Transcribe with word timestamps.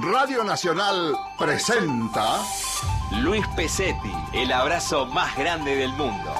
Radio 0.00 0.42
Nacional 0.42 1.16
presenta 1.38 2.42
Luis 3.12 3.46
Pesetti, 3.54 4.12
el 4.32 4.50
abrazo 4.52 5.06
más 5.06 5.36
grande 5.36 5.76
del 5.76 5.92
mundo. 5.92 6.34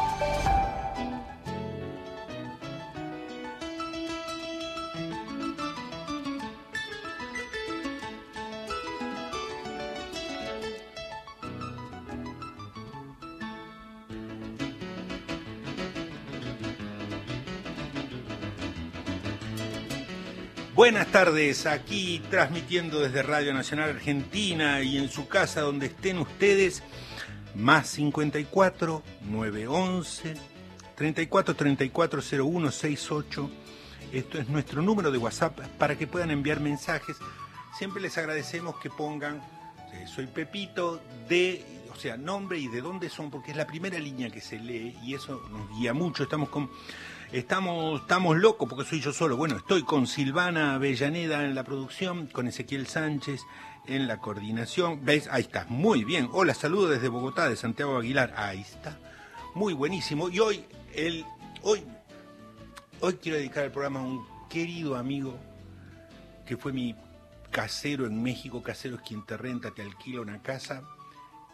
Buenas 20.95 21.11
tardes, 21.11 21.66
aquí 21.66 22.22
transmitiendo 22.30 23.00
desde 23.00 23.24
Radio 23.24 23.52
Nacional 23.52 23.90
Argentina 23.90 24.80
y 24.80 24.96
en 24.96 25.08
su 25.08 25.26
casa 25.26 25.61
donde 25.61 25.86
estén 25.86 26.18
ustedes, 26.18 26.85
más 27.57 27.89
54 27.89 29.02
911 29.22 30.36
34 30.94 31.57
34 31.57 32.22
01 32.44 32.70
68. 32.70 33.50
Esto 34.12 34.38
es 34.38 34.48
nuestro 34.48 34.83
número 34.83 35.11
de 35.11 35.19
WhatsApp 35.19 35.58
para 35.78 35.98
que 35.98 36.06
puedan 36.06 36.30
enviar 36.30 36.61
mensajes. 36.61 37.16
Siempre 37.77 38.00
les 38.00 38.16
agradecemos 38.16 38.77
que 38.77 38.88
pongan, 38.88 39.42
eh, 39.92 40.06
soy 40.06 40.28
Pepito, 40.28 41.02
de, 41.28 41.64
o 41.92 41.97
sea, 41.97 42.16
nombre 42.16 42.61
y 42.61 42.69
de 42.69 42.80
dónde 42.80 43.08
son, 43.08 43.33
porque 43.33 43.50
es 43.50 43.56
la 43.56 43.66
primera 43.66 43.98
línea 43.98 44.30
que 44.30 44.41
se 44.41 44.61
lee 44.61 44.97
y 45.02 45.14
eso 45.14 45.42
nos 45.50 45.77
guía 45.77 45.92
mucho. 45.92 46.22
Estamos 46.22 46.50
con 46.50 46.70
Estamos, 47.33 48.03
estamos 48.03 48.37
locos 48.37 48.69
porque 48.69 48.89
soy 48.89 49.01
yo 49.01 49.12
solo. 49.12 49.37
Bueno, 49.37 49.56
estoy 49.56 49.83
con 49.83 50.06
Silvana 50.06 50.75
Avellaneda 50.75 51.45
en 51.45 51.55
la 51.55 51.64
producción, 51.64 52.27
con 52.27 52.47
Ezequiel 52.47 52.87
Sánchez 52.87 53.41
en 53.87 54.06
la 54.06 54.19
coordinación. 54.19 55.05
¿Ves? 55.05 55.28
Ahí 55.31 55.42
está, 55.42 55.66
muy 55.69 56.05
bien. 56.05 56.28
Hola, 56.33 56.55
saludo 56.55 56.89
desde 56.89 57.08
Bogotá, 57.08 57.48
de 57.48 57.56
Santiago 57.56 57.97
Aguilar. 57.97 58.34
Ahí 58.36 58.61
está. 58.61 58.98
Muy 59.55 59.72
buenísimo. 59.72 60.28
Y 60.28 60.39
hoy, 60.39 60.64
el, 60.94 61.25
hoy, 61.62 61.83
hoy 63.00 63.14
quiero 63.14 63.38
dedicar 63.38 63.64
el 63.64 63.72
programa 63.72 64.00
a 64.00 64.05
un 64.05 64.25
querido 64.48 64.97
amigo 64.97 65.36
que 66.47 66.56
fue 66.56 66.72
mi 66.72 66.94
casero 67.50 68.06
en 68.06 68.22
México. 68.22 68.62
Casero 68.62 68.97
es 68.97 69.03
quien 69.03 69.25
te 69.27 69.36
renta, 69.36 69.72
te 69.72 69.83
alquila 69.83 70.20
una 70.20 70.41
casa. 70.41 70.83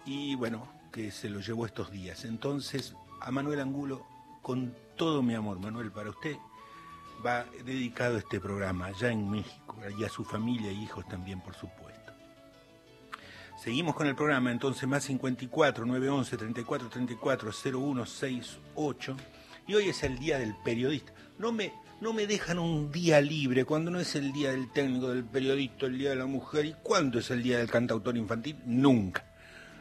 Y 0.04 0.34
bueno, 0.34 0.68
que 0.92 1.10
se 1.10 1.30
lo 1.30 1.40
llevó 1.40 1.64
estos 1.64 1.90
días. 1.90 2.24
Entonces, 2.24 2.94
a 3.20 3.30
Manuel 3.30 3.60
Angulo, 3.60 4.06
con 4.42 4.74
todo 5.00 5.22
mi 5.22 5.34
amor, 5.34 5.58
Manuel, 5.58 5.90
para 5.90 6.10
usted 6.10 6.36
va 7.24 7.46
dedicado 7.64 8.18
este 8.18 8.38
programa 8.38 8.84
allá 8.84 9.10
en 9.10 9.30
México 9.30 9.78
y 9.98 10.04
a 10.04 10.10
su 10.10 10.24
familia 10.24 10.70
e 10.70 10.74
hijos 10.74 11.08
también, 11.08 11.40
por 11.40 11.54
supuesto. 11.54 12.12
Seguimos 13.58 13.94
con 13.94 14.08
el 14.08 14.14
programa, 14.14 14.52
entonces, 14.52 14.86
más 14.86 15.04
54 15.04 15.86
911 15.86 16.36
34 16.36 16.88
34 16.90 17.50
0168. 17.50 19.16
Y 19.68 19.74
hoy 19.74 19.88
es 19.88 20.02
el 20.02 20.18
día 20.18 20.38
del 20.38 20.54
periodista. 20.62 21.14
No 21.38 21.50
me, 21.50 21.72
no 22.02 22.12
me 22.12 22.26
dejan 22.26 22.58
un 22.58 22.92
día 22.92 23.22
libre 23.22 23.64
cuando 23.64 23.90
no 23.90 24.00
es 24.00 24.14
el 24.16 24.34
día 24.34 24.50
del 24.50 24.70
técnico, 24.70 25.08
del 25.08 25.24
periodista, 25.24 25.86
el 25.86 25.96
día 25.96 26.10
de 26.10 26.16
la 26.16 26.26
mujer. 26.26 26.66
¿Y 26.66 26.74
cuándo 26.74 27.20
es 27.20 27.30
el 27.30 27.42
día 27.42 27.56
del 27.56 27.70
cantautor 27.70 28.18
infantil? 28.18 28.58
Nunca, 28.66 29.24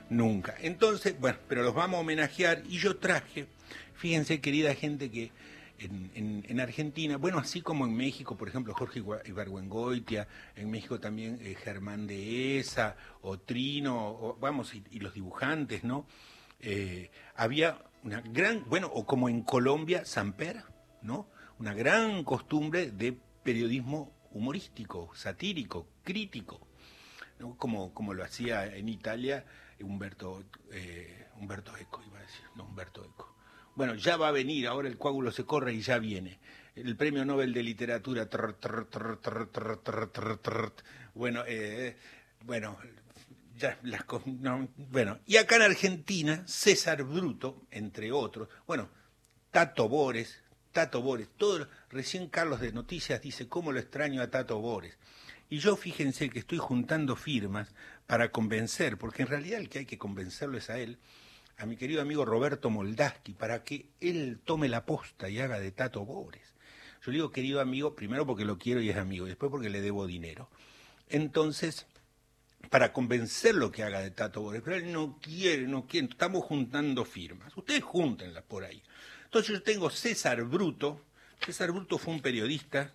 nunca. 0.10 0.56
Entonces, 0.62 1.20
bueno, 1.20 1.40
pero 1.50 1.62
los 1.64 1.76
vamos 1.76 1.98
a 1.98 2.02
homenajear 2.02 2.64
y 2.70 2.78
yo 2.78 2.96
traje 2.96 3.50
Fíjense, 4.00 4.40
querida 4.40 4.74
gente, 4.76 5.12
que 5.12 5.30
en, 5.78 6.60
Argentina, 6.62 7.18
bueno, 7.18 7.38
así 7.38 7.62
como 7.62 7.86
en 7.86 7.98
México, 7.98 8.38
por 8.38 8.48
ejemplo, 8.48 8.74
Jorge 8.74 9.04
Ibargüengoitia, 9.26 10.26
en 10.56 10.72
México 10.72 11.02
también 11.02 11.38
eh, 11.42 11.54
Germán 11.62 12.08
de 12.08 12.60
Esa, 12.60 12.96
o 13.22 13.40
Trino, 13.40 14.38
vamos, 14.40 14.74
y, 14.74 15.00
los 15.02 15.14
dibujantes, 15.14 15.84
¿no? 15.84 16.08
Eh, 16.62 17.12
había 17.36 17.84
una 18.04 18.22
gran, 18.22 18.64
bueno, 18.70 18.88
o 18.88 19.06
como 19.06 19.28
en 19.28 19.42
Colombia, 19.42 20.06
Samper, 20.06 20.64
¿no? 21.02 21.28
Una 21.60 21.74
gran 21.74 22.24
costumbre 22.24 22.92
de 22.92 23.18
periodismo 23.44 24.14
humorístico, 24.32 25.12
satírico, 25.14 25.90
crítico, 26.06 26.66
¿no? 27.38 27.58
como, 27.58 27.94
como 27.94 28.14
lo 28.14 28.24
hacía 28.24 28.66
en 28.66 28.88
Italia 28.88 29.44
Humberto, 29.82 30.44
eh, 30.72 31.28
Humberto 31.38 31.76
Eco, 31.76 32.02
iba 32.06 32.20
a 32.20 32.22
decir, 32.22 32.46
no, 32.56 32.64
Humberto 32.64 33.04
Eco. 33.04 33.19
Bueno, 33.80 33.96
ya 33.96 34.18
va 34.18 34.28
a 34.28 34.32
venir, 34.32 34.68
ahora 34.68 34.90
el 34.90 34.98
coágulo 34.98 35.32
se 35.32 35.46
corre 35.46 35.72
y 35.72 35.80
ya 35.80 36.00
viene. 36.00 36.38
El 36.76 36.98
premio 36.98 37.24
Nobel 37.24 37.54
de 37.54 37.64
Literatura. 37.64 38.28
bueno, 41.14 41.44
eh, 41.48 41.96
bueno, 42.44 42.78
ya 43.58 43.80
las 43.84 44.04
bueno, 44.76 45.20
y 45.26 45.38
acá 45.38 45.56
en 45.56 45.62
Argentina, 45.62 46.44
César 46.46 47.04
Bruto, 47.04 47.62
entre 47.72 48.12
otros, 48.12 48.50
bueno, 48.68 48.90
Tato 49.50 49.88
Bores, 49.88 50.44
Tato 50.74 51.02
Bores, 51.02 51.30
todo, 51.38 51.66
recién 51.90 52.28
Carlos 52.28 52.60
de 52.60 52.74
Noticias 52.74 53.22
dice 53.22 53.48
cómo 53.48 53.72
lo 53.72 53.80
extraño 53.80 54.22
a 54.22 54.30
Tato 54.30 54.60
Bores. 54.60 54.98
Y 55.50 55.60
yo 55.60 55.78
fíjense 55.78 56.30
que 56.30 56.40
estoy 56.40 56.58
juntando 56.58 57.16
firmas 57.16 57.74
para 58.08 58.30
convencer, 58.30 58.98
porque 58.98 59.22
en 59.22 59.30
realidad 59.30 59.62
el 59.62 59.70
que 59.70 59.80
hay 59.80 59.86
que 59.86 59.98
convencerlo 59.98 60.58
es 60.58 60.70
a 60.70 60.80
él, 60.80 61.00
a 61.60 61.66
mi 61.66 61.76
querido 61.76 62.02
amigo 62.02 62.24
Roberto 62.24 62.70
Moldaski 62.70 63.34
para 63.34 63.64
que 63.64 63.88
él 64.00 64.40
tome 64.46 64.70
la 64.70 64.86
posta 64.86 65.30
y 65.30 65.40
haga 65.40 65.60
de 65.60 65.72
Tato 65.72 66.06
Bores. 66.06 66.54
Yo 67.04 67.12
le 67.12 67.18
digo 67.18 67.32
querido 67.32 67.60
amigo, 67.60 67.96
primero 67.96 68.26
porque 68.26 68.46
lo 68.46 68.58
quiero 68.58 68.82
y 68.82 68.90
es 68.90 68.98
amigo, 68.98 69.26
y 69.26 69.30
después 69.30 69.52
porque 69.52 69.70
le 69.70 69.82
debo 69.82 70.08
dinero. 70.08 70.50
Entonces, 71.10 71.86
para 72.70 72.94
convencerlo 72.94 73.72
que 73.72 73.84
haga 73.84 74.00
de 74.00 74.12
Tato 74.12 74.42
Bores, 74.42 74.62
pero 74.64 74.78
él 74.78 74.92
no 74.92 75.20
quiere, 75.22 75.68
no 75.68 75.86
quiere, 75.86 76.08
estamos 76.08 76.46
juntando 76.46 77.04
firmas. 77.04 77.56
Ustedes 77.58 77.84
júntenlas 77.84 78.44
por 78.44 78.64
ahí. 78.64 78.82
Entonces 79.26 79.52
yo 79.52 79.62
tengo 79.62 79.90
César 79.90 80.44
Bruto. 80.46 81.02
César 81.46 81.72
Bruto 81.72 81.98
fue 81.98 82.14
un 82.14 82.22
periodista 82.22 82.94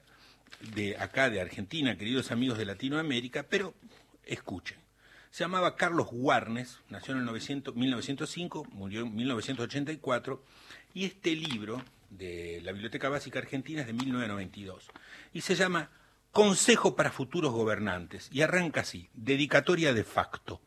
de 0.74 0.96
acá, 0.96 1.28
de 1.28 1.40
Argentina, 1.40 1.98
queridos 1.98 2.30
amigos 2.30 2.56
de 2.56 2.64
Latinoamérica, 2.64 3.42
pero 3.42 3.74
escuchen. 4.24 4.83
Se 5.34 5.42
llamaba 5.42 5.74
Carlos 5.74 6.06
Warnes, 6.12 6.78
nació 6.90 7.14
en 7.14 7.18
el 7.18 7.24
1905, 7.74 8.68
murió 8.70 9.00
en 9.00 9.16
1984, 9.16 10.40
y 10.94 11.06
este 11.06 11.34
libro 11.34 11.82
de 12.08 12.60
la 12.62 12.70
Biblioteca 12.70 13.08
Básica 13.08 13.40
Argentina 13.40 13.80
es 13.80 13.88
de 13.88 13.94
1992, 13.94 14.86
y 15.32 15.40
se 15.40 15.56
llama 15.56 15.90
Consejo 16.30 16.94
para 16.94 17.10
futuros 17.10 17.50
gobernantes, 17.50 18.28
y 18.30 18.42
arranca 18.42 18.82
así, 18.82 19.08
dedicatoria 19.12 19.92
de 19.92 20.04
facto. 20.04 20.60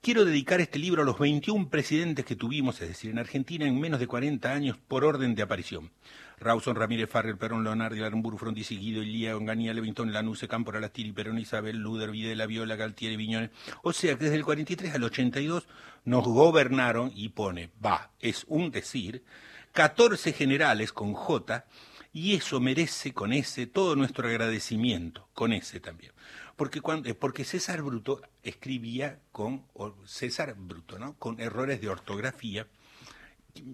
Quiero 0.00 0.24
dedicar 0.24 0.60
este 0.60 0.78
libro 0.78 1.02
a 1.02 1.04
los 1.04 1.18
21 1.18 1.68
presidentes 1.70 2.24
que 2.24 2.36
tuvimos, 2.36 2.80
es 2.80 2.88
decir, 2.88 3.10
en 3.10 3.18
Argentina 3.18 3.66
en 3.66 3.80
menos 3.80 3.98
de 3.98 4.06
40 4.06 4.52
años 4.52 4.78
por 4.86 5.04
orden 5.04 5.34
de 5.34 5.42
aparición. 5.42 5.90
Rawson, 6.38 6.76
Ramírez, 6.76 7.10
Farrell, 7.10 7.36
Perón, 7.36 7.64
Leonardo, 7.64 8.06
Aramburu, 8.06 8.38
Frondizi, 8.38 8.78
Guido, 8.78 9.02
Ilía, 9.02 9.36
Onganía, 9.36 9.74
Levington, 9.74 10.12
Lanuse, 10.12 10.46
Cámpora, 10.46 10.78
Lastiri, 10.78 11.10
Perón, 11.10 11.40
Isabel, 11.40 11.78
Luder, 11.78 12.12
Videla, 12.12 12.46
Viola, 12.46 12.76
Galtieri, 12.76 13.16
Viñones. 13.16 13.50
O 13.82 13.92
sea 13.92 14.16
que 14.16 14.24
desde 14.24 14.36
el 14.36 14.44
43 14.44 14.94
al 14.94 15.02
82 15.02 15.66
nos 16.04 16.24
gobernaron, 16.24 17.10
y 17.12 17.30
pone, 17.30 17.70
va, 17.84 18.12
es 18.20 18.44
un 18.46 18.70
decir, 18.70 19.24
14 19.72 20.32
generales 20.32 20.92
con 20.92 21.12
J, 21.12 21.66
y 22.12 22.36
eso 22.36 22.60
merece 22.60 23.12
con 23.12 23.32
ese 23.32 23.66
todo 23.66 23.96
nuestro 23.96 24.28
agradecimiento, 24.28 25.28
con 25.34 25.52
ese 25.52 25.80
también. 25.80 26.12
Porque, 26.58 26.80
cuando, 26.80 27.14
porque 27.14 27.44
César 27.44 27.82
Bruto 27.82 28.20
escribía 28.42 29.20
con, 29.30 29.64
César 30.06 30.56
Bruto, 30.58 30.98
¿no? 30.98 31.14
Con 31.14 31.40
errores 31.40 31.80
de 31.80 31.88
ortografía, 31.88 32.66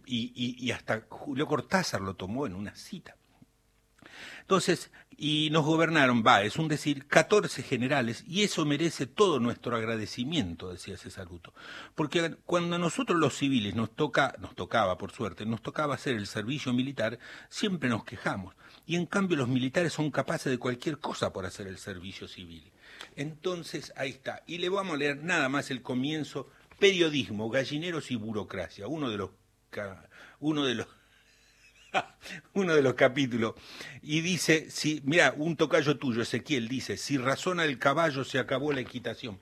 y, 0.05 0.71
hasta 0.71 1.07
Julio 1.09 1.47
Cortázar 1.47 2.03
lo 2.03 2.15
tomó 2.15 2.47
en 2.47 2.55
una 2.55 2.75
cita. 2.75 3.17
Entonces, 4.43 4.91
y 5.17 5.49
nos 5.51 5.65
gobernaron, 5.65 6.23
va, 6.27 6.43
es 6.43 6.57
un 6.57 6.69
decir, 6.69 7.07
14 7.07 7.63
generales, 7.63 8.23
y 8.29 8.43
eso 8.43 8.67
merece 8.67 9.07
todo 9.07 9.41
nuestro 9.41 9.75
agradecimiento, 9.75 10.71
decía 10.71 10.99
César 10.99 11.27
Bruto. 11.27 11.55
Porque 11.95 12.37
cuando 12.45 12.77
nosotros 12.79 13.19
los 13.19 13.35
civiles 13.35 13.75
nos 13.75 13.97
toca, 13.97 14.37
nos 14.41 14.55
tocaba, 14.55 14.99
por 14.99 15.11
suerte, 15.11 15.47
nos 15.47 15.63
tocaba 15.63 15.95
hacer 15.95 16.17
el 16.17 16.27
servicio 16.27 16.75
militar, 16.75 17.19
siempre 17.49 17.89
nos 17.89 18.05
quejamos. 18.05 18.55
Y 18.85 18.97
en 18.97 19.07
cambio 19.07 19.39
los 19.39 19.49
militares 19.49 19.95
son 19.95 20.11
capaces 20.11 20.53
de 20.53 20.59
cualquier 20.59 20.99
cosa 20.99 21.33
por 21.33 21.47
hacer 21.47 21.67
el 21.67 21.79
servicio 21.79 22.29
civil. 22.29 22.74
Entonces, 23.17 23.93
ahí 23.97 24.11
está. 24.11 24.43
Y 24.47 24.59
le 24.59 24.69
vamos 24.69 24.95
a 24.95 24.99
leer 24.99 25.23
nada 25.23 25.49
más 25.49 25.71
el 25.71 25.83
comienzo, 25.83 26.49
periodismo, 26.79 27.51
gallineros 27.51 28.11
y 28.11 28.17
burocracia, 28.17 28.87
uno 28.89 29.11
de 29.11 29.17
los 29.17 29.31
uno 30.41 30.65
de 30.65 30.75
los 30.77 30.87
uno 32.55 32.75
de 32.75 32.83
los 32.83 32.95
capítulos 32.95 33.55
y 34.03 34.21
dice, 34.21 34.71
si 34.71 35.01
mira, 35.05 35.35
un 35.37 35.57
tocayo 35.57 35.97
tuyo, 35.97 36.23
Ezequiel 36.23 36.69
dice, 36.69 36.97
si 36.97 37.17
razona 37.17 37.65
el 37.65 37.79
caballo 37.79 38.25
se 38.25 38.39
acabó 38.39 38.73
la 38.73 38.81
equitación. 38.81 39.39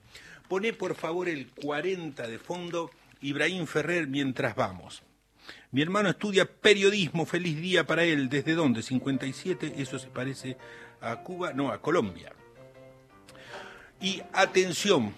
Pone 0.47 0.73
por 0.73 0.95
favor 0.95 1.29
el 1.29 1.47
40 1.47 2.27
de 2.27 2.39
fondo, 2.39 2.91
Ibrahim 3.21 3.65
Ferrer, 3.65 4.07
mientras 4.07 4.55
vamos. 4.55 5.03
Mi 5.71 5.81
hermano 5.81 6.09
estudia 6.09 6.45
periodismo, 6.45 7.25
feliz 7.25 7.59
día 7.59 7.85
para 7.85 8.03
él. 8.03 8.29
¿Desde 8.29 8.53
dónde? 8.53 8.83
57, 8.83 9.73
eso 9.77 9.97
se 9.97 10.07
parece 10.07 10.57
a 11.01 11.17
Cuba, 11.17 11.53
no, 11.53 11.71
a 11.71 11.81
Colombia. 11.81 12.33
Y 14.03 14.21
atención, 14.33 15.13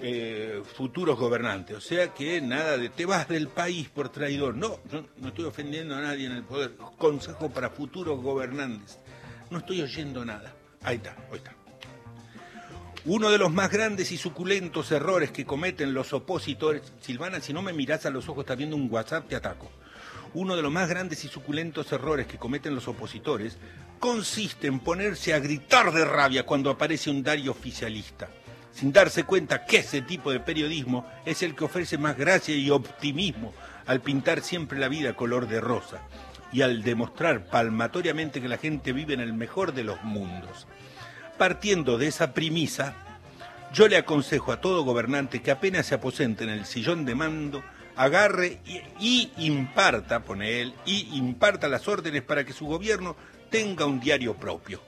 eh, 0.00 0.62
futuros 0.76 1.18
gobernantes, 1.18 1.76
o 1.76 1.80
sea 1.80 2.14
que 2.14 2.40
nada 2.40 2.78
de 2.78 2.88
te 2.88 3.04
vas 3.04 3.26
del 3.26 3.48
país 3.48 3.88
por 3.88 4.08
traidor. 4.08 4.56
No, 4.56 4.78
no, 4.92 5.04
no 5.18 5.28
estoy 5.28 5.46
ofendiendo 5.46 5.96
a 5.96 6.00
nadie 6.00 6.26
en 6.26 6.32
el 6.32 6.44
poder. 6.44 6.76
Consejo 6.96 7.50
para 7.50 7.70
futuros 7.70 8.22
gobernantes. 8.22 9.00
No 9.50 9.58
estoy 9.58 9.82
oyendo 9.82 10.24
nada. 10.24 10.54
Ahí 10.82 10.96
está, 10.96 11.16
ahí 11.32 11.38
está. 11.38 11.56
Uno 13.04 13.30
de 13.30 13.38
los 13.38 13.50
más 13.52 13.68
grandes 13.68 14.12
y 14.12 14.16
suculentos 14.16 14.92
errores 14.92 15.32
que 15.32 15.44
cometen 15.44 15.92
los 15.92 16.12
opositores, 16.12 16.82
Silvana, 17.00 17.40
si 17.40 17.52
no 17.52 17.62
me 17.62 17.72
miras 17.72 18.06
a 18.06 18.10
los 18.10 18.28
ojos, 18.28 18.44
estás 18.44 18.58
viendo 18.58 18.76
un 18.76 18.88
WhatsApp, 18.92 19.26
te 19.26 19.34
ataco. 19.34 19.72
Uno 20.34 20.54
de 20.54 20.62
los 20.62 20.70
más 20.70 20.88
grandes 20.88 21.24
y 21.24 21.28
suculentos 21.28 21.90
errores 21.90 22.28
que 22.28 22.38
cometen 22.38 22.76
los 22.76 22.86
opositores 22.86 23.58
consiste 24.00 24.66
en 24.66 24.80
ponerse 24.80 25.34
a 25.34 25.38
gritar 25.38 25.92
de 25.92 26.04
rabia 26.04 26.44
cuando 26.44 26.70
aparece 26.70 27.10
un 27.10 27.22
diario 27.22 27.52
oficialista, 27.52 28.28
sin 28.72 28.92
darse 28.92 29.24
cuenta 29.24 29.66
que 29.66 29.76
ese 29.76 30.00
tipo 30.00 30.32
de 30.32 30.40
periodismo 30.40 31.06
es 31.26 31.42
el 31.42 31.54
que 31.54 31.64
ofrece 31.64 31.98
más 31.98 32.16
gracia 32.16 32.56
y 32.56 32.70
optimismo 32.70 33.52
al 33.86 34.00
pintar 34.00 34.40
siempre 34.40 34.78
la 34.78 34.88
vida 34.88 35.14
color 35.14 35.46
de 35.46 35.60
rosa 35.60 36.00
y 36.50 36.62
al 36.62 36.82
demostrar 36.82 37.44
palmatoriamente 37.44 38.40
que 38.40 38.48
la 38.48 38.56
gente 38.56 38.92
vive 38.92 39.14
en 39.14 39.20
el 39.20 39.34
mejor 39.34 39.74
de 39.74 39.84
los 39.84 40.02
mundos. 40.02 40.66
Partiendo 41.36 41.98
de 41.98 42.08
esa 42.08 42.32
premisa, 42.32 42.94
yo 43.72 43.86
le 43.86 43.98
aconsejo 43.98 44.50
a 44.50 44.60
todo 44.60 44.82
gobernante 44.82 45.42
que 45.42 45.50
apenas 45.50 45.86
se 45.86 45.94
aposente 45.94 46.44
en 46.44 46.50
el 46.50 46.64
sillón 46.64 47.04
de 47.04 47.14
mando, 47.14 47.62
agarre 47.96 48.60
y, 48.64 48.80
y, 48.98 49.32
imparta, 49.36 50.20
pone 50.20 50.62
él, 50.62 50.74
y 50.86 51.16
imparta 51.16 51.68
las 51.68 51.86
órdenes 51.86 52.22
para 52.22 52.44
que 52.44 52.54
su 52.54 52.66
gobierno 52.66 53.14
tenga 53.50 53.84
un 53.84 54.00
diario 54.00 54.34
propio. 54.34 54.80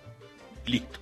Listo. 0.66 1.00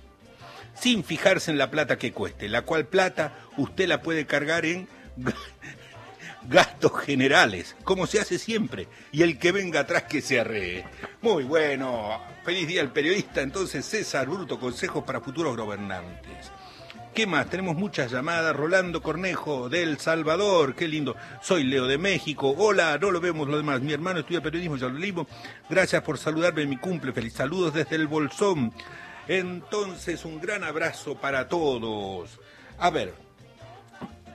Sin 0.73 1.03
fijarse 1.03 1.51
en 1.51 1.57
la 1.57 1.69
plata 1.69 1.97
que 1.97 2.11
cueste, 2.11 2.49
la 2.49 2.63
cual 2.63 2.87
plata 2.87 3.37
usted 3.57 3.87
la 3.87 4.01
puede 4.01 4.25
cargar 4.25 4.65
en 4.65 4.87
gastos 6.49 6.99
generales, 7.01 7.75
como 7.83 8.07
se 8.07 8.19
hace 8.19 8.39
siempre, 8.39 8.87
y 9.11 9.21
el 9.21 9.37
que 9.37 9.51
venga 9.51 9.81
atrás 9.81 10.03
que 10.03 10.21
se 10.21 10.39
arree. 10.39 10.85
Muy 11.21 11.43
bueno, 11.43 12.21
feliz 12.43 12.67
día 12.67 12.81
al 12.81 12.91
periodista, 12.91 13.41
entonces 13.41 13.85
César 13.85 14.27
Bruto, 14.27 14.59
consejos 14.59 15.03
para 15.03 15.21
futuros 15.21 15.55
gobernantes. 15.55 16.50
¿Qué 17.13 17.27
más? 17.27 17.49
Tenemos 17.49 17.75
muchas 17.75 18.09
llamadas. 18.09 18.55
Rolando 18.55 19.01
Cornejo, 19.01 19.67
de 19.67 19.83
El 19.83 19.99
Salvador, 19.99 20.75
qué 20.75 20.87
lindo. 20.87 21.17
Soy 21.41 21.65
Leo 21.65 21.85
de 21.85 21.97
México. 21.97 22.55
Hola, 22.57 22.97
no 23.01 23.11
lo 23.11 23.19
vemos 23.19 23.49
lo 23.49 23.57
demás. 23.57 23.81
Mi 23.81 23.91
hermano 23.91 24.21
estudia 24.21 24.39
periodismo, 24.39 24.77
ya 24.77 24.87
lo. 24.87 25.27
Gracias 25.69 26.01
por 26.03 26.17
saludarme 26.17 26.65
mi 26.65 26.77
cumple. 26.77 27.11
Feliz 27.11 27.33
saludos 27.33 27.73
desde 27.73 27.97
el 27.97 28.07
Bolsón. 28.07 28.71
Entonces, 29.27 30.23
un 30.23 30.39
gran 30.39 30.63
abrazo 30.63 31.15
para 31.15 31.49
todos. 31.49 32.39
A 32.79 32.89
ver, 32.89 33.13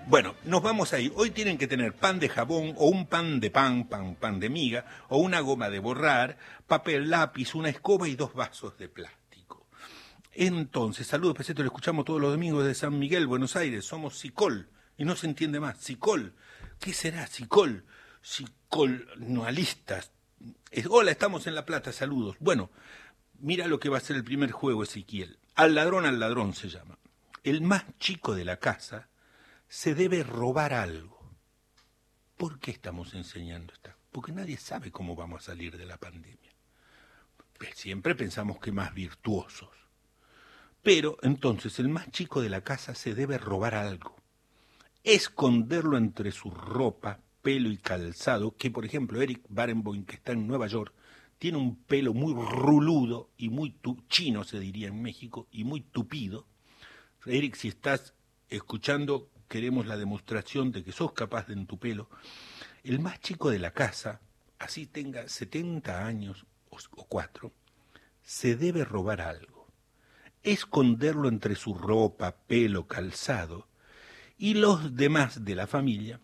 bueno, 0.06 0.34
nos 0.44 0.60
vamos 0.62 0.92
ahí. 0.92 1.10
Hoy 1.16 1.30
tienen 1.30 1.56
que 1.56 1.66
tener 1.66 1.94
pan 1.94 2.20
de 2.20 2.28
jabón 2.28 2.74
o 2.76 2.88
un 2.88 3.06
pan 3.06 3.40
de 3.40 3.50
pan, 3.50 3.88
pan, 3.88 4.16
pan 4.16 4.38
de 4.38 4.50
miga, 4.50 4.84
o 5.08 5.16
una 5.16 5.40
goma 5.40 5.70
de 5.70 5.78
borrar, 5.78 6.36
papel, 6.66 7.08
lápiz, 7.08 7.54
una 7.54 7.70
escoba 7.70 8.06
y 8.06 8.16
dos 8.16 8.34
vasos 8.34 8.76
de 8.76 8.90
plástico. 8.90 9.25
Entonces, 10.38 11.06
saludos, 11.06 11.34
Peseto, 11.34 11.62
lo 11.62 11.68
escuchamos 11.68 12.04
todos 12.04 12.20
los 12.20 12.30
domingos 12.30 12.66
de 12.66 12.74
San 12.74 12.98
Miguel, 12.98 13.26
Buenos 13.26 13.56
Aires. 13.56 13.86
Somos 13.86 14.18
Sicol, 14.18 14.68
y 14.98 15.06
no 15.06 15.16
se 15.16 15.26
entiende 15.26 15.60
más. 15.60 15.78
Sicol. 15.78 16.34
¿Qué 16.78 16.92
será? 16.92 17.26
Sicol. 17.26 17.86
Sicolnoalistas. 18.20 20.12
Hola, 20.90 21.10
estamos 21.10 21.46
en 21.46 21.54
La 21.54 21.64
Plata, 21.64 21.90
saludos. 21.90 22.36
Bueno, 22.38 22.70
mira 23.38 23.66
lo 23.66 23.80
que 23.80 23.88
va 23.88 23.96
a 23.96 24.02
ser 24.02 24.16
el 24.16 24.24
primer 24.24 24.50
juego, 24.50 24.82
Ezequiel. 24.82 25.38
Al 25.54 25.74
ladrón, 25.74 26.04
al 26.04 26.20
ladrón 26.20 26.52
se 26.52 26.68
llama. 26.68 26.98
El 27.42 27.62
más 27.62 27.86
chico 27.98 28.34
de 28.34 28.44
la 28.44 28.58
casa 28.58 29.08
se 29.68 29.94
debe 29.94 30.22
robar 30.22 30.74
algo. 30.74 31.34
¿Por 32.36 32.58
qué 32.58 32.72
estamos 32.72 33.14
enseñando 33.14 33.72
esto? 33.72 33.90
Porque 34.12 34.32
nadie 34.32 34.58
sabe 34.58 34.92
cómo 34.92 35.16
vamos 35.16 35.40
a 35.40 35.46
salir 35.46 35.78
de 35.78 35.86
la 35.86 35.96
pandemia. 35.96 36.52
Siempre 37.74 38.14
pensamos 38.14 38.58
que 38.58 38.70
más 38.70 38.92
virtuosos. 38.92 39.85
Pero 40.86 41.18
entonces 41.22 41.80
el 41.80 41.88
más 41.88 42.12
chico 42.12 42.40
de 42.40 42.48
la 42.48 42.60
casa 42.60 42.94
se 42.94 43.12
debe 43.12 43.38
robar 43.38 43.74
algo. 43.74 44.14
Esconderlo 45.02 45.98
entre 45.98 46.30
su 46.30 46.48
ropa, 46.48 47.18
pelo 47.42 47.72
y 47.72 47.76
calzado, 47.76 48.56
que 48.56 48.70
por 48.70 48.84
ejemplo 48.84 49.20
Eric 49.20 49.42
Barenboim, 49.48 50.04
que 50.04 50.14
está 50.14 50.30
en 50.30 50.46
Nueva 50.46 50.68
York, 50.68 50.94
tiene 51.40 51.58
un 51.58 51.74
pelo 51.74 52.14
muy 52.14 52.34
ruludo 52.34 53.30
y 53.36 53.48
muy 53.48 53.76
chino, 54.08 54.44
se 54.44 54.60
diría 54.60 54.86
en 54.86 55.02
México, 55.02 55.48
y 55.50 55.64
muy 55.64 55.80
tupido. 55.80 56.46
Eric, 57.24 57.56
si 57.56 57.66
estás 57.66 58.14
escuchando, 58.48 59.28
queremos 59.48 59.86
la 59.86 59.96
demostración 59.96 60.70
de 60.70 60.84
que 60.84 60.92
sos 60.92 61.14
capaz 61.14 61.48
de 61.48 61.54
en 61.54 61.66
tu 61.66 61.80
pelo. 61.80 62.08
El 62.84 63.00
más 63.00 63.18
chico 63.18 63.50
de 63.50 63.58
la 63.58 63.72
casa, 63.72 64.20
así 64.60 64.86
tenga 64.86 65.26
70 65.26 66.06
años 66.06 66.46
o, 66.70 66.76
o 66.76 67.06
cuatro, 67.08 67.52
se 68.22 68.54
debe 68.54 68.84
robar 68.84 69.20
algo 69.20 69.55
esconderlo 70.46 71.28
entre 71.28 71.56
su 71.56 71.74
ropa, 71.74 72.36
pelo, 72.46 72.86
calzado, 72.86 73.68
y 74.38 74.54
los 74.54 74.94
demás 74.94 75.44
de 75.44 75.56
la 75.56 75.66
familia, 75.66 76.20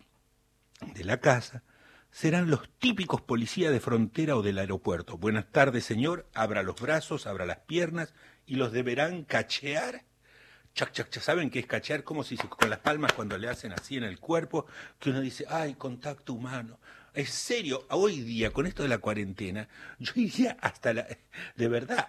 de 0.95 1.03
la 1.03 1.19
casa, 1.19 1.63
serán 2.09 2.49
los 2.49 2.69
típicos 2.79 3.21
policías 3.21 3.73
de 3.73 3.79
frontera 3.79 4.37
o 4.37 4.41
del 4.41 4.59
aeropuerto. 4.59 5.17
Buenas 5.17 5.51
tardes, 5.51 5.83
señor, 5.83 6.27
abra 6.33 6.63
los 6.63 6.79
brazos, 6.79 7.27
abra 7.27 7.45
las 7.45 7.59
piernas, 7.59 8.13
y 8.45 8.55
los 8.55 8.71
deberán 8.71 9.23
cachear. 9.23 10.03
Chac, 10.73 10.91
chac, 10.91 11.09
chac. 11.09 11.23
¿Saben 11.23 11.49
qué 11.49 11.59
es 11.59 11.65
cachear? 11.65 12.03
Como 12.03 12.23
si 12.23 12.37
con 12.37 12.69
las 12.69 12.79
palmas 12.79 13.13
cuando 13.13 13.37
le 13.37 13.49
hacen 13.49 13.73
así 13.73 13.97
en 13.97 14.03
el 14.03 14.19
cuerpo, 14.19 14.67
que 14.99 15.09
uno 15.09 15.21
dice, 15.21 15.45
ay, 15.49 15.73
contacto 15.73 16.33
humano. 16.33 16.79
Es 17.13 17.29
serio, 17.29 17.85
hoy 17.89 18.21
día, 18.21 18.51
con 18.51 18.67
esto 18.67 18.83
de 18.83 18.89
la 18.89 18.97
cuarentena, 18.99 19.67
yo 19.99 20.13
iría 20.15 20.57
hasta 20.61 20.93
la... 20.93 21.07
De 21.55 21.67
verdad, 21.67 22.07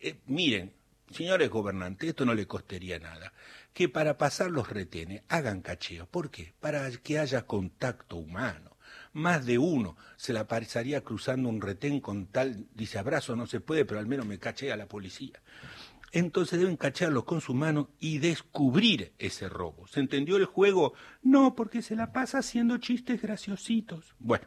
eh, 0.00 0.20
miren, 0.26 0.72
señores 1.10 1.50
gobernantes, 1.50 2.10
esto 2.10 2.24
no 2.24 2.34
le 2.34 2.46
costaría 2.46 2.98
nada, 2.98 3.32
que 3.72 3.88
para 3.88 4.18
pasar 4.18 4.50
los 4.50 4.68
retenes 4.68 5.22
hagan 5.28 5.60
cacheo. 5.60 6.06
¿Por 6.06 6.30
qué? 6.30 6.54
Para 6.60 6.90
que 6.90 7.18
haya 7.18 7.46
contacto 7.46 8.16
humano. 8.16 8.76
Más 9.12 9.44
de 9.44 9.58
uno 9.58 9.96
se 10.16 10.32
la 10.32 10.46
pasaría 10.46 11.02
cruzando 11.02 11.48
un 11.48 11.60
retén 11.60 12.00
con 12.00 12.26
tal, 12.26 12.66
dice 12.74 12.98
abrazo, 12.98 13.36
no 13.36 13.46
se 13.46 13.60
puede, 13.60 13.84
pero 13.84 14.00
al 14.00 14.06
menos 14.06 14.26
me 14.26 14.38
cachea 14.38 14.76
la 14.76 14.86
policía. 14.86 15.40
Entonces 16.12 16.58
deben 16.58 16.76
cachearlos 16.76 17.24
con 17.24 17.40
su 17.40 17.54
mano 17.54 17.90
y 18.00 18.18
descubrir 18.18 19.12
ese 19.18 19.48
robo. 19.48 19.86
¿Se 19.86 20.00
entendió 20.00 20.36
el 20.36 20.44
juego? 20.44 20.92
No, 21.22 21.54
porque 21.54 21.82
se 21.82 21.94
la 21.94 22.12
pasa 22.12 22.38
haciendo 22.38 22.78
chistes 22.78 23.22
graciositos. 23.22 24.14
Bueno, 24.18 24.46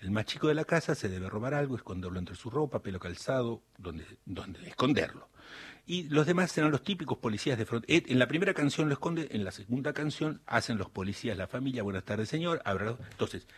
el 0.00 0.12
más 0.12 0.26
chico 0.26 0.46
de 0.46 0.54
la 0.54 0.64
casa 0.64 0.94
se 0.94 1.08
debe 1.08 1.28
robar 1.28 1.54
algo, 1.54 1.74
esconderlo 1.74 2.20
entre 2.20 2.36
su 2.36 2.48
ropa, 2.48 2.80
pelo 2.80 3.00
calzado, 3.00 3.62
donde, 3.76 4.04
donde 4.24 4.68
esconderlo 4.68 5.28
y 5.88 6.02
los 6.10 6.26
demás 6.26 6.52
serán 6.52 6.70
los 6.70 6.84
típicos 6.84 7.16
policías 7.16 7.56
de 7.56 7.64
frontera. 7.64 7.98
Eh, 7.98 8.04
en 8.08 8.18
la 8.18 8.28
primera 8.28 8.52
canción 8.52 8.88
lo 8.88 8.92
esconde, 8.92 9.28
en 9.30 9.42
la 9.42 9.50
segunda 9.50 9.94
canción 9.94 10.42
hacen 10.46 10.76
los 10.76 10.90
policías 10.90 11.36
la 11.36 11.48
familia, 11.48 11.82
buenas 11.82 12.04
tardes 12.04 12.28
señor, 12.28 12.62
Entonces, 13.10 13.48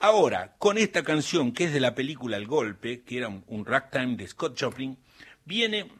ahora, 0.00 0.56
con 0.58 0.78
esta 0.78 1.04
canción 1.04 1.52
que 1.52 1.64
es 1.64 1.74
de 1.74 1.80
la 1.80 1.94
película 1.94 2.38
El 2.38 2.46
Golpe, 2.46 3.02
que 3.02 3.18
era 3.18 3.28
un, 3.28 3.44
un 3.48 3.66
ragtime 3.66 4.16
de 4.16 4.26
Scott 4.26 4.58
Joplin, 4.58 4.96
viene 5.44 5.92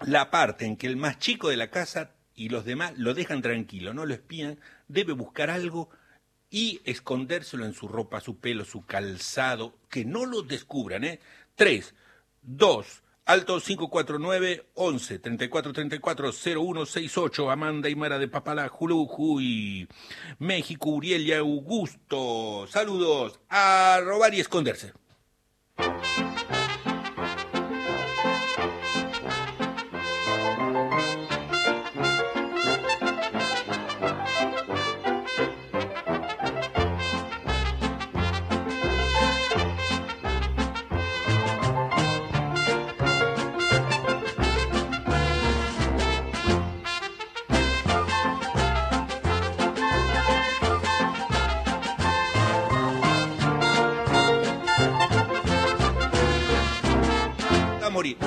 la 0.00 0.28
parte 0.28 0.66
en 0.66 0.76
que 0.76 0.88
el 0.88 0.96
más 0.96 1.20
chico 1.20 1.48
de 1.48 1.56
la 1.56 1.70
casa 1.70 2.10
y 2.34 2.48
los 2.48 2.64
demás 2.64 2.98
lo 2.98 3.14
dejan 3.14 3.42
tranquilo, 3.42 3.94
no 3.94 4.06
lo 4.06 4.12
espían, 4.12 4.58
debe 4.88 5.12
buscar 5.12 5.50
algo 5.50 5.88
y 6.50 6.80
escondérselo 6.84 7.64
en 7.64 7.74
su 7.74 7.86
ropa, 7.86 8.20
su 8.20 8.40
pelo, 8.40 8.64
su 8.64 8.84
calzado, 8.84 9.78
que 9.88 10.04
no 10.04 10.26
lo 10.26 10.42
descubran, 10.42 11.04
¿eh? 11.04 11.20
Tres, 11.54 11.94
dos, 12.42 13.02
Alto 13.26 13.58
549 13.58 14.66
11 14.74 15.18
34 15.18 15.72
34 15.72 16.32
0168 16.32 17.50
Amanda 17.50 17.88
Mara 17.96 18.20
de 18.20 18.28
Papala 18.28 18.70
y 19.40 19.88
México 20.38 20.90
Uriel 20.90 21.26
y 21.26 21.32
Augusto. 21.32 22.68
Saludos 22.68 23.40
a 23.48 23.98
robar 24.04 24.32
y 24.32 24.38
esconderse. 24.38 24.92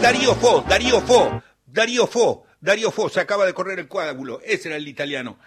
Darío 0.10 0.34
Fo, 0.34 0.66
Darío 0.68 1.02
Fo, 1.02 1.44
Darío 1.68 2.08
Fo, 2.08 2.44
Darío 2.60 2.90
Fossa 2.90 3.22
acaba 3.22 3.46
de 3.46 3.54
correr 3.54 3.78
el 3.78 3.88
coágulo. 3.88 4.42
Ese 4.44 4.70
era 4.70 4.78
el 4.78 4.88
italiano 4.88 5.38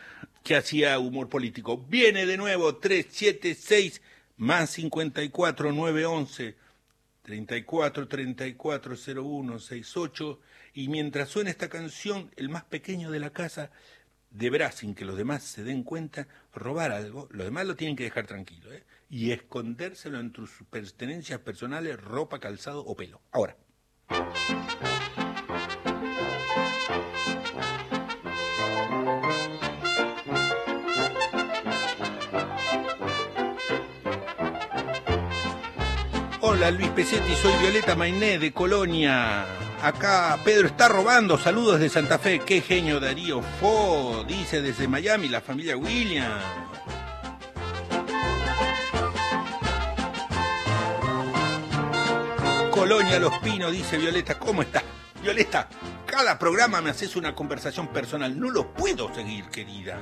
que 0.44 0.54
hacía 0.54 1.00
humor 1.00 1.28
político. 1.28 1.78
Viene 1.78 2.26
de 2.26 2.36
nuevo 2.36 2.76
376 2.76 4.00
más 4.36 4.70
54 4.70 5.72
911 5.72 6.54
34 7.22 8.06
34 8.06 8.94
01 9.16 9.58
68 9.58 10.40
y 10.74 10.86
mientras 10.86 11.28
suena 11.28 11.50
esta 11.50 11.68
canción, 11.68 12.30
el 12.36 12.48
más 12.48 12.62
pequeño 12.62 13.10
de 13.10 13.18
la 13.18 13.30
casa 13.30 13.72
deberá, 14.30 14.70
sin 14.70 14.94
que 14.94 15.04
los 15.04 15.16
demás 15.16 15.42
se 15.42 15.64
den 15.64 15.82
cuenta, 15.82 16.28
robar 16.54 16.92
algo, 16.92 17.26
los 17.32 17.46
demás 17.46 17.66
lo 17.66 17.74
tienen 17.74 17.96
que 17.96 18.04
dejar 18.04 18.28
tranquilo, 18.28 18.72
¿eh? 18.72 18.84
y 19.10 19.32
escondérselo 19.32 20.20
entre 20.20 20.46
sus 20.46 20.68
pertenencias 20.68 21.40
personales, 21.40 22.00
ropa, 22.00 22.38
calzado 22.38 22.84
o 22.86 22.94
pelo. 22.94 23.20
Ahora. 23.32 23.56
Hola 36.62 36.70
Luis 36.70 36.90
Pesetti, 36.90 37.34
soy 37.34 37.52
Violeta 37.60 37.96
Mainé 37.96 38.38
de 38.38 38.52
Colonia. 38.52 39.44
Acá 39.82 40.38
Pedro 40.44 40.68
está 40.68 40.86
robando, 40.86 41.36
saludos 41.36 41.80
de 41.80 41.88
Santa 41.88 42.18
Fe. 42.18 42.38
Qué 42.38 42.60
genio 42.60 43.00
Darío 43.00 43.42
Fo, 43.42 44.24
dice 44.28 44.62
desde 44.62 44.86
Miami 44.86 45.28
la 45.28 45.40
familia 45.40 45.76
William. 45.76 46.40
Colonia 52.82 53.20
Los 53.20 53.38
Pinos, 53.38 53.70
dice 53.70 53.96
Violeta, 53.96 54.40
¿cómo 54.40 54.60
está? 54.60 54.82
Violeta, 55.22 55.68
cada 56.04 56.36
programa 56.36 56.80
me 56.80 56.90
haces 56.90 57.14
una 57.14 57.32
conversación 57.32 57.86
personal, 57.86 58.36
no 58.36 58.50
lo 58.50 58.74
puedo 58.74 59.14
seguir, 59.14 59.44
querida. 59.50 60.00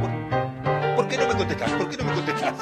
¿Por, 0.00 0.94
¿por 0.94 1.08
qué 1.08 1.18
no 1.18 1.26
me 1.26 1.34
contestás? 1.34 1.72
¿Por 1.72 1.90
qué 1.90 1.96
no 1.96 2.04
me 2.04 2.14
contestás? 2.14 2.54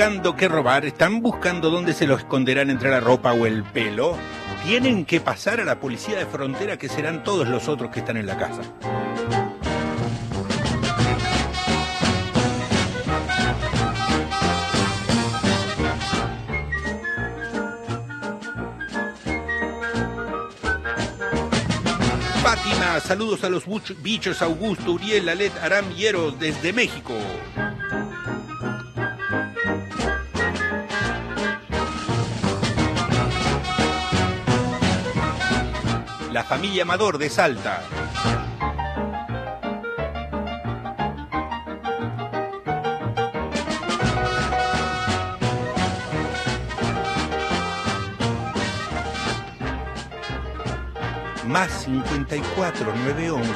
Buscando 0.00 0.34
qué 0.34 0.48
robar, 0.48 0.86
están 0.86 1.20
buscando 1.20 1.68
dónde 1.68 1.92
se 1.92 2.06
lo 2.06 2.16
esconderán 2.16 2.70
entre 2.70 2.88
la 2.88 3.00
ropa 3.00 3.34
o 3.34 3.44
el 3.44 3.64
pelo. 3.64 4.16
Tienen 4.64 5.04
que 5.04 5.20
pasar 5.20 5.60
a 5.60 5.64
la 5.66 5.78
policía 5.78 6.16
de 6.16 6.24
frontera 6.24 6.78
que 6.78 6.88
serán 6.88 7.22
todos 7.22 7.46
los 7.46 7.68
otros 7.68 7.90
que 7.90 8.00
están 8.00 8.16
en 8.16 8.24
la 8.24 8.38
casa. 8.38 8.62
Fátima, 22.42 23.00
saludos 23.00 23.44
a 23.44 23.50
los 23.50 23.64
bichos 24.02 24.40
Augusto, 24.40 24.92
Uriel, 24.92 25.28
Alet, 25.28 25.52
Aram 25.62 25.90
Hieros 25.90 26.40
desde 26.40 26.72
México. 26.72 27.12
La 36.40 36.46
familia 36.46 36.84
Amador 36.84 37.18
de 37.18 37.28
Salta. 37.28 37.82
Más 51.46 51.70
54 51.82 52.94
911 53.04 53.52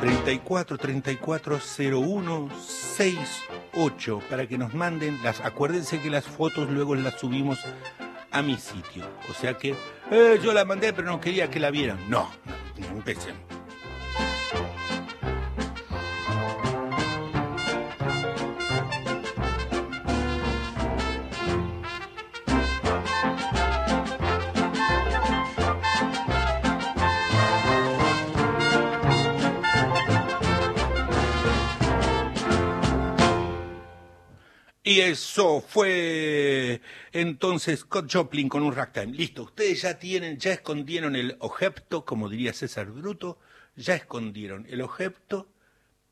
34 0.00 0.78
34 0.78 1.60
01 1.92 2.48
68 2.60 4.22
para 4.28 4.48
que 4.48 4.58
nos 4.58 4.74
manden 4.74 5.22
las. 5.22 5.40
Acuérdense 5.40 6.00
que 6.00 6.10
las 6.10 6.24
fotos 6.24 6.68
luego 6.68 6.96
las 6.96 7.20
subimos 7.20 7.60
a 8.32 8.42
mi 8.42 8.56
sitio. 8.56 9.06
O 9.30 9.34
sea 9.34 9.54
que 9.54 9.74
eh, 10.10 10.40
yo 10.42 10.52
la 10.52 10.64
mandé 10.64 10.92
pero 10.92 11.08
no 11.08 11.20
quería 11.20 11.50
que 11.50 11.60
la 11.60 11.70
vieran. 11.70 11.98
No, 12.08 12.28
no, 12.44 12.88
no 12.88 12.96
empecemos. 12.96 13.40
Y 34.84 35.00
eso 35.00 35.60
fue 35.66 36.82
entonces 37.12 37.80
Scott 37.80 38.10
Joplin 38.12 38.48
con 38.48 38.62
un 38.62 38.74
ragtime. 38.74 39.12
Listo, 39.12 39.44
ustedes 39.44 39.82
ya 39.82 39.98
tienen, 39.98 40.38
ya 40.38 40.52
escondieron 40.52 41.16
el 41.16 41.36
objeto, 41.40 42.04
como 42.04 42.28
diría 42.28 42.52
César 42.52 42.90
Bruto, 42.90 43.38
ya 43.76 43.94
escondieron 43.94 44.66
el 44.68 44.82
objeto 44.82 45.48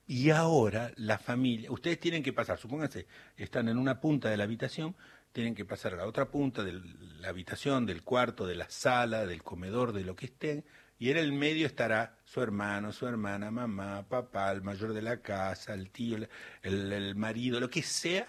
y 0.07 0.31
ahora 0.31 0.91
la 0.97 1.19
familia, 1.19 1.71
ustedes 1.71 2.01
tienen 2.01 2.23
que 2.23 2.33
pasar, 2.33 2.59
supónganse, 2.59 3.07
están 3.37 3.69
en 3.69 3.79
una 3.79 4.01
punta 4.01 4.29
de 4.29 4.37
la 4.37 4.45
habitación, 4.45 4.97
tienen 5.33 5.55
que 5.55 5.65
pasar 5.65 5.95
a 5.95 5.99
la 5.99 6.07
otra 6.07 6.31
punta 6.31 6.65
de 6.65 6.81
la 7.21 7.29
habitación, 7.29 7.87
del 7.87 8.03
cuarto, 8.03 8.47
de 8.47 8.57
la 8.57 8.69
sala, 8.69 9.25
del 9.25 9.45
comedor, 9.45 9.93
de 9.93 10.03
lo 10.03 10.17
que 10.17 10.27
estén, 10.27 10.65
y 10.99 11.11
en 11.11 11.17
el 11.17 11.33
medio 11.33 11.67
estará 11.67 12.19
su 12.25 12.43
hermano, 12.43 12.93
su 12.93 13.07
hermana, 13.07 13.51
mamá, 13.51 14.07
papá, 14.09 14.51
el 14.51 14.63
mayor 14.63 14.93
de 14.93 15.01
la 15.01 15.23
casa, 15.23 15.73
el 15.73 15.91
tío, 15.91 16.19
el, 16.63 17.15
marido, 17.15 17.59
lo 17.59 17.71
que 17.71 17.83
sea, 17.83 18.27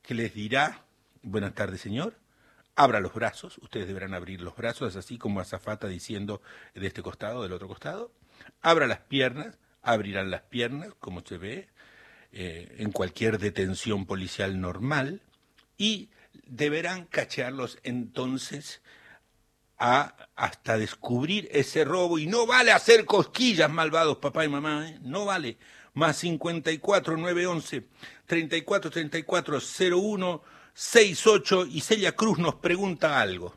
que 0.00 0.14
les 0.14 0.32
dirá, 0.32 0.86
buenas 1.28 1.54
tardes 1.54 1.80
señor, 1.80 2.14
abra 2.74 3.00
los 3.00 3.12
brazos, 3.12 3.58
ustedes 3.58 3.86
deberán 3.86 4.14
abrir 4.14 4.40
los 4.40 4.56
brazos, 4.56 4.96
así 4.96 5.18
como 5.18 5.40
azafata 5.40 5.86
diciendo 5.86 6.40
de 6.74 6.86
este 6.86 7.02
costado, 7.02 7.42
del 7.42 7.52
otro 7.52 7.68
costado, 7.68 8.12
abra 8.62 8.86
las 8.86 9.00
piernas, 9.00 9.58
abrirán 9.82 10.30
las 10.30 10.42
piernas, 10.42 10.94
como 10.98 11.20
se 11.20 11.38
ve 11.38 11.68
eh, 12.32 12.76
en 12.78 12.92
cualquier 12.92 13.38
detención 13.38 14.06
policial 14.06 14.60
normal, 14.60 15.22
y 15.76 16.08
deberán 16.46 17.04
cachearlos 17.04 17.78
entonces 17.82 18.80
a, 19.78 20.14
hasta 20.34 20.78
descubrir 20.78 21.48
ese 21.52 21.84
robo. 21.84 22.18
Y 22.18 22.26
no 22.26 22.46
vale 22.46 22.72
hacer 22.72 23.04
cosquillas, 23.04 23.70
malvados 23.70 24.18
papá 24.18 24.44
y 24.44 24.48
mamá, 24.48 24.88
¿eh? 24.88 24.98
no 25.02 25.24
vale. 25.24 25.58
Más 25.94 26.16
54 26.18 27.16
911 27.16 27.84
34 28.26 28.90
34 28.90 29.58
01 29.90 30.42
68 30.80 31.66
y 31.66 31.80
Celia 31.80 32.14
Cruz 32.14 32.38
nos 32.38 32.54
pregunta 32.54 33.20
algo. 33.20 33.52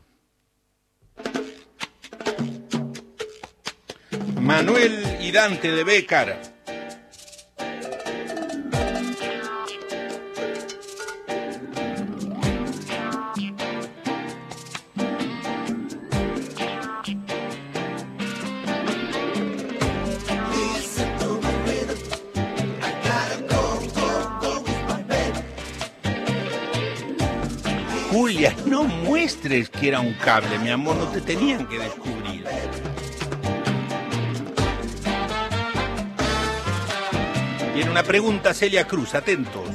Manuel 4.40 5.18
y 5.20 5.30
Dante 5.30 5.70
de 5.70 5.84
Bécar. 5.84 6.51
Que 29.42 29.88
era 29.88 29.98
un 29.98 30.14
cable, 30.14 30.56
mi 30.60 30.70
amor, 30.70 30.94
no 30.94 31.06
te 31.06 31.20
tenían 31.20 31.66
que 31.66 31.76
descubrir. 31.76 32.44
Viene 37.74 37.90
una 37.90 38.04
pregunta, 38.04 38.54
Celia 38.54 38.86
Cruz, 38.86 39.16
atentos. 39.16 39.68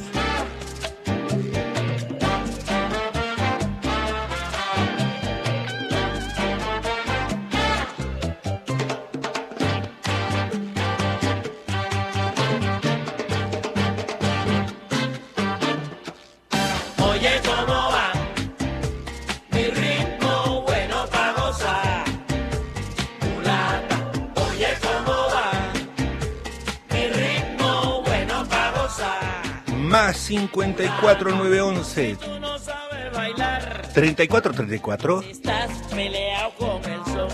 Más 30.57 30.65
54 30.75 31.31
911 31.35 32.15
Tú 32.19 32.39
no 32.39 32.57
sabes 32.57 33.11
bailar. 33.13 33.87
34 33.93 34.53
34 34.53 35.21
Estás 35.21 35.69
peleado 35.93 36.51
con 36.57 36.83
el 36.91 37.03
sol. 37.05 37.27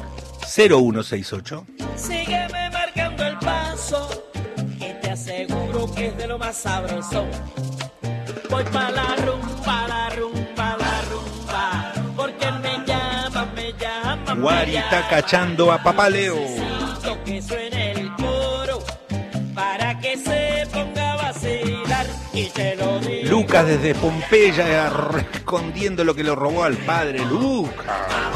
0168 0.46 1.66
Sígueme 1.96 2.70
marcando 2.72 3.26
el 3.26 3.38
paso, 3.40 4.10
que 4.78 4.94
te 5.02 5.12
aseguro 5.12 5.92
que 5.96 6.08
es 6.08 6.18
de 6.18 6.28
lo 6.28 6.38
más 6.38 6.56
sabroso. 6.58 7.26
Voy 8.50 8.64
pa' 8.66 8.92
la 8.92 9.16
rumba, 9.16 9.88
la 9.88 10.10
rumba, 10.10 10.78
la 10.78 11.02
rumba, 11.10 11.94
porque 12.16 12.52
me 12.62 12.86
llama, 12.86 13.46
me 13.56 13.74
llama. 13.74 14.36
me 14.36 14.42
Guari 14.42 14.76
está 14.76 14.98
llama. 15.00 15.10
cachando 15.10 15.72
a 15.72 15.82
Papá 15.82 16.10
Desde 23.62 23.94
Pompeya 23.94 24.90
escondiendo 25.32 26.04
lo 26.04 26.16
que 26.16 26.24
le 26.24 26.34
robó 26.34 26.64
al 26.64 26.76
padre. 26.76 27.20
Lucas. 27.24 28.33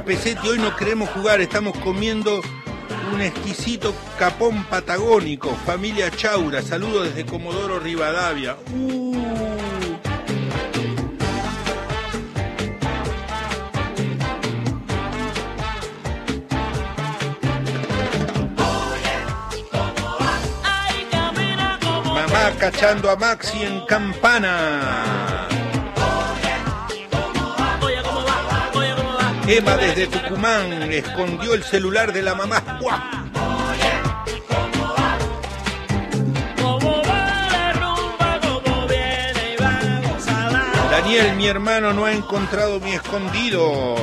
Pesetti, 0.00 0.48
hoy 0.48 0.58
no 0.58 0.74
queremos 0.74 1.10
jugar, 1.10 1.42
estamos 1.42 1.76
comiendo 1.78 2.40
un 3.12 3.20
exquisito 3.20 3.94
capón 4.18 4.64
patagónico. 4.64 5.54
Familia 5.66 6.10
Chaura, 6.10 6.62
saludo 6.62 7.02
desde 7.04 7.26
Comodoro 7.26 7.78
Rivadavia. 7.78 8.56
Uh. 8.74 9.12
Mamá 22.06 22.52
cachando 22.58 23.10
a 23.10 23.16
Maxi 23.16 23.62
en 23.62 23.84
campana. 23.84 25.51
Emma 29.46 29.76
desde 29.76 30.06
Tucumán 30.06 30.72
escondió 30.92 31.54
el 31.54 31.64
celular 31.64 32.12
de 32.12 32.22
la 32.22 32.34
mamá. 32.34 32.62
Daniel, 40.90 41.36
mi 41.36 41.46
hermano, 41.46 41.92
no 41.92 42.04
ha 42.04 42.12
encontrado 42.12 42.78
mi 42.78 42.92
escondido. 42.92 43.96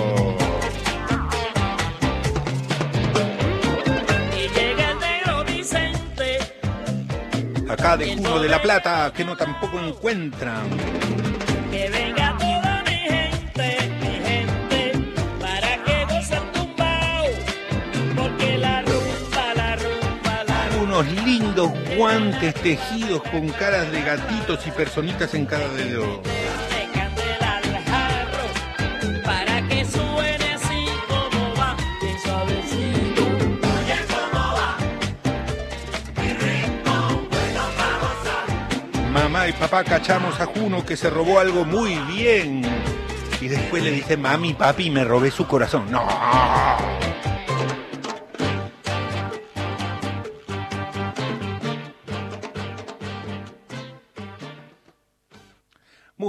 Acá 7.69 7.95
de 7.95 8.15
Cuno 8.15 8.39
de 8.39 8.49
la 8.49 8.61
Plata, 8.61 9.13
que 9.15 9.23
no 9.23 9.37
tampoco 9.37 9.79
encuentran. 9.79 11.28
Unos 20.99 21.23
lindos 21.23 21.71
guantes 21.95 22.53
tejidos 22.55 23.21
con 23.31 23.47
caras 23.51 23.89
de 23.89 24.01
gatitos 24.01 24.67
y 24.67 24.71
personitas 24.71 25.33
en 25.33 25.45
cada 25.45 25.65
dedo. 25.69 26.21
Mamá 39.13 39.47
y 39.47 39.53
papá 39.53 39.85
cachamos 39.85 40.37
a 40.41 40.47
Juno 40.47 40.85
que 40.85 40.97
se 40.97 41.09
robó 41.09 41.39
algo 41.39 41.63
muy 41.63 41.95
bien. 42.13 42.61
Y 43.39 43.47
después 43.47 43.81
le 43.83 43.91
dice, 43.91 44.17
mami, 44.17 44.53
papi, 44.53 44.89
me 44.89 45.05
robé 45.05 45.31
su 45.31 45.47
corazón. 45.47 45.89
No. 45.89 46.05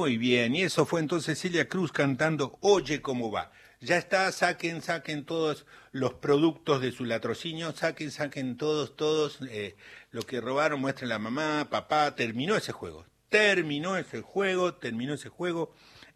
Muy 0.01 0.17
bien, 0.17 0.57
y 0.57 0.63
eso 0.63 0.87
fue 0.87 1.01
entonces 1.01 1.39
Celia 1.39 1.69
Cruz 1.69 1.93
cantando 1.93 2.57
Oye 2.63 3.03
cómo 3.03 3.31
va. 3.31 3.53
Ya 3.83 3.99
está, 3.99 4.33
saquen, 4.33 4.81
saquen 4.81 5.27
todos 5.27 5.67
los 5.93 6.15
productos 6.15 6.81
de 6.81 6.91
su 6.91 7.05
latrocinio, 7.05 7.73
saquen, 7.73 8.11
saquen 8.11 8.57
todos, 8.57 8.97
todos 8.97 9.41
eh, 9.51 9.77
lo 10.11 10.23
que 10.23 10.41
robaron, 10.41 10.81
muestren 10.81 11.11
la 11.11 11.19
mamá, 11.19 11.69
papá, 11.69 12.15
terminó 12.17 12.57
ese 12.57 12.73
juego, 12.73 13.05
terminó 13.29 13.99
ese 13.99 14.23
juego, 14.23 14.73
terminó 14.73 15.13
ese 15.13 15.29
juego 15.29 15.75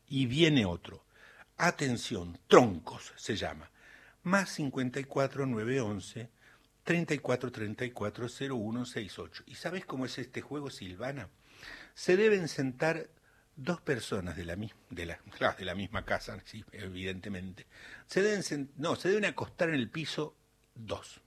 y 0.08 0.24
viene 0.24 0.64
otro. 0.64 1.04
Atención, 1.58 2.38
troncos 2.48 3.12
se 3.16 3.36
llama. 3.36 3.70
Más 4.22 4.48
54 4.48 5.44
911 5.44 6.30
34 6.84 7.52
34 7.52 8.28
0168. 8.30 9.42
¿Y 9.46 9.56
sabes 9.56 9.84
cómo 9.84 10.06
es 10.06 10.16
este 10.16 10.40
juego, 10.40 10.70
Silvana? 10.70 11.28
Se 11.92 12.16
deben 12.16 12.48
sentar 12.48 13.10
dos 13.56 13.80
personas 13.80 14.36
de 14.36 14.44
la, 14.44 14.56
mi- 14.56 14.72
de 14.90 15.06
la, 15.06 15.74
misma 15.74 16.04
casa, 16.04 16.38
sí, 16.44 16.64
evidentemente. 16.72 17.66
Se 18.06 18.22
deben 18.22 18.70
no, 18.76 18.96
se 18.96 19.08
deben 19.08 19.24
acostar 19.24 19.68
en 19.68 19.76
el 19.76 19.90
piso 19.90 20.34
dos. 20.74 21.20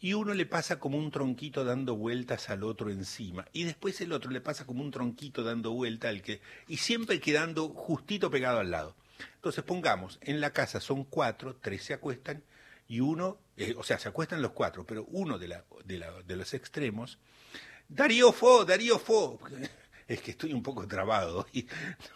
Y 0.00 0.14
uno 0.14 0.32
le 0.32 0.46
pasa 0.46 0.78
como 0.78 0.96
un 0.96 1.10
tronquito 1.10 1.64
dando 1.64 1.96
vueltas 1.96 2.50
al 2.50 2.62
otro 2.62 2.90
encima. 2.90 3.46
Y 3.52 3.64
después 3.64 4.00
el 4.00 4.12
otro 4.12 4.30
le 4.30 4.40
pasa 4.40 4.64
como 4.64 4.82
un 4.82 4.92
tronquito 4.92 5.42
dando 5.42 5.72
vuelta 5.72 6.08
al 6.08 6.22
que. 6.22 6.40
Y 6.68 6.76
siempre 6.76 7.18
quedando 7.20 7.68
justito 7.70 8.30
pegado 8.30 8.60
al 8.60 8.70
lado. 8.70 8.94
Entonces 9.34 9.64
pongamos, 9.64 10.18
en 10.22 10.40
la 10.40 10.52
casa 10.52 10.80
son 10.80 11.02
cuatro, 11.02 11.56
tres 11.56 11.82
se 11.82 11.94
acuestan 11.94 12.44
y 12.86 13.00
uno, 13.00 13.38
eh, 13.56 13.74
o 13.76 13.82
sea, 13.82 13.98
se 13.98 14.08
acuestan 14.08 14.40
los 14.40 14.52
cuatro, 14.52 14.86
pero 14.86 15.04
uno 15.06 15.38
de, 15.38 15.60
de 15.84 16.36
los 16.36 16.54
extremos 16.54 17.18
Darío 17.88 18.32
Fo, 18.32 18.64
Darío 18.64 18.98
Fo. 18.98 19.38
Es 20.08 20.22
que 20.22 20.30
estoy 20.32 20.54
un 20.54 20.62
poco 20.62 20.88
trabado. 20.88 21.46
hoy. 21.52 21.68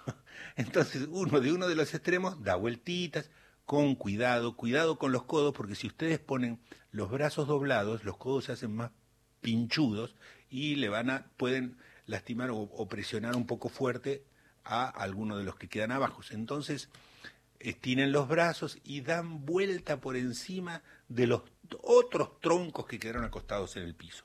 Entonces, 0.57 1.07
uno 1.11 1.41
de 1.41 1.53
uno 1.53 1.69
de 1.69 1.77
los 1.77 1.95
extremos 1.95 2.43
da 2.43 2.57
vueltitas, 2.57 3.31
con 3.67 3.95
cuidado, 3.95 4.57
cuidado 4.57 4.99
con 4.99 5.13
los 5.13 5.25
codos, 5.25 5.55
porque 5.55 5.75
si 5.75 5.87
ustedes 5.87 6.19
ponen 6.19 6.59
los 6.91 7.11
brazos 7.11 7.47
doblados, 7.47 8.05
los 8.05 8.17
codos 8.17 8.47
se 8.47 8.53
hacen 8.53 8.75
más 8.75 8.91
pinchudos 9.41 10.17
y 10.51 10.77
le 10.77 10.89
van 10.89 11.11
a, 11.11 11.27
pueden 11.37 11.77
lastimar 12.07 12.51
o, 12.51 12.57
o 12.57 12.89
presionar 12.89 13.37
un 13.37 13.47
poco 13.47 13.69
fuerte 13.69 14.25
a 14.65 14.89
alguno 14.89 15.37
de 15.37 15.45
los 15.45 15.57
que 15.57 15.69
quedan 15.69 15.93
abajo. 15.93 16.23
Entonces, 16.31 16.89
estiren 17.61 18.11
los 18.11 18.29
brazos 18.29 18.79
y 18.85 19.03
dan 19.03 19.45
vuelta 19.45 20.01
por 20.01 20.17
encima 20.17 20.83
de 21.09 21.27
los 21.27 21.43
otros 21.83 22.41
troncos 22.41 22.87
que 22.87 22.99
quedaron 22.99 23.25
acostados 23.25 23.77
en 23.77 23.85
el 23.85 23.95
piso. 23.95 24.25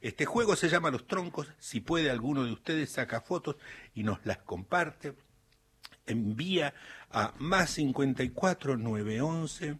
Este 0.00 0.26
juego 0.26 0.56
se 0.56 0.68
llama 0.68 0.90
Los 0.90 1.06
Troncos. 1.06 1.48
Si 1.58 1.80
puede 1.80 2.10
alguno 2.10 2.44
de 2.44 2.52
ustedes 2.52 2.90
saca 2.90 3.20
fotos 3.20 3.56
y 3.94 4.02
nos 4.02 4.18
las 4.24 4.38
comparte. 4.38 5.14
Envía 6.06 6.74
a 7.10 7.34
más 7.38 7.70
54 7.70 8.76
911 8.76 9.78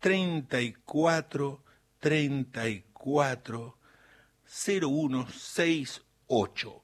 34 0.00 1.64
34 1.98 3.78
0168. 4.44 6.82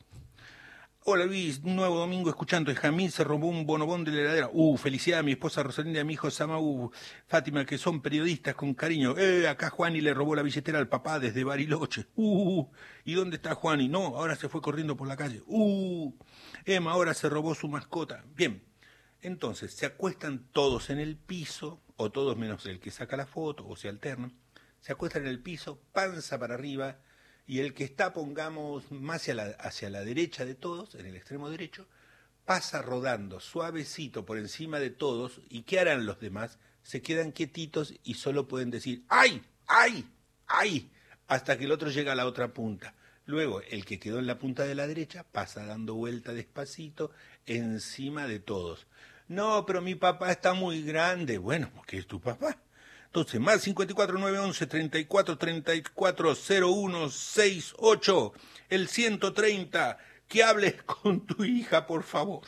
Hola 1.08 1.24
Luis, 1.24 1.62
nuevo 1.62 2.00
domingo 2.00 2.30
escuchando. 2.30 2.74
Jamín 2.74 3.12
se 3.12 3.22
robó 3.22 3.46
un 3.46 3.64
bonobón 3.64 4.02
de 4.02 4.10
la 4.10 4.22
heladera. 4.22 4.50
Uh, 4.52 4.76
felicidad 4.76 5.20
a 5.20 5.22
mi 5.22 5.30
esposa 5.30 5.62
Rosalinda 5.62 5.98
y 5.98 6.00
a 6.00 6.04
mi 6.04 6.14
hijo 6.14 6.32
Samau 6.32 6.90
Fátima, 7.28 7.64
que 7.64 7.78
son 7.78 8.02
periodistas 8.02 8.56
con 8.56 8.74
cariño. 8.74 9.16
Eh, 9.16 9.46
acá 9.46 9.70
Juani 9.70 10.00
le 10.00 10.12
robó 10.14 10.34
la 10.34 10.42
billetera 10.42 10.80
al 10.80 10.88
papá 10.88 11.20
desde 11.20 11.44
Bariloche. 11.44 12.08
Uh, 12.16 12.66
¿y 13.04 13.14
dónde 13.14 13.36
está 13.36 13.54
Juani? 13.54 13.86
No, 13.86 14.16
ahora 14.16 14.34
se 14.34 14.48
fue 14.48 14.60
corriendo 14.60 14.96
por 14.96 15.06
la 15.06 15.16
calle. 15.16 15.44
Uh, 15.46 16.12
Emma 16.64 16.90
ahora 16.90 17.14
se 17.14 17.28
robó 17.28 17.54
su 17.54 17.68
mascota. 17.68 18.24
Bien, 18.34 18.64
entonces 19.20 19.74
se 19.74 19.86
acuestan 19.86 20.48
todos 20.50 20.90
en 20.90 20.98
el 20.98 21.16
piso, 21.16 21.80
o 21.96 22.10
todos 22.10 22.36
menos 22.36 22.66
el 22.66 22.80
que 22.80 22.90
saca 22.90 23.16
la 23.16 23.26
foto, 23.26 23.64
o 23.68 23.76
se 23.76 23.88
alternan. 23.88 24.36
Se 24.80 24.90
acuestan 24.90 25.22
en 25.22 25.28
el 25.28 25.38
piso, 25.38 25.80
panza 25.92 26.36
para 26.40 26.54
arriba, 26.54 26.98
y 27.46 27.60
el 27.60 27.74
que 27.74 27.84
está, 27.84 28.12
pongamos, 28.12 28.90
más 28.90 29.28
hacia 29.58 29.90
la, 29.90 30.04
derecha 30.04 30.44
de 30.44 30.54
todos, 30.54 30.94
en 30.94 31.06
el 31.06 31.16
extremo 31.16 31.48
derecho, 31.48 31.86
pasa 32.44 32.82
rodando 32.82 33.40
suavecito 33.40 34.24
por 34.24 34.38
encima 34.38 34.78
de 34.80 34.90
todos, 34.90 35.40
y 35.48 35.62
¿qué 35.62 35.80
harán 35.80 36.06
los 36.06 36.20
demás? 36.20 36.58
Se 36.82 37.02
quedan 37.02 37.32
quietitos 37.32 37.94
y 38.04 38.14
solo 38.14 38.48
pueden 38.48 38.70
decir 38.70 39.04
¡ay! 39.08 39.42
¡ay! 39.66 40.08
¡ay! 40.46 40.90
hasta 41.28 41.58
que 41.58 41.64
el 41.64 41.72
otro 41.72 41.90
llega 41.90 42.12
a 42.12 42.16
la 42.16 42.26
otra 42.26 42.52
punta. 42.52 42.94
Luego, 43.24 43.60
el 43.60 43.84
que 43.84 43.98
quedó 43.98 44.20
en 44.20 44.26
la 44.28 44.38
punta 44.38 44.64
de 44.64 44.76
la 44.76 44.86
derecha 44.86 45.24
pasa 45.24 45.66
dando 45.66 45.94
vuelta 45.94 46.32
despacito 46.32 47.10
encima 47.44 48.28
de 48.28 48.38
todos. 48.38 48.86
No, 49.26 49.66
pero 49.66 49.82
mi 49.82 49.96
papá 49.96 50.30
está 50.30 50.54
muy 50.54 50.82
grande. 50.82 51.38
Bueno, 51.38 51.70
porque 51.74 51.98
es 51.98 52.06
tu 52.06 52.20
papá. 52.20 52.56
Entonces, 53.16 53.40
más 53.40 53.62
54 53.62 54.18
911 54.18 54.66
34 54.66 55.38
34 55.38 56.34
01 56.34 57.08
68, 57.08 58.32
el 58.68 58.88
130, 58.88 59.96
que 60.28 60.44
hables 60.44 60.82
con 60.82 61.24
tu 61.24 61.42
hija, 61.42 61.86
por 61.86 62.02
favor. 62.02 62.42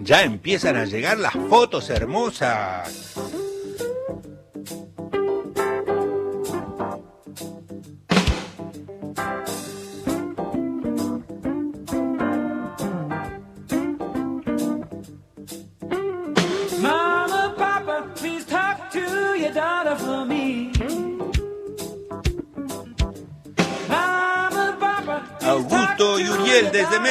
Ya 0.00 0.22
empiezan 0.22 0.76
a 0.76 0.86
llegar 0.86 1.18
las 1.18 1.34
fotos 1.34 1.90
hermosas. 1.90 3.09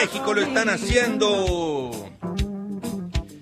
México 0.01 0.33
lo 0.33 0.41
están 0.41 0.69
haciendo. 0.69 1.91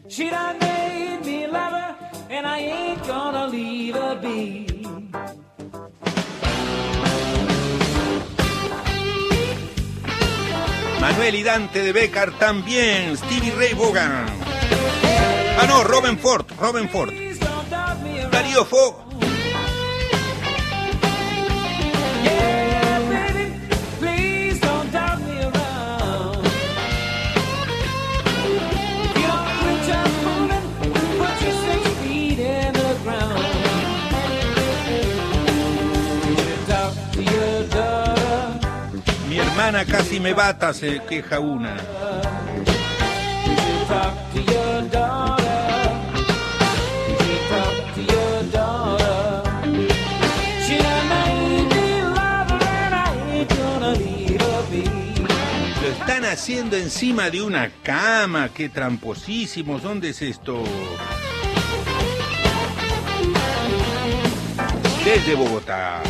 She 0.09 0.27
done 0.31 0.57
made 0.59 1.19
me 1.23 1.45
love 1.45 1.71
her, 1.71 1.95
and 2.31 2.47
I 2.47 2.59
ain't 2.61 3.07
gonna 3.07 3.47
leave 3.47 3.95
her 3.95 4.19
be. 4.19 4.65
Manuel 10.99 11.35
y 11.35 11.43
Dante 11.43 11.83
de 11.83 11.93
Becar 11.93 12.31
también. 12.39 13.15
Stevie 13.17 13.51
Ray 13.51 13.73
Vaughan. 13.75 14.25
Ah, 15.59 15.65
no, 15.67 15.83
Robin 15.83 16.17
Ford. 16.17 16.45
Robin 16.59 16.89
Ford. 16.89 17.13
Darío 18.31 18.65
Fo. 18.65 19.06
Casi 39.73 40.19
me 40.21 40.33
bata, 40.33 40.73
se 40.73 41.01
queja 41.03 41.39
una. 41.41 41.75
Lo 55.81 55.87
están 55.89 56.23
haciendo 56.25 56.77
encima 56.77 57.29
de 57.29 57.41
una 57.41 57.69
cama. 57.83 58.49
Qué 58.53 58.69
tramposísimos. 58.69 59.83
¿Dónde 59.83 60.09
es 60.09 60.21
esto? 60.21 60.63
Desde 65.03 65.35
Bogotá. 65.35 66.01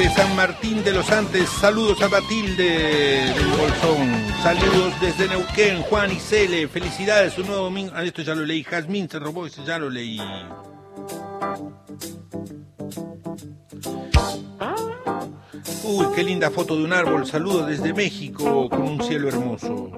Desde 0.00 0.14
San 0.14 0.34
Martín 0.34 0.82
de 0.82 0.94
los 0.94 1.10
Andes, 1.10 1.46
saludos 1.60 2.00
a 2.00 2.08
Batilde 2.08 2.64
del 2.64 3.46
Bolsón. 3.48 4.08
Saludos 4.42 4.94
desde 4.98 5.28
Neuquén, 5.28 5.82
Juan 5.82 6.10
y 6.10 6.18
Cele. 6.18 6.68
Felicidades, 6.68 7.36
un 7.36 7.48
nuevo 7.48 7.64
domingo. 7.64 7.92
Ah, 7.94 8.02
esto 8.02 8.22
ya 8.22 8.34
lo 8.34 8.46
leí. 8.46 8.64
Jazmín 8.64 9.10
se 9.10 9.18
robó, 9.18 9.44
ese 9.44 9.62
ya 9.62 9.78
lo 9.78 9.90
leí. 9.90 10.18
Uy, 15.84 16.06
qué 16.14 16.24
linda 16.24 16.50
foto 16.50 16.78
de 16.78 16.84
un 16.84 16.94
árbol. 16.94 17.26
Saludos 17.26 17.66
desde 17.66 17.92
México 17.92 18.70
con 18.70 18.80
un 18.80 19.02
cielo 19.02 19.28
hermoso. 19.28 19.90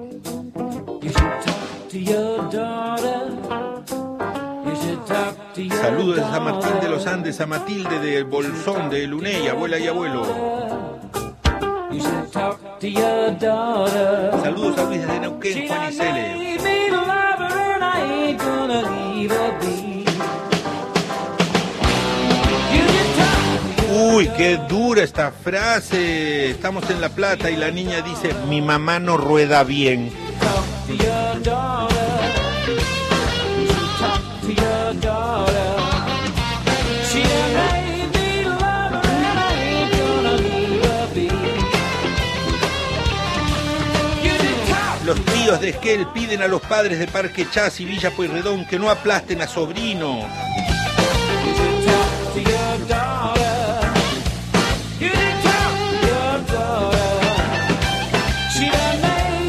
Saludos 5.55 6.15
desde 6.15 6.31
San 6.31 6.43
Martín 6.43 6.79
de 6.81 6.89
los. 6.89 7.05
Andes 7.05 7.39
a 7.39 7.45
Matilde 7.45 7.99
de 7.99 8.23
Bolsón, 8.23 8.89
de 8.89 9.05
Luney, 9.05 9.47
abuela 9.47 9.77
y 9.77 9.87
abuelo. 9.87 10.25
Saludos 14.41 14.77
a 14.77 14.83
Luis 14.85 15.01
desde 15.01 15.19
Neuquén, 15.19 15.67
Juan 15.67 15.89
y 15.89 15.93
Cele. 15.93 16.57
Uy, 24.15 24.27
qué 24.35 24.57
dura 24.67 25.03
esta 25.03 25.31
frase. 25.31 26.49
Estamos 26.49 26.89
en 26.89 26.99
La 26.99 27.09
Plata 27.09 27.51
y 27.51 27.57
la 27.57 27.69
niña 27.69 28.01
dice, 28.01 28.33
mi 28.49 28.59
mamá 28.61 28.99
no 28.99 29.17
rueda 29.17 29.63
bien. 29.63 30.11
Los 45.05 45.19
tíos 45.25 45.59
de 45.59 45.69
Esquel 45.69 46.07
piden 46.13 46.41
a 46.41 46.47
los 46.47 46.61
padres 46.61 46.97
de 46.97 47.07
Parque 47.07 47.45
Chas 47.51 47.77
y 47.81 47.85
Villa 47.85 48.09
Pueyrredón 48.11 48.65
que 48.65 48.79
no 48.79 48.89
aplasten 48.89 49.41
a 49.41 49.47
sobrino. 49.47 50.27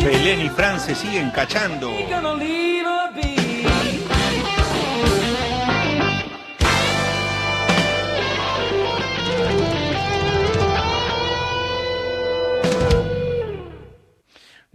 Belén 0.03 0.41
y 0.41 0.49
Fran 0.49 0.81
se 0.81 0.97
siguen 0.97 1.31
cachando. 1.31 1.93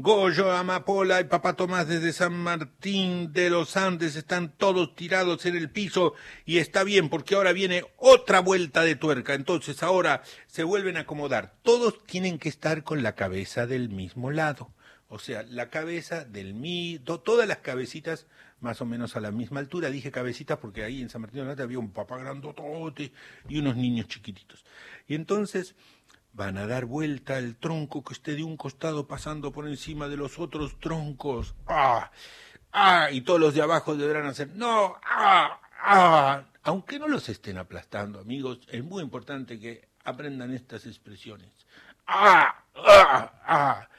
Goyo, 0.09 0.51
Amapola 0.51 1.21
y 1.21 1.25
Papá 1.25 1.53
Tomás 1.53 1.87
desde 1.87 2.13
San 2.13 2.33
Martín 2.33 3.31
de 3.31 3.51
los 3.51 3.77
Andes 3.77 4.15
están 4.15 4.51
todos 4.57 4.95
tirados 4.95 5.45
en 5.45 5.55
el 5.55 5.69
piso 5.69 6.15
y 6.47 6.57
está 6.57 6.83
bien 6.83 7.09
porque 7.09 7.35
ahora 7.35 7.53
viene 7.53 7.83
otra 7.95 8.39
vuelta 8.39 8.81
de 8.81 8.95
tuerca. 8.95 9.35
Entonces 9.35 9.83
ahora 9.83 10.23
se 10.47 10.63
vuelven 10.63 10.97
a 10.97 11.01
acomodar. 11.01 11.53
Todos 11.61 12.03
tienen 12.07 12.39
que 12.39 12.49
estar 12.49 12.83
con 12.83 13.03
la 13.03 13.13
cabeza 13.13 13.67
del 13.67 13.89
mismo 13.89 14.31
lado. 14.31 14.73
O 15.09 15.19
sea, 15.19 15.43
la 15.43 15.69
cabeza 15.69 16.25
del 16.25 16.55
mi, 16.55 16.97
to- 16.97 17.19
todas 17.19 17.47
las 17.47 17.57
cabecitas 17.57 18.25
más 18.61 18.81
o 18.81 18.87
menos 18.87 19.15
a 19.15 19.19
la 19.19 19.29
misma 19.29 19.59
altura. 19.59 19.91
Dije 19.91 20.09
cabecitas 20.09 20.57
porque 20.57 20.83
ahí 20.83 21.03
en 21.03 21.11
San 21.11 21.21
Martín 21.21 21.41
de 21.41 21.43
los 21.45 21.51
Andes 21.51 21.63
había 21.65 21.77
un 21.77 21.91
papá 21.93 22.17
grandotote 22.17 23.11
y 23.47 23.59
unos 23.59 23.75
niños 23.75 24.07
chiquititos. 24.07 24.65
Y 25.07 25.13
entonces 25.13 25.75
van 26.39 26.57
a 26.57 26.65
dar 26.67 26.85
vuelta 26.85 27.37
el 27.37 27.57
tronco 27.57 28.01
que 28.01 28.13
esté 28.13 28.33
de 28.33 28.43
un 28.43 28.55
costado 28.55 29.05
pasando 29.07 29.51
por 29.51 29.67
encima 29.67 30.07
de 30.07 30.15
los 30.15 30.39
otros 30.39 30.79
troncos. 30.79 31.53
¡Ah! 31.67 32.11
¡Ah! 32.71 33.09
Y 33.11 33.21
todos 33.21 33.41
los 33.41 33.53
de 33.53 33.61
abajo 33.61 33.97
deberán 33.97 34.25
hacer 34.25 34.49
¡No! 34.55 34.95
¡Ah! 35.03 35.59
¡Ah! 35.83 36.43
Aunque 36.63 36.97
no 36.97 37.09
los 37.09 37.27
estén 37.27 37.57
aplastando, 37.57 38.21
amigos, 38.21 38.59
es 38.69 38.81
muy 38.81 39.03
importante 39.03 39.59
que 39.59 39.89
aprendan 40.05 40.53
estas 40.53 40.85
expresiones. 40.85 41.51
¡Ah! 42.07 42.63
¡Ah! 42.73 43.33
¡Ah! 43.45 43.89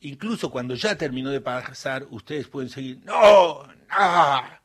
Incluso 0.00 0.50
cuando 0.50 0.74
ya 0.74 0.98
terminó 0.98 1.30
de 1.30 1.40
pasar, 1.40 2.08
ustedes 2.10 2.48
pueden 2.48 2.70
seguir. 2.70 3.02
¡No! 3.04 3.68
¡Ah! 3.88 4.58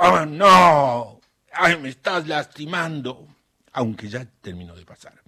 ¡Ah! 0.00 0.26
¡No! 0.26 1.20
¡Ay, 1.52 1.78
me 1.78 1.90
estás 1.90 2.26
lastimando! 2.26 3.28
Aunque 3.72 4.08
ya 4.08 4.24
terminó 4.42 4.74
de 4.74 4.84
pasar. 4.84 5.23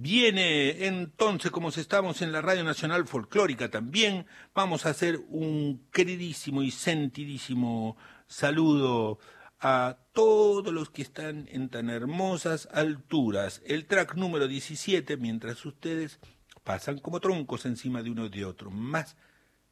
Viene 0.00 0.86
entonces, 0.86 1.50
como 1.50 1.70
estamos 1.70 2.22
en 2.22 2.30
la 2.30 2.40
Radio 2.40 2.62
Nacional 2.62 3.08
Folclórica 3.08 3.68
también, 3.68 4.26
vamos 4.54 4.86
a 4.86 4.90
hacer 4.90 5.18
un 5.28 5.88
queridísimo 5.90 6.62
y 6.62 6.70
sentidísimo 6.70 7.96
saludo 8.28 9.18
a 9.58 9.98
todos 10.12 10.72
los 10.72 10.90
que 10.90 11.02
están 11.02 11.48
en 11.50 11.68
tan 11.68 11.90
hermosas 11.90 12.68
alturas. 12.70 13.60
El 13.66 13.86
track 13.86 14.14
número 14.14 14.46
17, 14.46 15.16
mientras 15.16 15.66
ustedes 15.66 16.20
pasan 16.62 17.00
como 17.00 17.18
troncos 17.18 17.66
encima 17.66 18.00
de 18.00 18.12
uno 18.12 18.28
de 18.28 18.44
otro, 18.44 18.70
más 18.70 19.16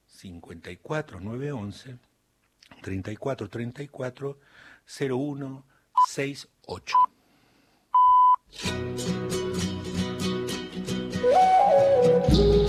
54 0.06 1.20
911 1.20 1.98
34 2.82 3.48
34 3.48 4.40
01 4.88 5.64
68. 6.08 6.96
Música 11.76 12.65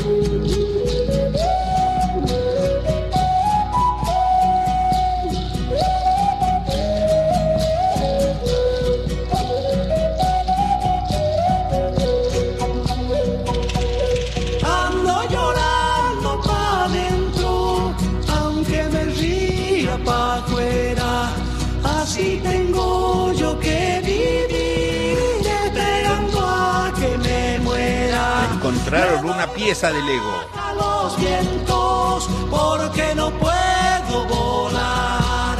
Encontraron 28.87 29.29
una 29.29 29.47
pieza 29.47 29.91
de 29.91 30.01
Lego. 30.01 30.33
A 30.55 30.73
los 30.73 31.19
vientos, 31.19 32.29
porque 32.49 33.13
no 33.15 33.31
puedo 33.31 34.25
volar. 34.29 35.57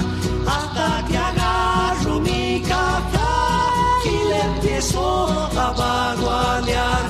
Hasta 0.48 1.06
que 1.10 1.18
agarro 1.18 2.22
mi 2.22 2.62
caja 2.62 4.00
y 4.06 4.30
le 4.30 4.40
empiezo 4.40 5.28
a 5.28 5.72
vagualear. 5.74 7.02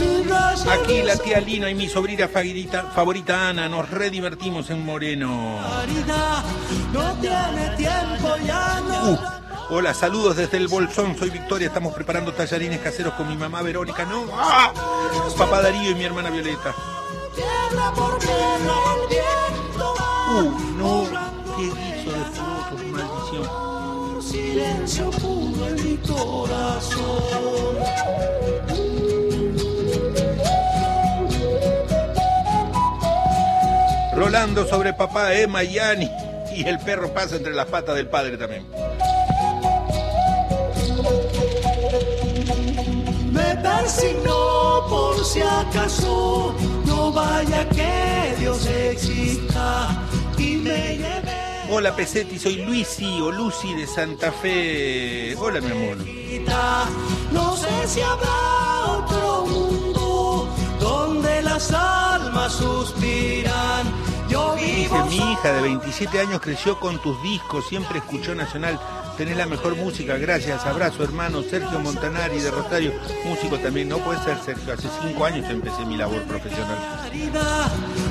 Mientras 0.00 0.64
el 0.64 0.70
Aquí 0.70 1.02
la 1.02 1.16
tía 1.18 1.40
Lina 1.40 1.68
y 1.68 1.74
mi 1.74 1.86
sobrina 1.86 2.28
favorita, 2.28 2.84
favorita 2.84 3.50
Ana 3.50 3.68
nos 3.68 3.90
redivertimos 3.90 4.70
en 4.70 4.86
Moreno. 4.86 5.58
Marina 5.60 6.44
no 6.94 7.12
tiene 7.20 7.76
tiempo, 7.76 8.36
ya 8.46 8.80
no. 8.88 9.10
Uh, 9.10 9.18
hola, 9.70 9.94
saludos 9.94 10.36
desde 10.36 10.56
el 10.56 10.68
Bolsón. 10.68 11.16
Soy 11.18 11.30
Victoria. 11.30 11.68
Estamos 11.68 11.94
preparando 11.94 12.32
tallarines 12.32 12.80
caseros 12.80 13.14
con 13.14 13.28
mi 13.28 13.36
mamá 13.36 13.62
Verónica. 13.62 14.04
No, 14.04 14.26
¡Ah! 14.32 14.72
papá 15.36 15.62
Darío 15.62 15.90
y 15.90 15.94
mi 15.94 16.04
hermana 16.04 16.30
Violeta. 16.30 16.74
Uh, 20.30 20.42
no, 20.76 21.04
qué 21.56 21.64
guiso 21.64 22.12
de 22.12 22.24
fotos, 22.34 22.84
maldición. 22.90 24.22
Silencio 24.22 25.10
puro 25.10 25.68
en 25.68 25.74
mi 25.84 25.96
corazón. 25.98 27.18
Rolando 34.14 34.66
sobre 34.66 34.92
papá 34.92 35.32
Emma 35.34 35.62
y 35.62 35.78
Ani. 35.78 36.10
Y 36.52 36.66
el 36.66 36.78
perro 36.80 37.14
pasa 37.14 37.36
entre 37.36 37.54
las 37.54 37.66
patas 37.66 37.94
del 37.94 38.08
padre 38.08 38.36
también. 38.36 38.66
Me 43.68 43.82
persignó 43.82 44.86
por 44.88 45.24
si 45.24 45.40
acaso 45.40 46.54
no 46.86 47.12
vaya 47.12 47.68
que 47.68 48.34
Dios 48.38 48.66
exista 48.66 50.02
y 50.36 50.56
me 50.56 50.96
lleve. 50.96 51.66
Hola 51.70 51.94
Pesetti, 51.94 52.38
soy 52.38 52.56
Luisi 52.64 53.20
o 53.20 53.30
Lucy 53.30 53.74
de 53.74 53.86
Santa 53.86 54.32
Fe. 54.32 55.36
Hola 55.38 55.60
mi 55.60 55.70
amor. 55.70 55.98
No 57.32 57.56
sé 57.56 57.68
si 57.86 58.00
habrá 58.00 58.86
otro 58.98 59.46
mundo 59.46 60.48
donde 60.80 61.42
las 61.42 61.70
almas 61.72 62.52
suspiran. 62.52 63.86
Yo 64.28 64.54
Dice, 64.56 65.02
mi 65.08 65.16
hija 65.16 65.52
de 65.52 65.62
27 65.62 66.20
años 66.20 66.40
creció 66.40 66.78
con 66.78 66.98
tus 67.00 67.20
discos, 67.22 67.66
siempre 67.66 67.98
escuchó 67.98 68.34
Nacional. 68.34 68.78
Tenés 69.16 69.36
la 69.36 69.46
mejor 69.46 69.74
música, 69.74 70.16
gracias. 70.16 70.64
Abrazo, 70.64 71.02
hermano. 71.02 71.42
Sergio 71.42 71.80
Montanari 71.80 72.38
de 72.38 72.50
Rosario, 72.50 72.92
músico 73.24 73.58
también. 73.58 73.88
No 73.88 73.98
puede 73.98 74.22
ser, 74.22 74.38
Sergio. 74.44 74.72
Hace 74.72 74.88
cinco 75.02 75.24
años 75.24 75.48
empecé 75.50 75.84
mi 75.84 75.96
labor 75.96 76.22
profesional. 76.22 76.78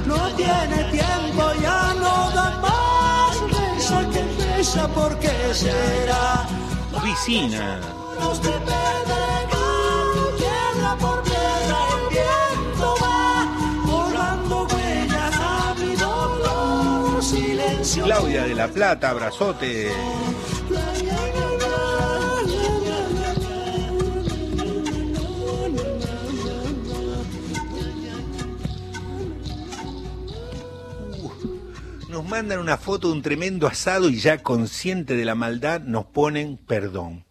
No 0.06 0.28
tiene 0.36 0.84
tiempo, 0.92 1.52
ya 1.62 1.94
no 1.94 2.32
da 2.32 2.60
más 2.62 3.40
reza 3.52 4.10
que 4.10 4.56
reza, 4.56 4.88
¿por 4.90 5.18
qué 5.20 5.54
será? 5.54 6.46
Piscina. 7.04 7.80
Claudia 17.94 18.44
de 18.44 18.54
la 18.54 18.68
Plata, 18.68 19.10
abrazote. 19.10 19.90
Nos 32.10 32.26
mandan 32.26 32.60
una 32.60 32.78
foto 32.78 33.08
de 33.08 33.14
un 33.14 33.22
tremendo 33.22 33.68
asado 33.68 34.10
y 34.10 34.20
ya 34.20 34.44
consciente 34.44 35.16
de 35.16 35.24
la 35.24 35.36
maldad 35.36 35.80
nos 35.82 36.06
ponen 36.08 36.58
perdón. 36.58 37.26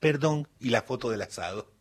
Perdón 0.00 0.48
y 0.60 0.70
la 0.70 0.82
foto 0.82 1.10
del 1.10 1.22
asado. 1.22 1.72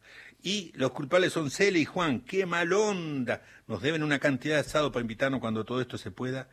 Y 0.41 0.73
los 0.75 0.91
culpables 0.91 1.31
son 1.31 1.49
Cele 1.49 1.79
y 1.79 1.85
Juan. 1.85 2.19
¡Qué 2.19 2.45
mal 2.45 2.73
onda! 2.73 3.43
Nos 3.67 3.81
deben 3.81 4.03
una 4.03 4.19
cantidad 4.19 4.55
de 4.55 4.61
asado 4.61 4.91
para 4.91 5.01
invitarnos 5.01 5.39
cuando 5.39 5.63
todo 5.63 5.79
esto 5.79 5.97
se 5.97 6.11
pueda. 6.11 6.49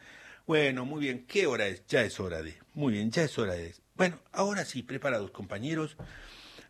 Bueno, 0.51 0.85
muy 0.85 1.03
bien. 1.03 1.27
¿Qué 1.29 1.47
hora 1.47 1.69
es? 1.69 1.87
Ya 1.87 2.03
es 2.03 2.19
hora 2.19 2.43
de. 2.43 2.59
Muy 2.75 2.95
bien, 2.95 3.13
ya 3.13 3.23
es 3.23 3.39
hora 3.39 3.55
de. 3.55 3.73
Bueno, 3.95 4.19
ahora 4.33 4.65
sí, 4.65 4.83
preparados 4.83 5.31
compañeros. 5.31 5.97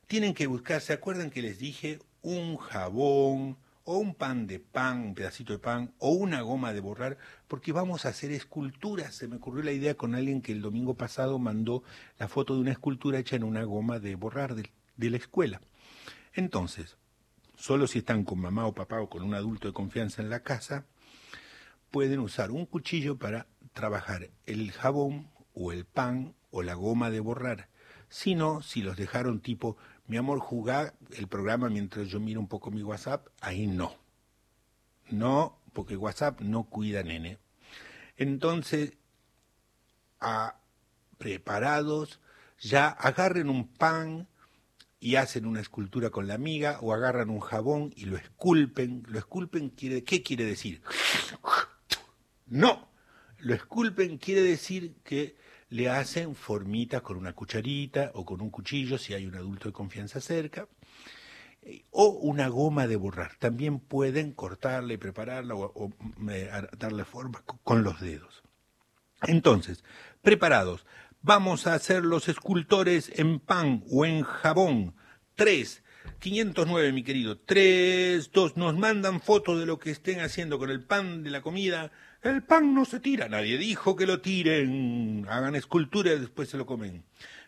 Tienen 0.07 0.35
que 0.35 0.47
buscar, 0.47 0.83
¿se 0.83 0.93
acuerdan 0.93 1.31
que 1.31 1.41
les 1.41 1.59
dije? 1.59 1.99
Un 2.21 2.59
jabón 2.59 3.57
o 3.85 3.97
un 3.97 4.15
pan 4.15 4.47
de 4.47 4.59
pan, 4.61 5.01
un 5.01 5.15
pedacito 5.15 5.55
de 5.55 5.61
pan 5.61 5.95
o 5.97 6.11
una 6.11 6.43
goma 6.43 6.75
de 6.75 6.81
borrar, 6.81 7.17
porque 7.49 7.73
vamos 7.73 8.05
a 8.05 8.11
hacer 8.11 8.33
esculturas. 8.33 9.15
Se 9.15 9.29
me 9.29 9.37
ocurrió 9.37 9.63
la 9.63 9.73
idea 9.73 9.95
con 9.95 10.15
alguien 10.15 10.43
que 10.43 10.53
el 10.53 10.61
domingo 10.61 10.93
pasado 10.93 11.39
mandó 11.39 11.83
la 12.19 12.29
foto 12.29 12.57
de 12.57 12.61
una 12.61 12.73
escultura 12.73 13.19
hecha 13.19 13.37
en 13.37 13.45
una 13.45 13.65
goma 13.65 13.99
de 13.99 14.15
borrar 14.15 14.57
de, 14.57 14.71
de 14.99 15.09
la 15.09 15.17
escuela. 15.17 15.63
Entonces, 16.35 16.99
solo 17.57 17.87
si 17.87 18.01
están 18.01 18.25
con 18.25 18.41
mamá 18.41 18.67
o 18.67 18.75
papá 18.75 19.01
o 19.01 19.09
con 19.09 19.23
un 19.23 19.33
adulto 19.33 19.69
de 19.69 19.73
confianza 19.73 20.21
en 20.21 20.29
la 20.29 20.43
casa, 20.43 20.85
pueden 21.91 22.21
usar 22.21 22.51
un 22.51 22.67
cuchillo 22.67 23.17
para 23.17 23.47
trabajar 23.73 24.31
el 24.47 24.73
jabón 24.73 25.31
o 25.55 25.73
el 25.73 25.85
pan 25.85 26.35
o 26.51 26.63
la 26.63 26.75
goma 26.75 27.11
de 27.11 27.21
borrar. 27.21 27.69
Si 28.09 28.35
no, 28.35 28.63
si 28.63 28.83
los 28.83 28.97
dejaron 28.97 29.41
tipo, 29.41 29.77
mi 30.07 30.17
amor, 30.17 30.41
jugá 30.41 30.95
el 31.13 31.29
programa 31.29 31.69
mientras 31.69 32.09
yo 32.09 32.19
miro 32.19 32.41
un 32.41 32.49
poco 32.49 32.71
mi 32.71 32.83
WhatsApp, 32.83 33.29
ahí 33.41 33.67
no. 33.67 33.95
No, 35.09 35.61
porque 35.73 35.97
WhatsApp 35.97 36.41
no 36.41 36.65
cuida 36.65 37.03
nene. 37.03 37.39
Entonces, 38.17 38.95
a 40.21 40.57
preparados, 41.19 42.21
ya 42.61 42.89
agarren 42.89 43.49
un 43.49 43.69
pan 43.69 44.29
y 44.99 45.17
hacen 45.17 45.47
una 45.47 45.61
escultura 45.61 46.11
con 46.11 46.27
la 46.27 46.35
amiga 46.35 46.79
o 46.83 46.93
agarran 46.93 47.31
un 47.31 47.41
jabón 47.41 47.93
y 47.97 48.05
lo 48.05 48.17
esculpen. 48.17 49.05
Lo 49.09 49.19
esculpen 49.19 49.71
quiere, 49.71 50.05
¿qué 50.05 50.23
quiere 50.23 50.45
decir? 50.45 50.83
No, 52.47 52.90
lo 53.41 53.55
esculpen 53.55 54.19
quiere 54.19 54.43
decir 54.43 54.95
que 55.05 55.37
le 55.69 55.89
hacen 55.89 56.35
formitas 56.35 57.03
con 57.03 57.17
una 57.17 57.33
cucharita 57.33 58.11
o 58.15 58.25
con 58.25 58.41
un 58.41 58.51
cuchillo 58.51 58.99
si 58.99 59.15
hay 59.15 59.27
un 59.27 59.37
adulto 59.37 59.69
de 59.69 59.73
confianza 59.73 60.21
cerca 60.21 60.69
o 61.91 62.09
una 62.09 62.49
goma 62.49 62.87
de 62.87 62.97
borrar. 62.97 63.37
También 63.39 63.79
pueden 63.81 64.33
cortarla 64.33 64.95
y 64.95 64.97
prepararla 64.97 65.55
o, 65.55 65.73
o, 65.75 65.91
eh, 66.31 66.51
darle 66.79 67.05
forma 67.05 67.43
con 67.65 67.83
los 67.83 68.01
dedos. 68.01 68.43
Entonces, 69.23 69.85
preparados, 70.23 70.87
vamos 71.21 71.67
a 71.67 71.75
hacer 71.75 72.05
los 72.05 72.29
escultores 72.29 73.13
en 73.15 73.39
pan 73.39 73.85
o 73.91 74.05
en 74.05 74.23
jabón. 74.23 74.95
Tres, 75.35 75.83
509, 76.21 76.93
mi 76.93 77.03
querido. 77.03 77.39
Tres, 77.39 78.31
dos, 78.33 78.57
nos 78.57 78.77
mandan 78.77 79.21
fotos 79.21 79.59
de 79.59 79.67
lo 79.67 79.79
que 79.79 79.91
estén 79.91 80.21
haciendo 80.21 80.59
con 80.59 80.71
el 80.71 80.83
pan 80.83 81.23
de 81.23 81.31
la 81.31 81.43
comida. 81.43 81.93
El 82.23 82.43
pan 82.43 82.75
no 82.75 82.85
se 82.85 83.01
tira, 83.01 83.31
nadie 83.31 83.57
dijo 83.57 83.97
que 83.97 84.07
lo 84.07 84.21
tiren. 84.21 85.27
Hagan 85.31 85.55
escultura 85.55 86.13
y 86.13 86.19
después 86.19 86.51
se 86.51 86.59
lo 86.59 86.67
comen. 86.67 87.03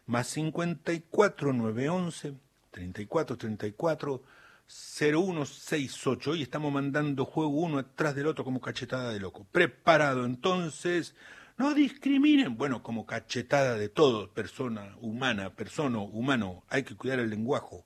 Más 0.07 0.29
54, 0.29 1.53
911, 1.53 2.33
34, 2.71 3.37
34, 3.37 4.23
0168. 4.67 6.31
Hoy 6.31 6.43
estamos 6.43 6.73
mandando 6.73 7.27
juego 7.27 7.51
uno 7.51 7.81
atrás 7.81 8.15
del 8.15 8.27
otro 8.27 8.45
como 8.45 8.63
cachetada 8.63 9.13
de 9.13 9.21
loco. 9.21 9.47
Preparado 9.53 10.25
entonces. 10.25 11.15
No 11.59 11.75
discriminen, 11.75 12.57
bueno, 12.57 12.83
como 12.83 13.05
cachetada 13.05 13.77
de 13.77 13.91
todo, 13.91 14.33
persona 14.33 14.97
humana, 15.03 15.51
persona 15.51 15.99
humano, 15.99 16.65
hay 16.71 16.83
que 16.83 16.97
cuidar 16.97 17.19
el 17.21 17.29
lenguaje. 17.29 17.85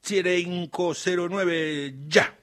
509, 0.00 1.94
ya. 2.08 2.39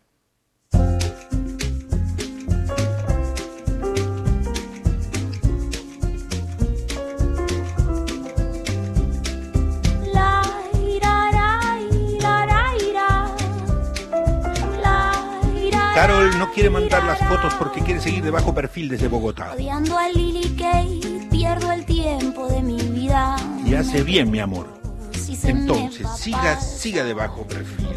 No 16.37 16.51
quiere 16.51 16.69
mandar 16.69 17.03
las 17.03 17.19
fotos 17.27 17.53
porque 17.55 17.81
quiere 17.81 17.99
seguir 17.99 18.23
de 18.23 18.29
bajo 18.31 18.53
perfil 18.53 18.89
desde 18.89 19.07
Bogotá. 19.07 19.53
Odiando 19.53 19.97
a 19.97 20.09
Lily 20.09 20.55
Kay, 20.55 21.27
pierdo 21.31 21.71
el 21.71 21.85
tiempo 21.85 22.47
de 22.47 22.61
mi 22.61 22.77
vida. 22.77 23.35
Y 23.65 23.73
hace 23.73 24.03
bien, 24.03 24.29
mi 24.29 24.39
amor. 24.39 24.67
Si 25.13 25.37
Entonces, 25.49 26.07
siga, 26.17 26.59
siga 26.59 27.03
de 27.03 27.13
bajo 27.13 27.47
perfil. 27.47 27.87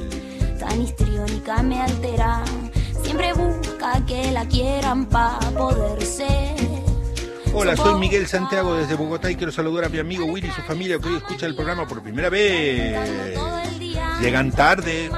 Tan 0.59 0.81
histriónica 0.81 1.63
me 1.63 1.81
altera. 1.81 2.43
Siempre 3.03 3.33
busca 3.35 4.05
que 4.07 4.31
la 4.33 4.47
quieran 4.47 5.07
para 5.07 5.39
poder 5.51 6.03
ser. 6.03 6.57
Hola, 7.53 7.77
soy 7.77 7.99
Miguel 7.99 8.27
Santiago 8.27 8.75
desde 8.75 8.95
Bogotá 8.95 9.31
y 9.31 9.37
quiero 9.37 9.53
saludar 9.53 9.85
a 9.87 9.89
mi 9.89 9.99
amigo 9.99 10.25
Willy 10.25 10.49
y 10.49 10.53
su 10.53 10.63
familia 10.63 10.99
que 10.99 11.09
hoy 11.09 11.17
escucha 11.17 11.47
el 11.47 11.55
programa 11.55 11.87
por 11.87 12.03
primera 12.03 12.31
vez. 12.31 12.97
Llegan 14.21 14.53
tarde. 14.53 15.11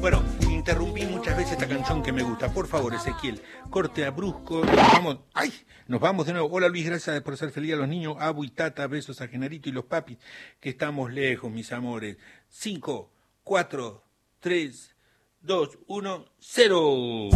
Bueno, 0.00 0.24
interrumpí 0.48 1.04
muchas 1.04 1.36
veces 1.36 1.52
esta 1.52 1.68
canción 1.68 2.02
que 2.02 2.10
me 2.10 2.22
gusta. 2.22 2.50
Por 2.50 2.66
favor, 2.66 2.94
Ezequiel, 2.94 3.38
corte 3.68 4.06
a 4.06 4.10
brusco. 4.10 4.62
Vamos. 4.62 5.18
¡Ay! 5.34 5.52
Nos 5.88 6.00
vamos 6.00 6.26
de 6.26 6.32
nuevo. 6.32 6.48
Hola 6.50 6.68
Luis, 6.68 6.86
gracias 6.86 7.20
por 7.20 7.36
ser 7.36 7.50
feliz 7.50 7.74
a 7.74 7.76
los 7.76 7.88
niños. 7.88 8.16
Abu 8.18 8.44
y 8.44 8.48
Tata, 8.48 8.86
besos 8.86 9.20
a 9.20 9.28
Genarito 9.28 9.68
y 9.68 9.72
los 9.72 9.84
papis, 9.84 10.16
que 10.58 10.70
estamos 10.70 11.12
lejos, 11.12 11.50
mis 11.50 11.70
amores. 11.72 12.16
5, 12.48 13.12
4, 13.44 14.02
3, 14.40 14.96
2, 15.42 15.78
1, 15.86 16.24
0. 16.38 17.28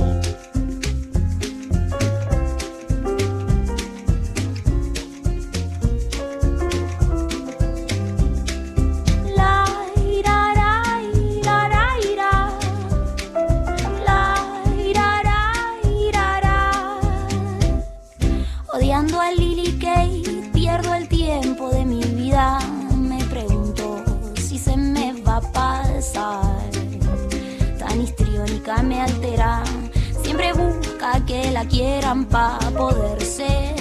Siempre 30.23 30.53
busca 30.55 31.25
que 31.27 31.51
la 31.51 31.67
quieran 31.67 32.25
para 32.25 32.71
poderse 32.71 33.75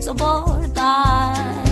soportar. 0.00 1.65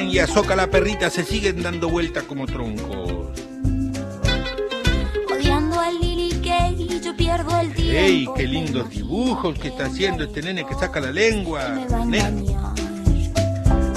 Y 0.00 0.18
Azoka 0.18 0.56
la 0.56 0.68
perrita 0.68 1.10
se 1.10 1.22
siguen 1.22 1.62
dando 1.62 1.90
vuelta 1.90 2.22
como 2.22 2.46
troncos. 2.46 3.28
Odiando 5.30 5.78
a 5.78 5.90
Lily 5.90 6.40
Kay, 6.40 7.00
yo 7.00 7.14
pierdo 7.14 7.60
el 7.60 7.74
tiempo. 7.74 7.92
¡Ey, 7.92 8.26
qué 8.34 8.46
lindos 8.46 8.88
dibujos 8.88 9.58
que 9.58 9.68
está 9.68 9.86
haciendo 9.86 10.24
este 10.24 10.40
nene 10.40 10.64
que 10.64 10.74
saca 10.74 10.98
la 10.98 11.10
lengua! 11.10 11.60
A 11.62 11.76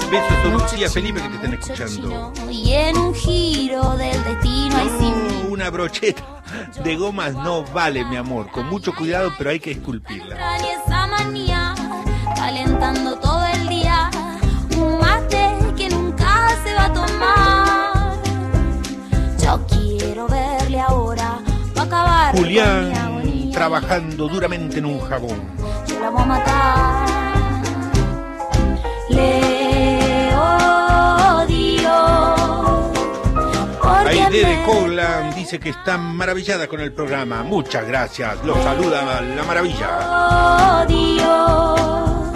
besos 0.08 0.32
a 0.32 0.48
Mucho 0.50 0.64
Lucía 0.64 0.88
chino, 0.88 0.90
Felipe 0.90 1.22
que 1.22 1.28
te 1.28 1.34
están 1.34 1.54
escuchando. 1.54 2.32
Y 2.50 2.72
en 2.72 2.96
un 2.98 3.14
giro 3.14 3.96
del 3.96 4.22
destino 4.24 4.76
hay 4.76 4.88
sin 4.98 5.50
una 5.50 5.70
brocheta 5.70 6.36
de 6.84 6.96
gomas 6.96 7.34
no 7.34 7.64
vale, 7.64 8.04
mi 8.04 8.16
amor. 8.16 8.50
Con 8.50 8.66
mucho 8.66 8.94
cuidado, 8.94 9.32
pero 9.38 9.50
hay 9.50 9.60
que 9.60 9.72
esculpirla. 9.72 10.36
Julián 22.36 23.50
trabajando 23.50 24.28
duramente 24.28 24.78
en 24.78 24.84
un 24.84 25.00
jabón. 25.00 25.40
Yo 25.86 25.98
la 25.98 26.10
voy 26.10 26.22
a 26.22 26.26
matar. 26.26 27.06
Le 29.08 30.34
odio. 30.36 31.94
Aide 34.06 34.44
de 34.44 34.62
Coglan 34.66 35.34
dice 35.34 35.58
que 35.58 35.70
está 35.70 35.96
maravillada 35.96 36.66
con 36.66 36.80
el 36.80 36.92
programa. 36.92 37.42
Muchas 37.42 37.86
gracias. 37.88 38.44
Los 38.44 38.62
saluda 38.62 39.22
la 39.22 39.42
maravilla. 39.44 40.82
odio 40.82 42.26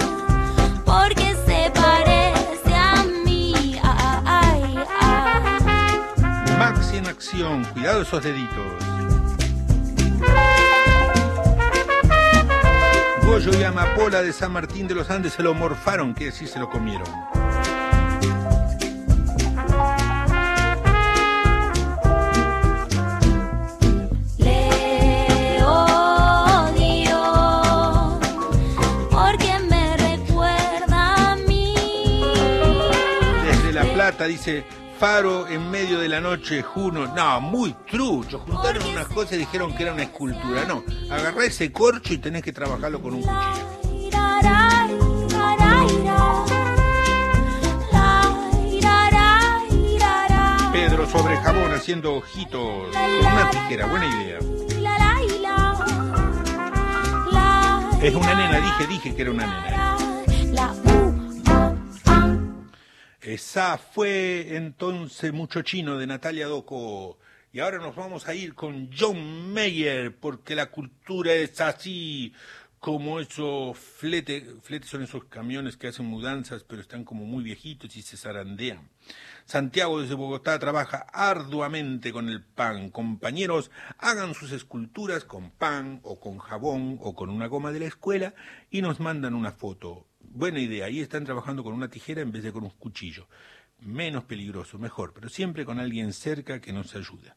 porque 0.86 1.36
se 1.46 1.70
parece 1.74 2.74
a 2.74 3.04
mí. 3.24 3.78
Ay, 3.82 4.78
ay, 5.00 5.44
ay. 5.74 6.56
Maxi 6.58 6.96
en 6.96 7.06
acción. 7.06 7.64
Cuidado 7.74 8.00
esos 8.00 8.22
deditos. 8.22 8.89
Pollo 13.30 13.56
y 13.56 13.62
Amapola 13.62 14.22
de 14.22 14.32
San 14.32 14.50
Martín 14.50 14.88
de 14.88 14.94
los 14.96 15.08
Andes 15.08 15.34
se 15.34 15.44
lo 15.44 15.54
morfaron, 15.54 16.14
¿qué 16.14 16.24
decir? 16.24 16.48
Se 16.48 16.58
lo 16.58 16.68
comieron. 16.68 17.06
Le 24.36 25.62
odio, 25.62 27.20
porque 29.12 29.60
me 29.68 29.96
recuerda 29.96 31.30
a 31.30 31.36
mí. 31.36 31.76
Desde 33.44 33.72
la 33.72 33.84
plata 33.94 34.24
dice. 34.24 34.64
Faro 35.00 35.48
en 35.48 35.70
medio 35.70 35.98
de 35.98 36.10
la 36.10 36.20
noche, 36.20 36.60
Juno. 36.60 37.06
No, 37.14 37.40
muy 37.40 37.72
trucho. 37.90 38.40
Juntaron 38.40 38.86
unas 38.86 39.06
cosas 39.06 39.32
y 39.32 39.38
dijeron 39.38 39.74
que 39.74 39.84
era 39.84 39.94
una 39.94 40.02
escultura. 40.02 40.66
No, 40.66 40.84
agarrá 41.10 41.46
ese 41.46 41.72
corcho 41.72 42.12
y 42.12 42.18
tenés 42.18 42.42
que 42.42 42.52
trabajarlo 42.52 43.00
con 43.00 43.14
un 43.14 43.22
cuchillo. 43.22 43.80
Pedro 50.70 51.08
sobre 51.08 51.36
jabón 51.38 51.72
haciendo 51.72 52.16
ojitos 52.16 52.60
con 52.92 53.32
una 53.32 53.50
tijera. 53.50 53.86
Buena 53.86 54.06
idea. 54.06 54.38
Es 58.02 58.14
una 58.14 58.34
nena, 58.34 58.60
dije, 58.60 58.86
dije 58.86 59.16
que 59.16 59.22
era 59.22 59.30
una 59.30 59.46
nena. 59.46 59.79
Esa 63.20 63.76
fue 63.76 64.56
entonces 64.56 65.30
Mucho 65.30 65.60
Chino 65.60 65.98
de 65.98 66.06
Natalia 66.06 66.46
Doco. 66.46 67.18
Y 67.52 67.60
ahora 67.60 67.76
nos 67.76 67.94
vamos 67.94 68.26
a 68.26 68.34
ir 68.34 68.54
con 68.54 68.88
John 68.98 69.52
Mayer, 69.52 70.16
porque 70.16 70.54
la 70.54 70.70
cultura 70.70 71.34
es 71.34 71.60
así 71.60 72.32
como 72.78 73.20
esos 73.20 73.76
fletes, 73.76 74.44
fletes 74.62 74.88
son 74.88 75.02
esos 75.02 75.24
camiones 75.24 75.76
que 75.76 75.88
hacen 75.88 76.06
mudanzas, 76.06 76.64
pero 76.64 76.80
están 76.80 77.04
como 77.04 77.26
muy 77.26 77.44
viejitos 77.44 77.94
y 77.94 78.00
se 78.00 78.16
zarandean. 78.16 78.88
Santiago 79.44 80.00
desde 80.00 80.14
Bogotá 80.14 80.58
trabaja 80.58 81.04
arduamente 81.12 82.12
con 82.12 82.30
el 82.30 82.42
pan. 82.42 82.88
Compañeros, 82.88 83.70
hagan 83.98 84.32
sus 84.32 84.50
esculturas 84.52 85.26
con 85.26 85.50
pan 85.50 86.00
o 86.04 86.18
con 86.20 86.38
jabón 86.38 86.96
o 87.02 87.14
con 87.14 87.28
una 87.28 87.48
goma 87.48 87.70
de 87.70 87.80
la 87.80 87.86
escuela 87.86 88.32
y 88.70 88.80
nos 88.80 88.98
mandan 88.98 89.34
una 89.34 89.52
foto. 89.52 90.06
Buena 90.32 90.60
idea, 90.60 90.86
ahí 90.86 91.00
están 91.00 91.24
trabajando 91.24 91.64
con 91.64 91.74
una 91.74 91.90
tijera 91.90 92.22
en 92.22 92.30
vez 92.30 92.44
de 92.44 92.52
con 92.52 92.62
un 92.62 92.70
cuchillo. 92.70 93.26
Menos 93.80 94.22
peligroso, 94.24 94.78
mejor, 94.78 95.12
pero 95.12 95.28
siempre 95.28 95.64
con 95.64 95.80
alguien 95.80 96.12
cerca 96.12 96.60
que 96.60 96.72
nos 96.72 96.94
ayuda. 96.94 97.36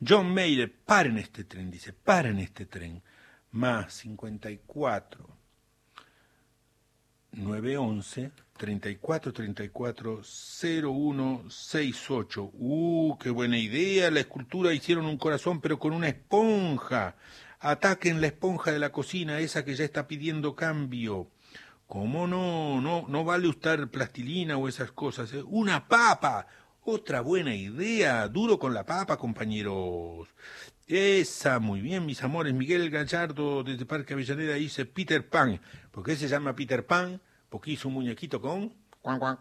John 0.00 0.32
Mayer, 0.32 0.72
paren 0.72 1.18
este 1.18 1.44
tren, 1.44 1.70
dice, 1.70 1.92
paren 1.92 2.38
este 2.38 2.64
tren. 2.64 3.02
Más 3.50 3.92
54 3.92 5.36
911 7.32 8.32
34 8.56 9.32
34 9.32 10.22
01 10.82 11.50
68. 11.50 12.50
Uh, 12.54 13.18
qué 13.18 13.28
buena 13.28 13.58
idea. 13.58 14.10
La 14.10 14.20
escultura 14.20 14.72
hicieron 14.72 15.04
un 15.04 15.18
corazón, 15.18 15.60
pero 15.60 15.78
con 15.78 15.92
una 15.92 16.08
esponja. 16.08 17.16
Ataquen 17.60 18.22
la 18.22 18.28
esponja 18.28 18.72
de 18.72 18.78
la 18.78 18.92
cocina, 18.92 19.40
esa 19.40 19.62
que 19.62 19.74
ya 19.74 19.84
está 19.84 20.08
pidiendo 20.08 20.56
cambio. 20.56 21.30
¿Cómo 21.86 22.26
no? 22.26 22.80
No, 22.80 23.06
no 23.08 23.24
vale 23.24 23.48
usar 23.48 23.88
plastilina 23.88 24.56
o 24.56 24.68
esas 24.68 24.92
cosas. 24.92 25.32
¿eh? 25.32 25.42
Una 25.46 25.86
papa. 25.86 26.46
Otra 26.82 27.20
buena 27.20 27.54
idea. 27.54 28.28
Duro 28.28 28.58
con 28.58 28.74
la 28.74 28.84
papa, 28.84 29.16
compañeros. 29.16 30.28
Esa, 30.86 31.60
muy 31.60 31.80
bien, 31.80 32.04
mis 32.04 32.22
amores. 32.22 32.52
Miguel 32.52 32.90
Gallardo 32.90 33.62
desde 33.64 33.86
Parque 33.86 34.14
Avellaneda 34.14 34.54
dice 34.54 34.84
Peter 34.84 35.28
Pan. 35.28 35.60
¿Por 35.90 36.04
qué 36.04 36.16
se 36.16 36.28
llama 36.28 36.54
Peter 36.54 36.86
Pan? 36.86 37.20
Porque 37.48 37.70
hizo 37.70 37.88
un 37.88 37.94
muñequito 37.94 38.40
con 38.40 38.74
cuan, 39.00 39.18
cuan, 39.18 39.38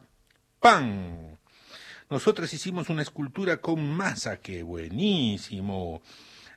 pan. 0.59 1.39
Nosotras 2.09 2.53
hicimos 2.53 2.89
una 2.89 3.01
escultura 3.01 3.57
con 3.57 3.89
masa, 3.91 4.39
qué 4.39 4.63
buenísimo. 4.63 6.01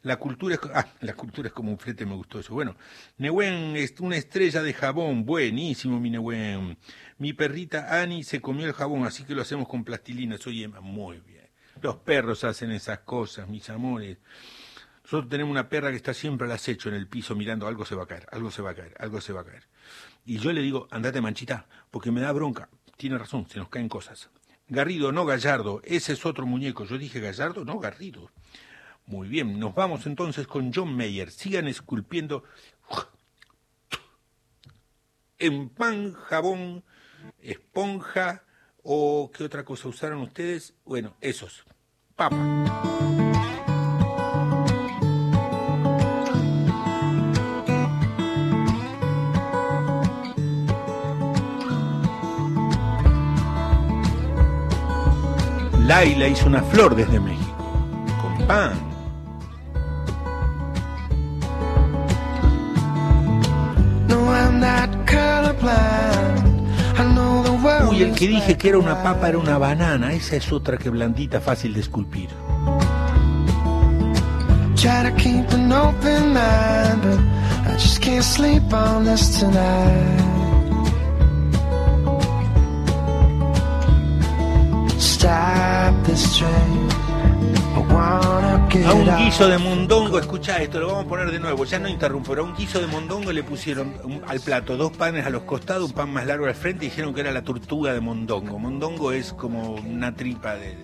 La 0.07 0.18
cultura 0.18 0.54
es, 0.54 0.61
ah, 0.72 0.86
la 1.00 1.14
cultura 1.14 1.48
es 1.48 1.52
como 1.52 1.72
un 1.72 1.78
flete, 1.78 2.07
me 2.07 2.14
gustó 2.14 2.38
eso. 2.38 2.54
Bueno, 2.54 2.76
Nehuen 3.18 3.74
es 3.74 3.92
una 3.98 4.16
estrella 4.16 4.62
de 4.62 4.72
jabón, 4.72 5.24
buenísimo 5.24 5.98
mi 5.98 6.11
Nehuen. 6.11 6.78
Mi 7.18 7.32
perrita 7.32 8.00
Ani 8.00 8.22
se 8.22 8.40
comió 8.40 8.66
el 8.66 8.72
jabón, 8.72 9.04
así 9.04 9.24
que 9.24 9.34
lo 9.34 9.42
hacemos 9.42 9.66
con 9.66 9.82
plastilina, 9.82 10.38
soy 10.38 10.62
Emma, 10.62 10.80
muy 10.80 11.18
bien. 11.18 11.50
Los 11.82 11.96
perros 11.96 12.44
hacen 12.44 12.70
esas 12.70 13.00
cosas, 13.00 13.48
mis 13.48 13.68
amores. 13.68 14.18
Nosotros 15.02 15.28
tenemos 15.28 15.50
una 15.50 15.68
perra 15.68 15.90
que 15.90 15.96
está 15.96 16.14
siempre 16.14 16.46
al 16.46 16.52
acecho 16.52 16.88
en 16.88 16.94
el 16.94 17.09
piso 17.09 17.34
mirando, 17.34 17.66
algo 17.66 17.84
se 17.84 17.96
va 17.96 18.04
a 18.04 18.07
caer, 18.07 18.28
algo 18.30 18.52
se 18.52 18.62
va 18.62 18.70
a 18.70 18.74
caer, 18.76 18.94
algo 19.00 19.20
se 19.20 19.32
va 19.32 19.40
a 19.40 19.44
caer. 19.44 19.64
Y 20.24 20.38
yo 20.38 20.52
le 20.52 20.62
digo, 20.62 20.86
andate 20.92 21.20
manchita, 21.20 21.66
porque 21.90 22.12
me 22.12 22.20
da 22.20 22.30
bronca. 22.30 22.68
Tiene 22.96 23.18
razón, 23.18 23.48
se 23.48 23.59
nos 23.59 23.70
caen 23.70 23.88
cosas. 23.88 24.30
Garrido, 24.68 25.11
no 25.11 25.26
Gallardo, 25.26 25.80
ese 25.84 26.12
es 26.12 26.24
otro 26.26 26.46
muñeco. 26.46 26.84
Yo 26.84 26.96
dije 26.96 27.18
Gallardo, 27.18 27.64
no 27.64 27.80
Garrido. 27.80 28.30
Muy 29.07 29.28
bien, 29.28 29.61
nos 29.61 29.72
vamos 29.72 30.04
entonces 30.07 30.48
con 30.48 30.72
John 30.74 30.96
Mayer. 30.96 31.30
Sigan 31.30 31.68
esculpiendo 31.68 32.42
en 35.38 35.68
pan, 35.68 36.12
jabón, 36.12 36.82
esponja 37.40 38.42
o 38.82 39.30
qué 39.32 39.44
otra 39.44 39.64
cosa 39.64 39.88
usaron 39.88 40.22
ustedes. 40.22 40.74
Bueno, 40.84 41.14
esos. 41.20 41.64
Papa. 42.16 42.36
Laila 55.86 56.26
hizo 56.26 56.48
una 56.48 56.62
flor 56.62 56.96
desde 56.96 57.20
México, 57.20 57.57
con 58.20 58.46
pan. 58.48 58.86
Uy, 67.90 68.02
el 68.02 68.12
que 68.14 68.28
dije 68.28 68.57
que 68.57 68.68
era 68.68 68.78
una 68.78 69.02
papa 69.02 69.28
era 69.28 69.38
una 69.38 69.59
banana, 69.59 70.12
esa 70.12 70.36
es 70.36 70.52
otra 70.52 70.76
que 70.76 70.90
blandita, 70.90 71.40
fácil 71.40 71.74
de 71.74 71.80
esculpir. 71.80 72.28
Stop 84.98 86.04
this 86.04 86.38
train. 86.38 87.05
A 88.86 88.92
un 88.92 89.16
guiso 89.16 89.48
de 89.48 89.58
mondongo, 89.58 90.18
escucha 90.18 90.58
esto, 90.62 90.78
lo 90.80 90.88
vamos 90.88 91.06
a 91.06 91.08
poner 91.08 91.30
de 91.30 91.38
nuevo, 91.38 91.64
ya 91.64 91.78
no 91.78 91.88
interrumpo, 91.88 92.30
pero 92.30 92.42
a 92.42 92.44
un 92.44 92.54
guiso 92.54 92.78
de 92.80 92.86
mondongo 92.86 93.32
le 93.32 93.42
pusieron 93.42 93.94
un- 94.04 94.22
al 94.26 94.40
plato 94.40 94.76
dos 94.76 94.92
panes 94.96 95.24
a 95.26 95.30
los 95.30 95.42
costados, 95.42 95.90
un 95.90 95.92
pan 95.96 96.12
más 96.12 96.26
largo 96.26 96.46
al 96.46 96.54
frente 96.54 96.84
y 96.84 96.88
dijeron 96.90 97.14
que 97.14 97.20
era 97.20 97.32
la 97.32 97.42
tortuga 97.42 97.92
de 97.94 98.00
mondongo. 98.00 98.58
Mondongo 98.58 99.12
es 99.12 99.32
como 99.32 99.72
una 99.74 100.14
tripa 100.14 100.54
de, 100.56 100.76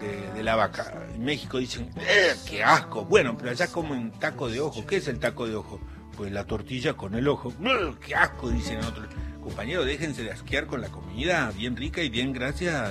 de- 0.00 0.30
de 0.34 0.42
la 0.42 0.56
vaca. 0.56 0.92
En 1.14 1.24
México 1.24 1.58
dicen, 1.58 1.90
¡eh, 1.96 2.34
qué 2.48 2.62
asco! 2.64 3.04
Bueno, 3.04 3.36
pero 3.38 3.50
allá 3.50 3.68
comen 3.68 4.10
taco 4.12 4.48
de 4.48 4.60
ojo. 4.60 4.84
¿Qué 4.86 4.96
es 4.96 5.08
el 5.08 5.18
taco 5.18 5.46
de 5.46 5.54
ojo? 5.54 5.80
Pues 6.16 6.32
la 6.32 6.44
tortilla 6.44 6.94
con 6.94 7.14
el 7.14 7.28
ojo. 7.28 7.52
¡Eh, 7.64 7.94
¡Qué 8.04 8.14
asco! 8.14 8.50
Dicen 8.50 8.78
otros. 8.84 9.06
Compañeros, 9.42 9.86
déjense 9.86 10.22
de 10.22 10.32
asquear 10.32 10.66
con 10.66 10.80
la 10.80 10.88
comida, 10.88 11.50
bien 11.56 11.76
rica 11.76 12.02
y 12.02 12.08
bien 12.10 12.32
gracias. 12.32 12.90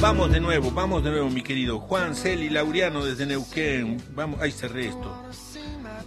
Vamos 0.00 0.32
de 0.32 0.40
nuevo, 0.40 0.70
vamos 0.70 1.04
de 1.04 1.10
nuevo, 1.10 1.28
mi 1.28 1.42
querido 1.42 1.78
Juan 1.78 2.16
Celi 2.16 2.48
Laureano 2.48 3.04
desde 3.04 3.26
Neuquén. 3.26 4.02
Vamos, 4.14 4.40
ahí 4.40 4.50
cerré 4.50 4.88
esto. 4.88 5.14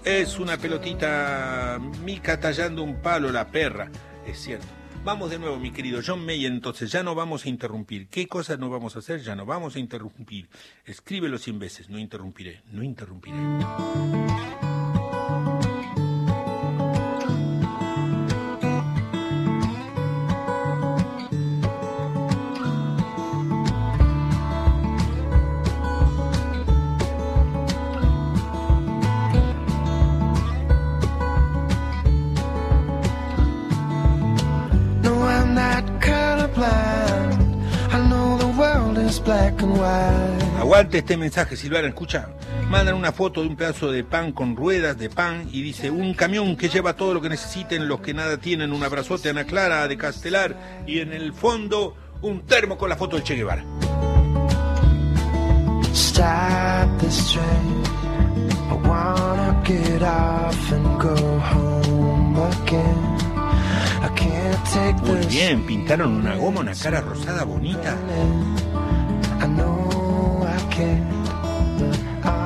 Es 0.03 0.39
una 0.39 0.57
pelotita 0.57 1.79
mica 2.03 2.39
tallando 2.39 2.81
un 2.81 3.01
palo, 3.03 3.31
la 3.31 3.49
perra. 3.49 3.91
Es 4.25 4.39
cierto. 4.39 4.65
Vamos 5.03 5.29
de 5.29 5.37
nuevo, 5.37 5.57
mi 5.57 5.71
querido 5.71 6.01
John 6.03 6.25
May, 6.25 6.45
entonces 6.47 6.91
ya 6.91 7.03
no 7.03 7.13
vamos 7.13 7.45
a 7.45 7.49
interrumpir. 7.49 8.07
¿Qué 8.07 8.27
cosas 8.27 8.57
no 8.57 8.71
vamos 8.71 8.95
a 8.95 8.99
hacer? 8.99 9.21
Ya 9.21 9.35
no 9.35 9.45
vamos 9.45 9.75
a 9.75 9.79
interrumpir. 9.79 10.49
Escríbelo 10.85 11.37
cien 11.37 11.59
veces. 11.59 11.87
No 11.89 11.99
interrumpiré, 11.99 12.63
no 12.71 12.81
interrumpiré. 12.81 13.37
Aguante 40.59 40.97
este 40.99 41.15
mensaje, 41.15 41.55
Silvana, 41.55 41.87
escucha. 41.87 42.29
Mandan 42.69 42.95
una 42.95 43.11
foto 43.11 43.41
de 43.41 43.47
un 43.47 43.55
pedazo 43.55 43.91
de 43.91 44.03
pan 44.03 44.31
con 44.31 44.55
ruedas 44.55 44.97
de 44.97 45.09
pan 45.09 45.47
y 45.51 45.61
dice 45.61 45.89
un 45.89 46.13
camión 46.13 46.57
que 46.57 46.69
lleva 46.69 46.95
todo 46.95 47.13
lo 47.13 47.21
que 47.21 47.29
necesiten 47.29 47.87
los 47.87 48.01
que 48.01 48.13
nada 48.13 48.37
tienen, 48.37 48.73
un 48.73 48.83
abrazote 48.83 49.29
a 49.29 49.31
Ana 49.31 49.45
Clara 49.45 49.87
de 49.87 49.97
Castelar 49.97 50.83
y 50.85 50.99
en 50.99 51.13
el 51.13 51.33
fondo 51.33 51.95
un 52.21 52.41
termo 52.41 52.77
con 52.77 52.89
la 52.89 52.95
foto 52.95 53.17
de 53.17 53.23
Che 53.23 53.35
Guevara. 53.35 53.63
Stop 55.93 56.99
this 56.99 57.33
train. 57.33 57.83
I 58.69 58.73
wanna 58.87 59.61
get 59.65 60.01
off 60.01 60.71
and 60.71 60.99
go 60.99 61.15
home 61.39 62.37
again. 62.37 63.13
I 64.01 64.09
can't 64.15 64.65
take 64.73 64.95
Muy 65.05 65.25
bien, 65.27 65.65
pintaron 65.65 66.13
una 66.13 66.35
goma, 66.35 66.61
una 66.61 66.73
cara 66.73 67.01
rosada 67.01 67.43
bonita. 67.43 67.95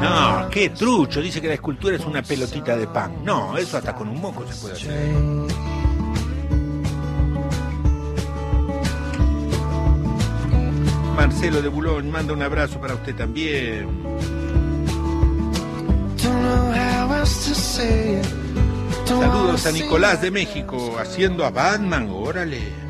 No, 0.01 0.49
qué 0.49 0.69
trucho, 0.69 1.21
dice 1.21 1.41
que 1.41 1.47
la 1.47 1.53
escultura 1.55 1.95
es 1.95 2.05
una 2.05 2.21
pelotita 2.21 2.75
de 2.75 2.87
pan. 2.87 3.23
No, 3.23 3.57
eso 3.57 3.77
hasta 3.77 3.93
con 3.95 4.09
un 4.09 4.19
moco 4.21 4.45
se 4.47 4.61
puede 4.61 4.75
hacer. 4.75 4.91
Marcelo 11.15 11.61
de 11.61 11.67
Bulón 11.67 12.11
manda 12.11 12.33
un 12.33 12.43
abrazo 12.43 12.79
para 12.79 12.93
usted 12.93 13.15
también. 13.15 13.87
Saludos 19.05 19.65
a 19.65 19.71
Nicolás 19.71 20.21
de 20.21 20.31
México 20.31 20.97
haciendo 20.99 21.45
a 21.45 21.49
Batman, 21.49 22.09
órale. 22.11 22.86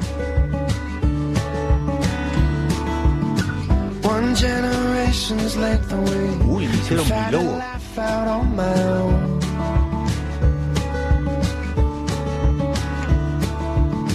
Uy, 6.45 6.67
me 6.67 6.77
hicieron 6.77 7.05
mi 7.05 7.31
to 7.31 7.37
logo. 7.37 7.57
laugh 7.57 7.97
out 7.97 8.27
on 8.27 8.55
my 8.55 8.83
own. 8.83 9.41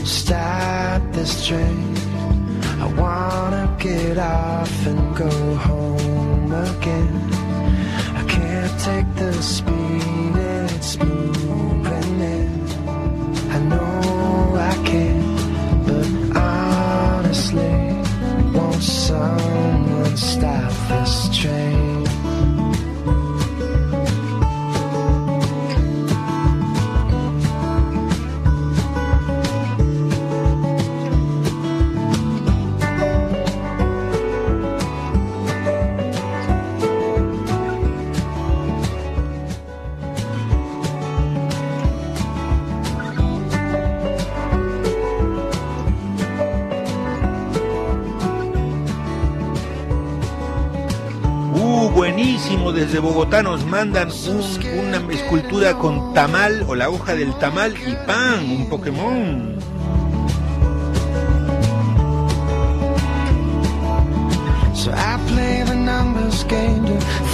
Stop 0.05 1.03
this 1.13 1.47
train. 1.47 1.95
I 2.81 2.87
wanna 3.01 3.77
get 3.79 4.19
off 4.19 4.87
and 4.87 5.17
go 5.17 5.31
home 5.57 6.53
again. 6.53 7.31
I 8.17 8.23
can't 8.29 8.81
take 8.81 9.09
the 9.17 9.33
speed 9.43 10.03
it's 10.83 10.99
moving 10.99 11.62
stop 20.17 20.73
this 20.89 21.37
train? 21.37 22.02
Desde 52.73 52.99
Bogotá 52.99 53.43
nos 53.43 53.65
mandan 53.65 54.09
un- 54.11 54.79
una 54.89 55.15
escultura 55.15 55.75
con 55.75 56.13
tamal 56.15 56.65
o 56.67 56.75
la 56.75 56.89
hoja 56.91 57.15
del 57.15 57.35
tamal 57.39 57.75
y 57.77 57.95
pan, 58.07 58.51
un 58.51 58.69
Pokémon. 58.69 59.57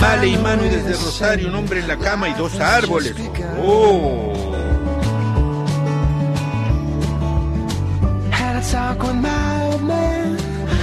Vale 0.01 0.29
y 0.29 0.37
Manu 0.39 0.63
desde 0.65 0.93
Rosario, 0.93 1.49
un 1.49 1.55
hombre 1.57 1.81
en 1.81 1.89
la 1.89 1.97
cama 1.97 2.29
y 2.29 2.35
dos 2.35 2.59
árboles. 2.61 3.15
Oh. 3.63 4.33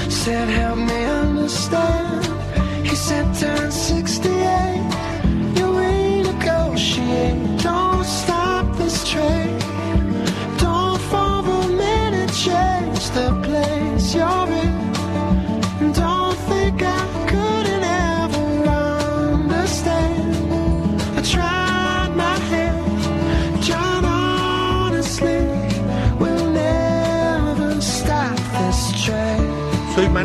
Said, 0.10 0.50
help 0.50 0.78
me 0.78 1.06
understand. 1.06 2.26
He 2.84 2.96
said, 2.96 3.26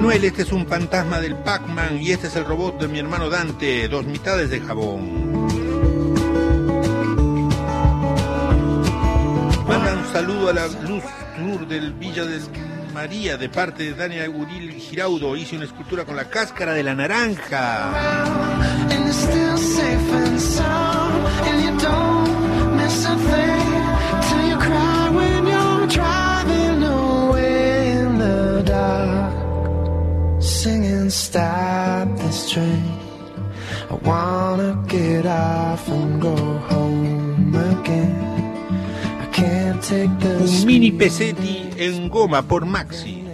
Manuel, 0.01 0.25
este 0.25 0.43
es 0.43 0.53
un 0.53 0.67
fantasma 0.67 1.21
del 1.21 1.37
Pac-Man 1.37 2.01
y 2.01 2.13
este 2.13 2.29
es 2.29 2.37
el 2.37 2.47
robot 2.47 2.81
de 2.81 2.89
mi 2.89 2.99
hermano 2.99 3.29
Dante, 3.29 3.87
dos 3.87 4.07
mitades 4.07 4.49
de 4.49 4.59
jabón. 4.59 5.47
Manda 9.69 9.93
un 9.93 10.11
saludo 10.11 10.49
a 10.49 10.53
la 10.55 10.69
Luz 10.69 11.05
Tour 11.37 11.69
del 11.69 11.93
Villa 11.93 12.25
del 12.25 12.41
María 12.95 13.37
de 13.37 13.51
parte 13.51 13.83
de 13.83 13.95
Dania 13.95 14.31
Uril 14.31 14.73
Giraudo. 14.73 15.37
Hice 15.37 15.57
una 15.57 15.67
escultura 15.67 16.07
con 16.07 16.17
la 16.17 16.31
cáscara 16.31 16.73
de 16.73 16.83
la 16.83 16.95
naranja. 16.95 17.91
Stop 31.11 32.07
this 32.19 32.49
train. 32.53 32.87
I 33.91 33.95
wanna 34.07 34.81
get 34.87 35.27
off 35.27 35.89
and 35.89 36.23
go 36.23 36.37
home 36.71 37.53
again. 37.53 38.15
I 39.19 39.27
can't 39.33 39.83
take 39.83 40.09
Un 40.23 40.65
mini 40.65 40.93
pesetti 40.93 41.75
en 41.79 42.09
goma 42.09 42.43
por 42.47 42.65
Maxi. 42.65 43.25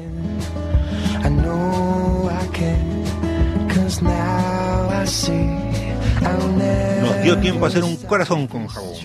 I 1.23 1.29
know 1.29 2.31
I 2.33 2.47
can, 2.57 3.69
cause 3.69 4.01
now 4.01 4.89
I 4.89 5.05
see 5.05 5.35
I'll 6.25 6.49
never 6.57 7.03
Nos 7.03 7.23
dio 7.25 7.39
tiempo 7.39 7.67
a 7.67 7.69
hacer 7.69 7.85
un 7.85 7.97
corazón 7.97 8.47
con 8.47 8.69
jabón. 8.69 8.97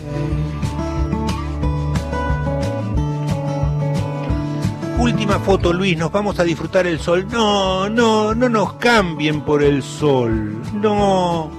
Última 5.01 5.39
foto, 5.39 5.73
Luis, 5.73 5.97
nos 5.97 6.11
vamos 6.11 6.39
a 6.39 6.43
disfrutar 6.43 6.85
el 6.85 6.99
sol. 6.99 7.27
No, 7.27 7.89
no, 7.89 8.35
no 8.35 8.47
nos 8.47 8.73
cambien 8.73 9.41
por 9.41 9.63
el 9.63 9.81
sol. 9.81 10.61
No. 10.75 11.49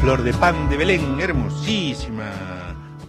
Flor 0.00 0.24
de 0.24 0.32
pan 0.32 0.68
de 0.68 0.76
Belén, 0.76 1.20
hermosísima. 1.20 2.32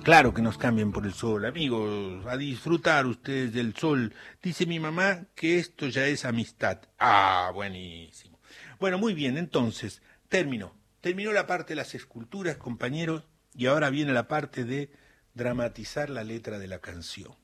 Claro 0.04 0.36
que 0.36 0.44
nos 0.44 0.56
cambien 0.60 0.92
por 0.92 1.08
el 1.08 1.14
sol, 1.14 1.44
amigos, 1.46 2.24
a 2.28 2.38
disfrutar 2.38 3.08
ustedes 3.08 3.54
del 3.54 3.76
sol. 3.76 4.14
Dice 4.40 4.68
mi 4.68 4.80
mamá 4.80 5.24
que 5.34 5.58
esto 5.58 5.88
ya 5.88 6.06
es 6.06 6.26
amistad. 6.26 6.78
Ah, 7.00 7.50
buenísimo. 7.56 8.40
Bueno, 8.80 9.00
muy 9.00 9.16
bien, 9.16 9.40
entonces, 9.40 10.04
terminó. 10.30 10.76
Terminó 11.02 11.32
la 11.32 11.48
parte 11.48 11.70
de 11.70 11.78
las 11.78 11.96
esculturas, 11.96 12.58
compañeros, 12.58 13.24
y 13.56 13.66
ahora 13.66 13.90
viene 13.90 14.14
la 14.14 14.28
parte 14.28 14.64
de 14.64 14.92
dramatizar 15.34 16.10
la 16.10 16.24
letra 16.24 16.60
de 16.60 16.68
la 16.68 16.80
canción. 16.80 17.36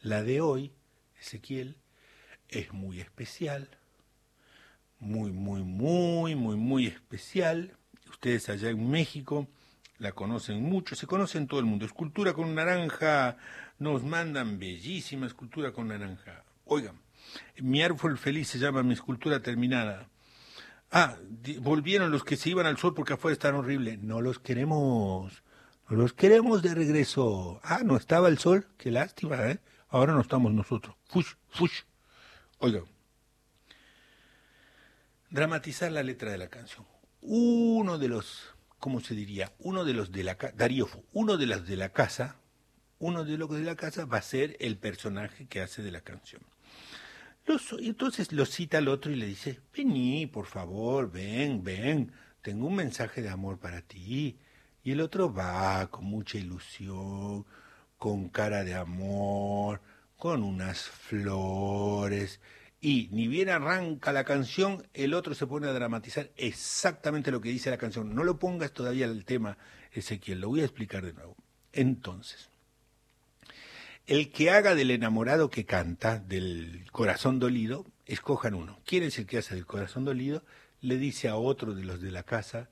La 0.00 0.22
de 0.22 0.40
hoy, 0.40 0.72
Ezequiel, 1.20 1.76
es 2.48 2.72
muy 2.72 3.00
especial, 3.00 3.68
muy, 4.98 5.32
muy, 5.32 5.62
muy, 5.62 6.34
muy, 6.34 6.56
muy 6.56 6.86
especial. 6.86 7.76
Ustedes 8.10 8.48
allá 8.48 8.70
en 8.70 8.90
México 8.90 9.48
la 9.98 10.12
conocen 10.12 10.62
mucho, 10.62 10.94
se 10.94 11.06
conoce 11.06 11.38
en 11.38 11.46
todo 11.46 11.60
el 11.60 11.66
mundo. 11.66 11.86
Escultura 11.86 12.32
con 12.34 12.54
naranja, 12.54 13.36
nos 13.78 14.02
mandan 14.02 14.58
bellísima 14.58 15.26
escultura 15.26 15.72
con 15.72 15.88
naranja. 15.88 16.44
Oigan, 16.64 17.00
mi 17.58 17.82
árbol 17.82 18.18
feliz 18.18 18.48
se 18.48 18.58
llama 18.58 18.82
mi 18.82 18.94
escultura 18.94 19.40
terminada. 19.40 20.08
Ah, 20.94 21.16
volvieron 21.60 22.10
los 22.10 22.22
que 22.22 22.36
se 22.36 22.50
iban 22.50 22.66
al 22.66 22.76
sol 22.76 22.94
porque 22.94 23.14
afuera 23.14 23.32
estaban 23.32 23.58
horrible. 23.58 23.96
No 23.96 24.20
los 24.20 24.38
queremos, 24.38 25.42
no 25.88 25.96
los 25.96 26.12
queremos 26.12 26.62
de 26.62 26.74
regreso. 26.74 27.60
Ah, 27.64 27.80
no 27.82 27.96
estaba 27.96 28.28
el 28.28 28.38
sol, 28.38 28.68
qué 28.76 28.90
lástima, 28.90 29.48
¿eh? 29.48 29.58
Ahora 29.88 30.12
no 30.12 30.20
estamos 30.20 30.52
nosotros. 30.52 30.94
Fush, 31.06 31.32
fush. 31.48 31.80
Oigan, 32.58 32.84
dramatizar 35.30 35.90
la 35.90 36.02
letra 36.02 36.30
de 36.30 36.38
la 36.38 36.48
canción. 36.48 36.86
Uno 37.22 37.96
de 37.96 38.08
los, 38.08 38.54
¿cómo 38.78 39.00
se 39.00 39.14
diría? 39.14 39.50
Uno 39.60 39.84
de 39.84 39.94
los 39.94 40.12
de 40.12 40.24
la 40.24 40.36
casa, 40.36 40.54
Darío, 40.56 40.88
uno 41.14 41.38
de 41.38 41.46
los 41.46 41.66
de 41.66 41.76
la 41.76 41.88
casa, 41.88 42.36
uno 42.98 43.24
de 43.24 43.38
los 43.38 43.50
de 43.50 43.62
la 43.62 43.76
casa 43.76 44.04
va 44.04 44.18
a 44.18 44.22
ser 44.22 44.58
el 44.60 44.76
personaje 44.76 45.46
que 45.46 45.62
hace 45.62 45.82
de 45.82 45.90
la 45.90 46.02
canción. 46.02 46.42
Los- 47.46 47.74
entonces 47.80 48.32
lo 48.32 48.46
cita 48.46 48.78
al 48.78 48.88
otro 48.88 49.10
y 49.12 49.16
le 49.16 49.26
dice, 49.26 49.60
vení, 49.76 50.26
por 50.26 50.46
favor, 50.46 51.10
ven, 51.10 51.62
ven, 51.64 52.12
tengo 52.40 52.66
un 52.68 52.76
mensaje 52.76 53.20
de 53.22 53.28
amor 53.30 53.58
para 53.58 53.82
ti. 53.82 54.38
Y 54.84 54.92
el 54.92 55.00
otro 55.00 55.32
va 55.32 55.86
con 55.90 56.04
mucha 56.04 56.38
ilusión, 56.38 57.44
con 57.98 58.28
cara 58.28 58.64
de 58.64 58.74
amor, 58.74 59.80
con 60.16 60.42
unas 60.42 60.82
flores. 60.82 62.40
Y 62.80 63.08
ni 63.12 63.28
bien 63.28 63.48
arranca 63.48 64.12
la 64.12 64.24
canción, 64.24 64.86
el 64.92 65.14
otro 65.14 65.34
se 65.34 65.46
pone 65.46 65.68
a 65.68 65.72
dramatizar 65.72 66.30
exactamente 66.36 67.30
lo 67.30 67.40
que 67.40 67.48
dice 67.50 67.70
la 67.70 67.78
canción. 67.78 68.12
No 68.14 68.24
lo 68.24 68.38
pongas 68.38 68.72
todavía 68.72 69.06
el 69.06 69.24
tema, 69.24 69.56
Ezequiel, 69.92 70.40
lo 70.40 70.48
voy 70.48 70.62
a 70.62 70.64
explicar 70.64 71.04
de 71.04 71.12
nuevo. 71.12 71.36
Entonces, 71.72 72.50
el 74.06 74.30
que 74.30 74.50
haga 74.50 74.74
del 74.74 74.90
enamorado 74.90 75.50
que 75.50 75.64
canta, 75.64 76.18
del 76.18 76.84
corazón 76.90 77.38
dolido, 77.38 77.86
escojan 78.06 78.54
uno. 78.54 78.80
¿Quién 78.84 79.04
es 79.04 79.18
el 79.18 79.26
que 79.26 79.38
hace 79.38 79.54
del 79.54 79.66
corazón 79.66 80.04
dolido? 80.04 80.44
Le 80.80 80.98
dice 80.98 81.28
a 81.28 81.36
otro 81.36 81.74
de 81.74 81.84
los 81.84 82.00
de 82.00 82.10
la 82.10 82.24
casa, 82.24 82.70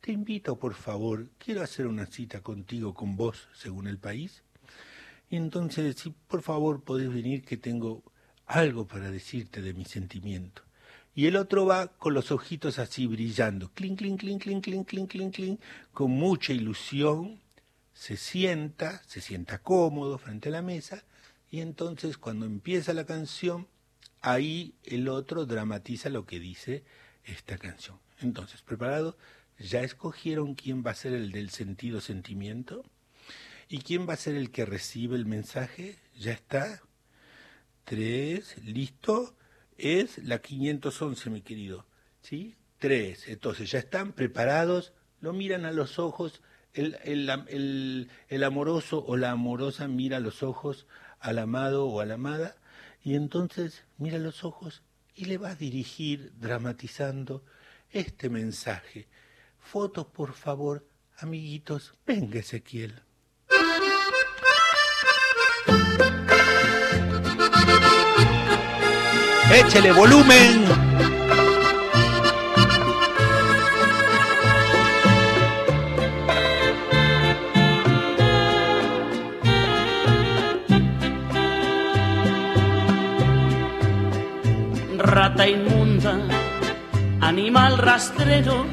te 0.00 0.12
invito 0.12 0.58
por 0.58 0.74
favor, 0.74 1.28
quiero 1.38 1.62
hacer 1.62 1.86
una 1.86 2.06
cita 2.06 2.42
contigo, 2.42 2.94
con 2.94 3.16
vos, 3.16 3.48
según 3.54 3.86
el 3.86 3.98
país. 3.98 4.42
Y 5.30 5.36
entonces, 5.36 5.96
si 5.96 6.10
por 6.10 6.42
favor 6.42 6.82
podés 6.82 7.12
venir, 7.12 7.44
que 7.44 7.56
tengo 7.56 8.02
algo 8.46 8.86
para 8.86 9.10
decirte 9.10 9.62
de 9.62 9.74
mi 9.74 9.84
sentimiento. 9.84 10.62
Y 11.14 11.26
el 11.26 11.36
otro 11.36 11.66
va 11.66 11.88
con 11.88 12.14
los 12.14 12.30
ojitos 12.30 12.78
así 12.78 13.06
brillando, 13.06 13.70
clink, 13.72 13.98
clink, 13.98 14.20
clink, 14.20 14.42
clink, 14.42 14.64
clink, 14.64 14.88
clink, 14.88 15.10
clink, 15.10 15.34
clink, 15.34 15.60
con 15.92 16.10
mucha 16.10 16.52
ilusión, 16.52 17.39
se 18.00 18.16
sienta, 18.16 19.02
se 19.06 19.20
sienta 19.20 19.58
cómodo 19.58 20.16
frente 20.16 20.48
a 20.48 20.52
la 20.52 20.62
mesa, 20.62 21.04
y 21.50 21.60
entonces 21.60 22.16
cuando 22.16 22.46
empieza 22.46 22.94
la 22.94 23.04
canción, 23.04 23.68
ahí 24.22 24.74
el 24.84 25.06
otro 25.06 25.44
dramatiza 25.44 26.08
lo 26.08 26.24
que 26.24 26.40
dice 26.40 26.82
esta 27.24 27.58
canción. 27.58 27.98
Entonces, 28.22 28.62
¿preparado? 28.62 29.18
¿Ya 29.58 29.82
escogieron 29.82 30.54
quién 30.54 30.82
va 30.82 30.92
a 30.92 30.94
ser 30.94 31.12
el 31.12 31.30
del 31.30 31.50
sentido 31.50 32.00
sentimiento? 32.00 32.86
¿Y 33.68 33.80
quién 33.80 34.08
va 34.08 34.14
a 34.14 34.16
ser 34.16 34.34
el 34.34 34.50
que 34.50 34.64
recibe 34.64 35.16
el 35.16 35.26
mensaje? 35.26 35.98
¿Ya 36.18 36.32
está? 36.32 36.80
Tres, 37.84 38.56
listo. 38.64 39.36
Es 39.76 40.16
la 40.24 40.40
511, 40.40 41.28
mi 41.28 41.42
querido. 41.42 41.84
¿Sí? 42.22 42.56
Tres. 42.78 43.28
Entonces, 43.28 43.70
ya 43.70 43.78
están 43.78 44.14
preparados, 44.14 44.94
lo 45.20 45.34
miran 45.34 45.66
a 45.66 45.70
los 45.72 45.98
ojos, 45.98 46.40
el, 46.74 46.98
el, 47.04 47.28
el, 47.48 48.10
el 48.28 48.44
amoroso 48.44 49.04
o 49.06 49.16
la 49.16 49.30
amorosa 49.30 49.88
mira 49.88 50.20
los 50.20 50.42
ojos 50.42 50.86
al 51.18 51.38
amado 51.38 51.86
o 51.86 52.00
a 52.00 52.06
la 52.06 52.14
amada, 52.14 52.56
y 53.02 53.14
entonces 53.14 53.84
mira 53.98 54.18
los 54.18 54.44
ojos 54.44 54.82
y 55.14 55.26
le 55.26 55.38
va 55.38 55.50
a 55.50 55.54
dirigir, 55.54 56.32
dramatizando, 56.38 57.44
este 57.90 58.30
mensaje. 58.30 59.08
Fotos, 59.58 60.06
por 60.06 60.32
favor, 60.32 60.86
amiguitos. 61.18 61.94
Venga, 62.06 62.38
Ezequiel. 62.40 63.02
Échele 69.52 69.92
volumen. 69.92 71.19
Rata 85.10 85.44
inmunda, 85.44 86.20
animal 87.20 87.78
rastrero, 87.78 88.64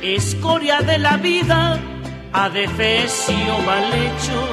escoria 0.00 0.80
de 0.80 0.96
la 0.96 1.18
vida, 1.18 1.78
adefesio 2.32 3.58
mal 3.66 3.92
hecho. 3.92 4.48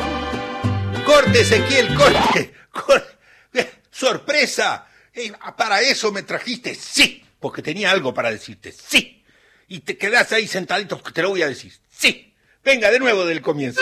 Corte, 1.06 1.40
Ezequiel, 1.40 1.96
corte. 1.96 2.54
corte. 2.72 3.08
Eh, 3.54 3.72
¡Sorpresa! 3.90 4.86
Eh, 5.14 5.32
¿Para 5.56 5.80
eso 5.80 6.12
me 6.12 6.24
trajiste? 6.24 6.76
Sí, 6.76 7.24
porque 7.40 7.62
tenía 7.62 7.92
algo 7.92 8.14
para 8.14 8.30
decirte. 8.30 8.74
Sí. 8.74 9.24
Y 9.70 9.80
te 9.80 9.98
quedas 9.98 10.34
ahí 10.34 10.50
sentadito 10.50 10.98
porque 10.98 11.14
te 11.14 11.22
lo 11.22 11.30
voy 11.30 11.44
a 11.44 11.48
decir. 11.48 11.72
Sí. 11.90 12.34
Venga, 12.62 12.92
de 12.92 13.00
nuevo 13.00 13.26
del 13.26 13.42
comienzo. 13.42 13.80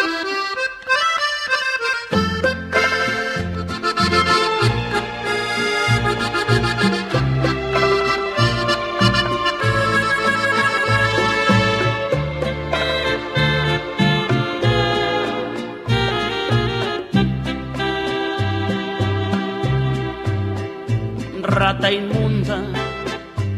Rata 21.59 21.91
inmunda, 21.91 22.63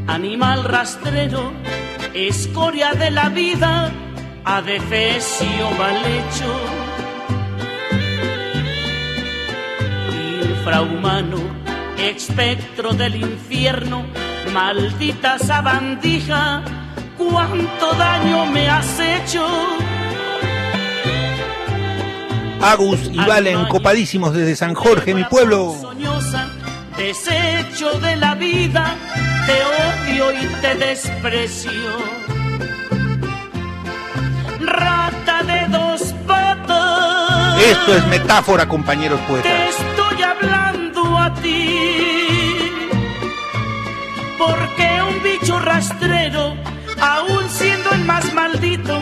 animal 0.07 0.63
rastrero, 0.63 1.53
escoria 2.15 2.93
de 2.93 3.11
la 3.11 3.29
vida, 3.29 3.91
adefesio 4.43 5.69
mal 5.77 5.97
hecho. 5.97 6.51
Infrahumano, 10.49 11.37
espectro 11.99 12.93
del 12.93 13.17
infierno, 13.17 14.03
maldita 14.51 15.37
sabandija, 15.37 16.63
cuánto 17.19 17.93
daño 17.99 18.47
me 18.47 18.67
has 18.67 18.99
hecho. 18.99 19.45
Agus 22.63 23.11
y 23.13 23.17
Valen, 23.17 23.65
copadísimos 23.65 24.33
desde 24.33 24.55
San 24.55 24.73
Jorge, 24.73 25.13
mi 25.13 25.23
pueblo. 25.25 25.75
Soñosa, 25.79 26.49
desecho 27.05 27.99
de 27.99 28.15
la 28.15 28.35
vida, 28.35 28.95
te 29.47 29.57
odio 29.83 30.33
y 30.33 30.45
te 30.61 30.75
desprecio. 30.75 31.81
Rata 34.59 35.41
de 35.51 35.61
dos 35.77 36.01
patas. 36.27 37.59
Esto 37.63 37.95
es 37.95 38.05
metáfora, 38.07 38.67
compañeros 38.67 39.19
Te 39.21 39.27
poetas. 39.27 39.75
estoy 39.75 40.21
hablando 40.21 41.17
a 41.17 41.33
ti. 41.41 41.89
Porque 44.37 44.87
un 45.09 45.23
bicho 45.23 45.59
rastrero, 45.59 46.55
aún 46.99 47.49
siendo 47.49 47.91
el 47.93 48.05
más 48.05 48.31
maldito, 48.33 48.95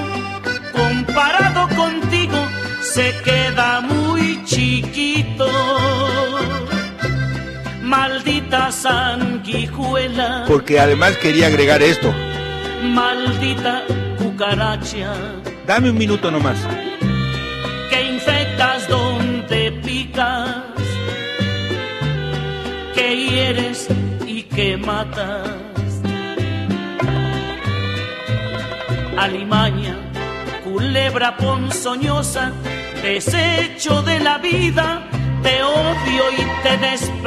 comparado 0.72 1.68
contigo, 1.76 2.40
se 2.82 3.14
queda 3.26 3.82
muy 3.82 4.42
chiquito. 4.46 5.48
Maldita 7.90 8.72
sanguijuela, 8.72 10.46
Porque 10.48 10.80
además 10.80 11.18
quería 11.18 11.48
agregar 11.48 11.82
esto. 11.82 12.14
maldita 12.84 13.82
cucaracha, 14.20 15.12
Dame 15.66 15.90
un 15.90 15.98
minuto 15.98 16.30
nomás. 16.30 16.60
que 17.90 18.00
infectas 18.14 18.88
donde 18.88 19.72
picas, 19.84 20.56
que 22.94 23.08
hieres 23.28 23.88
y 24.28 24.44
que 24.44 24.78
matas. 24.78 25.50
Alimaña, 29.18 29.96
culebra 30.64 31.36
ponzoñosa, 31.38 32.52
desecho 33.02 34.04
de 34.04 34.20
la 34.20 34.38
vida, 34.38 35.08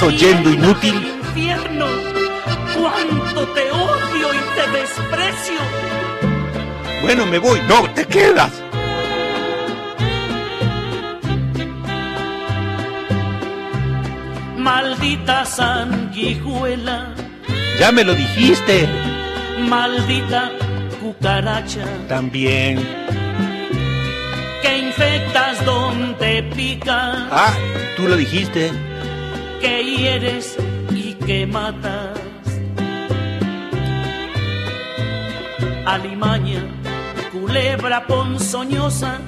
Estás 0.00 0.02
oyendo 0.02 0.50
inútil? 0.50 0.94
infierno, 0.94 1.86
cuánto 2.74 3.46
te 3.48 3.70
odio 3.70 4.28
y 4.34 4.38
te 4.54 4.78
desprecio. 4.78 5.60
Bueno, 7.02 7.26
me 7.26 7.38
voy. 7.38 7.60
No, 7.68 7.88
te 7.90 8.06
quedas. 8.06 8.50
Maldita 14.56 15.44
sanguijuela, 15.44 17.14
Ya 17.78 17.92
me 17.92 18.04
lo 18.04 18.14
dijiste. 18.14 18.88
maldita 19.68 20.50
cucaracha 21.00 21.84
También. 22.08 22.78
que 24.62 24.78
infectas 24.78 25.64
donde 25.64 26.42
pica, 26.54 27.26
Ah, 27.30 27.54
tú 27.96 28.06
lo 28.08 28.16
dijiste. 28.16 28.70
Que 29.60 29.84
hieres 29.84 30.56
y 30.90 31.14
que 31.14 31.46
matas. 31.46 32.18
Alimaña, 35.86 36.64
culebra 37.32 38.06
ponzoñosa, 38.06 39.18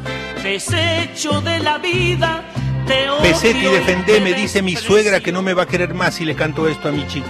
desecho 0.43 1.41
de 1.41 1.59
la 1.61 1.79
vida, 1.79 2.43
te 2.87 3.11
odio 3.11 3.23
Pesetti, 3.23 3.67
y 3.67 3.71
defendeme, 3.71 4.35
dice 4.35 4.63
mi 4.63 4.77
suegra 4.77 5.21
que 5.21 5.33
no 5.33 5.43
me 5.43 5.55
va 5.55 5.65
a 5.65 5.67
querer 5.67 5.95
más 5.95 6.15
si 6.15 6.25
le 6.25 6.35
canto 6.35 6.69
esto 6.69 6.89
a 6.89 6.93
mi 6.93 7.07
chico. 7.07 7.29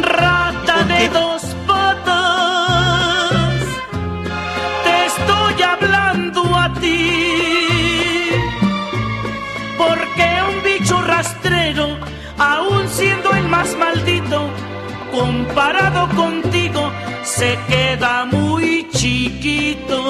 Rata 0.00 0.76
¿Por 0.76 0.86
de 0.86 1.08
dos 1.08 1.41
comparado 15.12 16.08
contigo, 16.16 16.90
se 17.22 17.56
queda 17.68 18.24
muy 18.24 18.88
chiquito. 18.90 20.00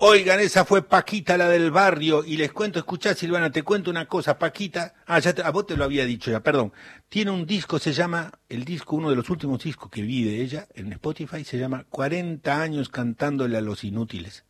Oigan, 0.00 0.38
esa 0.38 0.64
fue 0.64 0.82
Paquita, 0.82 1.36
la 1.36 1.48
del 1.48 1.72
barrio, 1.72 2.24
y 2.24 2.36
les 2.36 2.52
cuento, 2.52 2.78
escuchá 2.78 3.14
Silvana, 3.14 3.50
te 3.50 3.64
cuento 3.64 3.90
una 3.90 4.06
cosa, 4.06 4.38
Paquita, 4.38 4.94
ah, 5.06 5.18
ya 5.18 5.32
te- 5.34 5.42
a 5.42 5.50
vos 5.50 5.66
te 5.66 5.76
lo 5.76 5.82
había 5.82 6.04
dicho 6.06 6.30
ya, 6.30 6.40
perdón, 6.40 6.72
tiene 7.08 7.32
un 7.32 7.46
disco, 7.46 7.80
se 7.80 7.92
llama, 7.92 8.30
el 8.48 8.64
disco, 8.64 8.94
uno 8.94 9.10
de 9.10 9.16
los 9.16 9.28
últimos 9.28 9.60
discos 9.64 9.90
que 9.90 10.02
vi 10.02 10.22
de 10.22 10.40
ella 10.40 10.68
en 10.74 10.92
Spotify, 10.92 11.42
se 11.42 11.58
llama 11.58 11.84
40 11.90 12.62
años 12.62 12.90
cantándole 12.90 13.56
a 13.56 13.60
los 13.60 13.82
inútiles. 13.82 14.44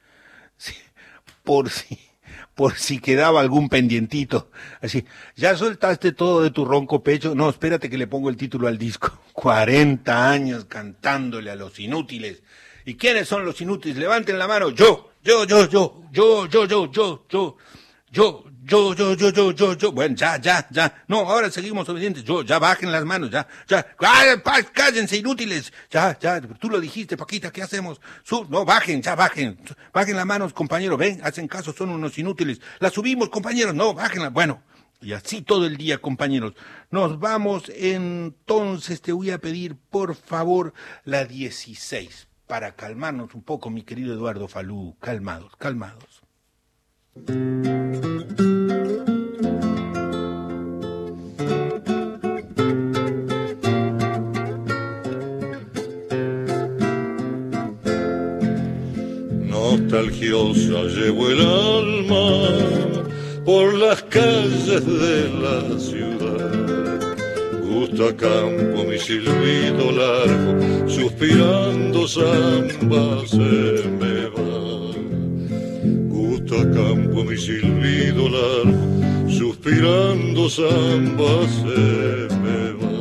Por 1.49 1.70
si, 1.70 1.99
por 2.55 2.74
si 2.74 2.99
quedaba 3.01 3.40
algún 3.40 3.70
pendientito, 3.70 4.51
así, 4.82 5.07
ya 5.34 5.57
soltaste 5.57 6.12
todo 6.12 6.42
de 6.42 6.51
tu 6.51 6.66
ronco 6.66 7.03
pecho, 7.03 7.34
no, 7.34 7.49
espérate 7.49 7.88
que 7.88 7.96
le 7.96 8.07
pongo 8.07 8.28
el 8.28 8.36
título 8.36 8.68
al 8.68 8.76
disco, 8.76 9.18
40 9.32 10.30
años 10.30 10.66
cantándole 10.66 11.51
a 11.51 11.57
los 11.57 11.80
inútiles. 11.80 12.42
¿Y 12.84 12.96
quiénes 12.96 13.28
son 13.28 13.46
los 13.46 13.59
inútiles? 13.62 13.96
Levanten 13.96 14.38
la 14.38 14.46
mano. 14.46 14.68
Yo, 14.68 15.12
yo, 15.24 15.46
yo, 15.46 15.66
yo, 15.70 16.03
yo, 16.12 16.46
yo, 16.46 16.66
yo, 16.66 16.92
yo, 16.92 17.24
yo, 17.30 17.57
yo, 18.11 18.44
yo, 18.68 18.94
yo, 18.94 19.14
yo, 19.14 19.30
yo, 19.30 19.50
yo, 19.52 19.72
yo. 19.74 19.92
Bueno, 19.92 20.14
ya, 20.14 20.36
ya, 20.40 20.66
ya. 20.70 21.04
No, 21.08 21.20
ahora 21.20 21.50
seguimos 21.50 21.88
obedientes. 21.88 22.22
Yo, 22.24 22.42
ya 22.42 22.58
bajen 22.58 22.92
las 22.92 23.04
manos, 23.04 23.30
ya, 23.30 23.48
ya. 23.66 23.86
¡Ah, 24.00 24.24
pa- 24.44 24.62
Cállense, 24.62 25.16
inútiles. 25.16 25.72
Ya, 25.90 26.16
ya. 26.18 26.40
Tú 26.40 26.68
lo 26.70 26.78
dijiste, 26.80 27.16
Paquita, 27.16 27.50
¿qué 27.50 27.62
hacemos? 27.62 28.00
Su- 28.22 28.46
no, 28.48 28.64
bajen, 28.64 29.02
ya, 29.02 29.14
bajen. 29.16 29.58
Bajen 29.92 30.16
las 30.16 30.26
manos, 30.26 30.52
compañeros. 30.52 30.98
Ven, 30.98 31.20
hacen 31.24 31.48
caso, 31.48 31.72
son 31.72 31.90
unos 31.90 32.16
inútiles. 32.18 32.60
La 32.78 32.90
subimos, 32.90 33.28
compañeros. 33.30 33.74
No, 33.74 33.94
bájenla. 33.94 34.28
Bueno. 34.30 34.62
Y 35.00 35.12
así 35.12 35.42
todo 35.42 35.64
el 35.66 35.76
día, 35.76 35.98
compañeros. 35.98 36.54
Nos 36.90 37.20
vamos 37.20 37.70
entonces, 37.74 39.00
te 39.00 39.12
voy 39.12 39.30
a 39.30 39.38
pedir, 39.38 39.76
por 39.90 40.16
favor, 40.16 40.74
la 41.04 41.24
16 41.24 42.26
para 42.48 42.74
calmarnos 42.74 43.32
un 43.34 43.42
poco, 43.42 43.70
mi 43.70 43.82
querido 43.82 44.12
Eduardo 44.12 44.48
Falú. 44.48 44.96
Calmados, 45.00 45.52
calmados. 45.56 46.17
Nostalgiosa 59.50 60.82
llevo 60.94 61.30
el 61.30 61.40
alma 61.40 63.08
por 63.44 63.74
las 63.74 64.02
calles 64.04 64.84
de 64.84 65.28
la 65.42 65.78
ciudad. 65.78 66.98
Gusta 67.62 68.14
campo 68.16 68.84
mi 68.84 68.98
silbido 68.98 69.90
largo, 69.92 70.88
suspirando 70.88 72.06
samba 72.06 73.26
se 73.26 73.88
me 73.98 74.26
va. 74.26 74.78
Gusta 76.49 76.64
campo 76.70 77.24
mi 77.24 77.36
silbido 77.36 78.26
largo, 78.26 79.28
suspirando 79.28 80.49
samba 80.49 81.46
se 81.46 82.28
me 82.42 82.72
va. 82.80 82.99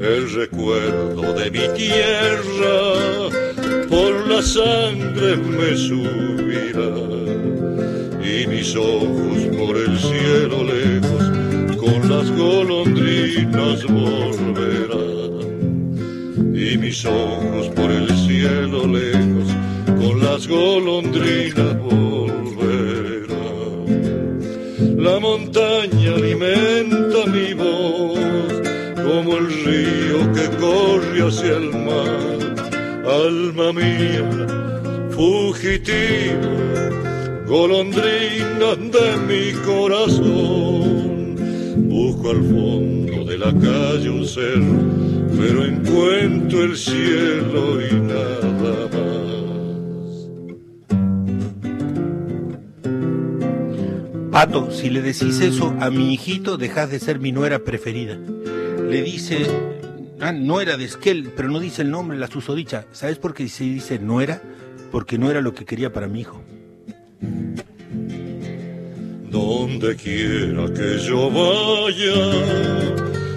El 0.00 0.32
recuerdo 0.32 1.34
de 1.34 1.50
mi 1.50 1.68
tierra 1.76 2.78
por 3.90 4.12
la 4.28 4.40
sangre 4.40 5.36
me 5.36 5.76
subirá 5.76 6.94
y 8.24 8.46
mis 8.46 8.74
ojos 8.74 9.40
por 9.58 9.76
el 9.76 9.98
cielo 9.98 10.64
lejos 10.64 11.24
con 11.76 12.08
las 12.08 12.30
golondrinas 12.30 13.84
volverán 13.84 15.10
y 16.54 16.78
mis 16.78 17.04
ojos 17.04 17.68
por 17.76 17.90
el 17.90 18.08
cielo 18.26 18.86
lejos 18.86 19.39
golondrinas 20.50 21.78
volverán 21.80 22.20
la 24.96 25.18
montaña 25.18 26.14
alimenta 26.14 27.20
mi 27.26 27.54
voz 27.54 28.18
como 28.96 29.36
el 29.38 29.46
río 29.64 30.18
que 30.34 30.46
corre 30.58 31.18
hacia 31.26 31.56
el 31.56 31.70
mar. 31.86 32.30
Alma 33.26 33.72
mía 33.72 34.24
fugitiva 35.10 36.70
golondrina 37.46 38.70
de 38.96 39.08
mi 39.28 39.52
corazón. 39.64 41.34
Busco 41.88 42.30
al 42.30 42.42
fondo 42.44 43.24
de 43.24 43.36
la 43.38 43.52
calle 43.52 44.10
un 44.10 44.24
ser, 44.24 44.62
pero 45.36 45.64
encuentro 45.64 46.62
el 46.62 46.76
cielo 46.76 47.80
y 47.80 47.94
nada 47.94 48.59
Pato, 54.40 54.70
si 54.70 54.88
le 54.88 55.02
decís 55.02 55.38
eso 55.42 55.76
a 55.80 55.90
mi 55.90 56.14
hijito, 56.14 56.56
dejás 56.56 56.90
de 56.90 56.98
ser 56.98 57.18
mi 57.18 57.30
nuera 57.30 57.58
preferida. 57.58 58.16
Le 58.88 59.02
dice, 59.02 59.44
ah, 60.18 60.32
nuera 60.32 60.78
de 60.78 60.86
Esquel, 60.86 61.30
pero 61.36 61.50
no 61.50 61.60
dice 61.60 61.82
el 61.82 61.90
nombre, 61.90 62.16
la 62.16 62.26
susodicha. 62.26 62.86
¿Sabes 62.90 63.18
por 63.18 63.34
qué 63.34 63.50
se 63.50 63.64
dice 63.64 63.98
nuera? 63.98 64.40
Porque 64.90 65.18
no 65.18 65.30
era 65.30 65.42
lo 65.42 65.52
que 65.52 65.66
quería 65.66 65.92
para 65.92 66.06
mi 66.06 66.22
hijo. 66.22 66.42
Donde 69.28 69.94
quiera 69.96 70.72
que 70.72 70.98
yo 71.00 71.30
vaya, 71.30 72.16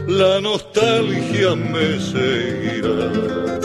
la 0.07 0.39
nostalgia 0.39 1.53
me 1.53 1.99
seguirá. 1.99 3.62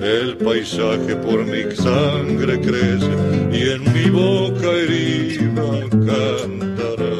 El 0.00 0.36
paisaje 0.36 1.16
por 1.16 1.44
mi 1.44 1.74
sangre 1.74 2.60
crece 2.60 3.10
y 3.50 3.70
en 3.70 3.92
mi 3.92 4.08
boca 4.10 4.70
herida 4.70 5.88
cantará. 5.90 7.18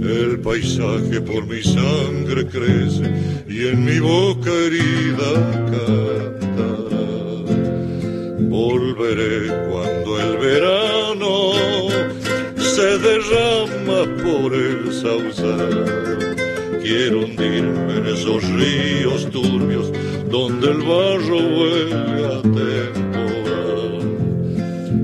El 0.00 0.40
paisaje 0.40 1.20
por 1.20 1.46
mi 1.46 1.62
sangre 1.62 2.46
crece 2.46 3.12
y 3.46 3.68
en 3.68 3.84
mi 3.84 3.98
boca 3.98 4.50
herida 4.50 5.32
cantará. 5.70 7.06
Volveré 8.48 9.48
cuando 9.70 10.20
el 10.20 10.38
verano 10.38 11.52
se 12.56 12.98
derrama 12.98 14.22
por 14.22 14.54
el 14.54 14.92
sausal. 14.94 16.43
Quiero 16.84 17.20
hundirme 17.20 17.96
en 17.96 18.06
esos 18.08 18.44
ríos 18.44 19.30
turbios 19.30 19.90
donde 20.30 20.70
el 20.70 20.82
barro 20.82 21.38
huele 21.38 22.26
a 22.26 22.42
temporal. 22.42 24.00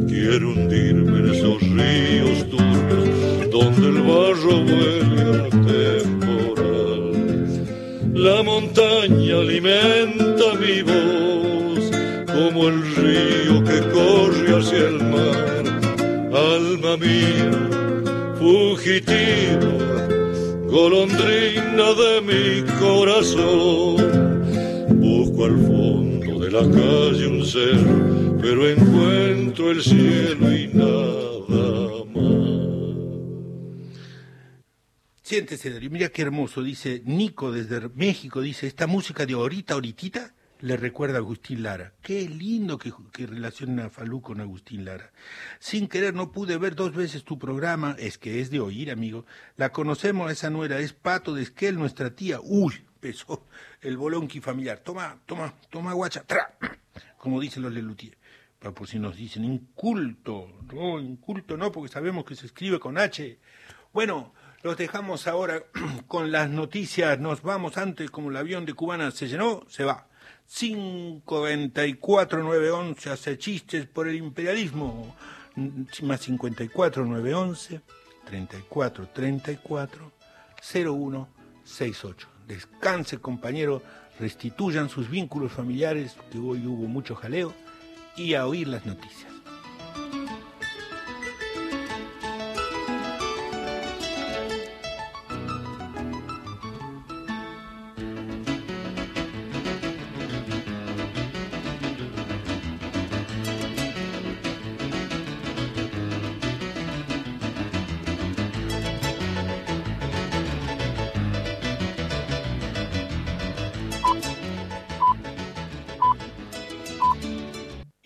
Quiero 0.07 0.51
hundirme 0.51 1.21
en 1.21 1.31
esos 1.31 1.59
ríos 1.63 2.51
turbios 2.51 3.51
donde 3.51 3.89
el 3.89 4.03
barro 4.03 4.59
huele 4.59 5.23
a 5.41 5.49
temporal. 5.73 7.13
La 8.13 8.43
montaña 8.43 9.39
alimenta 9.39 10.53
mi 10.61 10.83
voz 10.83 11.91
como 12.27 12.69
el 12.69 12.95
río 12.95 13.65
que 13.65 13.81
corre 13.89 14.59
hacia 14.59 14.87
el 14.87 15.03
mar. 15.03 15.65
Alma 16.31 16.99
mía, 16.99 17.51
fugitiva, 18.39 19.81
golondrina 20.71 21.95
de 21.95 22.21
mi 22.23 22.63
corazón. 22.79 23.97
Busco 25.01 25.45
al 25.45 25.59
fondo 25.59 26.39
de 26.39 26.51
la 26.51 26.63
calle 26.63 27.27
un 27.27 27.45
ser, 27.45 27.79
pero 28.41 28.69
encuentro 28.69 29.71
el 29.73 29.83
cielo 29.83 30.57
y 30.57 30.69
nada 30.69 32.05
más. 32.15 32.61
Siéntese. 35.23 35.81
Mira 35.91 36.09
qué 36.09 36.23
hermoso. 36.23 36.63
Dice 36.63 37.03
Nico 37.05 37.53
desde 37.53 37.89
México. 37.91 38.41
Dice, 38.41 38.67
esta 38.67 38.87
música 38.87 39.27
de 39.27 39.35
ahorita, 39.35 39.75
ahoritita, 39.75 40.35
le 40.61 40.77
recuerda 40.77 41.17
a 41.17 41.19
Agustín 41.19 41.63
Lara. 41.63 41.93
Qué 42.03 42.29
lindo 42.29 42.79
que, 42.79 42.93
que 43.13 43.27
relacionen 43.27 43.81
a 43.81 43.91
Falú 43.91 44.21
con 44.21 44.41
Agustín 44.41 44.85
Lara. 44.85 45.11
Sin 45.59 45.89
querer 45.89 46.15
no 46.15 46.33
pude 46.33 46.59
ver 46.59 46.75
dos 46.75 46.95
veces 46.95 47.25
tu 47.25 47.39
programa. 47.39 47.97
Es 47.99 48.19
que 48.19 48.41
es 48.41 48.51
de 48.51 48.61
oír, 48.61 48.91
amigo. 48.91 49.25
La 49.57 49.71
conocemos 49.73 50.29
a 50.29 50.33
esa 50.33 50.51
nuera. 50.51 50.79
Es 50.79 50.93
Pato 50.93 51.35
de 51.35 51.43
Esquel, 51.43 51.79
nuestra 51.79 52.11
tía. 52.15 52.39
Uy, 52.43 52.75
pesó 53.01 53.47
el 53.81 53.97
bolonqui 53.97 54.41
familiar. 54.41 54.79
Toma, 54.81 55.19
toma, 55.27 55.55
toma, 55.71 55.93
guacha. 55.95 56.23
Tra. 56.25 56.57
Como 57.19 57.41
dicen 57.41 57.63
los 57.63 57.73
Lelutier. 57.73 58.17
Pa- 58.59 58.73
Por 58.73 58.87
si 58.87 58.99
nos 58.99 59.17
dicen 59.17 59.45
inculto. 59.45 60.53
No, 60.73 61.01
inculto 61.01 61.57
no, 61.57 61.73
porque 61.73 61.91
sabemos 61.93 62.25
que 62.25 62.35
se 62.37 62.47
escribe 62.47 62.79
con 62.79 62.99
H. 62.99 63.39
Bueno, 63.93 64.35
los 64.63 64.77
dejamos 64.77 65.27
ahora 65.27 65.63
con 66.07 66.31
las 66.31 66.51
noticias. 66.51 67.19
Nos 67.19 67.41
vamos 67.43 67.79
antes, 67.79 68.11
como 68.11 68.31
el 68.31 68.37
avión 68.37 68.67
de 68.67 68.75
Cubana 68.75 69.11
se 69.11 69.27
llenó, 69.27 69.65
se 69.69 69.85
va. 69.85 70.07
524-911 70.51 73.11
hace 73.11 73.39
chistes 73.39 73.87
por 73.87 74.09
el 74.09 74.17
imperialismo. 74.17 75.17
Más 76.03 76.29
54-911 76.29 77.81
34-34 78.31 80.11
0168. 80.61 82.29
Descanse, 82.47 83.19
compañero. 83.19 83.83
Restituyan 84.19 84.89
sus 84.91 85.09
vínculos 85.09 85.53
familiares, 85.53 86.17
que 86.31 86.39
hoy 86.39 86.67
hubo 86.67 86.87
mucho 86.87 87.15
jaleo, 87.15 87.55
y 88.17 88.35
a 88.35 88.47
oír 88.47 88.69
las 88.69 88.85
noticias. 88.85 89.30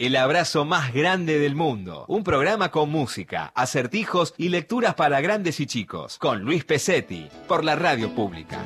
El 0.04 0.16
abrazo 0.16 0.66
más 0.66 0.92
grande 0.92 1.38
del 1.38 1.54
mundo. 1.54 2.04
Un 2.08 2.24
programa 2.24 2.70
con 2.70 2.90
música, 2.90 3.50
acertijos 3.54 4.34
y 4.36 4.50
lecturas 4.50 4.94
para 4.96 5.22
grandes 5.22 5.60
y 5.60 5.66
chicos. 5.66 6.18
Con 6.18 6.42
Luis 6.42 6.62
Pesetti, 6.62 7.26
por 7.48 7.64
la 7.64 7.74
radio 7.74 8.14
pública. 8.14 8.62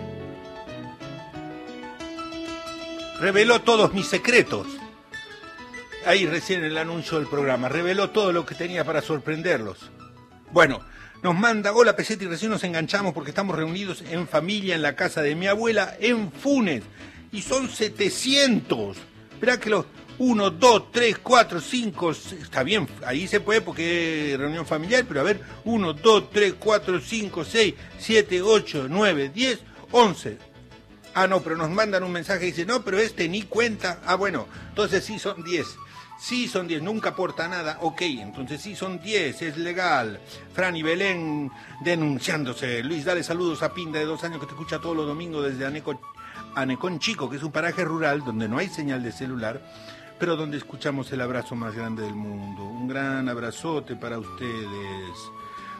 reveló 3.21 3.61
todos 3.61 3.95
mis 3.95 4.09
secretos. 4.09 4.67
Ahí 6.05 6.27
recién 6.27 6.65
el 6.65 6.77
anuncio 6.77 7.19
del 7.19 7.29
programa, 7.29 7.69
reveló 7.69 8.11
todo 8.11 8.33
lo 8.33 8.45
que 8.45 8.57
tenía 8.57 8.85
para 8.85 9.01
sorprenderlos. 9.01 9.93
Bueno, 10.51 10.81
nos 11.23 11.37
manda, 11.37 11.73
hola 11.73 11.95
Pesetti, 11.95 12.27
recién 12.27 12.51
nos 12.51 12.65
enganchamos 12.65 13.15
porque 13.15 13.31
estamos 13.31 13.55
reunidos 13.55 14.03
en 14.11 14.27
familia 14.27 14.75
en 14.75 14.83
la 14.83 14.97
casa 14.97 15.23
de 15.23 15.37
mi 15.37 15.47
abuela 15.47 15.97
en 16.01 16.33
Funes. 16.33 16.83
Y 17.31 17.43
son 17.43 17.69
700. 17.71 18.97
Esperá 19.35 19.61
que 19.61 19.71
los 19.71 19.87
1, 20.19 20.51
2, 20.51 20.93
3, 20.93 21.19
4, 21.19 21.61
5, 21.61 22.11
está 22.11 22.63
bien, 22.63 22.89
ahí 23.07 23.29
se 23.29 23.41
puede 23.41 23.61
porque 23.61 24.33
es 24.33 24.39
reunión 24.39 24.67
familiar, 24.67 25.05
pero 25.07 25.21
a 25.21 25.25
ver, 25.25 25.41
1, 25.65 25.93
2, 25.93 26.31
3, 26.31 26.55
4, 26.59 27.01
5, 27.01 27.45
6, 27.45 27.75
7, 27.99 28.43
8, 28.43 28.87
9, 28.89 29.31
10, 29.33 29.61
11. 29.93 30.39
Ah, 31.15 31.27
no, 31.27 31.41
pero 31.41 31.57
nos 31.57 31.71
mandan 31.71 32.03
un 32.03 32.13
mensaje 32.13 32.45
y 32.45 32.51
dice, 32.51 32.67
no, 32.67 32.83
pero 32.85 32.99
este 32.99 33.29
ni 33.29 33.43
cuenta. 33.43 34.01
Ah, 34.07 34.15
bueno, 34.15 34.47
entonces 34.69 35.05
sí 35.05 35.19
son 35.19 35.43
10. 35.43 35.67
Sí 36.19 36.49
son 36.49 36.67
10, 36.67 36.83
nunca 36.83 37.11
aporta 37.11 37.49
nada. 37.49 37.79
Ok, 37.81 38.03
entonces 38.03 38.61
sí 38.61 38.75
son 38.75 39.01
10, 39.01 39.43
es 39.43 39.57
legal. 39.57 40.21
Fran 40.53 40.77
y 40.77 40.83
Belén 40.83 41.51
denunciándose. 41.83 42.83
Luis, 42.83 43.05
dale 43.05 43.23
saludos 43.23 43.63
a 43.63 43.73
Pinda 43.73 44.01
de 44.01 44.05
dos 44.05 44.25
años 44.25 44.41
que 44.41 44.47
te 44.47 44.53
escucha 44.53 44.81
todos 44.81 44.97
los 44.97 45.07
domingos 45.07 45.45
desde 45.45 45.65
Aneco, 45.65 46.01
Anecón 46.55 46.99
Chico, 46.99 47.31
que 47.31 47.37
es 47.37 47.43
un 47.43 47.53
paraje 47.53 47.85
rural 47.85 48.25
donde 48.25 48.49
no 48.49 48.59
hay 48.59 48.69
señal 48.69 49.03
de 49.03 49.13
celular, 49.13 49.63
pero 50.19 50.37
donde 50.37 50.57
escuchamos 50.57 51.11
el 51.13 51.21
abrazo 51.21 51.55
más 51.55 51.75
grande 51.75 52.03
del 52.03 52.15
mundo. 52.15 52.65
Un 52.65 52.89
gran 52.89 53.29
abrazote 53.29 53.97
para 53.97 54.19
ustedes. 54.19 55.31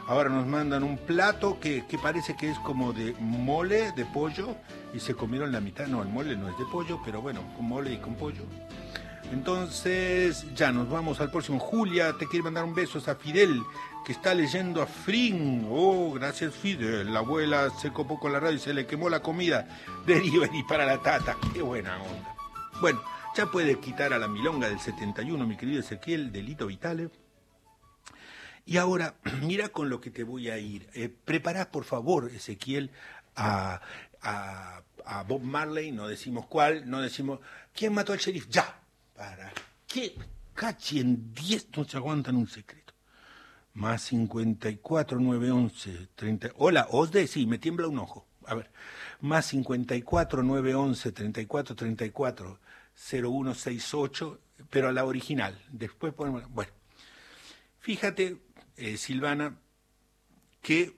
Ahora 0.07 0.29
nos 0.29 0.47
mandan 0.47 0.83
un 0.83 0.97
plato 0.97 1.59
que, 1.59 1.85
que 1.85 1.97
parece 1.97 2.35
que 2.35 2.49
es 2.49 2.57
como 2.59 2.93
de 2.93 3.13
mole 3.19 3.91
de 3.91 4.05
pollo 4.05 4.55
y 4.93 4.99
se 4.99 5.13
comieron 5.13 5.51
la 5.51 5.59
mitad. 5.59 5.87
No, 5.87 6.01
el 6.01 6.09
mole 6.09 6.35
no 6.35 6.49
es 6.49 6.57
de 6.57 6.65
pollo, 6.65 6.99
pero 7.05 7.21
bueno, 7.21 7.41
con 7.55 7.67
mole 7.67 7.93
y 7.93 7.97
con 7.97 8.15
pollo. 8.15 8.43
Entonces, 9.31 10.45
ya 10.55 10.71
nos 10.71 10.89
vamos 10.89 11.21
al 11.21 11.29
próximo. 11.29 11.59
Julia, 11.59 12.13
te 12.17 12.27
quiere 12.27 12.43
mandar 12.43 12.63
un 12.63 12.73
beso 12.73 12.99
a 13.05 13.15
Fidel, 13.15 13.61
que 14.03 14.11
está 14.11 14.33
leyendo 14.33 14.81
a 14.81 14.87
Frin. 14.87 15.67
Oh, 15.69 16.11
gracias 16.13 16.55
Fidel. 16.55 17.13
La 17.13 17.19
abuela 17.19 17.69
se 17.69 17.91
copó 17.91 18.19
con 18.19 18.33
la 18.33 18.39
radio 18.39 18.55
y 18.55 18.59
se 18.59 18.73
le 18.73 18.87
quemó 18.87 19.09
la 19.09 19.21
comida. 19.21 19.67
Delivery 20.07 20.63
para 20.63 20.85
la 20.85 20.97
tata. 20.97 21.37
Qué 21.53 21.61
buena 21.61 21.97
onda. 21.97 22.35
Bueno, 22.81 22.99
ya 23.35 23.51
puede 23.51 23.79
quitar 23.79 24.13
a 24.13 24.19
la 24.19 24.27
milonga 24.27 24.69
del 24.69 24.79
71, 24.79 25.45
mi 25.45 25.57
querido 25.57 25.79
Ezequiel, 25.79 26.31
delito 26.31 26.67
vitale. 26.67 27.09
Y 28.65 28.77
ahora, 28.77 29.15
mira 29.41 29.69
con 29.69 29.89
lo 29.89 30.01
que 30.01 30.11
te 30.11 30.23
voy 30.23 30.49
a 30.49 30.57
ir. 30.57 30.89
Eh, 30.93 31.09
prepara, 31.09 31.71
por 31.71 31.83
favor, 31.85 32.29
Ezequiel, 32.31 32.91
a, 33.35 33.81
Bob 35.27 35.41
Marley, 35.41 35.91
no 35.91 36.07
decimos 36.07 36.45
cuál, 36.45 36.89
no 36.89 37.01
decimos, 37.01 37.39
¿quién 37.73 37.93
mató 37.93 38.13
al 38.13 38.19
sheriff? 38.19 38.47
Ya. 38.49 38.79
¿Para 39.15 39.51
qué? 39.87 40.15
Cachi 40.53 40.99
en 40.99 41.33
10 41.33 41.69
no 41.77 41.85
se 41.85 41.97
aguantan 41.97 42.35
un 42.35 42.47
secreto. 42.47 42.93
Más 43.73 44.01
54, 44.03 45.19
911, 45.19 46.09
30. 46.15 46.49
Hola, 46.57 46.87
Osde, 46.91 47.27
sí, 47.27 47.45
me 47.47 47.57
tiembla 47.57 47.87
un 47.87 47.99
ojo. 47.99 48.27
A 48.45 48.55
ver, 48.55 48.71
más 49.21 49.45
54, 49.47 50.43
911, 50.43 51.11
34, 51.11 51.75
34, 51.75 52.59
0168, 52.99 54.39
pero 54.69 54.89
a 54.89 54.91
la 54.91 55.05
original. 55.05 55.57
Después 55.71 56.13
ponemos. 56.13 56.43
Bueno, 56.51 56.71
fíjate, 57.79 58.37
eh, 58.77 58.97
Silvana, 58.97 59.57
que 60.61 60.93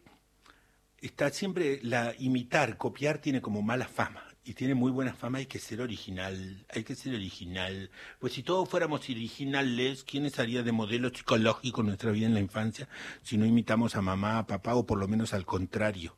está 1.00 1.30
siempre 1.30 1.80
la 1.84 2.14
imitar, 2.18 2.78
copiar 2.78 3.20
tiene 3.20 3.42
como 3.42 3.62
mala 3.62 3.88
fama 3.88 4.24
y 4.44 4.54
tiene 4.56 4.74
muy 4.74 4.92
buena 4.92 5.14
fama, 5.14 5.38
hay 5.38 5.46
que 5.46 5.60
ser 5.60 5.82
original, 5.82 6.66
hay 6.70 6.84
que 6.84 6.96
ser 6.96 7.14
original. 7.14 7.92
Pues 8.20 8.34
si 8.34 8.42
todos 8.44 8.68
fuéramos 8.68 9.08
originales, 9.08 10.04
¿quién 10.04 10.26
estaría 10.26 10.64
de 10.64 10.72
modelo 10.72 11.10
psicológico 11.10 11.82
en 11.82 11.88
nuestra 11.88 12.12
vida 12.12 12.26
en 12.26 12.34
la 12.34 12.40
infancia 12.40 12.90
si 13.22 13.38
no 13.38 13.46
imitamos 13.46 13.96
a 13.96 14.02
mamá, 14.02 14.40
a 14.40 14.48
papá 14.48 14.74
o 14.76 14.86
por 14.86 14.98
lo 14.98 15.08
menos 15.08 15.34
al 15.34 15.46
contrario 15.46 16.18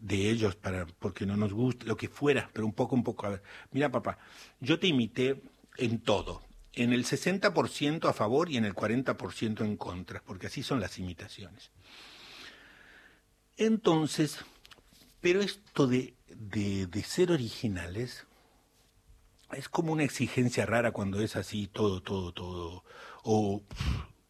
de 0.00 0.30
ellos 0.30 0.56
para 0.56 0.86
porque 0.86 1.26
no 1.26 1.36
nos 1.36 1.52
gusta 1.52 1.86
lo 1.86 1.96
que 1.96 2.08
fuera, 2.08 2.50
pero 2.52 2.66
un 2.66 2.72
poco 2.72 2.96
un 2.96 3.04
poco 3.04 3.26
a 3.26 3.30
ver. 3.30 3.42
Mira, 3.70 3.90
papá, 3.90 4.18
yo 4.60 4.78
te 4.78 4.86
imité 4.86 5.42
en 5.76 6.00
todo. 6.00 6.42
En 6.72 6.92
el 6.92 7.04
60% 7.04 8.08
a 8.08 8.12
favor 8.12 8.48
y 8.48 8.56
en 8.56 8.64
el 8.64 8.74
40% 8.74 9.64
en 9.64 9.76
contra, 9.76 10.22
porque 10.22 10.46
así 10.46 10.62
son 10.62 10.80
las 10.80 10.98
imitaciones. 10.98 11.70
Entonces, 13.56 14.38
pero 15.20 15.40
esto 15.40 15.86
de, 15.86 16.14
de, 16.28 16.86
de 16.86 17.02
ser 17.02 17.32
originales 17.32 18.26
es 19.52 19.68
como 19.68 19.92
una 19.92 20.04
exigencia 20.04 20.64
rara 20.64 20.92
cuando 20.92 21.20
es 21.20 21.36
así 21.36 21.66
todo, 21.66 22.02
todo, 22.02 22.32
todo, 22.32 22.84
o 23.24 23.62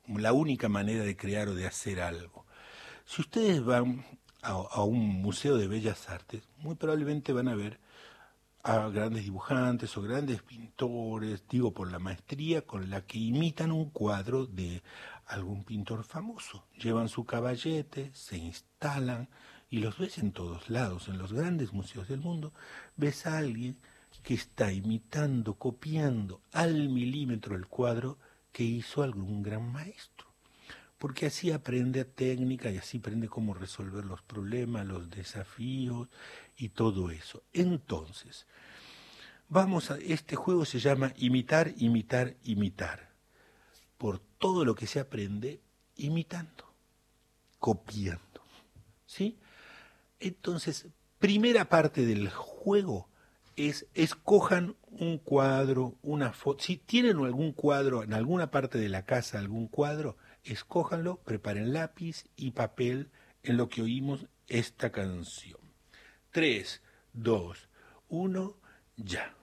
la 0.07 0.33
única 0.33 0.68
manera 0.68 1.05
de 1.05 1.16
crear 1.16 1.49
o 1.49 1.55
de 1.55 1.66
hacer 1.66 2.01
algo. 2.01 2.47
Si 3.05 3.23
ustedes 3.23 3.62
van 3.62 4.05
a, 4.43 4.82
un 4.82 5.20
museo 5.22 5.57
de 5.57 5.68
bellas 5.68 6.09
artes, 6.09 6.43
muy 6.59 6.74
probablemente 6.74 7.32
van 7.32 7.49
a 7.49 7.55
ver 7.55 7.78
a 8.62 8.88
grandes 8.88 9.24
dibujantes 9.24 9.97
o 9.97 10.03
grandes 10.03 10.43
pintores, 10.43 11.45
digo 11.49 11.72
por 11.72 11.91
la 11.91 11.99
maestría 11.99 12.62
con 12.62 12.91
la 12.91 13.03
que 13.03 13.18
imitan 13.18 13.72
un 13.72 13.91
cuadro 13.91 14.47
de 14.47 14.82
algún 15.26 15.64
pintor 15.64 16.05
famoso. 16.05 16.66
Llevan 16.76 17.09
su 17.09 17.24
caballete, 17.24 18.11
se 18.12 18.36
instalan 18.36 19.28
y 19.70 19.78
los 19.78 19.99
ves 19.99 20.18
en 20.18 20.32
todos 20.32 20.68
lados, 20.68 21.09
en 21.09 21.18
los 21.18 21.32
grandes 21.32 21.72
museos 21.72 22.09
del 22.09 22.20
mundo, 22.20 22.53
ves 22.97 23.26
a 23.26 23.38
alguien 23.38 23.78
que 24.22 24.34
está 24.34 24.72
imitando, 24.72 25.55
copiando 25.55 26.43
al 26.53 26.88
milímetro 26.88 27.57
el 27.57 27.66
cuadro 27.66 28.18
que 28.53 28.64
hizo 28.64 29.03
algún 29.03 29.43
gran 29.43 29.72
maestro. 29.72 30.09
Porque 31.01 31.24
así 31.24 31.51
aprende 31.51 32.05
técnica 32.05 32.70
y 32.70 32.76
así 32.76 32.98
aprende 32.98 33.26
cómo 33.26 33.55
resolver 33.55 34.05
los 34.05 34.20
problemas, 34.20 34.84
los 34.84 35.09
desafíos 35.09 36.09
y 36.59 36.68
todo 36.68 37.11
eso. 37.11 37.42
Entonces, 37.55 38.46
vamos 39.48 39.90
a 39.90 39.96
este 39.96 40.36
juego 40.36 40.66
se 40.66 40.78
llama 40.78 41.14
imitar, 41.16 41.72
imitar, 41.78 42.36
imitar. 42.44 43.14
Por 43.96 44.18
todo 44.18 44.66
lo 44.66 44.74
que 44.74 44.86
se 44.86 45.01
aprende 45.01 45.62
imitando, 45.96 46.70
copiando. 47.59 48.42
¿Sí? 49.07 49.38
Entonces, 50.18 50.86
primera 51.18 51.70
parte 51.70 52.05
del 52.05 52.28
juego 52.28 53.09
es 53.57 53.86
escojan 53.94 54.76
un 54.90 55.16
cuadro, 55.16 55.94
una 56.03 56.34
foto. 56.34 56.62
Si 56.62 56.76
tienen 56.76 57.24
algún 57.24 57.53
cuadro 57.53 58.03
en 58.03 58.12
alguna 58.12 58.51
parte 58.51 58.76
de 58.76 58.90
la 58.90 59.07
casa, 59.07 59.38
algún 59.38 59.66
cuadro, 59.66 60.18
escójanlo, 60.45 61.20
preparen 61.22 61.72
lápiz 61.72 62.24
y 62.36 62.53
papel 62.53 63.11
en 63.43 63.57
lo 63.57 63.68
que 63.68 63.82
oímos 63.82 64.26
esta 64.49 64.91
canción. 64.91 65.61
3, 66.30 66.82
2, 67.12 67.68
1, 68.09 68.57
ya. 68.97 69.34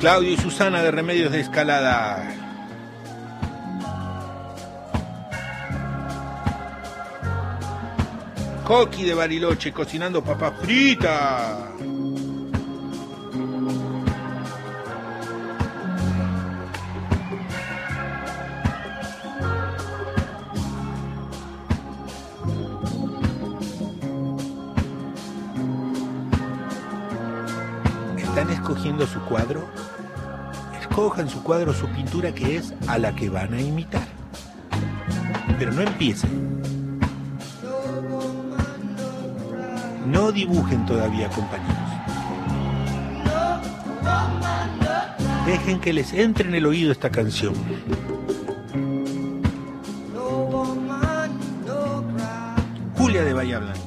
Claudio 0.00 0.32
y 0.32 0.36
Susana 0.36 0.82
de 0.82 0.90
Remedios 0.90 1.32
de 1.32 1.40
Escalada. 1.40 2.43
Coqui 8.64 9.04
de 9.04 9.12
Bariloche 9.12 9.72
cocinando 9.72 10.24
papas 10.24 10.54
fritas. 10.62 11.64
¿Están 28.16 28.48
escogiendo 28.48 29.06
su 29.06 29.20
cuadro? 29.26 29.68
Escojan 30.80 31.28
su 31.28 31.42
cuadro, 31.42 31.74
su 31.74 31.86
pintura 31.88 32.32
que 32.32 32.56
es 32.56 32.72
a 32.88 32.96
la 32.96 33.14
que 33.14 33.28
van 33.28 33.52
a 33.52 33.60
imitar. 33.60 34.08
Pero 35.58 35.70
no 35.70 35.82
empiecen. 35.82 36.73
No 40.06 40.32
dibujen 40.32 40.84
todavía, 40.86 41.28
compañeros. 41.30 41.76
Dejen 45.46 45.80
que 45.80 45.92
les 45.92 46.12
entre 46.12 46.48
en 46.48 46.54
el 46.54 46.66
oído 46.66 46.92
esta 46.92 47.10
canción. 47.10 47.54
Julia 52.96 53.22
de 53.22 53.32
Bahía 53.34 53.58
Blanca. 53.58 53.80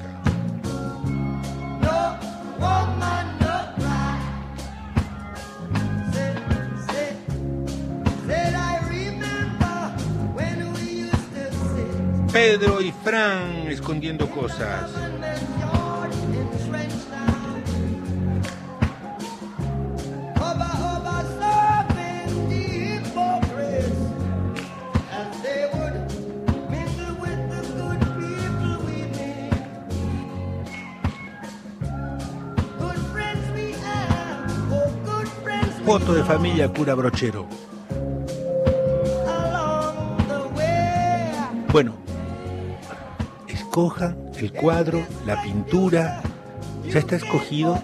Pedro 12.31 12.81
y 12.81 12.91
Fran 13.03 13.67
escondiendo 13.67 14.29
cosas. 14.29 14.91
Foto 35.99 36.13
de 36.13 36.23
familia 36.23 36.71
cura 36.71 36.93
brochero. 36.93 37.47
Bueno, 41.73 41.95
escojan 43.47 44.15
el 44.37 44.53
cuadro, 44.53 45.03
la 45.25 45.41
pintura, 45.41 46.21
ya 46.87 46.99
está 46.99 47.15
escogido, 47.15 47.81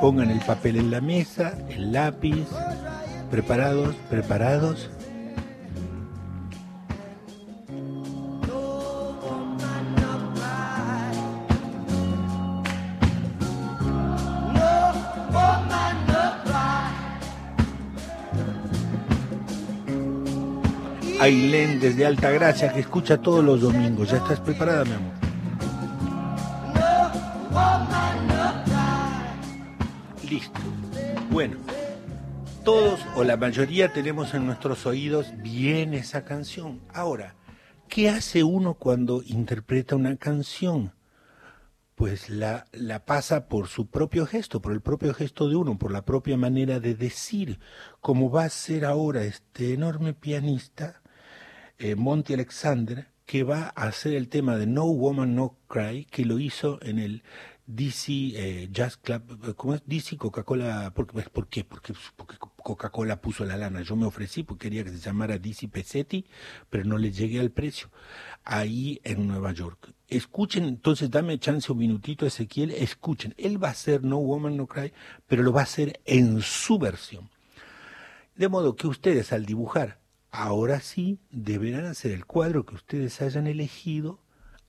pongan 0.00 0.30
el 0.30 0.38
papel 0.38 0.76
en 0.76 0.92
la 0.92 1.00
mesa, 1.00 1.58
el 1.70 1.92
lápiz, 1.92 2.46
preparados, 3.32 3.96
preparados. 4.08 4.88
Ailén 21.20 21.80
desde 21.80 22.06
Altagracia 22.06 22.72
que 22.72 22.80
escucha 22.80 23.20
todos 23.20 23.44
los 23.44 23.60
domingos. 23.60 24.10
¿Ya 24.10 24.16
estás 24.16 24.40
preparada, 24.40 24.86
mi 24.86 24.92
amor? 24.92 25.12
Listo. 30.26 30.58
Bueno, 31.30 31.58
todos 32.64 33.00
o 33.16 33.22
la 33.22 33.36
mayoría 33.36 33.92
tenemos 33.92 34.32
en 34.32 34.46
nuestros 34.46 34.86
oídos 34.86 35.26
bien 35.42 35.92
esa 35.92 36.24
canción. 36.24 36.80
Ahora, 36.94 37.34
¿qué 37.86 38.08
hace 38.08 38.42
uno 38.42 38.72
cuando 38.72 39.22
interpreta 39.22 39.96
una 39.96 40.16
canción? 40.16 40.94
Pues 41.96 42.30
la, 42.30 42.64
la 42.72 43.04
pasa 43.04 43.46
por 43.46 43.68
su 43.68 43.88
propio 43.88 44.24
gesto, 44.24 44.62
por 44.62 44.72
el 44.72 44.80
propio 44.80 45.12
gesto 45.12 45.50
de 45.50 45.56
uno, 45.56 45.76
por 45.76 45.92
la 45.92 46.06
propia 46.06 46.38
manera 46.38 46.80
de 46.80 46.94
decir, 46.94 47.60
como 48.00 48.30
va 48.30 48.44
a 48.44 48.48
ser 48.48 48.86
ahora 48.86 49.24
este 49.24 49.74
enorme 49.74 50.14
pianista, 50.14 50.99
eh, 51.80 51.96
Monty 51.96 52.34
Alexander, 52.34 53.08
que 53.24 53.42
va 53.42 53.72
a 53.74 53.84
hacer 53.84 54.14
el 54.14 54.28
tema 54.28 54.56
de 54.56 54.66
No 54.66 54.84
Woman 54.84 55.34
No 55.34 55.56
Cry, 55.66 56.04
que 56.04 56.26
lo 56.26 56.38
hizo 56.38 56.78
en 56.82 56.98
el 56.98 57.22
DC 57.66 58.12
eh, 58.12 58.68
Jazz 58.70 58.98
Club, 58.98 59.22
eh, 59.48 59.54
¿cómo 59.56 59.74
es? 59.74 59.82
DC 59.86 60.18
Coca-Cola, 60.18 60.92
¿por? 60.94 61.06
¿por 61.06 61.46
qué? 61.48 61.64
Porque, 61.64 61.94
porque 62.16 62.36
Coca-Cola 62.38 63.20
puso 63.20 63.46
la 63.46 63.56
lana. 63.56 63.80
Yo 63.80 63.96
me 63.96 64.04
ofrecí 64.04 64.42
porque 64.42 64.66
quería 64.66 64.84
que 64.84 64.90
se 64.90 64.98
llamara 64.98 65.38
DC 65.38 65.68
Pesetti, 65.68 66.26
pero 66.68 66.84
no 66.84 66.98
le 66.98 67.12
llegué 67.12 67.40
al 67.40 67.50
precio. 67.50 67.88
Ahí 68.44 69.00
en 69.02 69.26
Nueva 69.26 69.52
York. 69.52 69.94
Escuchen, 70.08 70.64
entonces 70.64 71.10
dame 71.10 71.38
chance 71.38 71.72
un 71.72 71.78
minutito, 71.78 72.26
Ezequiel, 72.26 72.72
escuchen. 72.72 73.34
Él 73.38 73.62
va 73.62 73.68
a 73.68 73.72
hacer 73.72 74.04
No 74.04 74.18
Woman 74.18 74.56
No 74.56 74.66
Cry, 74.66 74.92
pero 75.26 75.42
lo 75.42 75.52
va 75.52 75.60
a 75.60 75.64
hacer 75.64 76.00
en 76.04 76.42
su 76.42 76.78
versión. 76.78 77.30
De 78.34 78.48
modo 78.48 78.74
que 78.74 78.86
ustedes 78.86 79.32
al 79.32 79.46
dibujar, 79.46 79.99
ahora 80.30 80.80
sí 80.80 81.18
deberán 81.30 81.86
hacer 81.86 82.12
el 82.12 82.26
cuadro 82.26 82.64
que 82.64 82.74
ustedes 82.74 83.20
hayan 83.20 83.46
elegido 83.46 84.20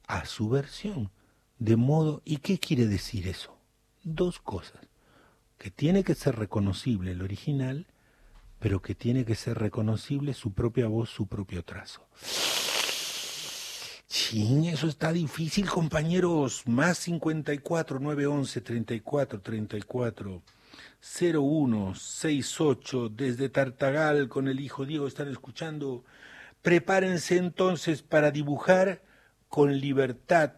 a 0.08 0.26
su 0.26 0.50
versión. 0.50 1.12
De 1.60 1.76
modo, 1.76 2.22
¿y 2.26 2.38
qué 2.38 2.60
quiere 2.60 2.88
decir 2.88 3.28
eso? 3.28 3.58
Dos 4.04 4.40
cosas. 4.40 4.82
Que 5.58 5.70
tiene 5.70 6.04
que 6.04 6.16
ser 6.16 6.36
reconocible 6.38 7.12
el 7.12 7.22
original, 7.22 7.86
pero 8.60 8.82
que 8.82 8.96
tiene 8.96 9.26
que 9.26 9.36
ser 9.36 9.60
reconocible 9.60 10.34
su 10.34 10.54
propia 10.54 10.88
voz, 10.88 11.10
su 11.10 11.28
propio 11.28 11.64
trazo. 11.64 12.08
Sí, 14.08 14.68
eso 14.68 14.88
está 14.88 15.14
difícil, 15.14 15.70
compañeros. 15.70 16.64
Más 16.68 16.98
54 16.98 18.00
911 18.00 18.62
34 18.62 19.42
34 19.42 20.42
01 21.02 21.96
68 21.96 23.10
desde 23.10 23.50
Tartagal 23.50 24.30
con 24.30 24.48
el 24.48 24.60
hijo 24.60 24.86
Diego 24.86 25.08
están 25.08 25.30
escuchando. 25.30 26.04
Prepárense 26.62 27.38
entonces 27.38 28.04
para 28.04 28.32
dibujar 28.32 29.02
con 29.50 29.80
libertad 29.80 30.54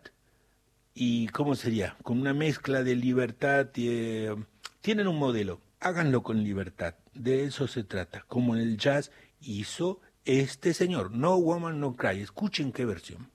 y 0.94 1.28
¿cómo 1.28 1.56
sería? 1.56 1.98
Con 2.04 2.20
una 2.20 2.34
mezcla 2.34 2.84
de 2.84 2.96
libertad 2.96 3.70
eh, 3.76 4.36
tienen 4.82 5.08
un 5.08 5.18
modelo, 5.18 5.62
háganlo 5.80 6.24
con 6.24 6.44
libertad. 6.44 6.96
De 7.14 7.46
eso 7.46 7.68
se 7.68 7.84
trata, 7.84 8.26
como 8.28 8.56
en 8.56 8.62
el 8.62 8.78
jazz 8.78 9.12
hizo 9.40 10.02
este 10.26 10.74
señor, 10.74 11.12
No 11.12 11.38
Woman 11.38 11.80
No 11.80 11.96
Cry. 11.96 12.22
Escuchen 12.22 12.72
qué 12.72 12.86
versión. 12.86 13.30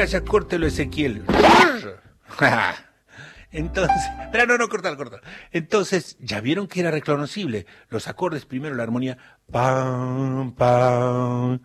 Gracias, 0.00 0.22
córtelo 0.22 0.66
Ezequiel. 0.66 1.22
Entonces, 3.52 4.02
pero 4.32 4.46
no, 4.46 4.56
no, 4.56 4.66
cortar, 4.70 4.96
cortar. 4.96 5.20
Entonces, 5.52 6.16
ya 6.20 6.40
vieron 6.40 6.68
que 6.68 6.80
era 6.80 6.90
reconocible. 6.90 7.66
Los 7.90 8.08
acordes, 8.08 8.46
primero 8.46 8.74
la 8.74 8.82
armonía. 8.82 9.18
Pam, 9.52 10.54
pam, 10.54 11.60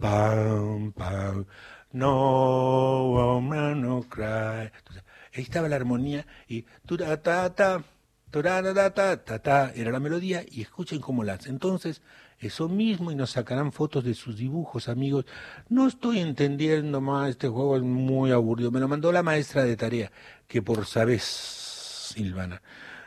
pam, 0.00 0.92
pam. 0.94 1.46
No 1.92 3.04
woman 3.04 3.82
no 3.82 4.02
cry. 4.02 4.72
Entonces, 4.78 5.04
ahí 5.32 5.44
estaba 5.44 5.68
la 5.68 5.76
armonía 5.76 6.26
y 6.48 6.62
ta 6.62 7.54
ta 7.54 7.84
turara, 8.32 8.74
ta 8.74 9.22
ta 9.24 9.38
ta 9.38 9.72
era 9.76 9.92
la 9.92 10.00
melodía 10.00 10.44
y 10.50 10.62
escuchen 10.62 11.00
cómo 11.00 11.22
la 11.22 11.34
hace. 11.34 11.50
Entonces, 11.50 12.02
eso 12.38 12.68
mismo 12.68 13.10
y 13.10 13.14
nos 13.14 13.30
sacarán 13.30 13.72
fotos 13.72 14.04
de 14.04 14.14
sus 14.14 14.36
dibujos, 14.36 14.88
amigos. 14.88 15.24
No 15.68 15.86
estoy 15.86 16.20
entendiendo 16.20 17.00
más, 17.00 17.30
este 17.30 17.48
juego 17.48 17.76
es 17.76 17.82
muy 17.82 18.30
aburrido. 18.30 18.70
Me 18.70 18.80
lo 18.80 18.88
mandó 18.88 19.10
la 19.12 19.22
maestra 19.22 19.64
de 19.64 19.76
tarea, 19.76 20.12
que 20.46 20.62
por 20.62 20.86
sabes, 20.86 21.22
Silvana. 21.22 22.62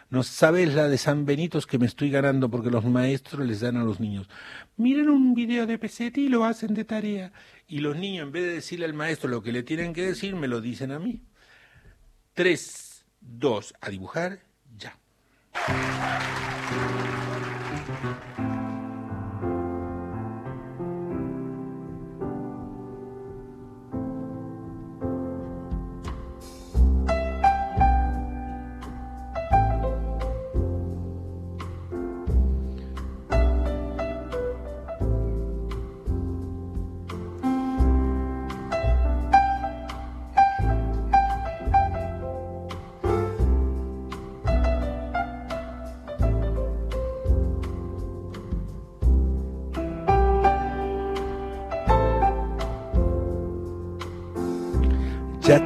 No 0.10 0.24
sabes 0.24 0.74
la 0.74 0.88
de 0.88 0.98
San 0.98 1.26
Benitos 1.26 1.68
que 1.68 1.78
me 1.78 1.86
estoy 1.86 2.10
ganando 2.10 2.50
porque 2.50 2.72
los 2.72 2.84
maestros 2.84 3.46
les 3.46 3.60
dan 3.60 3.78
a 3.78 3.84
los 3.84 4.00
niños. 4.00 4.28
Miren 4.76 5.08
un 5.10 5.36
video 5.36 5.68
de 5.68 5.78
Pesetti 5.78 6.22
y 6.22 6.30
lo 6.30 6.46
hacen 6.46 6.74
de 6.74 6.84
tarea. 6.84 7.32
Y 7.68 7.80
los 7.80 7.96
niños, 7.96 8.26
en 8.26 8.32
vez 8.32 8.44
de 8.46 8.54
decirle 8.56 8.86
al 8.86 8.96
maestro 8.96 9.30
lo 9.30 9.44
que 9.44 9.52
le 9.52 9.62
tienen 9.62 9.94
que 9.94 10.02
decir, 10.02 10.36
me 10.36 10.48
lo 10.48 10.62
dicen 10.62 10.92
a 10.92 10.98
mí. 10.98 11.22
Tres, 12.34 13.06
dos, 13.22 13.76
a 13.82 13.90
dibujar, 13.92 14.40
ya. 14.76 14.98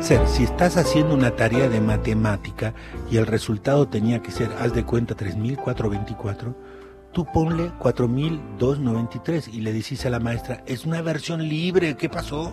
Yatzer, 0.03 0.27
si 0.27 0.43
estás 0.43 0.75
haciendo 0.75 1.13
una 1.15 1.33
tarea 1.33 1.69
de 1.69 1.79
matemática 1.79 2.73
y 3.09 3.15
el 3.15 3.25
resultado 3.25 3.87
tenía 3.87 4.21
que 4.21 4.31
ser, 4.31 4.51
haz 4.59 4.73
de 4.73 4.83
cuenta, 4.83 5.15
3424, 5.15 6.53
tú 7.13 7.25
ponle 7.33 7.71
4293 7.79 9.47
y 9.47 9.61
le 9.61 9.71
decís 9.71 10.05
a 10.05 10.09
la 10.09 10.19
maestra, 10.19 10.61
es 10.65 10.83
una 10.85 11.01
versión 11.01 11.47
libre, 11.47 11.95
¿qué 11.95 12.09
pasó? 12.09 12.51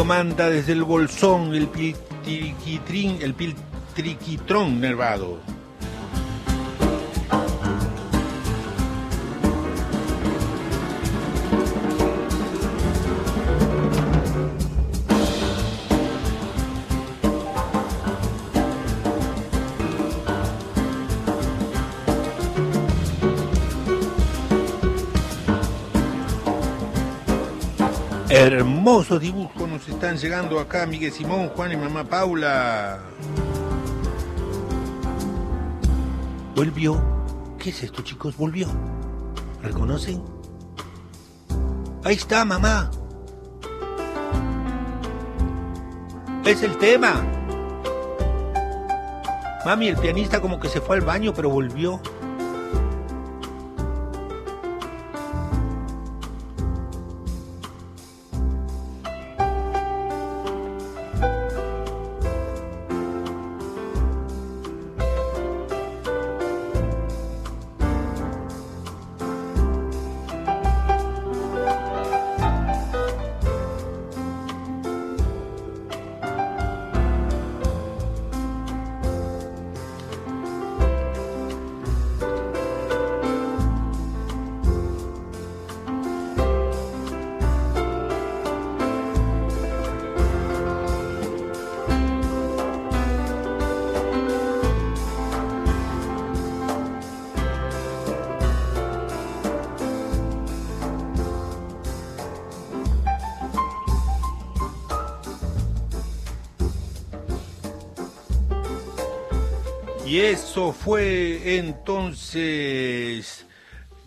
Claudio 0.00 0.24
manda 0.24 0.48
desde 0.48 0.72
el 0.72 0.82
bolsón 0.82 1.54
el 1.54 1.68
piltriquitrín, 1.68 3.18
el 3.20 3.34
piltriquitrón 3.34 4.80
nervado. 4.80 5.40
Hermosos 28.30 29.20
dibujos 29.20 29.49
están 29.90 30.16
llegando 30.16 30.58
acá, 30.58 30.86
Miguel 30.86 31.12
Simón, 31.12 31.48
Juan 31.48 31.72
y 31.72 31.76
mamá 31.76 32.04
Paula. 32.04 33.00
Volvió. 36.54 37.02
¿Qué 37.58 37.70
es 37.70 37.82
esto, 37.82 38.02
chicos? 38.02 38.36
Volvió. 38.36 38.68
¿Reconocen? 39.62 40.22
Ahí 42.04 42.14
está, 42.14 42.44
mamá. 42.44 42.90
Es 46.44 46.62
el 46.62 46.76
tema. 46.78 47.22
Mami, 49.64 49.88
el 49.88 49.96
pianista 49.96 50.40
como 50.40 50.58
que 50.58 50.68
se 50.68 50.80
fue 50.80 50.96
al 50.96 51.02
baño, 51.02 51.34
pero 51.34 51.50
volvió. 51.50 52.00
Y 110.10 110.18
eso 110.18 110.72
fue 110.72 111.56
entonces... 111.58 113.46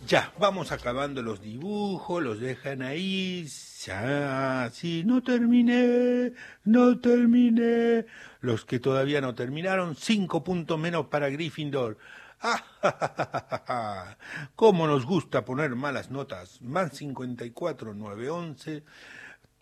Ya, 0.05 0.33
vamos 0.37 0.73
acabando 0.73 1.21
los 1.21 1.41
dibujos, 1.41 2.21
los 2.21 2.41
dejan 2.41 2.81
ahí. 2.81 3.47
Ya, 3.85 4.69
sí, 4.73 5.03
no 5.05 5.23
terminé, 5.23 6.33
no 6.65 6.99
terminé. 6.99 8.05
Los 8.41 8.65
que 8.65 8.79
todavía 8.79 9.21
no 9.21 9.33
terminaron, 9.33 9.95
cinco 9.95 10.43
puntos 10.43 10.77
menos 10.77 11.05
para 11.05 11.29
Gryffindor. 11.29 11.97
¡Ah! 12.41 14.17
¿Cómo 14.57 14.87
nos 14.87 15.05
gusta 15.05 15.45
poner 15.45 15.73
malas 15.77 16.11
notas? 16.11 16.61
Más 16.61 16.97
54, 16.97 17.93
911, 17.93 18.83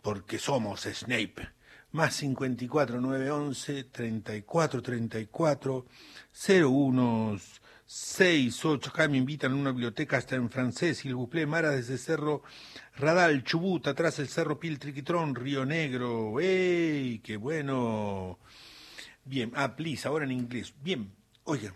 porque 0.02 0.40
somos 0.40 0.80
Snape. 0.80 1.50
Más 1.92 2.14
54, 2.14 3.00
911, 3.00 3.84
34, 3.84 4.82
34, 4.82 5.86
01, 6.34 7.38
68. 7.86 8.90
Acá 8.90 9.06
me 9.08 9.18
invitan 9.18 9.52
a 9.52 9.56
una 9.56 9.70
biblioteca 9.70 10.16
hasta 10.16 10.34
en 10.36 10.50
francés. 10.50 11.04
Il 11.04 11.14
vous 11.14 11.28
plaît, 11.28 11.46
Mara 11.46 11.70
desde 11.70 11.98
Cerro 11.98 12.42
Radal, 12.96 13.44
Chubut, 13.44 13.86
atrás 13.86 14.18
el 14.18 14.28
Cerro 14.28 14.58
Piltriquitrón, 14.58 15.34
Río 15.34 15.64
Negro. 15.64 16.40
¡Ey! 16.40 17.20
¡Qué 17.20 17.36
bueno! 17.36 18.38
Bien, 19.24 19.52
ah, 19.54 19.76
please, 19.76 20.08
ahora 20.08 20.24
en 20.24 20.32
inglés. 20.32 20.74
Bien, 20.82 21.12
oigan, 21.44 21.74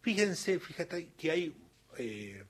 fíjense, 0.00 0.58
fíjate 0.58 1.10
que 1.18 1.30
hay... 1.30 1.54
eh, 1.98 2.45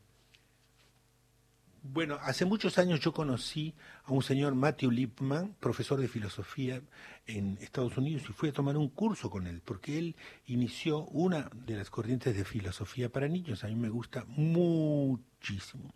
bueno, 1.93 2.19
hace 2.23 2.45
muchos 2.45 2.79
años 2.79 3.01
yo 3.01 3.13
conocí 3.13 3.75
a 4.05 4.13
un 4.13 4.23
señor 4.23 4.55
Matthew 4.55 4.91
Lipman, 4.91 5.55
profesor 5.61 6.01
de 6.01 6.09
filosofía 6.09 6.83
en 7.27 7.59
Estados 7.61 7.97
Unidos, 7.97 8.25
y 8.29 8.33
fui 8.33 8.49
a 8.49 8.53
tomar 8.53 8.77
un 8.77 8.89
curso 8.89 9.31
con 9.31 9.47
él, 9.47 9.63
porque 9.65 9.99
él 9.99 10.17
inició 10.47 11.05
una 11.07 11.51
de 11.55 11.77
las 11.77 11.91
corrientes 11.91 12.37
de 12.37 12.45
filosofía 12.45 13.11
para 13.11 13.29
niños. 13.29 13.65
A 13.65 13.69
mí 13.69 13.75
me 13.75 13.89
gusta 13.89 14.25
muchísimo, 14.29 15.95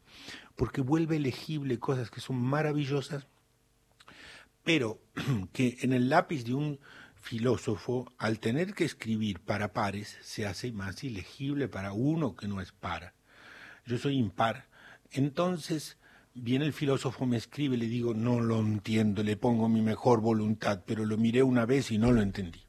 porque 0.56 0.80
vuelve 0.80 1.18
legible 1.18 1.78
cosas 1.78 2.10
que 2.10 2.20
son 2.20 2.40
maravillosas, 2.40 3.26
pero 4.62 5.00
que 5.52 5.78
en 5.80 5.92
el 5.92 6.08
lápiz 6.08 6.44
de 6.44 6.54
un 6.54 6.78
filósofo, 7.14 8.12
al 8.18 8.40
tener 8.40 8.74
que 8.74 8.84
escribir 8.84 9.40
para 9.40 9.72
pares, 9.72 10.18
se 10.22 10.46
hace 10.46 10.72
más 10.72 11.04
ilegible 11.04 11.68
para 11.68 11.92
uno 11.92 12.34
que 12.34 12.48
no 12.48 12.60
es 12.60 12.72
para. 12.72 13.14
Yo 13.84 13.98
soy 13.98 14.16
impar, 14.16 14.69
entonces 15.12 15.96
viene 16.34 16.64
el 16.64 16.72
filósofo, 16.72 17.26
me 17.26 17.36
escribe, 17.36 17.76
le 17.76 17.86
digo, 17.86 18.14
no 18.14 18.40
lo 18.40 18.60
entiendo, 18.60 19.22
le 19.22 19.36
pongo 19.36 19.68
mi 19.68 19.82
mejor 19.82 20.20
voluntad, 20.20 20.82
pero 20.86 21.04
lo 21.04 21.16
miré 21.16 21.42
una 21.42 21.66
vez 21.66 21.90
y 21.90 21.98
no 21.98 22.12
lo 22.12 22.22
entendí. 22.22 22.64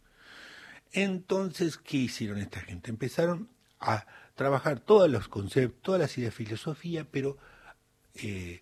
Entonces, 0.91 1.77
¿qué 1.77 1.97
hicieron 1.97 2.39
esta 2.39 2.59
gente? 2.59 2.89
Empezaron 2.89 3.49
a 3.79 4.05
trabajar 4.35 4.79
todos 4.79 5.09
los 5.09 5.27
conceptos, 5.27 5.81
todas 5.81 6.01
las 6.01 6.17
ideas 6.17 6.33
de 6.33 6.45
filosofía, 6.45 7.07
pero 7.09 7.37
eh, 8.15 8.61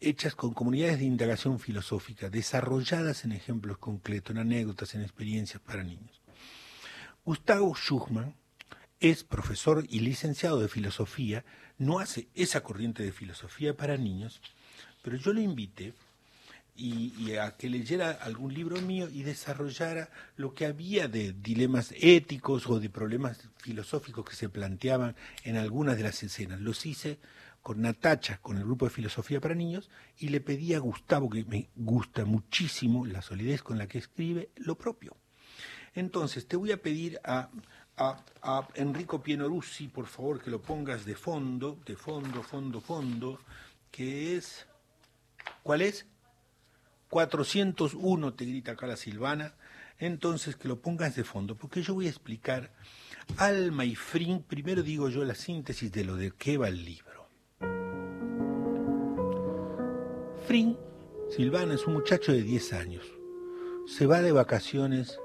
hechas 0.00 0.34
con 0.34 0.54
comunidades 0.54 0.98
de 0.98 1.04
indagación 1.04 1.58
filosófica, 1.58 2.30
desarrolladas 2.30 3.24
en 3.24 3.32
ejemplos 3.32 3.78
concretos, 3.78 4.32
en 4.32 4.38
anécdotas, 4.38 4.94
en 4.94 5.02
experiencias 5.02 5.60
para 5.62 5.84
niños. 5.84 6.22
Gustavo 7.24 7.74
Schuchmann 7.74 8.34
es 9.00 9.22
profesor 9.22 9.84
y 9.88 10.00
licenciado 10.00 10.60
de 10.60 10.68
filosofía, 10.68 11.44
no 11.78 11.98
hace 11.98 12.28
esa 12.34 12.62
corriente 12.62 13.02
de 13.02 13.12
filosofía 13.12 13.76
para 13.76 13.96
niños, 13.96 14.40
pero 15.02 15.16
yo 15.16 15.32
lo 15.32 15.40
invité 15.40 15.94
y 16.74 17.36
a 17.36 17.56
que 17.56 17.68
leyera 17.68 18.10
algún 18.12 18.54
libro 18.54 18.80
mío 18.80 19.08
y 19.12 19.22
desarrollara 19.22 20.08
lo 20.36 20.54
que 20.54 20.64
había 20.64 21.06
de 21.06 21.32
dilemas 21.32 21.94
éticos 22.00 22.66
o 22.66 22.80
de 22.80 22.88
problemas 22.88 23.48
filosóficos 23.58 24.24
que 24.24 24.34
se 24.34 24.48
planteaban 24.48 25.14
en 25.44 25.56
algunas 25.56 25.96
de 25.96 26.04
las 26.04 26.22
escenas. 26.22 26.60
Los 26.60 26.86
hice 26.86 27.18
con 27.62 27.80
Natacha, 27.80 28.38
con 28.38 28.58
el 28.58 28.64
grupo 28.64 28.86
de 28.86 28.90
filosofía 28.90 29.40
para 29.40 29.54
niños, 29.54 29.88
y 30.18 30.28
le 30.28 30.40
pedí 30.40 30.74
a 30.74 30.80
Gustavo, 30.80 31.30
que 31.30 31.44
me 31.44 31.68
gusta 31.76 32.24
muchísimo 32.24 33.06
la 33.06 33.22
solidez 33.22 33.62
con 33.62 33.78
la 33.78 33.86
que 33.86 33.98
escribe, 33.98 34.50
lo 34.56 34.76
propio. 34.76 35.16
Entonces, 35.94 36.48
te 36.48 36.56
voy 36.56 36.72
a 36.72 36.82
pedir 36.82 37.20
a, 37.22 37.50
a, 38.42 38.68
Enrico 38.74 39.22
Pienorusi, 39.22 39.88
por 39.88 40.06
favor, 40.06 40.42
que 40.42 40.50
lo 40.50 40.60
pongas 40.60 41.04
de 41.04 41.14
fondo, 41.14 41.78
de 41.86 41.96
fondo, 41.96 42.42
fondo, 42.42 42.80
fondo, 42.80 43.38
que 43.90 44.36
es... 44.36 44.66
¿Cuál 45.62 45.82
es? 45.82 46.06
401, 47.08 48.34
te 48.34 48.44
grita 48.44 48.72
acá 48.72 48.86
la 48.86 48.96
Silvana. 48.96 49.54
Entonces, 49.98 50.56
que 50.56 50.68
lo 50.68 50.80
pongas 50.80 51.14
de 51.14 51.24
fondo, 51.24 51.56
porque 51.56 51.82
yo 51.82 51.94
voy 51.94 52.06
a 52.06 52.10
explicar 52.10 52.72
Alma 53.36 53.84
y 53.84 53.94
Frin. 53.94 54.42
Primero 54.42 54.82
digo 54.82 55.08
yo 55.08 55.24
la 55.24 55.34
síntesis 55.34 55.92
de 55.92 56.04
lo 56.04 56.16
de 56.16 56.32
qué 56.32 56.58
va 56.58 56.68
el 56.68 56.84
libro. 56.84 57.28
Frin, 60.46 60.76
Silvana, 61.30 61.74
es 61.74 61.86
un 61.86 61.94
muchacho 61.94 62.32
de 62.32 62.42
10 62.42 62.72
años. 62.72 63.04
Se 63.86 64.06
va 64.06 64.22
de 64.22 64.32
vacaciones 64.32 65.18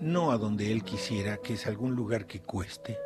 no 0.00 0.30
a 0.30 0.38
donde 0.38 0.72
él 0.72 0.82
quisiera, 0.82 1.38
que 1.38 1.54
es 1.54 1.66
algún 1.66 1.94
lugar 1.94 2.26
que 2.26 2.40
cueste, 2.40 2.98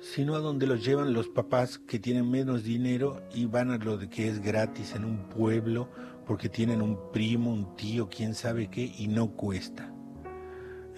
sino 0.00 0.34
a 0.34 0.38
donde 0.38 0.66
los 0.66 0.84
llevan 0.84 1.12
los 1.12 1.28
papás 1.28 1.78
que 1.78 1.98
tienen 1.98 2.30
menos 2.30 2.64
dinero 2.64 3.22
y 3.34 3.46
van 3.46 3.70
a 3.70 3.76
lo 3.76 3.98
de 3.98 4.08
que 4.08 4.28
es 4.28 4.40
gratis 4.40 4.94
en 4.94 5.04
un 5.04 5.28
pueblo 5.28 5.88
porque 6.26 6.48
tienen 6.48 6.80
un 6.80 7.10
primo, 7.12 7.52
un 7.52 7.74
tío, 7.76 8.08
quién 8.08 8.34
sabe 8.34 8.68
qué, 8.68 8.92
y 8.98 9.08
no 9.08 9.32
cuesta. 9.32 9.92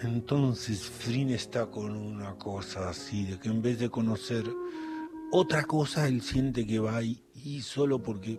Entonces 0.02 0.82
Frin 0.84 1.30
está 1.30 1.66
con 1.66 1.96
una 1.96 2.36
cosa 2.36 2.88
así, 2.88 3.24
de 3.24 3.38
que 3.38 3.48
en 3.48 3.62
vez 3.62 3.78
de 3.78 3.88
conocer 3.88 4.44
otra 5.30 5.64
cosa, 5.64 6.06
él 6.06 6.20
siente 6.20 6.66
que 6.66 6.78
va 6.78 6.96
ahí 6.96 7.24
y 7.34 7.62
solo 7.62 8.02
porque 8.02 8.38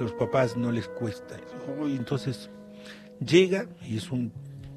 los 0.00 0.12
papás 0.14 0.56
no 0.56 0.72
les 0.72 0.88
cuesta. 0.88 1.36
Y 1.86 1.96
entonces 1.96 2.50
llega 3.24 3.68
y 3.82 3.96
es 3.96 4.10
un 4.10 4.32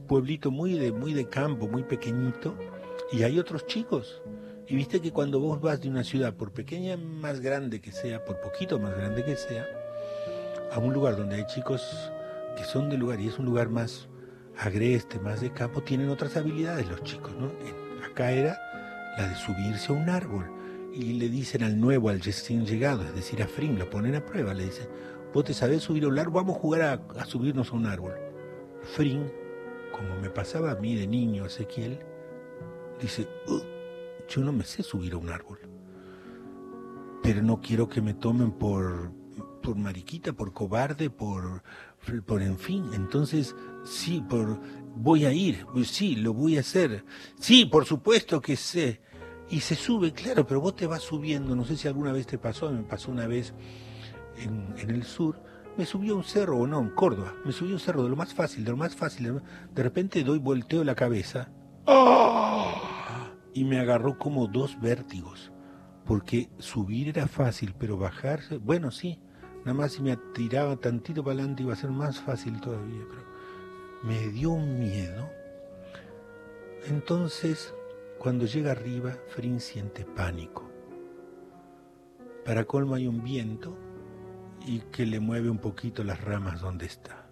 pueblito 0.07 0.51
muy 0.51 0.73
de, 0.73 0.91
muy 0.91 1.13
de 1.13 1.27
campo, 1.27 1.67
muy 1.67 1.83
pequeñito, 1.83 2.55
y 3.11 3.23
hay 3.23 3.39
otros 3.39 3.65
chicos. 3.65 4.21
Y 4.67 4.75
viste 4.75 5.01
que 5.01 5.11
cuando 5.11 5.39
vos 5.39 5.59
vas 5.61 5.81
de 5.81 5.89
una 5.89 6.03
ciudad, 6.03 6.33
por 6.35 6.51
pequeña 6.51 6.97
más 6.97 7.41
grande 7.41 7.81
que 7.81 7.91
sea, 7.91 8.23
por 8.23 8.39
poquito 8.39 8.79
más 8.79 8.95
grande 8.95 9.23
que 9.23 9.35
sea, 9.35 9.65
a 10.71 10.79
un 10.79 10.93
lugar 10.93 11.17
donde 11.17 11.35
hay 11.35 11.45
chicos 11.45 12.11
que 12.57 12.63
son 12.63 12.89
de 12.89 12.97
lugar 12.97 13.19
y 13.19 13.27
es 13.27 13.37
un 13.39 13.45
lugar 13.45 13.69
más 13.69 14.07
agreste, 14.57 15.19
más 15.19 15.41
de 15.41 15.51
campo, 15.51 15.81
tienen 15.81 16.09
otras 16.09 16.37
habilidades 16.37 16.87
los 16.89 17.03
chicos, 17.03 17.33
¿no? 17.39 17.51
Acá 18.05 18.31
era 18.31 18.57
la 19.17 19.27
de 19.27 19.35
subirse 19.35 19.91
a 19.91 19.95
un 19.95 20.09
árbol 20.09 20.49
y 20.93 21.13
le 21.13 21.29
dicen 21.29 21.63
al 21.63 21.79
nuevo, 21.79 22.09
al 22.09 22.21
recién 22.21 22.65
llegado, 22.65 23.03
es 23.03 23.15
decir, 23.15 23.41
a 23.41 23.47
Frim, 23.47 23.77
lo 23.77 23.89
ponen 23.89 24.15
a 24.15 24.25
prueba, 24.25 24.53
le 24.53 24.65
dicen, 24.65 24.87
vos 25.33 25.43
te 25.43 25.53
sabés 25.53 25.81
subir 25.81 26.03
a 26.05 26.07
un 26.07 26.19
árbol, 26.19 26.43
vamos 26.43 26.57
a 26.57 26.59
jugar 26.59 26.81
a, 26.81 27.19
a 27.19 27.25
subirnos 27.25 27.71
a 27.71 27.75
un 27.75 27.87
árbol. 27.87 28.13
Frim, 28.83 29.23
como 29.93 30.19
me 30.19 30.29
pasaba 30.29 30.71
a 30.71 30.75
mí 30.75 30.95
de 30.95 31.07
niño, 31.07 31.45
Ezequiel, 31.45 31.99
dice, 33.01 33.27
"Uh, 33.47 33.61
yo 34.27 34.41
no 34.43 34.51
me 34.51 34.65
sé 34.65 34.83
subir 34.83 35.13
a 35.13 35.17
un 35.17 35.29
árbol. 35.29 35.59
pero 37.21 37.41
no 37.41 37.61
quiero 37.61 37.87
que 37.87 38.01
me 38.01 38.13
tomen 38.13 38.51
por, 38.51 39.11
por 39.61 39.77
mariquita, 39.77 40.33
por 40.33 40.51
cobarde, 40.53 41.09
por, 41.09 41.63
por 42.25 42.41
en 42.41 42.57
fin. 42.57 42.89
Entonces, 42.93 43.55
sí, 43.85 44.21
por 44.29 44.59
voy 44.95 45.25
a 45.25 45.31
ir, 45.31 45.65
pues 45.73 45.87
sí, 45.87 46.17
lo 46.17 46.33
voy 46.33 46.57
a 46.57 46.61
hacer. 46.61 47.05
Sí, 47.39 47.65
por 47.65 47.85
supuesto 47.85 48.41
que 48.41 48.57
sé. 48.57 49.01
Y 49.49 49.61
se 49.61 49.75
sube, 49.75 50.11
claro, 50.11 50.45
pero 50.45 50.59
vos 50.61 50.75
te 50.75 50.87
vas 50.87 51.01
subiendo, 51.03 51.55
no 51.55 51.63
sé 51.65 51.77
si 51.77 51.87
alguna 51.87 52.11
vez 52.11 52.27
te 52.27 52.37
pasó, 52.37 52.71
me 52.71 52.83
pasó 52.83 53.11
una 53.11 53.27
vez 53.27 53.53
en 54.37 54.73
el 54.89 55.03
sur, 55.03 55.41
me 55.77 55.85
subí 55.85 56.09
a 56.09 56.15
un 56.15 56.23
cerro, 56.23 56.57
o 56.59 56.67
no, 56.67 56.79
en 56.79 56.89
Córdoba, 56.89 57.33
me 57.45 57.51
subí 57.51 57.71
a 57.71 57.73
un 57.75 57.79
cerro 57.79 58.03
de 58.03 58.09
lo 58.09 58.15
más 58.15 58.33
fácil, 58.33 58.63
de 58.63 58.71
lo 58.71 58.77
más 58.77 58.95
fácil, 58.95 59.25
de, 59.25 59.31
lo- 59.33 59.41
de 59.73 59.83
repente 59.83 60.23
doy 60.23 60.39
volteo 60.39 60.83
la 60.83 60.95
cabeza 60.95 61.49
¡ah! 61.87 63.31
y 63.53 63.63
me 63.63 63.79
agarró 63.79 64.17
como 64.17 64.47
dos 64.47 64.79
vértigos, 64.79 65.51
porque 66.05 66.49
subir 66.59 67.09
era 67.09 67.27
fácil, 67.27 67.73
pero 67.77 67.97
bajarse, 67.97 68.57
bueno, 68.57 68.91
sí, 68.91 69.19
nada 69.65 69.73
más 69.73 69.93
si 69.93 70.01
me 70.03 70.15
tiraba 70.33 70.75
tantito 70.77 71.23
para 71.23 71.35
adelante 71.35 71.63
iba 71.63 71.73
a 71.73 71.77
ser 71.77 71.89
más 71.91 72.19
fácil 72.19 72.59
todavía, 72.61 73.03
pero 73.09 73.23
me 74.03 74.27
dio 74.29 74.51
un 74.51 74.79
miedo. 74.79 75.29
Entonces, 76.87 77.73
cuando 78.19 78.45
llega 78.45 78.71
arriba, 78.71 79.13
Frin 79.29 79.59
siente 79.61 80.03
pánico. 80.05 80.69
Para 82.43 82.65
colmo 82.65 82.95
hay 82.95 83.07
un 83.07 83.23
viento 83.23 83.77
y 84.65 84.79
que 84.91 85.05
le 85.05 85.19
mueve 85.19 85.49
un 85.49 85.57
poquito 85.57 86.03
las 86.03 86.21
ramas 86.21 86.61
donde 86.61 86.85
está. 86.85 87.27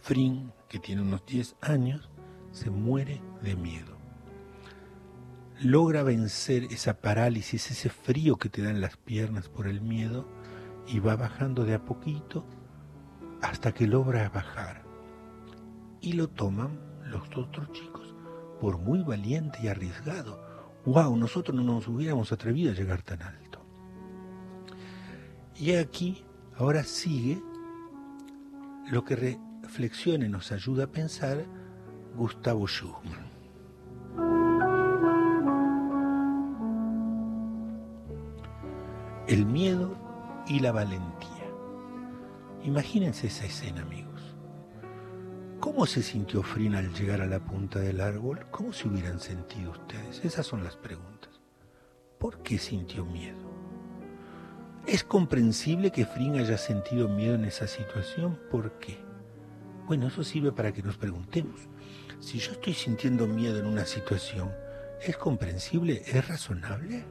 Frin, 0.00 0.52
que 0.68 0.78
tiene 0.78 1.02
unos 1.02 1.24
10 1.26 1.56
años, 1.60 2.10
se 2.52 2.70
muere 2.70 3.20
de 3.42 3.56
miedo. 3.56 3.96
Logra 5.60 6.02
vencer 6.02 6.64
esa 6.70 7.00
parálisis, 7.00 7.70
ese 7.70 7.88
frío 7.88 8.36
que 8.36 8.48
te 8.48 8.62
dan 8.62 8.80
las 8.80 8.96
piernas 8.96 9.48
por 9.48 9.66
el 9.66 9.80
miedo 9.80 10.26
y 10.86 11.00
va 11.00 11.16
bajando 11.16 11.64
de 11.64 11.74
a 11.74 11.84
poquito 11.84 12.44
hasta 13.42 13.72
que 13.72 13.86
logra 13.86 14.28
bajar. 14.28 14.84
Y 16.00 16.12
lo 16.12 16.28
toman 16.28 16.78
los 17.10 17.24
otros 17.36 17.72
chicos 17.72 18.14
por 18.60 18.78
muy 18.78 19.02
valiente 19.02 19.58
y 19.62 19.68
arriesgado. 19.68 20.40
¡Wow! 20.84 21.16
Nosotros 21.16 21.56
no 21.56 21.62
nos 21.62 21.88
hubiéramos 21.88 22.32
atrevido 22.32 22.72
a 22.72 22.74
llegar 22.74 23.02
tan 23.02 23.22
alto. 23.22 23.60
Y 25.56 25.74
aquí, 25.74 26.24
ahora 26.58 26.82
sigue 26.82 27.40
lo 28.90 29.04
que 29.04 29.38
reflexiona 29.62 30.26
y 30.26 30.28
nos 30.28 30.50
ayuda 30.52 30.84
a 30.84 30.86
pensar 30.88 31.44
Gustavo 32.16 32.66
Schumann. 32.66 33.28
El 39.28 39.46
miedo 39.46 39.96
y 40.46 40.60
la 40.60 40.72
valentía. 40.72 41.28
Imagínense 42.64 43.28
esa 43.28 43.44
escena, 43.44 43.82
amigos. 43.82 44.34
¿Cómo 45.60 45.86
se 45.86 46.02
sintió 46.02 46.42
Frin 46.42 46.74
al 46.74 46.92
llegar 46.94 47.20
a 47.20 47.26
la 47.26 47.40
punta 47.40 47.78
del 47.78 48.00
árbol? 48.00 48.46
¿Cómo 48.50 48.72
se 48.72 48.88
hubieran 48.88 49.20
sentido 49.20 49.72
ustedes? 49.72 50.24
Esas 50.24 50.46
son 50.46 50.64
las 50.64 50.76
preguntas. 50.76 51.40
¿Por 52.18 52.42
qué 52.42 52.58
sintió 52.58 53.04
miedo? 53.04 53.47
¿Es 54.88 55.04
comprensible 55.04 55.90
que 55.90 56.06
Frin 56.06 56.38
haya 56.38 56.56
sentido 56.56 57.10
miedo 57.10 57.34
en 57.34 57.44
esa 57.44 57.66
situación? 57.66 58.38
¿Por 58.50 58.78
qué? 58.78 58.96
Bueno, 59.86 60.06
eso 60.06 60.24
sirve 60.24 60.50
para 60.50 60.72
que 60.72 60.82
nos 60.82 60.96
preguntemos. 60.96 61.60
Si 62.20 62.38
yo 62.38 62.52
estoy 62.52 62.72
sintiendo 62.72 63.26
miedo 63.26 63.58
en 63.58 63.66
una 63.66 63.84
situación, 63.84 64.50
¿es 65.02 65.18
comprensible? 65.18 66.02
¿Es 66.06 66.26
razonable? 66.26 67.04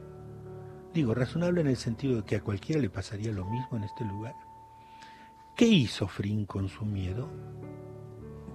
Digo, 0.92 1.14
razonable 1.14 1.60
en 1.60 1.68
el 1.68 1.76
sentido 1.76 2.16
de 2.16 2.24
que 2.24 2.34
a 2.34 2.42
cualquiera 2.42 2.80
le 2.82 2.90
pasaría 2.90 3.30
lo 3.30 3.44
mismo 3.44 3.76
en 3.76 3.84
este 3.84 4.04
lugar. 4.04 4.34
¿Qué 5.54 5.66
hizo 5.66 6.08
Frin 6.08 6.46
con 6.46 6.68
su 6.68 6.84
miedo? 6.84 7.30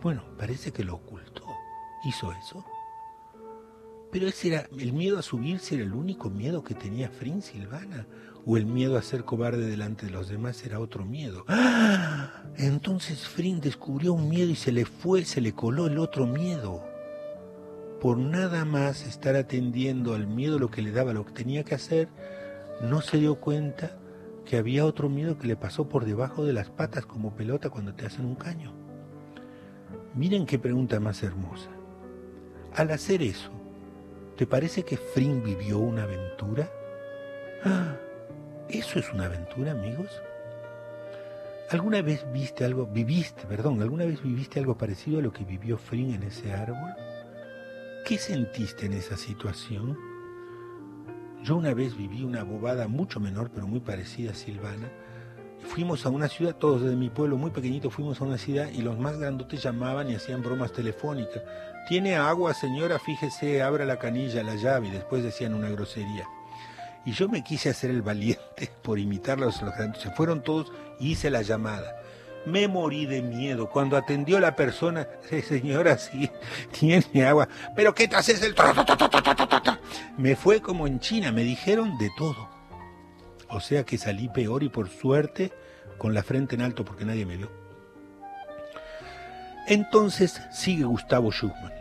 Bueno, 0.01 0.25
parece 0.37 0.73
que 0.73 0.83
lo 0.83 0.95
ocultó. 0.95 1.45
¿Hizo 2.03 2.33
eso? 2.33 2.65
Pero 4.11 4.27
ese 4.27 4.49
era, 4.49 4.67
el 4.77 4.91
miedo 4.91 5.17
a 5.17 5.21
subirse 5.21 5.75
era 5.75 5.85
el 5.85 5.93
único 5.93 6.29
miedo 6.29 6.61
que 6.61 6.75
tenía 6.75 7.09
Frin 7.09 7.41
Silvana. 7.41 8.05
O 8.45 8.57
el 8.57 8.65
miedo 8.65 8.97
a 8.97 9.01
ser 9.01 9.23
cobarde 9.23 9.65
delante 9.65 10.05
de 10.05 10.11
los 10.11 10.27
demás 10.27 10.65
era 10.65 10.79
otro 10.79 11.05
miedo. 11.05 11.45
¡Ah! 11.47 12.43
Entonces 12.57 13.27
Frin 13.27 13.61
descubrió 13.61 14.13
un 14.13 14.29
miedo 14.29 14.49
y 14.49 14.55
se 14.55 14.71
le 14.71 14.85
fue, 14.85 15.23
se 15.23 15.41
le 15.41 15.53
coló 15.53 15.87
el 15.87 15.97
otro 15.97 16.27
miedo. 16.27 16.83
Por 18.01 18.17
nada 18.17 18.65
más 18.65 19.05
estar 19.07 19.37
atendiendo 19.37 20.13
al 20.13 20.27
miedo 20.27 20.59
lo 20.59 20.69
que 20.69 20.81
le 20.81 20.91
daba, 20.91 21.13
lo 21.13 21.25
que 21.25 21.31
tenía 21.31 21.63
que 21.63 21.75
hacer, 21.75 22.09
no 22.81 23.01
se 23.01 23.17
dio 23.17 23.35
cuenta 23.35 23.97
que 24.45 24.57
había 24.57 24.85
otro 24.85 25.09
miedo 25.09 25.37
que 25.37 25.47
le 25.47 25.55
pasó 25.55 25.87
por 25.87 26.03
debajo 26.03 26.43
de 26.43 26.51
las 26.53 26.69
patas 26.69 27.05
como 27.05 27.33
pelota 27.35 27.69
cuando 27.69 27.93
te 27.93 28.05
hacen 28.05 28.25
un 28.25 28.35
caño. 28.35 28.73
Miren 30.15 30.45
qué 30.45 30.59
pregunta 30.59 30.99
más 30.99 31.23
hermosa. 31.23 31.69
Al 32.75 32.91
hacer 32.91 33.21
eso, 33.21 33.51
¿te 34.35 34.45
parece 34.45 34.83
que 34.83 34.97
Fring 34.97 35.41
vivió 35.43 35.79
una 35.79 36.03
aventura? 36.03 36.69
Ah, 37.63 37.95
¿Eso 38.73 38.97
es 38.97 39.13
una 39.13 39.25
aventura, 39.25 39.73
amigos? 39.73 40.09
¿Alguna 41.69 42.01
vez 42.01 42.25
viste 42.33 42.65
algo, 42.65 42.87
viviste, 42.87 43.45
perdón, 43.45 43.79
alguna 43.83 44.03
vez 44.03 44.23
viviste 44.23 44.59
algo 44.59 44.75
parecido 44.75 45.19
a 45.19 45.21
lo 45.21 45.31
que 45.31 45.43
vivió 45.43 45.77
Fring 45.77 46.15
en 46.15 46.23
ese 46.23 46.51
árbol? 46.51 46.91
¿Qué 48.03 48.17
sentiste 48.17 48.87
en 48.87 48.93
esa 48.93 49.15
situación? 49.15 49.95
Yo 51.43 51.55
una 51.55 51.75
vez 51.75 51.95
viví 51.95 52.23
una 52.23 52.43
bobada 52.43 52.87
mucho 52.87 53.19
menor, 53.19 53.51
pero 53.53 53.67
muy 53.67 53.79
parecida 53.79 54.31
a 54.31 54.35
Silvana. 54.35 54.89
Fuimos 55.59 56.07
a 56.07 56.09
una 56.09 56.27
ciudad, 56.27 56.55
todos 56.55 56.81
desde 56.81 56.95
mi 56.95 57.11
pueblo 57.11 57.37
muy 57.37 57.51
pequeñito, 57.51 57.91
fuimos 57.91 58.21
a 58.21 58.23
una 58.23 58.39
ciudad 58.39 58.69
y 58.73 58.81
los 58.81 58.97
más 58.97 59.19
grandotes 59.19 59.61
llamaban 59.61 60.09
y 60.09 60.15
hacían 60.15 60.41
bromas 60.41 60.73
telefónicas. 60.73 61.43
Tiene 61.87 62.15
agua, 62.15 62.55
señora, 62.55 62.97
fíjese, 62.97 63.61
abra 63.61 63.85
la 63.85 63.99
canilla, 63.99 64.41
la 64.41 64.55
llave, 64.55 64.87
y 64.87 64.91
después 64.91 65.21
decían 65.21 65.53
una 65.53 65.69
grosería. 65.69 66.25
Y 67.05 67.11
yo 67.11 67.27
me 67.27 67.43
quise 67.43 67.69
hacer 67.69 67.89
el 67.89 68.01
valiente 68.01 68.69
por 68.81 68.99
imitarlos. 68.99 69.61
Se 69.99 70.11
fueron 70.11 70.43
todos 70.43 70.71
y 70.99 71.11
hice 71.11 71.29
la 71.29 71.41
llamada. 71.41 71.99
Me 72.45 72.67
morí 72.67 73.05
de 73.05 73.21
miedo 73.21 73.69
cuando 73.69 73.95
atendió 73.95 74.39
la 74.39 74.55
persona. 74.55 75.07
"Sí, 75.29 75.41
señora, 75.41 75.97
sí, 75.97 76.29
tiene 76.79 77.25
agua. 77.25 77.47
¿Pero 77.75 77.93
qué 77.95 78.07
te 78.07 78.15
haces 78.15 78.41
el... 78.43 78.53
ta, 78.53 78.73
ta, 78.73 78.85
ta, 78.85 78.97
ta, 78.97 79.09
ta, 79.09 79.21
ta, 79.35 79.47
ta, 79.47 79.61
ta"? 79.61 79.79
Me 80.17 80.35
fue 80.35 80.61
como 80.61 80.87
en 80.87 80.99
China, 80.99 81.31
me 81.31 81.43
dijeron 81.43 81.97
de 81.97 82.09
todo. 82.17 82.49
O 83.49 83.59
sea 83.59 83.83
que 83.83 83.97
salí 83.97 84.29
peor 84.29 84.63
y 84.63 84.69
por 84.69 84.89
suerte 84.89 85.51
con 85.97 86.13
la 86.13 86.23
frente 86.23 86.55
en 86.55 86.61
alto 86.61 86.83
porque 86.83 87.05
nadie 87.05 87.25
me 87.25 87.37
vio. 87.37 87.51
Entonces 89.67 90.41
sigue 90.51 90.83
Gustavo 90.83 91.31
Schumann, 91.31 91.71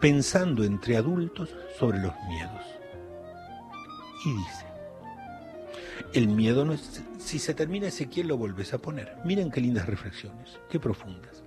pensando 0.00 0.64
entre 0.64 0.96
adultos 0.96 1.54
sobre 1.78 1.98
los 1.98 2.14
miedos. 2.28 2.62
Y 4.24 4.32
dice, 4.32 4.66
el 6.12 6.28
miedo 6.28 6.64
no 6.64 6.74
es... 6.74 7.02
Si 7.18 7.38
se 7.38 7.54
termina 7.54 7.88
Ezequiel 7.88 8.28
lo 8.28 8.36
volves 8.36 8.74
a 8.74 8.78
poner. 8.78 9.16
Miren 9.24 9.50
qué 9.50 9.60
lindas 9.60 9.86
reflexiones, 9.86 10.60
qué 10.68 10.78
profundas. 10.78 11.42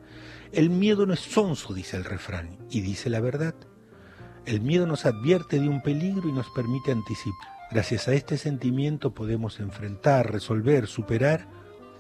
El 0.51 0.69
miedo 0.69 1.05
no 1.05 1.13
es 1.13 1.19
sonso, 1.19 1.73
dice 1.73 1.97
el 1.97 2.05
refrán, 2.05 2.57
y 2.69 2.81
dice 2.81 3.09
la 3.09 3.19
verdad. 3.19 3.53
El 4.45 4.61
miedo 4.61 4.87
nos 4.87 5.05
advierte 5.05 5.59
de 5.59 5.69
un 5.69 5.81
peligro 5.81 6.29
y 6.29 6.31
nos 6.31 6.49
permite 6.49 6.91
anticipar. 6.91 7.49
Gracias 7.71 8.07
a 8.07 8.13
este 8.13 8.37
sentimiento 8.37 9.13
podemos 9.13 9.59
enfrentar, 9.59 10.31
resolver, 10.31 10.87
superar 10.87 11.47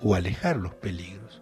o 0.01 0.15
alejar 0.15 0.57
los 0.57 0.73
peligros. 0.75 1.41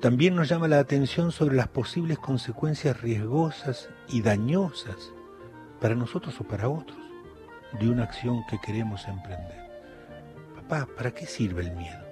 También 0.00 0.34
nos 0.34 0.48
llama 0.48 0.68
la 0.68 0.78
atención 0.78 1.32
sobre 1.32 1.56
las 1.56 1.68
posibles 1.68 2.18
consecuencias 2.18 3.00
riesgosas 3.00 3.88
y 4.08 4.22
dañosas 4.22 5.12
para 5.80 5.94
nosotros 5.94 6.38
o 6.40 6.44
para 6.44 6.68
otros 6.68 7.03
de 7.80 7.88
una 7.88 8.04
acción 8.04 8.44
que 8.48 8.60
queremos 8.60 9.06
emprender. 9.06 9.70
Papá, 10.54 10.88
¿para 10.96 11.12
qué 11.12 11.26
sirve 11.26 11.62
el 11.62 11.72
miedo? 11.72 12.04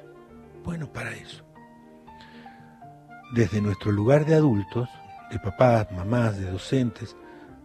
Bueno, 0.64 0.93
para 0.93 1.12
eso. 1.12 1.44
Desde 3.34 3.60
nuestro 3.60 3.93
lugar 3.93 4.26
de 4.26 4.34
adultos, 4.34 4.89
de 5.30 5.39
papás, 5.39 5.90
mamás, 5.93 6.39
de 6.39 6.51
docentes, 6.51 7.16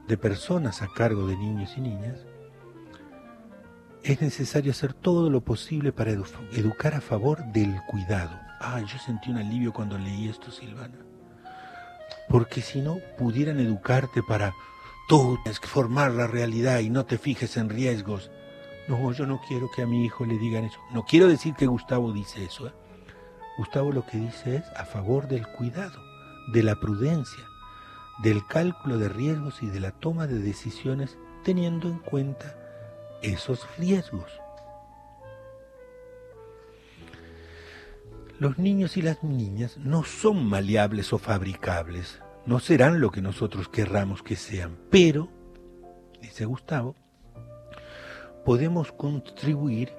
de 0.08 0.18
personas 0.18 0.82
a 0.82 0.88
cargo 0.88 1.28
de 1.28 1.36
niños 1.36 1.74
y 1.78 1.82
niñas, 1.82 2.26
es 4.04 4.22
necesario 4.22 4.72
hacer 4.72 4.94
todo 4.94 5.30
lo 5.30 5.42
posible 5.42 5.92
para 5.92 6.12
edu 6.12 6.24
educar 6.54 6.94
a 6.94 7.02
favor 7.02 7.44
del 7.52 7.76
cuidado. 7.88 8.40
Ah, 8.62 8.80
yo 8.80 8.98
sentí 9.00 9.30
un 9.30 9.38
alivio 9.38 9.74
cuando 9.74 9.98
leí 9.98 10.30
esto, 10.30 10.50
Silvana. 10.50 10.98
Porque 12.30 12.62
si 12.62 12.82
no, 12.82 13.00
pudieran 13.18 13.60
educarte 13.60 14.24
para 14.24 14.54
Tú 15.08 15.40
tienes 15.44 15.62
que 15.62 15.68
formar 15.68 16.12
la 16.12 16.28
realidad 16.28 16.80
y 16.80 16.90
no 16.90 17.06
te 17.06 17.18
fijes 17.18 17.56
en 17.56 17.70
riesgos. 17.70 18.30
No, 18.90 19.12
yo 19.14 19.26
no 19.26 19.42
quiero 19.48 19.70
que 19.74 19.82
a 19.82 19.88
mi 19.88 20.06
hijo 20.06 20.26
le 20.26 20.38
digan 20.38 20.66
eso. 20.66 20.80
No 20.92 21.06
quiero 21.06 21.28
decir 21.28 21.54
que 21.56 21.66
Gustavo 21.66 22.12
dice 22.12 22.44
eso. 22.44 22.68
¿eh? 22.68 22.74
Gustavo 23.58 23.94
lo 23.94 24.06
que 24.06 24.18
dice 24.18 24.58
es 24.58 24.64
a 24.76 24.84
favor 24.84 25.30
del 25.30 25.48
cuidado, 25.48 25.98
de 26.52 26.62
la 26.62 26.76
prudencia, 26.76 27.44
del 28.22 28.46
cálculo 28.48 28.98
de 28.98 29.08
riesgos 29.08 29.64
y 29.64 29.68
de 29.68 29.80
la 29.80 29.92
toma 29.92 30.28
de 30.28 30.40
decisiones 30.40 31.18
teniendo 31.44 31.88
en 31.88 32.00
cuenta 32.00 32.58
esos 33.22 33.66
riesgos. 33.78 34.30
Los 38.40 38.58
niños 38.60 38.98
y 38.98 39.02
las 39.02 39.24
niñas 39.24 39.78
no 39.78 40.04
son 40.04 40.46
maleables 40.46 41.14
o 41.14 41.18
fabricables 41.18 42.20
no 42.48 42.62
serán 42.62 43.02
lo 43.02 43.12
que 43.12 43.22
nosotros 43.22 43.68
querramos 43.68 44.24
que 44.24 44.38
sean, 44.38 44.78
pero, 44.90 45.30
dice 46.22 46.46
Gustavo, 46.46 46.96
podemos 48.46 48.94
contribuir 48.94 49.94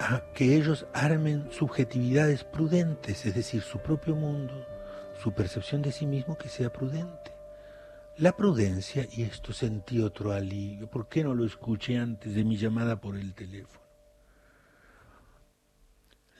a 0.00 0.24
que 0.34 0.56
ellos 0.56 0.86
armen 0.92 1.48
subjetividades 1.52 2.42
prudentes, 2.42 3.24
es 3.24 3.36
decir, 3.36 3.62
su 3.62 3.78
propio 3.78 4.16
mundo, 4.16 4.66
su 5.22 5.32
percepción 5.32 5.80
de 5.80 5.92
sí 5.92 6.06
mismo 6.06 6.36
que 6.36 6.48
sea 6.48 6.72
prudente. 6.72 7.32
La 8.16 8.36
prudencia, 8.36 9.06
y 9.12 9.22
esto 9.22 9.52
sentí 9.52 10.00
otro 10.00 10.32
alivio, 10.32 10.90
¿por 10.90 11.08
qué 11.08 11.22
no 11.22 11.34
lo 11.34 11.44
escuché 11.44 11.98
antes 11.98 12.34
de 12.34 12.42
mi 12.42 12.56
llamada 12.56 13.00
por 13.00 13.16
el 13.16 13.32
teléfono? 13.34 13.86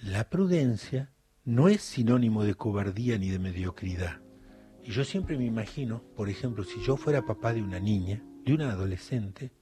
La 0.02 0.28
prudencia 0.28 1.12
no 1.44 1.68
es 1.68 1.82
sinónimo 1.82 2.42
de 2.42 2.56
cobardía 2.56 3.16
ni 3.16 3.30
de 3.30 3.38
mediocridad. 3.38 4.20
Y 4.88 4.92
yo 4.92 5.04
siempre 5.04 5.36
me 5.36 5.44
imagino, 5.44 6.00
por 6.16 6.30
ejemplo, 6.30 6.64
si 6.64 6.80
yo 6.80 6.96
fuera 6.96 7.26
papá 7.26 7.52
de 7.52 7.60
una 7.60 7.78
niña, 7.78 8.24
de 8.46 8.54
una 8.54 8.72
adolescente, 8.72 9.52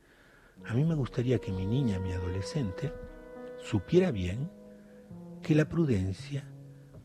a 0.64 0.72
mí 0.72 0.84
me 0.84 0.94
gustaría 0.94 1.40
que 1.40 1.50
mi 1.50 1.66
niña, 1.66 1.98
mi 1.98 2.12
adolescente, 2.12 2.92
supiera 3.58 4.12
bien 4.12 4.48
que 5.42 5.56
la 5.56 5.68
prudencia 5.68 6.48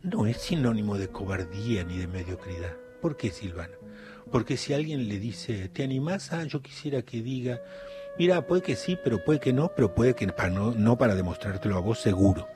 no 0.04 0.28
es 0.28 0.38
sinónimo 0.38 1.00
de 1.00 1.08
cobardía 1.08 1.84
ni 1.84 1.98
de 1.98 2.06
mediocridad. 2.06 2.78
¿Por 3.02 3.18
qué, 3.18 3.32
Silvana? 3.32 3.74
Porque 4.32 4.56
si 4.56 4.76
alguien 4.76 5.10
le 5.10 5.18
dice, 5.18 5.68
¿te 5.70 5.84
animás 5.84 6.32
a? 6.32 6.44
Yo 6.44 6.62
quisiera 6.62 7.02
que 7.02 7.24
diga, 7.24 7.60
mira, 8.20 8.46
puede 8.46 8.62
que 8.62 8.76
sí, 8.76 9.00
pero 9.04 9.26
puede 9.26 9.40
que 9.40 9.52
no, 9.52 9.72
pero 9.76 9.96
puede 9.96 10.14
que 10.14 10.28
no, 10.28 10.76
no 10.76 10.96
para 10.96 11.16
demostrártelo 11.16 11.76
a 11.76 11.82
vos 11.82 12.00
seguro. 12.00 12.48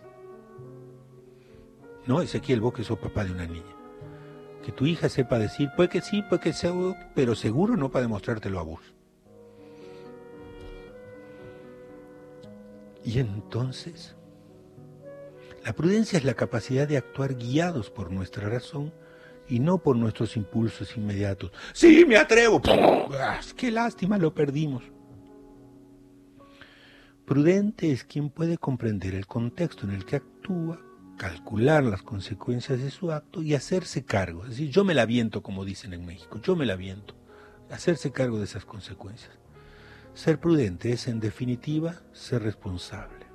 No, 2.06 2.22
Ezequiel, 2.22 2.62
vos 2.62 2.72
que 2.76 2.84
sos 2.84 3.00
papá 3.00 3.26
de 3.26 3.32
una 3.32 3.48
niña. 3.48 3.75
Que 4.66 4.72
tu 4.72 4.88
hija 4.88 5.10
sepa 5.10 5.38
decir, 5.38 5.70
puede 5.76 5.90
que 5.90 6.02
sí, 6.02 6.24
puede 6.24 6.42
que 6.42 6.54
sea, 6.54 6.74
pero 7.14 7.36
seguro 7.36 7.78
no 7.78 7.92
para 7.92 8.02
demostrártelo 8.02 8.60
a 8.60 8.64
vos. 8.64 8.82
Y 13.04 13.20
entonces, 13.20 14.16
la 15.64 15.74
prudencia 15.74 16.18
es 16.18 16.26
la 16.26 16.34
capacidad 16.34 16.88
de 16.88 16.98
actuar 16.98 17.36
guiados 17.36 17.92
por 17.92 18.12
nuestra 18.12 18.50
razón 18.50 18.92
y 19.48 19.60
no 19.60 19.78
por 19.78 19.96
nuestros 19.96 20.36
impulsos 20.36 20.98
inmediatos. 20.98 21.52
Sí, 21.74 22.04
me 22.08 22.18
atrevo. 22.18 22.60
Qué 23.56 23.70
lástima, 23.70 24.18
lo 24.18 24.34
perdimos. 24.34 24.84
Prudente 27.26 27.92
es 27.92 28.04
quien 28.04 28.30
puede 28.30 28.58
comprender 28.58 29.14
el 29.14 29.28
contexto 29.28 29.86
en 29.86 29.94
el 29.94 30.06
que 30.06 30.16
actúa, 30.16 30.80
calcular 31.18 31.84
las 31.84 32.04
consecuencias 32.04 32.82
de 32.82 32.92
su 32.92 33.12
acto 33.12 33.42
y 33.42 33.54
hacerse 33.54 34.04
cargo. 34.04 34.44
Es 34.44 34.52
decir, 34.52 34.70
yo 34.70 34.84
me 34.84 34.94
la 34.94 35.06
viento, 35.06 35.42
como 35.42 35.66
dicen 35.66 35.94
en 35.94 36.06
México, 36.06 36.40
yo 36.42 36.56
me 36.56 36.66
la 36.66 36.76
viento. 36.76 37.16
Hacerse 37.70 38.12
cargo 38.12 38.38
de 38.38 38.46
esas 38.46 38.66
consecuencias. 38.66 39.32
Ser 40.14 40.40
prudente 40.40 40.92
es, 40.92 41.08
en 41.08 41.20
definitiva, 41.20 42.02
ser 42.14 42.44
responsable. 42.44 43.26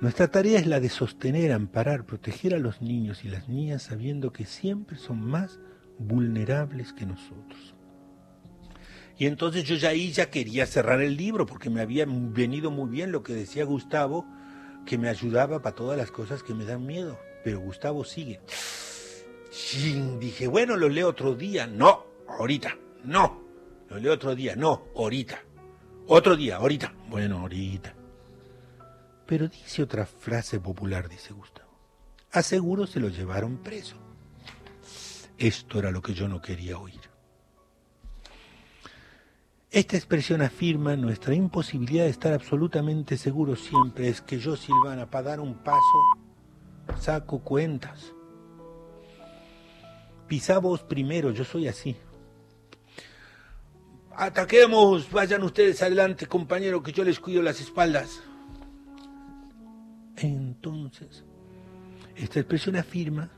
Nuestra 0.00 0.28
tarea 0.28 0.58
es 0.58 0.66
la 0.66 0.80
de 0.80 0.88
sostener, 0.88 1.52
amparar, 1.52 2.04
proteger 2.04 2.54
a 2.54 2.58
los 2.58 2.82
niños 2.82 3.24
y 3.24 3.28
las 3.28 3.48
niñas 3.48 3.84
sabiendo 3.84 4.32
que 4.32 4.44
siempre 4.44 4.96
son 4.96 5.20
más 5.20 5.60
vulnerables 5.98 6.92
que 6.92 7.06
nosotros. 7.06 7.74
Y 9.16 9.26
entonces 9.26 9.64
yo 9.64 9.76
ya 9.76 9.90
ahí 9.90 10.10
ya 10.10 10.30
quería 10.30 10.66
cerrar 10.66 11.00
el 11.00 11.16
libro 11.16 11.46
porque 11.46 11.70
me 11.70 11.80
había 11.80 12.04
venido 12.08 12.70
muy 12.70 12.90
bien 12.90 13.12
lo 13.12 13.22
que 13.22 13.32
decía 13.32 13.64
Gustavo, 13.64 14.26
que 14.84 14.98
me 14.98 15.08
ayudaba 15.08 15.62
para 15.62 15.74
todas 15.74 15.96
las 15.96 16.10
cosas 16.10 16.42
que 16.42 16.54
me 16.54 16.64
dan 16.64 16.86
miedo. 16.86 17.18
Pero 17.42 17.60
Gustavo 17.60 18.04
sigue. 18.04 18.40
Dije, 20.18 20.48
bueno, 20.48 20.76
lo 20.76 20.88
leo 20.88 21.08
otro 21.08 21.34
día. 21.34 21.66
No, 21.66 22.06
ahorita, 22.28 22.76
no. 23.04 23.42
Lo 23.88 23.98
leo 23.98 24.12
otro 24.14 24.34
día, 24.34 24.56
no, 24.56 24.88
ahorita. 24.96 25.40
Otro 26.06 26.36
día, 26.36 26.56
ahorita. 26.56 26.94
Bueno, 27.08 27.40
ahorita. 27.40 27.94
Pero 29.26 29.48
dice 29.48 29.82
otra 29.82 30.06
frase 30.06 30.60
popular, 30.60 31.08
dice 31.08 31.32
Gustavo. 31.32 31.70
Aseguro 32.32 32.86
se 32.86 33.00
lo 33.00 33.08
llevaron 33.08 33.58
preso. 33.58 33.96
Esto 35.38 35.78
era 35.78 35.90
lo 35.90 36.02
que 36.02 36.14
yo 36.14 36.28
no 36.28 36.40
quería 36.40 36.78
oír. 36.78 37.00
Esta 39.74 39.96
expresión 39.96 40.40
afirma 40.40 40.94
nuestra 40.94 41.34
imposibilidad 41.34 42.04
de 42.04 42.10
estar 42.10 42.32
absolutamente 42.32 43.16
seguros 43.16 43.58
siempre. 43.58 44.08
Es 44.08 44.20
que 44.20 44.38
yo, 44.38 44.54
Silvana, 44.54 45.10
para 45.10 45.30
dar 45.30 45.40
un 45.40 45.54
paso, 45.64 46.00
saco 47.00 47.40
cuentas. 47.40 48.12
Pisá 50.28 50.58
vos 50.58 50.84
primero, 50.84 51.32
yo 51.32 51.42
soy 51.42 51.66
así. 51.66 51.96
Ataquemos, 54.14 55.10
vayan 55.10 55.42
ustedes 55.42 55.82
adelante, 55.82 56.26
compañero, 56.26 56.80
que 56.80 56.92
yo 56.92 57.02
les 57.02 57.18
cuido 57.18 57.42
las 57.42 57.60
espaldas. 57.60 58.22
Entonces, 60.18 61.24
esta 62.14 62.38
expresión 62.38 62.76
afirma 62.76 63.28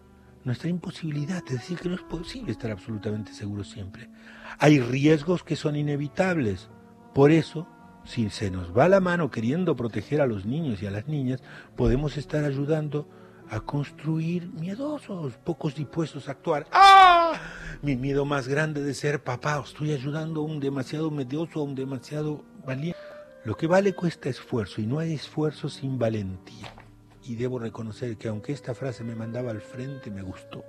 nuestra 0.44 0.68
imposibilidad, 0.68 1.42
es 1.46 1.54
decir, 1.54 1.78
que 1.78 1.88
no 1.88 1.94
es 1.94 2.02
posible 2.02 2.52
estar 2.52 2.70
absolutamente 2.70 3.32
seguro 3.32 3.64
siempre. 3.64 4.10
Hay 4.58 4.80
riesgos 4.80 5.42
que 5.42 5.56
son 5.56 5.76
inevitables. 5.76 6.68
Por 7.14 7.30
eso, 7.30 7.66
si 8.04 8.30
se 8.30 8.50
nos 8.50 8.76
va 8.76 8.88
la 8.88 9.00
mano 9.00 9.30
queriendo 9.30 9.76
proteger 9.76 10.20
a 10.20 10.26
los 10.26 10.46
niños 10.46 10.82
y 10.82 10.86
a 10.86 10.90
las 10.90 11.08
niñas, 11.08 11.42
podemos 11.76 12.16
estar 12.16 12.44
ayudando 12.44 13.08
a 13.50 13.60
construir 13.60 14.48
miedosos, 14.52 15.34
pocos 15.38 15.74
dispuestos 15.74 16.28
a 16.28 16.32
actuar. 16.32 16.66
¡Ah! 16.72 17.34
Mi 17.82 17.96
miedo 17.96 18.24
más 18.24 18.48
grande 18.48 18.82
de 18.82 18.94
ser 18.94 19.22
papá, 19.22 19.62
estoy 19.64 19.92
ayudando 19.92 20.40
a 20.40 20.44
un 20.44 20.58
demasiado 20.58 21.10
medioso, 21.10 21.60
a 21.60 21.64
un 21.64 21.74
demasiado 21.74 22.44
valiente. 22.66 22.98
Lo 23.44 23.56
que 23.56 23.66
vale 23.66 23.94
cuesta 23.94 24.28
esfuerzo 24.28 24.80
y 24.80 24.86
no 24.86 24.98
hay 24.98 25.14
esfuerzo 25.14 25.68
sin 25.68 25.98
valentía. 25.98 26.74
Y 27.22 27.36
debo 27.36 27.58
reconocer 27.58 28.16
que 28.16 28.28
aunque 28.28 28.52
esta 28.52 28.74
frase 28.74 29.04
me 29.04 29.14
mandaba 29.14 29.50
al 29.50 29.60
frente, 29.60 30.10
me 30.10 30.22
gustó. 30.22 30.64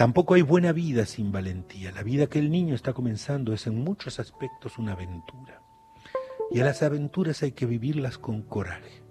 Tampoco 0.00 0.32
hay 0.32 0.40
buena 0.40 0.72
vida 0.72 1.04
sin 1.04 1.30
valentía. 1.30 1.92
La 1.92 2.02
vida 2.02 2.26
que 2.26 2.38
el 2.38 2.50
niño 2.50 2.74
está 2.74 2.94
comenzando 2.94 3.52
es 3.52 3.66
en 3.66 3.84
muchos 3.84 4.18
aspectos 4.18 4.78
una 4.78 4.92
aventura. 4.92 5.60
Y 6.50 6.58
a 6.58 6.64
las 6.64 6.82
aventuras 6.82 7.42
hay 7.42 7.52
que 7.52 7.66
vivirlas 7.66 8.16
con 8.16 8.40
coraje. 8.40 9.02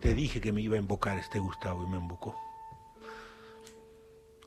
Te 0.00 0.14
dije 0.14 0.40
que 0.40 0.54
me 0.54 0.62
iba 0.62 0.76
a 0.76 0.80
invocar 0.80 1.18
este 1.18 1.38
Gustavo 1.38 1.84
y 1.84 1.90
me 1.90 1.98
invocó. 1.98 2.34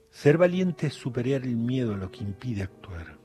Ser 0.09 0.39
valiente 0.39 0.87
es 0.87 0.95
superar 0.95 1.43
el 1.43 1.55
miedo 1.55 1.93
a 1.93 1.97
lo 1.97 2.09
que 2.09 2.23
impide 2.23 2.63
actuar. 2.63 3.19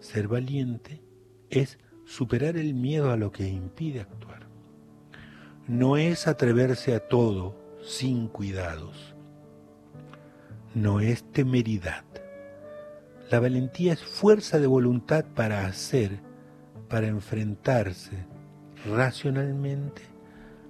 Ser 0.00 0.28
valiente 0.28 1.02
es 1.50 1.78
superar 2.06 2.56
el 2.56 2.72
miedo 2.72 3.12
a 3.12 3.18
lo 3.18 3.32
que 3.32 3.46
impide 3.46 4.00
actuar. 4.00 4.48
No 5.66 5.98
es 5.98 6.26
atreverse 6.26 6.94
a 6.94 7.06
todo 7.06 7.54
sin 7.82 8.28
cuidados. 8.28 9.14
No 10.74 11.00
es 11.00 11.24
temeridad. 11.32 12.04
La 13.30 13.40
valentía 13.40 13.92
es 13.92 14.02
fuerza 14.02 14.58
de 14.58 14.66
voluntad 14.66 15.24
para 15.34 15.66
hacer, 15.66 16.20
para 16.88 17.08
enfrentarse 17.08 18.26
racionalmente 18.86 20.02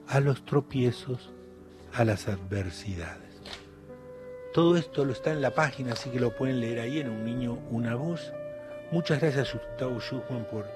a 0.08 0.20
los 0.20 0.44
tropiezos, 0.44 1.32
a 1.92 2.04
las 2.04 2.28
adversidades. 2.28 3.28
Todo 4.54 4.76
esto 4.76 5.04
lo 5.04 5.12
está 5.12 5.30
en 5.30 5.42
la 5.42 5.54
página, 5.54 5.92
así 5.92 6.10
que 6.10 6.18
lo 6.18 6.34
pueden 6.34 6.60
leer 6.60 6.80
ahí 6.80 6.98
en 6.98 7.10
Un 7.10 7.24
Niño, 7.24 7.58
Una 7.70 7.94
Voz. 7.94 8.32
Muchas 8.90 9.20
gracias, 9.20 9.52
Gustavo 9.52 10.00
Schuchman, 10.00 10.46
por 10.50 10.66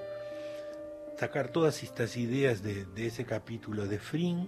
sacar 1.17 1.49
todas 1.49 1.81
estas 1.83 2.15
ideas 2.15 2.61
de, 2.61 2.85
ese 2.95 3.25
capítulo 3.25 3.87
de 3.87 3.99
Fring. 3.99 4.47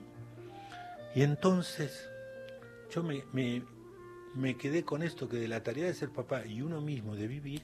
Y 1.16 1.24
entonces 1.24 2.10
yo 2.92 3.04
me, 3.04 3.64
me 4.36 4.58
quedé 4.58 4.84
con 4.84 5.02
esto 5.02 5.30
que 5.30 5.38
de 5.38 5.48
la 5.48 5.64
tarea 5.64 5.86
de 5.86 5.94
ser 5.94 6.10
papá 6.10 6.46
y 6.46 6.62
uno 6.62 6.82
mismo 6.82 7.16
de 7.16 7.28
vivir 7.28 7.64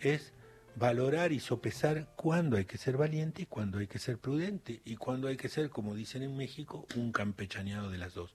es 0.00 0.32
valorar 0.76 1.32
y 1.32 1.40
sopesar 1.40 2.08
cuándo 2.16 2.56
hay 2.56 2.64
que 2.64 2.78
ser 2.78 2.96
valiente 2.96 3.42
y 3.42 3.46
cuándo 3.46 3.78
hay 3.78 3.86
que 3.86 3.98
ser 3.98 4.18
prudente 4.18 4.80
y 4.84 4.96
cuándo 4.96 5.28
hay 5.28 5.36
que 5.36 5.48
ser, 5.48 5.70
como 5.70 5.94
dicen 5.94 6.22
en 6.22 6.36
México, 6.36 6.86
un 6.96 7.12
campechaneado 7.12 7.90
de 7.90 7.98
las 7.98 8.14
dos. 8.14 8.34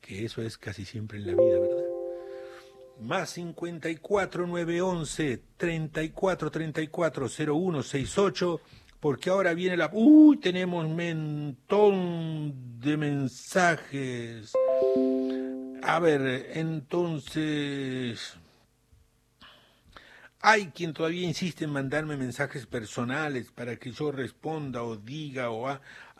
Que 0.00 0.24
eso 0.24 0.42
es 0.42 0.56
casi 0.56 0.84
siempre 0.84 1.18
en 1.18 1.26
la 1.26 1.32
vida, 1.32 1.58
¿verdad? 1.58 1.84
Más 3.00 3.30
54 3.30 4.46
911 4.46 5.42
34 5.56 6.50
34 6.50 7.26
01 7.54 7.82
68 7.82 8.60
porque 9.00 9.30
ahora 9.30 9.54
viene 9.54 9.78
la... 9.78 9.90
¡Uy! 9.92 10.36
Tenemos 10.36 10.84
un 10.84 10.96
montón 10.96 12.80
de 12.80 12.96
mensajes. 12.98 14.52
A 15.92 15.98
ver, 15.98 16.52
entonces... 16.54 18.36
Hay 20.40 20.66
quien 20.68 20.92
todavía 20.92 21.26
insiste 21.26 21.64
en 21.64 21.72
mandarme 21.72 22.16
mensajes 22.16 22.64
personales 22.64 23.50
para 23.50 23.74
que 23.74 23.90
yo 23.90 24.12
responda 24.12 24.84
o 24.84 24.96
diga 24.96 25.50
o. 25.50 25.66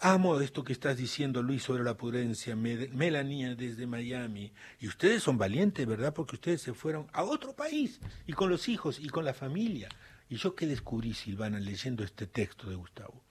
Amo 0.00 0.40
esto 0.40 0.64
que 0.64 0.72
estás 0.72 0.96
diciendo, 0.96 1.40
Luis, 1.40 1.62
sobre 1.62 1.84
la 1.84 1.96
prudencia. 1.96 2.56
Me- 2.56 2.88
Melanía 2.88 3.54
desde 3.54 3.86
Miami. 3.86 4.52
Y 4.80 4.88
ustedes 4.88 5.22
son 5.22 5.38
valientes, 5.38 5.86
¿verdad? 5.86 6.12
Porque 6.12 6.34
ustedes 6.34 6.60
se 6.62 6.74
fueron 6.74 7.06
a 7.12 7.22
otro 7.22 7.54
país 7.54 8.00
y 8.26 8.32
con 8.32 8.50
los 8.50 8.68
hijos 8.68 8.98
y 8.98 9.08
con 9.08 9.24
la 9.24 9.34
familia. 9.34 9.88
¿Y 10.28 10.34
yo 10.34 10.56
qué 10.56 10.66
descubrí, 10.66 11.14
Silvana, 11.14 11.60
leyendo 11.60 12.02
este 12.02 12.26
texto 12.26 12.68
de 12.68 12.74
Gustavo? 12.74 13.22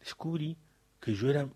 Descubrí 0.00 0.54
que 1.00 1.14
yo 1.14 1.30
era 1.30 1.48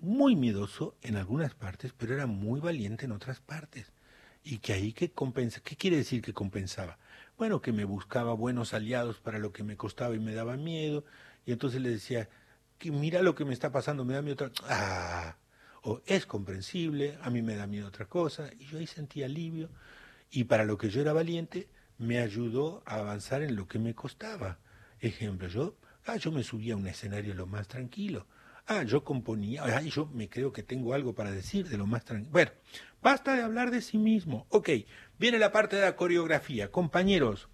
muy 0.00 0.36
miedoso 0.36 0.96
en 1.02 1.16
algunas 1.16 1.54
partes, 1.54 1.92
pero 1.96 2.14
era 2.14 2.26
muy 2.26 2.60
valiente 2.60 3.04
en 3.04 3.12
otras 3.12 3.40
partes. 3.40 3.92
Y 4.42 4.58
que 4.58 4.72
ahí 4.72 4.92
que 4.92 5.10
compensa. 5.10 5.60
¿Qué 5.60 5.76
quiere 5.76 5.96
decir 5.96 6.22
que 6.22 6.34
compensaba? 6.34 6.98
Bueno, 7.38 7.62
que 7.62 7.72
me 7.72 7.84
buscaba 7.84 8.34
buenos 8.34 8.74
aliados 8.74 9.20
para 9.20 9.38
lo 9.38 9.52
que 9.52 9.64
me 9.64 9.76
costaba 9.76 10.14
y 10.14 10.20
me 10.20 10.34
daba 10.34 10.56
miedo. 10.56 11.04
Y 11.46 11.52
entonces 11.52 11.80
le 11.80 11.90
decía, 11.90 12.28
que 12.78 12.90
mira 12.90 13.22
lo 13.22 13.34
que 13.34 13.44
me 13.44 13.54
está 13.54 13.72
pasando, 13.72 14.04
me 14.04 14.14
da 14.14 14.22
miedo 14.22 14.44
otra 14.46 14.52
Ah, 14.68 15.36
o 15.82 16.02
es 16.06 16.26
comprensible, 16.26 17.18
a 17.22 17.30
mí 17.30 17.42
me 17.42 17.56
da 17.56 17.66
miedo 17.66 17.88
otra 17.88 18.06
cosa. 18.06 18.50
Y 18.58 18.66
yo 18.66 18.78
ahí 18.78 18.86
sentí 18.86 19.22
alivio. 19.22 19.70
Y 20.30 20.44
para 20.44 20.64
lo 20.64 20.78
que 20.78 20.90
yo 20.90 21.00
era 21.00 21.12
valiente, 21.12 21.68
me 21.98 22.18
ayudó 22.18 22.82
a 22.86 22.96
avanzar 22.96 23.42
en 23.42 23.56
lo 23.56 23.68
que 23.68 23.78
me 23.78 23.94
costaba. 23.94 24.58
Ejemplo, 25.00 25.48
yo, 25.48 25.76
ah, 26.06 26.16
yo 26.16 26.32
me 26.32 26.42
subía 26.42 26.74
a 26.74 26.76
un 26.76 26.86
escenario 26.86 27.34
lo 27.34 27.46
más 27.46 27.68
tranquilo. 27.68 28.26
Ah, 28.66 28.82
yo 28.82 29.04
componía, 29.04 29.62
ah, 29.62 29.82
yo 29.82 30.06
me 30.06 30.30
creo 30.30 30.52
que 30.52 30.62
tengo 30.62 30.94
algo 30.94 31.14
para 31.14 31.30
decir 31.30 31.68
de 31.68 31.76
lo 31.76 31.86
más 31.86 32.04
tranquilo. 32.04 32.32
Bueno, 32.32 32.50
basta 33.02 33.34
de 33.34 33.42
hablar 33.42 33.70
de 33.70 33.82
sí 33.82 33.98
mismo. 33.98 34.46
Ok, 34.48 34.70
viene 35.18 35.38
la 35.38 35.52
parte 35.52 35.76
de 35.76 35.82
la 35.82 35.96
coreografía. 35.96 36.70
Compañeros, 36.70 37.48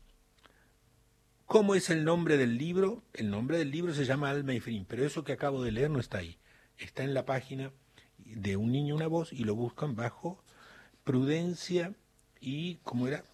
¿cómo 1.47 1.75
es 1.75 1.91
el 1.91 2.05
nombre 2.05 2.37
del 2.37 2.59
libro? 2.59 3.03
El 3.13 3.31
nombre 3.31 3.59
del 3.59 3.73
libro 3.73 3.93
se 3.93 4.05
llama 4.05 4.31
Alma 4.31 4.55
y 4.55 4.85
pero 4.87 5.05
eso 5.05 5.25
que 5.25 5.33
acabo 5.33 5.65
de 5.65 5.73
leer 5.73 5.91
no 5.91 5.99
está 5.99 6.19
ahí. 6.19 6.39
Está 6.79 7.03
en 7.03 7.13
la 7.13 7.27
página 7.27 7.73
de 8.19 8.57
Un 8.57 8.71
niño, 8.71 8.95
una 8.95 9.09
voz 9.09 9.33
y 9.33 9.43
lo 9.43 9.57
buscan 9.57 9.97
bajo 9.97 10.45
prudencia 11.03 11.93
y, 12.41 12.77
¿cómo 12.85 13.09
era? 13.09 13.25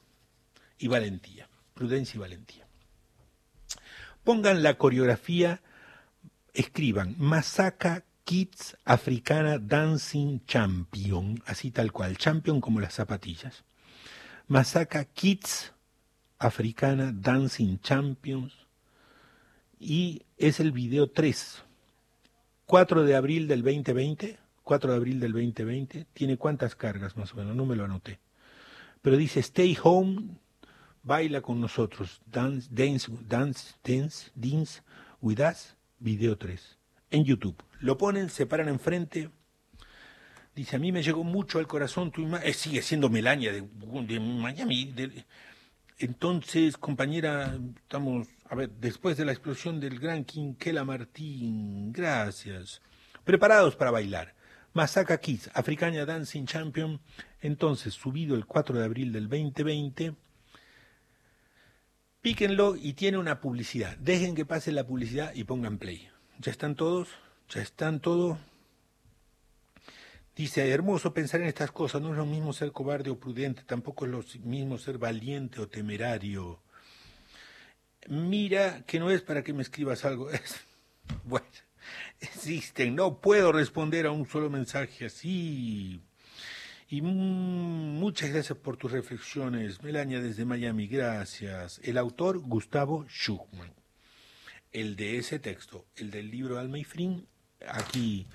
Y 0.78 0.88
valentía. 0.88 1.48
Prudencia 1.74 2.16
y 2.16 2.20
valentía. 2.20 2.66
Pongan 4.24 4.62
la 4.62 4.78
coreografía 4.78 5.60
escriban 6.56 7.14
Masaka 7.18 8.04
Kids 8.24 8.76
Africana 8.84 9.58
Dancing 9.58 10.40
Champion, 10.46 11.40
así 11.46 11.70
tal 11.70 11.92
cual, 11.92 12.16
champion 12.16 12.60
como 12.60 12.80
las 12.80 12.94
zapatillas. 12.94 13.64
Masaka 14.48 15.04
Kids 15.04 15.72
Africana 16.38 17.12
Dancing 17.14 17.78
Champions 17.78 18.54
y 19.78 20.22
es 20.38 20.58
el 20.58 20.72
video 20.72 21.10
3. 21.10 21.62
4 22.64 23.04
de 23.04 23.14
abril 23.14 23.46
del 23.46 23.62
2020, 23.62 24.38
4 24.64 24.90
de 24.90 24.96
abril 24.96 25.20
del 25.20 25.32
2020, 25.32 26.06
tiene 26.12 26.36
cuántas 26.36 26.74
cargas 26.74 27.16
más 27.16 27.32
o 27.32 27.36
menos, 27.36 27.54
no 27.54 27.64
me 27.64 27.76
lo 27.76 27.84
anoté. 27.84 28.18
Pero 29.02 29.16
dice 29.16 29.38
Stay 29.38 29.78
Home, 29.84 30.38
baila 31.04 31.42
con 31.42 31.60
nosotros, 31.60 32.20
dance, 32.26 32.68
dance, 32.72 33.12
dance, 33.28 33.74
dance, 33.84 34.32
dance 34.34 34.82
with 35.20 35.38
us 35.38 35.75
video 35.98 36.36
3 36.36 36.78
en 37.10 37.24
YouTube. 37.24 37.56
Lo 37.80 37.98
ponen, 37.98 38.30
se 38.30 38.46
paran 38.46 38.68
enfrente. 38.68 39.30
Dice, 40.54 40.76
a 40.76 40.78
mí 40.78 40.90
me 40.90 41.02
llegó 41.02 41.22
mucho 41.22 41.58
al 41.58 41.66
corazón 41.66 42.10
tu 42.10 42.22
imagen. 42.22 42.54
sigue 42.54 42.82
siendo 42.82 43.10
Melania 43.10 43.52
de, 43.52 43.62
Miami. 44.20 44.94
entonces, 45.98 46.76
compañera, 46.78 47.58
estamos, 47.76 48.26
a 48.48 48.54
ver, 48.54 48.70
después 48.70 49.16
de 49.16 49.26
la 49.26 49.32
explosión 49.32 49.80
del 49.80 49.98
gran 49.98 50.24
Quinquela 50.24 50.84
Martín, 50.84 51.92
gracias. 51.92 52.80
Preparados 53.24 53.76
para 53.76 53.90
bailar. 53.90 54.34
Masaka 54.72 55.18
Kids, 55.18 55.50
Africana 55.54 56.04
Dancing 56.04 56.44
Champion, 56.44 57.00
entonces 57.40 57.94
subido 57.94 58.36
el 58.36 58.44
4 58.44 58.78
de 58.78 58.84
abril 58.84 59.12
del 59.12 59.28
2020. 59.28 60.14
Píquenlo 62.26 62.74
y 62.74 62.94
tiene 62.94 63.18
una 63.18 63.40
publicidad. 63.40 63.96
Dejen 63.98 64.34
que 64.34 64.44
pase 64.44 64.72
la 64.72 64.84
publicidad 64.84 65.32
y 65.32 65.44
pongan 65.44 65.78
play. 65.78 66.08
¿Ya 66.40 66.50
están 66.50 66.74
todos? 66.74 67.08
¿Ya 67.48 67.62
están 67.62 68.00
todos? 68.00 68.36
Dice, 70.34 70.68
hermoso 70.68 71.14
pensar 71.14 71.40
en 71.42 71.46
estas 71.46 71.70
cosas, 71.70 72.02
no 72.02 72.10
es 72.10 72.16
lo 72.16 72.26
mismo 72.26 72.52
ser 72.52 72.72
cobarde 72.72 73.10
o 73.10 73.20
prudente, 73.20 73.62
tampoco 73.62 74.06
es 74.06 74.10
lo 74.10 74.24
mismo 74.42 74.76
ser 74.76 74.98
valiente 74.98 75.60
o 75.60 75.68
temerario. 75.68 76.58
Mira 78.08 78.82
que 78.88 78.98
no 78.98 79.12
es 79.12 79.22
para 79.22 79.44
que 79.44 79.52
me 79.52 79.62
escribas 79.62 80.04
algo. 80.04 80.28
Es, 80.32 80.56
bueno, 81.22 81.46
existen, 82.18 82.96
no 82.96 83.20
puedo 83.20 83.52
responder 83.52 84.04
a 84.04 84.10
un 84.10 84.28
solo 84.28 84.50
mensaje 84.50 85.06
así. 85.06 86.02
Y 86.88 87.02
muchas 87.02 88.30
gracias 88.30 88.56
por 88.56 88.76
tus 88.76 88.92
reflexiones, 88.92 89.82
Melania 89.82 90.20
desde 90.20 90.44
Miami, 90.44 90.86
gracias. 90.86 91.80
El 91.82 91.98
autor, 91.98 92.38
Gustavo 92.38 93.04
Schuchman. 93.08 93.74
El 94.70 94.94
de 94.94 95.18
ese 95.18 95.40
texto, 95.40 95.86
el 95.96 96.12
del 96.12 96.30
libro 96.30 96.60
Alma 96.60 96.78
y 96.78 96.86
aquí 97.66 98.28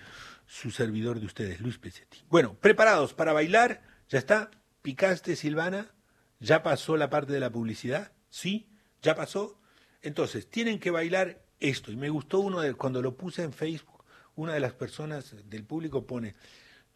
su 0.45 0.69
servidor 0.69 1.21
de 1.21 1.27
ustedes, 1.27 1.61
Luis 1.61 1.77
Pesetti. 1.77 2.25
Bueno, 2.29 2.55
preparados 2.55 3.13
para 3.13 3.31
bailar, 3.31 3.83
¿ya 4.09 4.19
está? 4.19 4.51
¿Picaste, 4.81 5.37
Silvana? 5.37 5.93
¿Ya 6.41 6.61
pasó 6.61 6.97
la 6.97 7.09
parte 7.09 7.31
de 7.31 7.39
la 7.39 7.51
publicidad? 7.51 8.11
¿Sí? 8.29 8.67
¿Ya 9.01 9.15
pasó? 9.15 9.61
Entonces, 10.01 10.49
tienen 10.49 10.79
que 10.79 10.91
bailar 10.91 11.41
esto. 11.61 11.89
Y 11.89 11.95
me 11.95 12.09
gustó 12.09 12.39
uno 12.39 12.59
de, 12.59 12.73
cuando 12.73 13.01
lo 13.01 13.15
puse 13.15 13.43
en 13.43 13.53
Facebook, 13.53 14.03
una 14.35 14.53
de 14.53 14.59
las 14.59 14.73
personas 14.73 15.35
del 15.45 15.63
público 15.63 16.05
pone, 16.05 16.35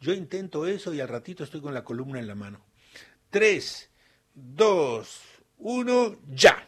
yo 0.00 0.12
intento 0.12 0.66
eso 0.66 0.92
y 0.94 1.00
al 1.00 1.08
ratito 1.08 1.44
estoy 1.44 1.60
con 1.60 1.74
la 1.74 1.84
columna 1.84 2.18
en 2.18 2.26
la 2.26 2.34
mano. 2.34 2.60
Tres, 3.30 3.90
dos, 4.34 5.20
uno, 5.58 6.16
ya. 6.28 6.66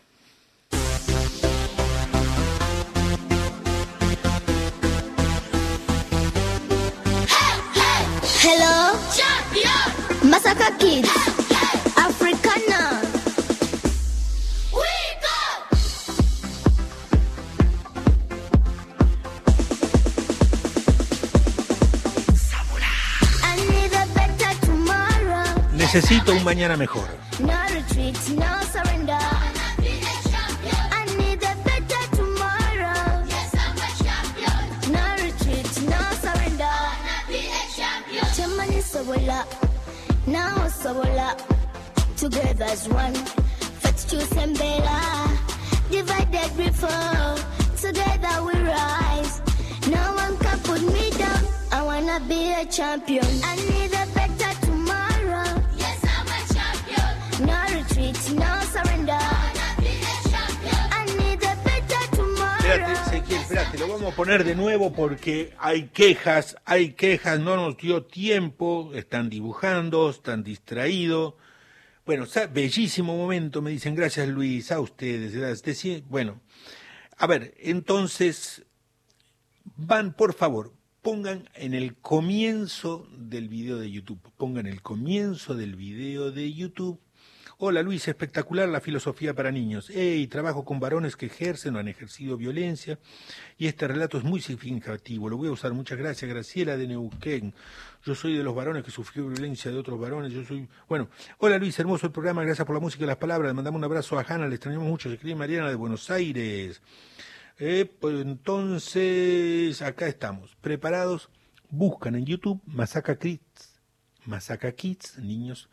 Hello, 8.41 8.99
Masaka 10.23 10.77
Kids, 10.79 11.11
Necesito 25.91 26.33
un 26.33 26.45
mañana 26.45 26.77
mejor. 26.77 27.09
No 27.39 27.59
retreat, 27.71 28.15
no 28.37 28.63
surrender. 28.71 29.17
I 30.93 31.07
need 31.17 31.43
a 31.43 31.55
better 31.65 32.05
tomorrow. 32.15 33.25
Yes, 33.27 33.55
I'm 33.55 33.75
a 33.75 33.89
champion. 34.05 34.93
No 34.93 35.05
retreat, 35.25 35.67
no 35.89 36.03
surrender. 36.21 36.77
Chamani 38.37 38.83
Sobola, 38.83 39.47
now 40.27 40.69
Sobola. 40.69 41.35
Together 42.19 42.67
as 42.67 42.87
one. 42.91 43.15
Fetch 43.81 44.13
and 44.37 44.59
better. 44.59 45.39
Divided 45.91 46.55
we. 46.59 47.39
Together 47.81 48.43
we 48.45 48.53
rise. 48.61 49.41
No 49.89 50.05
one 50.17 50.37
can 50.37 50.59
put 50.61 50.83
me 50.83 51.11
down. 51.13 51.43
I 51.73 51.83
wanna 51.83 52.21
be 52.29 52.53
a 52.53 52.67
champion. 52.67 53.25
I 53.43 53.57
need 53.57 53.95
a 53.95 54.18
Espérate, 63.31 63.79
lo 63.79 63.89
vamos 63.89 64.13
a 64.13 64.17
poner 64.17 64.45
de 64.45 64.55
nuevo 64.55 64.93
porque 64.93 65.55
hay 65.59 65.89
quejas, 65.89 66.57
hay 66.67 66.93
quejas, 66.93 67.41
no 67.41 67.57
nos 67.57 67.79
dio 67.79 68.05
tiempo, 68.05 68.91
están 68.93 69.31
dibujando, 69.31 70.11
están 70.11 70.45
distraídos. 70.45 71.33
Bueno, 72.05 72.27
bellísimo 72.53 73.17
momento, 73.17 73.63
me 73.63 73.71
dicen, 73.71 73.95
gracias 73.95 74.29
Luis, 74.29 74.71
a 74.71 74.81
ustedes, 74.81 75.35
gracias. 75.35 76.03
Bueno, 76.11 76.43
a 77.17 77.27
ver, 77.27 77.55
entonces, 77.59 78.67
van, 79.77 80.13
por 80.13 80.35
favor, 80.35 80.75
pongan 81.01 81.49
en 81.55 81.73
el 81.73 81.97
comienzo 81.97 83.09
del 83.17 83.49
video 83.49 83.79
de 83.79 83.91
YouTube, 83.91 84.21
pongan 84.37 84.67
el 84.67 84.83
comienzo 84.83 85.55
del 85.55 85.75
video 85.75 86.33
de 86.33 86.53
YouTube. 86.53 87.01
Hola 87.61 87.83
Luis, 87.83 88.07
espectacular 88.07 88.69
la 88.69 88.81
filosofía 88.81 89.35
para 89.35 89.51
niños. 89.51 89.91
Hey, 89.93 90.29
trabajo 90.29 90.65
con 90.65 90.79
varones 90.79 91.17
que 91.17 91.27
ejercen 91.27 91.75
o 91.75 91.81
han 91.81 91.89
ejercido 91.89 92.37
violencia 92.37 93.01
y 93.57 93.67
este 93.67 93.89
relato 93.89 94.17
es 94.17 94.23
muy 94.23 94.41
significativo. 94.41 95.29
Lo 95.29 95.39
voy 95.39 95.49
a 95.49 95.51
usar. 95.51 95.73
Muchas 95.73 95.99
gracias, 95.99 96.31
Graciela 96.31 96.77
de 96.77 96.87
Neuquén. 96.87 97.53
Yo 98.05 98.15
soy 98.15 98.37
de 98.37 98.45
los 98.45 98.55
varones 98.55 98.85
que 98.85 98.93
sufrió 98.93 99.27
violencia 99.27 99.73
de 99.73 99.77
otros 99.77 99.99
varones. 99.99 100.33
Yo 100.33 100.45
soy. 100.45 100.69
Bueno, 100.89 101.09
hola 101.39 101.59
Luis, 101.59 101.77
hermoso 101.81 102.07
el 102.07 102.13
programa. 102.13 102.45
Gracias 102.45 102.65
por 102.65 102.77
la 102.77 102.81
música 102.81 103.03
y 103.03 103.09
las 103.09 103.17
palabras. 103.17 103.51
Le 103.51 103.55
mandamos 103.55 103.79
un 103.79 103.85
abrazo 103.85 104.17
a 104.21 104.23
Hanna, 104.23 104.47
le 104.47 104.55
extrañamos 104.55 104.87
mucho. 104.87 105.09
Se 105.09 105.17
escribe 105.17 105.35
Mariana 105.35 105.69
de 105.69 105.75
Buenos 105.75 106.13
Aires. 106.13 106.81
Eh, 107.59 107.93
pues 107.99 108.21
entonces, 108.21 109.83
acá 109.83 110.07
estamos, 110.07 110.55
preparados. 110.61 111.29
Buscan 111.71 112.15
en 112.15 112.25
YouTube 112.25 112.63
Masaka 112.67 113.19
Kids, 113.19 113.81
Masaka 114.27 114.71
Kids, 114.71 115.19
niños. 115.19 115.69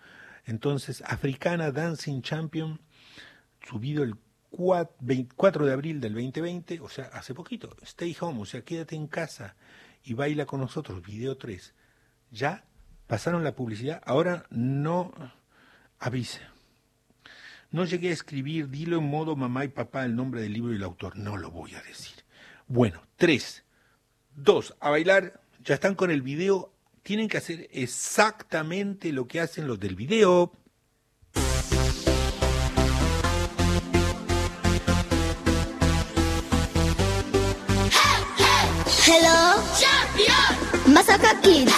Entonces, 0.45 1.03
Africana 1.05 1.71
Dancing 1.71 2.21
Champion, 2.21 2.79
subido 3.67 4.03
el 4.03 4.15
4, 4.51 4.95
24 4.99 5.65
de 5.65 5.73
abril 5.73 5.99
del 5.99 6.13
2020, 6.13 6.79
o 6.79 6.89
sea, 6.89 7.05
hace 7.05 7.33
poquito. 7.33 7.75
Stay 7.81 8.15
home, 8.19 8.41
o 8.41 8.45
sea, 8.45 8.63
quédate 8.63 8.95
en 8.95 9.07
casa 9.07 9.55
y 10.03 10.13
baila 10.13 10.45
con 10.45 10.61
nosotros, 10.61 11.01
video 11.01 11.37
3. 11.37 11.73
Ya 12.31 12.65
pasaron 13.07 13.43
la 13.43 13.55
publicidad, 13.55 14.01
ahora 14.05 14.45
no 14.49 15.11
avise. 15.99 16.41
No 17.71 17.83
llegué 17.83 18.09
a 18.09 18.13
escribir, 18.13 18.69
dilo 18.69 18.99
en 18.99 19.09
modo 19.09 19.35
mamá 19.35 19.65
y 19.65 19.69
papá 19.69 20.05
el 20.05 20.15
nombre 20.15 20.41
del 20.41 20.53
libro 20.53 20.71
y 20.71 20.77
el 20.77 20.83
autor. 20.83 21.17
No 21.17 21.35
lo 21.35 21.51
voy 21.51 21.75
a 21.75 21.81
decir. 21.81 22.23
Bueno, 22.67 23.01
tres, 23.17 23.65
dos, 24.35 24.75
a 24.79 24.89
bailar. 24.91 25.41
Ya 25.63 25.73
están 25.73 25.95
con 25.95 26.11
el 26.11 26.21
video. 26.21 26.74
Tienen 27.05 27.27
que 27.27 27.37
hacer 27.37 27.69
exactamente 27.71 29.11
lo 29.11 29.27
que 29.27 29.39
hacen 29.39 29.67
los 29.67 29.79
del 29.79 29.95
video. 29.95 30.51
Hello, 39.05 39.61
champion. 39.77 40.91
Masaka 40.95 41.39
Kids, 41.41 41.71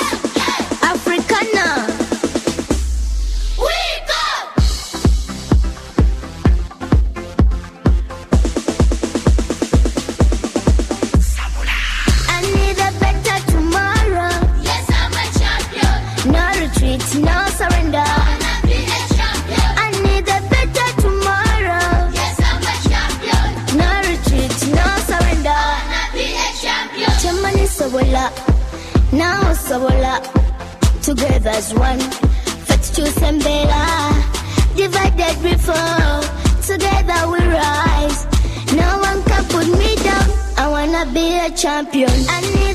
champion. 41.58 42.67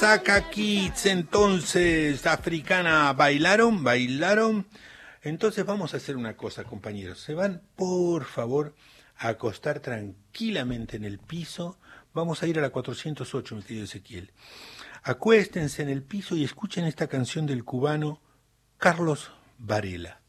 Masaka 0.00 0.48
Kids. 0.48 1.04
Entonces, 1.04 2.26
africana, 2.26 3.12
¿bailaron? 3.12 3.84
¿Bailaron? 3.84 4.66
Entonces 5.20 5.66
vamos 5.66 5.92
a 5.92 5.98
hacer 5.98 6.16
una 6.16 6.38
cosa, 6.38 6.64
compañeros. 6.64 7.20
Se 7.20 7.34
van, 7.34 7.60
por 7.76 8.24
favor, 8.24 8.74
a 9.18 9.28
acostar 9.28 9.80
tranquilamente 9.80 10.96
en 10.96 11.04
el 11.04 11.18
piso. 11.18 11.78
Vamos 12.14 12.42
a 12.42 12.46
ir 12.46 12.58
a 12.58 12.62
la 12.62 12.70
408, 12.70 13.56
mi 13.56 13.62
querido 13.62 13.84
Ezequiel. 13.84 14.32
Acuéstense 15.02 15.82
en 15.82 15.90
el 15.90 16.02
piso 16.02 16.34
y 16.34 16.44
escuchen 16.44 16.86
esta 16.86 17.06
canción 17.06 17.44
del 17.44 17.62
cubano 17.62 18.22
Carlos 18.78 19.32
Varela. 19.58 20.22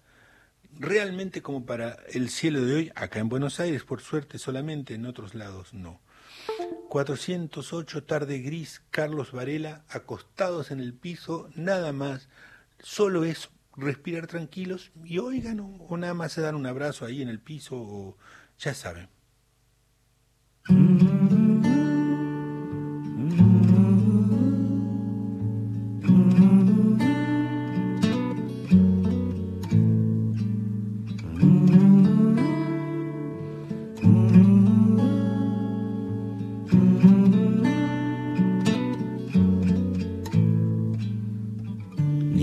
Realmente 0.77 1.41
como 1.41 1.65
para 1.65 1.95
el 2.09 2.29
cielo 2.29 2.65
de 2.65 2.75
hoy, 2.75 2.91
acá 2.93 3.19
en 3.19 3.29
Buenos 3.29 3.61
Aires, 3.61 3.85
por 3.85 4.01
suerte 4.01 4.37
solamente, 4.37 4.95
en 4.95 5.05
otros 5.05 5.33
lados 5.33 5.73
no. 5.73 6.01
408 6.89 8.03
tarde 8.03 8.39
gris, 8.39 8.81
Carlos 8.91 9.31
Varela, 9.31 9.83
acostados 9.89 10.71
en 10.71 10.79
el 10.79 10.93
piso, 10.93 11.49
nada 11.55 11.93
más, 11.93 12.29
solo 12.79 13.23
es 13.23 13.49
respirar 13.75 14.27
tranquilos 14.27 14.91
y 15.03 15.19
oigan, 15.19 15.59
o, 15.59 15.77
o 15.87 15.97
nada 15.97 16.13
más 16.13 16.33
se 16.33 16.41
dan 16.41 16.55
un 16.55 16.65
abrazo 16.65 17.05
ahí 17.05 17.21
en 17.21 17.29
el 17.29 17.39
piso, 17.39 17.75
o 17.77 18.17
ya 18.59 18.73
saben. 18.73 19.09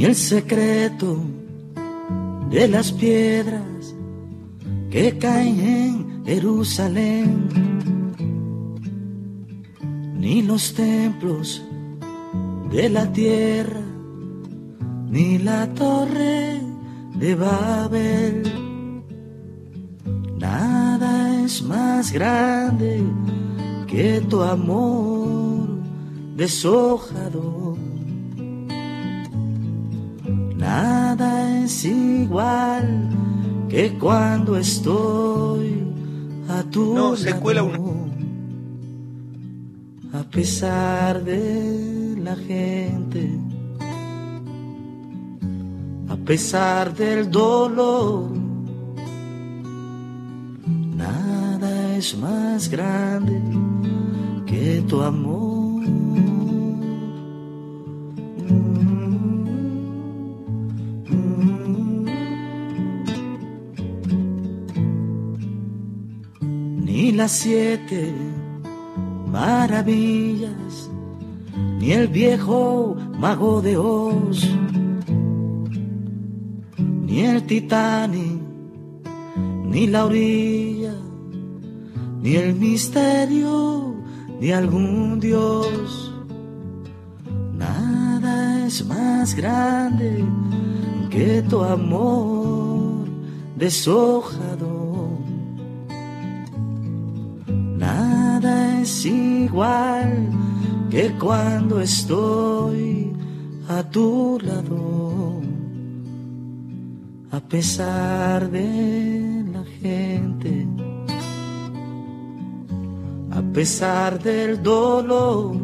El 0.08 0.14
secreto 0.14 1.18
de 2.48 2.66
las 2.66 2.92
piedras 2.92 3.94
que 4.90 5.18
caen 5.18 5.60
en 5.60 6.24
Jerusalén, 6.24 7.48
ni 10.14 10.40
los 10.40 10.72
templos 10.72 11.62
de 12.70 12.88
la 12.88 13.12
tierra, 13.12 13.82
ni 15.10 15.36
la 15.36 15.66
torre 15.74 16.58
de 17.14 17.34
Babel. 17.34 18.42
Nada 20.38 21.44
es 21.44 21.62
más 21.62 22.12
grande 22.12 23.02
que 23.86 24.22
tu 24.22 24.40
amor 24.40 25.68
deshojado. 26.34 27.57
Nada 30.72 31.64
es 31.64 31.82
igual 31.86 32.86
que 33.70 33.96
cuando 33.98 34.58
estoy 34.58 35.82
a 36.46 36.62
tu 36.64 36.92
No, 36.94 37.16
se 37.16 37.30
lado. 37.30 37.42
cuela 37.42 37.62
una- 37.62 37.78
A 40.20 40.22
pesar 40.36 41.24
de 41.24 42.16
la 42.26 42.36
gente, 42.36 43.22
a 46.14 46.16
pesar 46.28 46.94
del 46.94 47.30
dolor, 47.30 48.28
nada 51.04 51.96
es 51.96 52.08
más 52.18 52.68
grande 52.68 53.40
que 54.44 54.82
tu 54.88 55.00
amor. 55.00 55.37
Las 67.18 67.32
siete 67.32 68.14
maravillas, 69.26 70.88
ni 71.80 71.90
el 71.90 72.06
viejo 72.06 72.96
mago 73.18 73.60
de 73.60 73.76
Oz, 73.76 74.48
ni 76.78 77.22
el 77.22 77.42
Titanic, 77.42 78.40
ni 79.64 79.88
la 79.88 80.06
orilla, 80.06 80.94
ni 82.22 82.36
el 82.36 82.54
misterio 82.54 83.96
de 84.40 84.54
algún 84.54 85.18
dios. 85.18 86.14
Nada 87.52 88.64
es 88.64 88.86
más 88.86 89.34
grande 89.34 90.24
que 91.10 91.42
tu 91.42 91.64
amor 91.64 93.08
deshojado. 93.56 94.77
Es 98.88 99.04
igual 99.04 100.30
que 100.88 101.12
cuando 101.18 101.78
estoy 101.78 103.12
a 103.68 103.82
tu 103.82 104.38
lado. 104.42 105.42
A 107.30 107.40
pesar 107.40 108.50
de 108.50 109.44
la 109.52 109.64
gente, 109.82 110.66
a 113.30 113.42
pesar 113.56 114.22
del 114.22 114.62
dolor, 114.62 115.54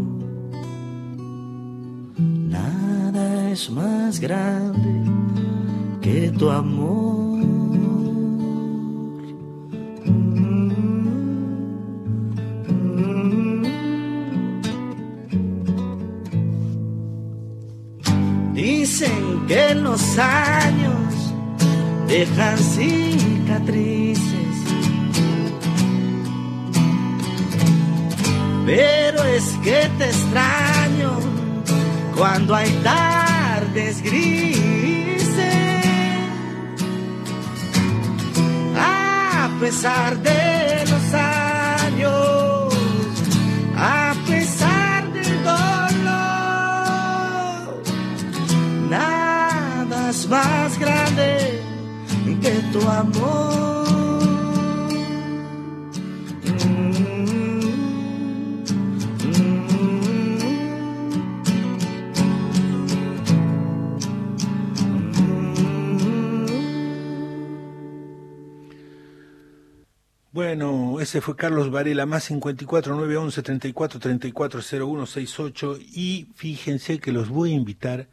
nada 2.58 3.50
es 3.50 3.70
más 3.70 4.20
grande 4.20 4.94
que 6.02 6.30
tu 6.30 6.50
amor. 6.50 7.23
Que 19.46 19.74
los 19.74 20.18
años 20.18 21.34
dejan 22.06 22.58
cicatrices, 22.58 24.22
pero 28.66 29.24
es 29.24 29.44
que 29.62 29.90
te 29.98 30.04
extraño 30.06 31.18
cuando 32.16 32.54
hay 32.54 32.70
tardes 32.82 34.02
grises. 34.02 34.64
A 38.76 39.50
pesar 39.60 40.18
de 40.22 40.63
más 50.28 50.78
grande 50.78 51.60
que 52.40 52.50
tu 52.72 52.80
amor. 52.88 53.64
Bueno, 70.32 71.00
ese 71.00 71.20
fue 71.20 71.36
Carlos 71.36 71.70
Varela, 71.70 72.06
más 72.06 72.24
54 72.24 72.96
911 72.96 73.42
34 73.42 74.00
34 74.00 74.60
01 74.60 75.06
68 75.06 75.78
y 75.92 76.28
fíjense 76.34 76.98
que 76.98 77.12
los 77.12 77.28
voy 77.28 77.52
a 77.52 77.56
invitar. 77.56 78.08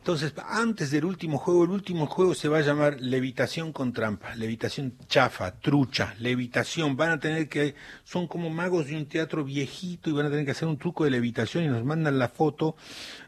Entonces, 0.00 0.32
antes 0.48 0.90
del 0.90 1.04
último 1.04 1.36
juego, 1.36 1.64
el 1.64 1.70
último 1.70 2.06
juego 2.06 2.34
se 2.34 2.48
va 2.48 2.58
a 2.58 2.62
llamar 2.62 2.98
Levitación 3.02 3.70
con 3.70 3.92
trampa, 3.92 4.34
levitación 4.34 4.94
chafa, 5.08 5.52
trucha, 5.60 6.14
levitación. 6.18 6.96
Van 6.96 7.10
a 7.10 7.20
tener 7.20 7.50
que, 7.50 7.74
son 8.02 8.26
como 8.26 8.48
magos 8.48 8.86
de 8.86 8.96
un 8.96 9.04
teatro 9.04 9.44
viejito 9.44 10.08
y 10.08 10.14
van 10.14 10.24
a 10.24 10.30
tener 10.30 10.46
que 10.46 10.52
hacer 10.52 10.68
un 10.68 10.78
truco 10.78 11.04
de 11.04 11.10
levitación 11.10 11.64
y 11.64 11.68
nos 11.68 11.84
mandan 11.84 12.18
la 12.18 12.30
foto. 12.30 12.76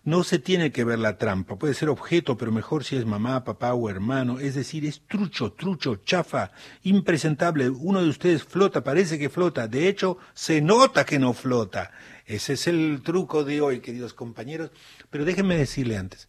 No 0.05 0.25
se 0.25 0.39
tiene 0.39 0.73
que 0.73 0.85
ver 0.85 0.99
la 0.99 1.19
trampa, 1.19 1.57
puede 1.57 1.75
ser 1.75 1.91
objeto, 1.91 2.39
pero 2.39 2.51
mejor 2.51 2.85
si 2.85 2.97
es 2.97 3.05
mamá, 3.05 3.45
papá 3.45 3.75
o 3.75 3.91
hermano. 3.91 4.41
Es 4.41 4.55
decir, 4.55 4.87
es 4.87 5.03
trucho, 5.07 5.53
trucho, 5.53 5.97
chafa, 5.97 6.53
impresentable. 6.85 7.69
Uno 7.69 8.01
de 8.01 8.09
ustedes 8.09 8.45
flota, 8.45 8.83
parece 8.83 9.19
que 9.19 9.29
flota. 9.29 9.69
De 9.69 9.89
hecho, 9.89 10.17
se 10.33 10.63
nota 10.63 11.05
que 11.05 11.19
no 11.19 11.35
flota. 11.35 11.91
Ese 12.25 12.55
es 12.55 12.67
el 12.67 13.03
truco 13.05 13.45
de 13.45 13.61
hoy, 13.61 13.81
queridos 13.81 14.15
compañeros. 14.15 14.71
Pero 15.11 15.27
déjenme 15.27 15.59
decirle 15.59 15.99
antes, 15.99 16.29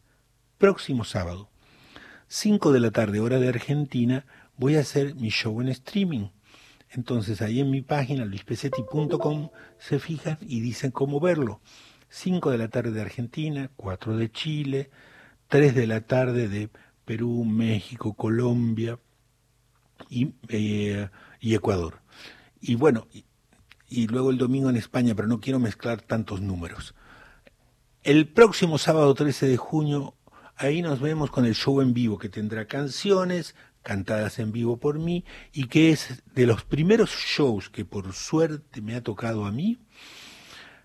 próximo 0.58 1.04
sábado, 1.04 1.50
5 2.28 2.72
de 2.72 2.80
la 2.80 2.92
tarde, 2.92 3.20
hora 3.20 3.40
de 3.40 3.50
Argentina, 3.50 4.26
voy 4.58 4.76
a 4.76 4.80
hacer 4.80 5.16
mi 5.16 5.30
show 5.30 5.62
en 5.62 5.70
streaming. 5.70 6.30
Entonces 6.90 7.42
ahí 7.42 7.60
en 7.60 7.72
mi 7.72 7.82
página, 7.82 8.26
luispesetti.com, 8.26 9.50
se 9.80 10.00
fijan 10.00 10.38
y 10.42 10.62
dicen 10.62 10.92
cómo 10.92 11.20
verlo. 11.20 11.62
5 12.10 12.52
de 12.52 12.58
la 12.58 12.68
tarde 12.68 12.92
de 12.92 13.02
Argentina, 13.02 13.72
4 13.76 14.18
de 14.18 14.32
Chile, 14.32 14.92
3 15.48 15.74
de 15.76 15.88
la 15.88 16.02
tarde 16.02 16.48
de 16.48 16.70
Perú, 17.06 17.44
México, 17.46 18.14
Colombia 18.14 19.00
y, 20.10 20.34
eh, 20.50 21.10
Ecuador. 21.42 22.02
Y 22.62 22.76
bueno, 22.76 23.08
y 23.90 24.08
luego 24.08 24.32
el 24.32 24.38
domingo 24.38 24.70
en 24.70 24.76
España, 24.76 25.14
pero 25.16 25.28
no 25.28 25.40
quiero 25.40 25.60
mezclar 25.60 26.02
tantos 26.02 26.42
números. 26.42 26.96
El 28.04 28.28
próximo 28.28 28.78
sábado 28.78 29.14
13 29.14 29.48
de 29.48 29.58
junio, 29.58 30.16
ahí 30.56 30.82
nos 30.82 31.00
vemos 31.00 31.32
con 31.32 31.46
el 31.46 31.56
show 31.56 31.82
en 31.82 31.94
vivo, 31.94 32.18
que 32.18 32.30
tendrá 32.30 32.66
canciones 32.66 33.56
cantadas 33.84 34.40
en 34.40 34.52
vivo 34.52 34.78
por 34.78 34.98
mí 34.98 35.26
y 35.52 35.68
que 35.68 35.92
es 35.92 36.24
de 36.34 36.48
los 36.48 36.64
primeros 36.64 37.12
shows 37.12 37.70
que 37.70 37.86
por 37.86 38.14
suerte 38.14 38.82
me 38.82 38.96
ha 38.96 39.04
tocado 39.04 39.46
a 39.46 39.52
mí, 39.52 39.78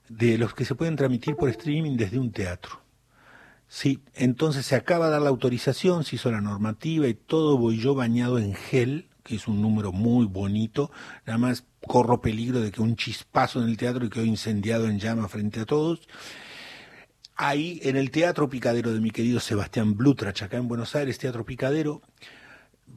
de 0.09 0.37
los 0.37 0.55
que 0.55 0.65
se 0.65 0.75
pueden 0.75 0.97
transmitir 0.97 1.37
por 1.37 1.49
streaming 1.49 1.97
desde 1.97 2.19
un 2.19 2.33
teatro. 2.33 2.83
Sí, 3.69 4.03
entonces 4.15 4.65
se 4.65 4.75
acaba 4.75 5.07
de 5.07 5.13
dar 5.13 5.23
la 5.23 5.29
autorización, 5.29 6.05
se 6.05 6.17
hizo 6.17 6.33
la 6.33 6.41
normativa 6.41 7.07
y 7.07 7.15
todo 7.15 7.59
voy 7.59 7.79
yo 7.79 7.95
bañado 7.95 8.39
en 8.39 8.55
gel, 8.55 9.09
que 9.23 9.37
es 9.37 9.47
un 9.47 9.61
número 9.61 9.93
muy 9.93 10.25
bonito, 10.25 10.91
nada 11.27 11.39
más 11.39 11.67
corro 11.87 12.23
peligro 12.23 12.61
de 12.61 12.73
que 12.73 12.81
un 12.81 12.97
chispazo 12.97 13.63
en 13.63 13.69
el 13.69 13.77
teatro 13.77 14.07
y 14.07 14.09
quedo 14.09 14.25
incendiado 14.25 14.87
en 14.87 14.99
llama 14.99 15.29
frente 15.29 15.61
a 15.61 15.67
todos. 15.67 16.09
Ahí 17.41 17.79
en 17.85 17.97
el 17.97 18.11
Teatro 18.11 18.49
Picadero 18.49 18.93
de 18.93 19.01
mi 19.01 19.13
querido 19.13 19.39
Sebastián 19.39 19.97
Blutrach, 19.97 20.43
acá 20.43 20.57
en 20.57 20.67
Buenos 20.67 20.97
Aires, 20.97 21.19
Teatro 21.19 21.45
Picadero, 21.45 22.03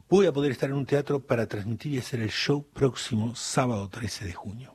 voy 0.08 0.26
a 0.26 0.32
poder 0.32 0.50
estar 0.50 0.68
en 0.68 0.74
un 0.74 0.84
teatro 0.84 1.20
para 1.20 1.46
transmitir 1.46 1.92
y 1.92 1.98
hacer 1.98 2.18
el 2.18 2.30
show 2.30 2.66
próximo 2.72 3.36
sábado 3.36 3.88
13 3.88 4.24
de 4.24 4.32
junio. 4.32 4.74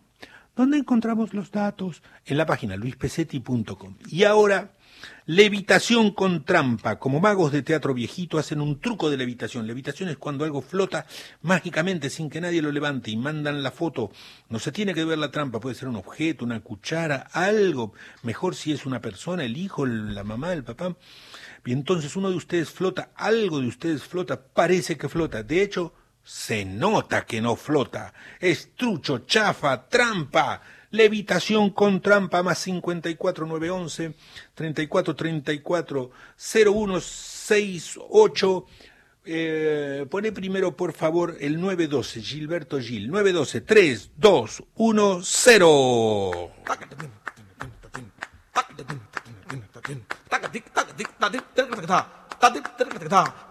¿Dónde 0.55 0.77
encontramos 0.77 1.33
los 1.33 1.51
datos? 1.51 2.01
En 2.25 2.37
la 2.37 2.45
página 2.45 2.77
luispesetti.com. 2.77 3.97
Y 4.09 4.23
ahora 4.23 4.71
Levitación 5.25 6.11
con 6.11 6.45
trampa. 6.45 6.99
Como 6.99 7.19
magos 7.19 7.51
de 7.51 7.61
teatro 7.61 7.93
viejito 7.93 8.37
hacen 8.37 8.61
un 8.61 8.79
truco 8.79 9.09
de 9.09 9.17
levitación. 9.17 9.67
Levitación 9.67 10.09
es 10.09 10.17
cuando 10.17 10.45
algo 10.45 10.61
flota 10.61 11.05
mágicamente 11.41 12.09
sin 12.09 12.29
que 12.29 12.39
nadie 12.39 12.61
lo 12.61 12.71
levante 12.71 13.11
y 13.11 13.17
mandan 13.17 13.61
la 13.61 13.71
foto. 13.71 14.11
No 14.49 14.59
se 14.59 14.71
tiene 14.71 14.93
que 14.93 15.03
ver 15.03 15.17
la 15.17 15.31
trampa, 15.31 15.59
puede 15.59 15.75
ser 15.75 15.89
un 15.89 15.97
objeto, 15.97 16.45
una 16.45 16.61
cuchara, 16.61 17.27
algo. 17.33 17.93
Mejor 18.23 18.55
si 18.55 18.71
es 18.71 18.85
una 18.85 19.01
persona, 19.01 19.43
el 19.43 19.57
hijo, 19.57 19.85
la 19.85 20.23
mamá, 20.23 20.53
el 20.53 20.63
papá. 20.63 20.95
Y 21.65 21.73
entonces 21.73 22.15
uno 22.15 22.29
de 22.29 22.37
ustedes 22.37 22.69
flota, 22.69 23.11
algo 23.15 23.59
de 23.59 23.67
ustedes 23.67 24.03
flota, 24.03 24.41
parece 24.41 24.97
que 24.97 25.09
flota. 25.09 25.43
De 25.43 25.61
hecho, 25.61 25.93
se 26.23 26.65
nota 26.65 27.25
que 27.25 27.41
no 27.41 27.55
flota. 27.55 28.13
Es 28.39 28.75
trucho, 28.75 29.19
chafa, 29.19 29.87
trampa. 29.87 30.61
Levitación 30.91 31.71
con 31.71 32.01
trampa 32.01 32.43
más 32.43 32.63
54911 32.63 34.13
3434 34.55 36.11
0168. 36.37 38.65
Eh, 39.29 40.05
pone 40.09 40.31
primero, 40.31 40.77
por 40.77 40.93
favor, 40.93 41.35
el 41.41 41.59
912, 41.59 42.21
Gilberto 42.21 42.79
Gil. 42.79 43.09
912 43.09 43.59
3210. 52.39 53.47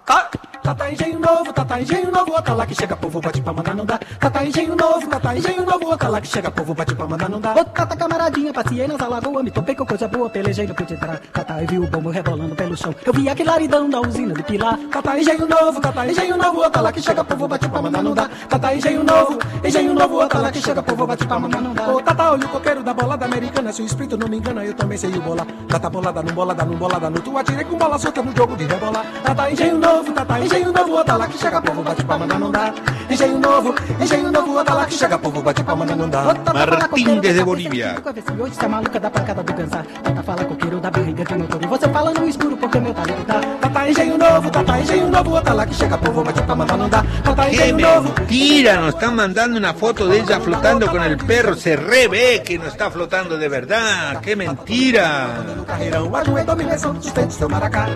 Tata 0.63 0.91
engenho 0.91 1.21
novo, 1.21 1.53
tata 1.53 1.81
engenho 1.81 2.11
novo, 2.11 2.33
outra 2.33 2.55
lá 2.55 2.67
que 2.67 2.75
chega 2.75 2.97
povo 2.97 3.21
bate 3.21 3.41
pra 3.41 3.53
mandar 3.53 3.75
não 3.75 3.85
dá. 3.85 3.99
Tata 3.99 4.45
engenho 4.45 4.75
novo, 4.75 5.07
tata 5.09 5.37
engenho 5.37 5.65
novo, 5.65 5.87
outra 5.87 6.09
lá 6.09 6.21
que 6.21 6.27
chega 6.27 6.51
povo 6.51 6.75
bate 6.75 6.95
pra 6.95 7.07
mandar 7.07 7.29
não 7.29 7.41
dá. 7.41 7.55
Ô 7.55 7.65
tata 7.65 7.97
camaradinha, 7.97 8.53
passei 8.53 8.87
nas 8.87 9.01
alagoas, 9.01 9.45
me 9.45 9.51
topei 9.51 9.77
com 9.77 9.87
coisa 9.87 10.09
boa, 10.09 10.29
pelejei 10.29 10.67
no 10.67 10.75
pude 10.75 10.95
entrar. 10.95 11.21
Tata 11.33 11.61
eu 11.61 11.69
vi 11.69 11.79
o 11.79 11.87
bombo 11.89 12.11
rebolando 12.11 12.57
pelo 12.57 12.77
chão, 12.77 12.93
eu 13.05 13.13
vi 13.13 13.29
aquele 13.29 13.49
laridão 13.49 13.89
da 13.89 14.01
usina 14.01 14.35
de 14.35 14.43
pilar. 14.43 14.77
Tata 14.91 15.19
engenho 15.19 15.47
novo, 15.47 15.81
tata 15.81 16.07
engenho 16.07 16.37
novo, 16.37 16.59
outra 16.59 16.83
lá 16.83 16.93
que 16.93 17.01
chega 17.01 17.25
povo 17.25 17.49
bate 17.49 17.69
pra 17.69 17.83
mandar 17.83 18.03
não 18.03 18.15
dá. 18.15 18.29
Tata 18.49 18.75
engenho 18.75 19.05
novo, 19.05 19.39
engenho 19.65 19.95
novo, 19.95 20.15
outra 20.17 20.41
lá 20.41 20.51
que 20.51 20.61
chega 20.61 20.83
povo 20.83 21.07
bate 21.07 21.27
pra 21.27 21.39
mandar 21.39 21.61
não 21.61 21.75
dá. 21.75 21.93
Ô 21.93 22.01
tata 22.01 22.31
olha 22.33 22.45
o 22.45 22.49
coqueiro 22.49 22.83
da 22.83 22.93
bolada 22.93 23.25
americana, 23.25 23.73
se 23.73 23.83
o 23.83 23.87
espírito 23.87 24.17
não 24.17 24.29
me 24.29 24.39
engana, 24.39 24.65
eu 24.65 24.75
também 24.75 24.99
sei 24.99 25.13
o 25.13 25.21
bola. 25.21 25.47
Tata 25.69 25.89
bolada, 25.91 26.23
não 26.23 26.35
bolada, 26.35 26.65
não 26.65 26.77
bolada, 26.77 27.11
no 27.11 27.21
tu 27.21 27.39
atirei 27.39 27.65
com 27.65 27.77
bola 27.77 27.99
solta 27.99 28.23
no 28.23 28.37
jogo 28.37 28.57
de 28.57 28.67
rebolar. 28.77 29.05
Tata 29.23 29.51
engenho 29.51 29.79
novo, 29.79 30.13
tata 30.13 30.41
engenho 30.41 30.73
novo, 30.73 30.93
outra 30.93 31.17
lá 31.17 31.27
que 31.27 31.39
chega 31.39 31.61
povo 31.61 31.83
bate 31.83 32.05
mandar 32.05 32.39
não 32.39 32.51
dá. 32.51 32.75
Engenho 33.11 33.39
novo, 33.39 33.75
engenho 34.01 34.33
novo, 34.33 34.57
outra 34.57 34.75
lá 34.75 34.87
que 34.87 34.95
chega 34.95 35.19
povo 35.19 35.43
bate 35.43 35.63
pra 35.65 35.77
mandar 35.77 35.97
não 35.97 36.09
dá. 36.09 36.23
Ô, 36.23 36.35
tata, 36.35 36.53
fala, 36.53 36.67
Martim 36.67 36.89
coqueiro, 36.89 37.21
desde 37.21 37.45
Bolívia. 37.45 37.97
com 38.03 38.43
hoje, 38.43 38.55
a 38.59 38.69
maluca 38.69 39.01
da 39.01 39.11
pancada 39.11 39.43
do 39.43 39.55
cansar. 39.55 39.87
Tata 40.03 40.23
fala 40.23 40.45
coqueiro 40.45 40.81
da 40.81 40.91
barriga 40.91 41.25
de 41.25 41.35
motor. 41.35 41.63
E 41.63 41.67
você 41.67 41.89
fala 41.89 42.13
no 42.13 42.29
escuro 42.29 42.57
porque 42.57 42.81
meu 42.81 42.95
talento 42.95 43.25
tá. 43.25 43.41
Tata 43.61 43.89
engenho 43.89 44.19
novo, 44.19 44.51
tata 44.51 44.79
engenho 44.81 45.09
novo, 45.09 45.31
outra 45.31 45.55
lá 45.55 45.67
que 45.67 45.75
chega 45.75 45.99
povo 45.99 46.23
bate 46.23 46.43
pra 46.43 46.55
mandar 46.55 46.77
não 46.77 46.89
dá. 46.89 47.05
Tata 47.25 47.47
¡Qué 47.47 47.55
engenho 47.55 47.79
novo. 47.79 48.15
mentira! 48.19 48.77
Nos 48.81 48.95
están 48.95 49.17
mandando 49.17 49.57
una 49.57 49.75
foto 49.75 50.07
de 50.07 50.19
ella 50.19 50.41
flotando 50.41 50.87
con 50.89 51.03
el 51.03 51.17
perro. 51.17 51.55
Se 51.55 51.77
revé 51.77 52.43
que 52.43 52.59
no 52.59 52.67
está 52.67 52.91
flotando 52.91 53.39
de 53.39 53.49
verdad. 53.49 54.21
¡Qué 54.21 54.37
mentira! 54.37 55.45
Carreirão, 55.67 56.15
ajoelho, 56.15 56.47
dominação, 56.47 57.01
sustente 57.01 57.35
seu 57.35 57.49
maracá. 57.49 57.87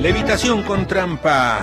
Levitación 0.00 0.62
con 0.62 0.86
trampa. 0.86 1.58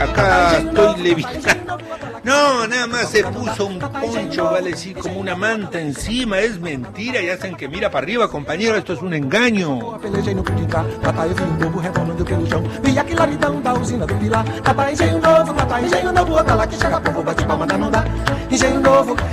Acá 0.00 0.58
estoy 0.58 1.02
levitando. 1.02 1.78
No, 2.24 2.68
nada 2.68 2.86
más 2.86 3.10
se 3.10 3.24
puso 3.24 3.66
un 3.66 3.80
poncho, 3.80 4.44
vale 4.44 4.70
decir, 4.70 4.96
como 4.96 5.18
una 5.18 5.34
manta 5.34 5.80
encima. 5.80 6.38
Es 6.38 6.60
mentira 6.60 7.20
y 7.20 7.28
hacen 7.28 7.56
que 7.56 7.66
mira 7.66 7.90
para 7.90 8.04
arriba, 8.04 8.30
compañero. 8.30 8.76
Esto 8.76 8.92
es 8.92 9.02
un 9.02 9.12
engaño. 9.12 9.98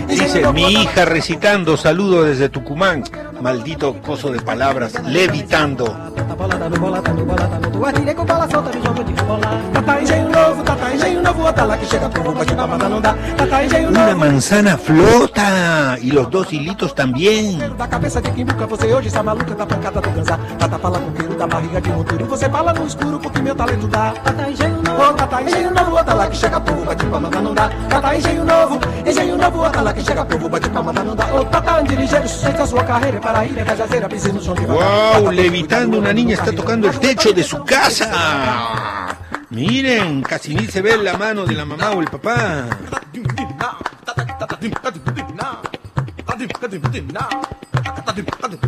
Dice 0.08 0.52
mi 0.52 0.64
hija 0.74 1.06
recitando, 1.06 1.78
saludo 1.78 2.24
desde 2.24 2.50
Tucumán. 2.50 3.04
Maldito 3.40 4.02
coso 4.02 4.32
de 4.32 4.42
palabras, 4.42 4.94
levitando. 5.06 5.96
Tata 6.40 6.56
bolada, 6.56 6.70
no 6.70 6.80
bolada, 6.80 7.12
no 7.12 7.26
bolada, 7.26 7.60
no 7.60 7.70
tu 7.70 7.86
atirei 7.86 8.14
com 8.14 8.24
bola 8.24 8.50
solta 8.50 8.72
no 8.72 8.82
jogo 8.82 9.04
de 9.04 9.14
rebolar. 9.14 9.60
Tata 9.74 10.02
engenho 10.02 10.30
novo, 10.30 10.64
tata 10.64 10.94
engenho 10.96 11.22
novo, 11.22 11.42
outra 11.44 11.66
lá 11.66 11.78
que 11.78 11.86
chega 11.86 12.10
povo 12.10 12.32
bate 12.32 12.56
pra 12.56 12.66
mandar 12.66 12.90
não 12.90 13.02
dá. 13.02 13.14
Tata 13.36 13.64
engenho 13.66 13.90
Una 13.90 14.06
novo. 14.06 14.20
manzana 14.20 14.78
flota 14.78 15.98
y 16.02 16.12
los 16.12 16.30
dos 16.30 16.54
hilitos 16.54 16.94
también. 16.96 17.60
Da 17.78 17.88
cabeça 17.88 18.22
de 18.22 18.32
quimbuca, 18.32 18.66
você 18.68 18.94
hoje 18.94 19.08
está 19.10 19.22
maluca 19.22 19.54
da 19.54 19.66
pancada 19.66 20.00
do 20.00 20.10
ganzá. 20.12 20.40
Tata 20.58 20.80
fala 20.80 21.00
com 21.00 21.12
queiro 21.12 21.36
da 21.36 21.46
barriga 21.46 21.82
de 21.82 21.90
monturo. 21.90 22.26
Você 22.28 22.50
fala 22.50 22.72
no 22.72 22.88
escuro 22.88 23.20
porque 23.20 23.42
meu 23.42 23.56
talento 23.56 23.88
dá. 23.88 24.14
Tata 24.24 24.50
engenho 24.50 24.82
novo, 24.82 25.14
tata 25.16 25.42
engenho 25.42 25.74
novo, 25.74 25.92
outra 25.92 26.14
lá 26.14 26.28
que 26.28 26.38
chega 26.38 26.62
povo 26.62 26.86
bate 26.86 27.06
pra 27.06 27.20
mandar 27.20 27.42
não 27.42 27.54
dá. 27.54 27.70
Tata 27.90 28.16
engenho 28.16 28.46
novo, 28.46 28.80
engenho 29.06 29.38
novo, 29.38 29.60
outra 29.60 29.82
lá 29.82 29.92
que 29.94 30.02
chega 30.02 30.24
povo 30.24 30.48
bate 30.48 30.70
pra 30.70 30.82
mandar 30.82 31.04
não 31.04 31.16
dá. 31.18 31.26
Ô 31.36 31.44
tata 31.44 31.82
dirigeiro, 31.82 32.28
sustenta 32.30 32.66
sua 32.66 32.84
carreira 32.86 33.20
para 33.20 33.42
a 33.42 33.66
cajazeira, 33.66 34.08
pise 34.08 34.32
no 34.32 34.42
chão 34.42 34.54
de 34.56 34.66
¡Wow! 34.66 35.32
Levitando 35.32 35.98
una 35.98 36.14
niña 36.14 36.29
está 36.34 36.52
tocando 36.52 36.90
el 36.90 37.00
techo 37.00 37.32
de 37.34 37.44
su 37.44 37.64
casa. 37.64 39.18
Miren, 39.50 40.22
casi 40.22 40.54
ni 40.54 40.68
se 40.68 40.82
ve 40.82 40.98
la 40.98 41.18
mano 41.18 41.46
de 41.46 41.56
la 41.56 41.66
mamá 41.66 41.92
o 41.92 42.02
el 42.02 42.08
papá. 42.08 42.66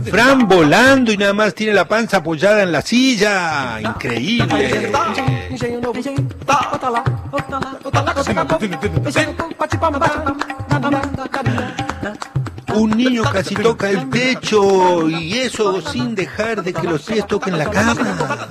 Fran 0.09 0.47
volando 0.47 1.11
y 1.11 1.17
nada 1.17 1.33
más 1.33 1.53
tiene 1.53 1.73
la 1.73 1.87
panza 1.87 2.17
apoyada 2.17 2.63
en 2.63 2.71
la 2.71 2.81
silla. 2.81 3.79
Increíble. 3.79 4.91
Un 12.73 12.91
niño 12.91 13.23
casi 13.23 13.55
toca 13.55 13.89
el 13.89 14.09
techo 14.09 15.09
y 15.09 15.39
eso 15.39 15.81
sin 15.81 16.15
dejar 16.15 16.63
de 16.63 16.73
que 16.73 16.87
los 16.87 17.01
pies 17.01 17.27
toquen 17.27 17.57
la 17.57 17.69
cama. 17.69 18.47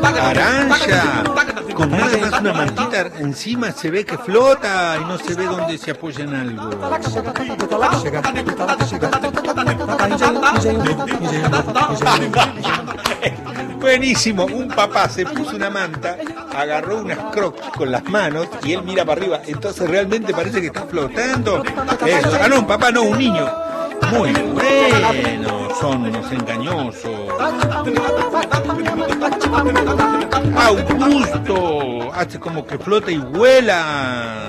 Naranja. 0.00 1.24
Con 1.74 1.90
nada 1.90 2.16
más 2.18 2.40
una 2.40 2.52
mantita 2.52 3.00
encima 3.18 3.72
se 3.72 3.90
ve 3.90 4.04
que 4.04 4.18
flota 4.18 4.98
y 5.00 5.04
no 5.04 5.16
se 5.18 5.34
ve 5.34 5.44
dónde 5.44 5.78
se 5.78 5.92
apoya 5.92 6.24
en 6.24 6.34
algo. 6.34 6.70
Buenísimo, 13.80 14.44
un 14.44 14.68
papá 14.68 15.08
se 15.08 15.24
puso 15.24 15.56
una 15.56 15.70
manta, 15.70 16.18
agarró 16.54 16.98
unas 16.98 17.18
crocs 17.32 17.70
con 17.76 17.90
las 17.90 18.04
manos 18.04 18.46
y 18.62 18.74
él 18.74 18.82
mira 18.84 19.04
para 19.04 19.20
arriba, 19.20 19.40
entonces 19.46 19.88
realmente 19.88 20.32
parece 20.34 20.60
que 20.60 20.66
está 20.66 20.84
flotando. 20.84 21.64
Eso. 22.06 22.38
Ah, 22.40 22.48
no, 22.48 22.58
un 22.60 22.66
papá 22.66 22.90
no, 22.90 23.02
un 23.02 23.18
niño. 23.18 23.50
Muy 24.12 24.32
bueno, 24.32 25.68
son 25.80 26.02
unos 26.02 26.30
engañosos. 26.32 27.10
Augusto, 30.56 32.12
hace 32.12 32.38
como 32.38 32.66
que 32.66 32.78
flota 32.78 33.10
y 33.10 33.18
vuela. 33.18 34.48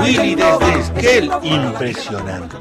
Willy 0.00 0.34
desde 0.34 0.78
Esquel, 0.78 1.30
impresionante. 1.42 2.56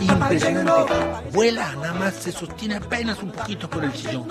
Impresionante. 0.00 0.92
Vuela, 1.32 1.74
nada 1.76 1.94
más 1.94 2.14
se 2.14 2.32
sostiene 2.32 2.76
apenas 2.76 3.22
un 3.22 3.32
poquito 3.32 3.68
por 3.70 3.84
el 3.84 3.92
sillón. 3.92 4.28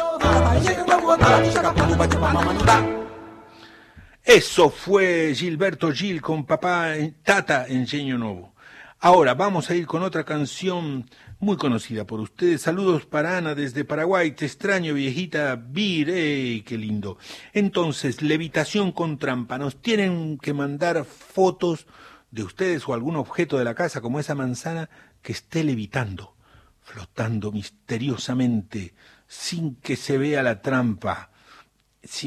Eso 4.24 4.70
fue 4.70 5.34
Gilberto 5.34 5.92
Gil 5.94 6.22
con 6.22 6.46
papá 6.46 6.96
eh, 6.96 7.14
Tata 7.24 7.66
Enseño 7.68 8.18
Novo. 8.18 8.54
Ahora 9.00 9.36
vamos 9.36 9.70
a 9.70 9.76
ir 9.76 9.88
con 9.88 10.04
otra 10.04 10.26
canción 10.26 11.10
muy 11.40 11.58
conocida 11.58 12.06
por 12.06 12.20
ustedes. 12.20 12.62
Saludos 12.62 13.06
para 13.06 13.38
Ana 13.38 13.54
desde 13.54 13.86
Paraguay. 13.86 14.32
Te 14.32 14.46
extraño, 14.46 14.94
viejita 14.94 15.56
Vir. 15.56 16.10
¡Ey, 16.10 16.62
qué 16.62 16.78
lindo! 16.78 17.18
Entonces, 17.54 18.22
levitación 18.22 18.92
con 18.92 19.18
trampa. 19.18 19.58
Nos 19.58 19.82
tienen 19.82 20.38
que 20.40 20.54
mandar 20.54 21.06
fotos 21.06 21.86
de 22.32 22.44
ustedes 22.44 22.88
o 22.88 22.94
algún 22.94 23.16
objeto 23.16 23.58
de 23.58 23.66
la 23.66 23.76
casa, 23.76 24.02
como 24.02 24.20
esa 24.20 24.36
manzana, 24.36 24.90
que 25.22 25.32
esté 25.32 25.64
levitando, 25.64 26.36
flotando 26.82 27.52
misteriosamente, 27.52 28.96
sin 29.28 29.76
que 29.76 29.96
se 29.96 30.18
vea 30.18 30.44
la 30.44 30.62
trampa. 30.62 31.32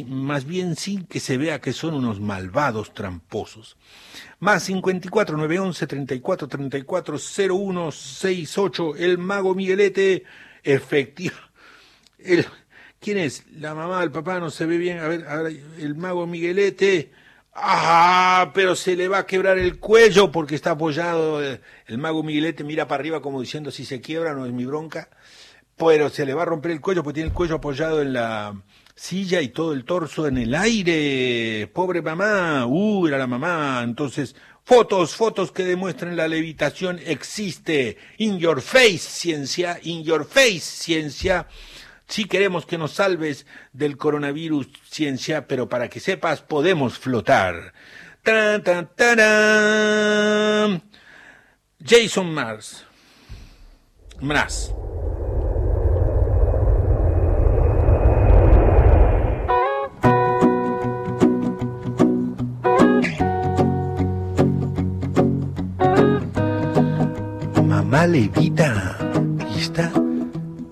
Más 0.06 0.44
bien 0.44 0.76
sin 0.76 1.04
que 1.06 1.20
se 1.20 1.36
vea 1.38 1.60
que 1.60 1.72
son 1.72 1.94
unos 1.94 2.20
malvados 2.20 2.92
tramposos. 2.94 3.76
Más 4.38 4.62
54 4.64 5.36
911 5.36 5.86
34 5.86 6.48
34 6.48 7.16
01 7.50 7.92
68, 7.92 8.96
el 8.96 9.18
mago 9.18 9.54
Miguelete, 9.54 10.24
efectivo. 10.62 11.36
El, 12.18 12.46
¿Quién 13.00 13.18
es? 13.18 13.44
La 13.52 13.74
mamá, 13.74 14.02
el 14.02 14.10
papá, 14.10 14.40
no 14.40 14.50
se 14.50 14.66
ve 14.66 14.76
bien. 14.78 14.98
A 14.98 15.08
ver, 15.08 15.26
a 15.26 15.42
ver, 15.42 15.60
el 15.78 15.94
mago 15.94 16.26
Miguelete. 16.26 17.12
Ah, 17.54 18.52
pero 18.54 18.76
se 18.76 18.94
le 18.96 19.08
va 19.08 19.18
a 19.18 19.26
quebrar 19.26 19.58
el 19.58 19.78
cuello 19.78 20.30
porque 20.30 20.54
está 20.54 20.72
apoyado. 20.72 21.42
eh, 21.42 21.60
El 21.86 21.98
mago 21.98 22.22
Miguelete 22.22 22.62
mira 22.64 22.86
para 22.86 23.00
arriba 23.00 23.20
como 23.22 23.40
diciendo 23.40 23.70
si 23.70 23.84
se 23.84 24.00
quiebra 24.00 24.34
no 24.34 24.46
es 24.46 24.52
mi 24.52 24.66
bronca. 24.66 25.08
Pero 25.76 26.10
se 26.10 26.26
le 26.26 26.34
va 26.34 26.42
a 26.42 26.44
romper 26.46 26.72
el 26.72 26.80
cuello 26.80 27.02
porque 27.02 27.14
tiene 27.14 27.28
el 27.30 27.34
cuello 27.34 27.56
apoyado 27.56 28.02
en 28.02 28.12
la 28.12 28.54
silla 29.00 29.40
y 29.40 29.48
todo 29.48 29.72
el 29.72 29.84
torso 29.84 30.26
en 30.26 30.36
el 30.36 30.54
aire. 30.54 31.66
Pobre 31.72 32.02
mamá. 32.02 32.66
Uh, 32.66 33.06
era 33.08 33.16
la 33.16 33.26
mamá. 33.26 33.80
Entonces, 33.82 34.36
fotos, 34.62 35.16
fotos 35.16 35.52
que 35.52 35.64
demuestran 35.64 36.16
la 36.16 36.28
levitación 36.28 37.00
existe. 37.06 37.96
In 38.18 38.38
your 38.38 38.60
face, 38.60 38.98
ciencia. 38.98 39.80
In 39.82 40.04
your 40.04 40.26
face, 40.26 40.60
ciencia. 40.60 41.48
Si 42.06 42.26
queremos 42.26 42.66
que 42.66 42.76
nos 42.76 42.92
salves 42.92 43.46
del 43.72 43.96
coronavirus, 43.96 44.68
ciencia, 44.88 45.46
pero 45.46 45.68
para 45.68 45.88
que 45.88 46.00
sepas, 46.00 46.42
podemos 46.42 46.98
flotar. 46.98 47.72
Tan, 48.22 48.62
tan, 48.62 48.90
tarán. 48.94 50.82
Jason 51.82 52.34
Mars. 52.34 52.84
Mraz. 54.20 54.72
Levita 68.06 68.96
y 69.54 69.60
está 69.60 69.92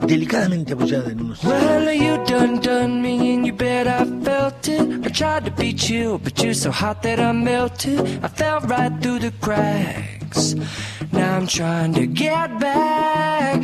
delicadamente 0.06 0.72
apoyada 0.72 1.10
en 1.10 1.20
unos 1.20 1.44
Well, 1.44 1.92
you 1.92 2.16
done 2.24 2.60
done 2.60 3.02
me 3.02 3.34
and 3.34 3.46
you 3.46 3.52
bet 3.52 3.86
I 3.86 4.04
felt 4.24 4.66
it. 4.68 5.06
I 5.06 5.10
tried 5.10 5.44
to 5.44 5.50
be 5.50 5.74
chill, 5.74 6.18
but 6.18 6.42
you're 6.42 6.54
so 6.54 6.70
hot 6.70 7.02
that 7.02 7.20
I 7.20 7.32
melted. 7.32 8.00
I 8.22 8.28
fell 8.28 8.60
right 8.60 8.92
through 9.02 9.20
the 9.20 9.32
cracks. 9.40 10.54
Now 11.12 11.36
I'm 11.36 11.46
trying 11.46 11.94
to 11.94 12.06
get 12.06 12.58
back. 12.58 13.62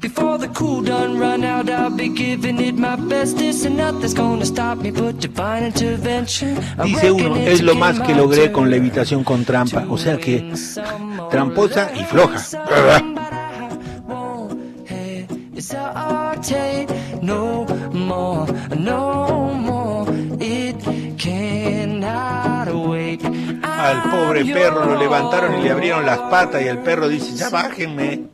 Before 0.00 0.38
the 0.38 0.48
cool 0.48 0.82
done 0.82 1.18
run 1.18 1.44
out, 1.44 1.68
I'll 1.70 1.90
be 1.90 2.08
giving 2.08 2.60
it 2.60 2.74
my 2.74 2.96
bestest, 2.96 3.64
and 3.64 3.76
nothing's 3.76 4.14
gonna 4.14 4.44
stop 4.44 4.78
me 4.78 4.90
but 4.90 5.18
divine 5.18 5.64
intervention. 5.64 6.58
Dice 6.84 7.10
uno, 7.10 7.36
es 7.36 7.62
lo 7.62 7.74
más 7.74 8.00
que 8.00 8.14
logré 8.14 8.52
con 8.52 8.64
turn 8.64 8.70
levitación 8.70 9.24
con 9.24 9.44
trampa. 9.44 9.86
O 9.88 9.96
sea 9.96 10.18
que 10.18 10.52
tramposa 11.34 11.90
y 11.96 12.04
floja. 12.04 12.38
Al 23.62 24.02
pobre 24.02 24.44
perro 24.44 24.84
lo 24.84 24.96
levantaron 24.96 25.58
y 25.58 25.62
le 25.64 25.70
abrieron 25.70 26.06
las 26.06 26.18
patas 26.18 26.62
y 26.62 26.68
el 26.68 26.78
perro 26.78 27.08
dice, 27.08 27.34
ya 27.34 27.50
bájenme. 27.50 28.33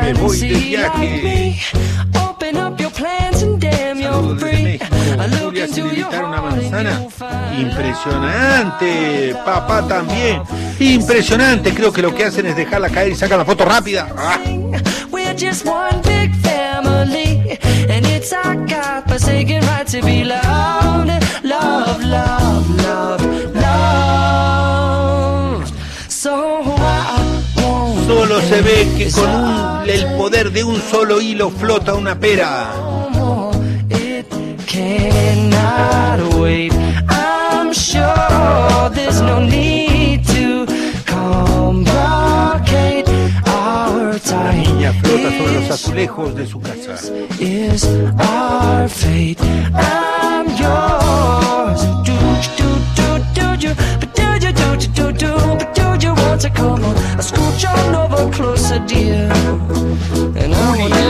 Me 0.00 0.12
voy 0.14 0.38
de 0.40 0.54
viaje. 0.54 1.20
me. 1.22 1.60
Open 2.18 2.56
up 2.56 2.80
your 2.80 2.90
plans 2.90 3.42
and 3.42 3.60
damn, 3.60 4.00
you're 4.00 4.38
free. 4.38 4.78
I 4.80 5.26
look 5.26 5.54
Julia 5.54 5.66
your 5.66 5.92
evitar 5.92 6.24
una 6.24 6.40
manzana. 6.40 7.06
Impresionante. 7.56 9.34
Papá 9.44 9.86
también. 9.86 10.42
Impresionante. 10.78 11.72
Creo 11.74 11.92
que 11.92 12.02
lo 12.02 12.14
que 12.14 12.24
hacen 12.24 12.46
es 12.46 12.56
dejarla 12.56 12.88
caer 12.88 13.12
y 13.12 13.14
sacan 13.14 13.38
la 13.38 13.44
foto 13.44 13.64
rápida. 13.64 14.08
Ah. 14.16 14.38
We're 15.10 15.34
just 15.34 15.66
one 15.66 16.00
big 16.02 16.34
family, 16.36 17.58
and 17.88 18.06
it's 18.06 18.32
our 18.32 18.56
God-forsaken 18.66 19.62
right 19.66 19.86
to 19.88 20.00
be 20.02 20.24
loved, 20.24 21.08
love, 21.44 22.02
love, 22.02 22.70
love, 22.82 23.20
love. 23.20 23.31
Ve 28.62 28.88
que 28.96 29.10
con 29.10 29.28
un- 29.28 29.88
el 29.88 30.04
poder 30.16 30.50
de 30.52 30.64
un 30.64 30.80
solo 30.80 31.20
hilo 31.20 31.50
flota 31.50 31.94
una 31.94 32.18
pera. 32.18 32.70
La 44.44 44.52
niña 44.52 44.92
flota 44.92 45.30
sobre 45.38 45.60
los 45.60 45.70
azulejos 45.70 46.34
de 46.36 46.46
su 46.46 46.60
casa. 46.60 46.94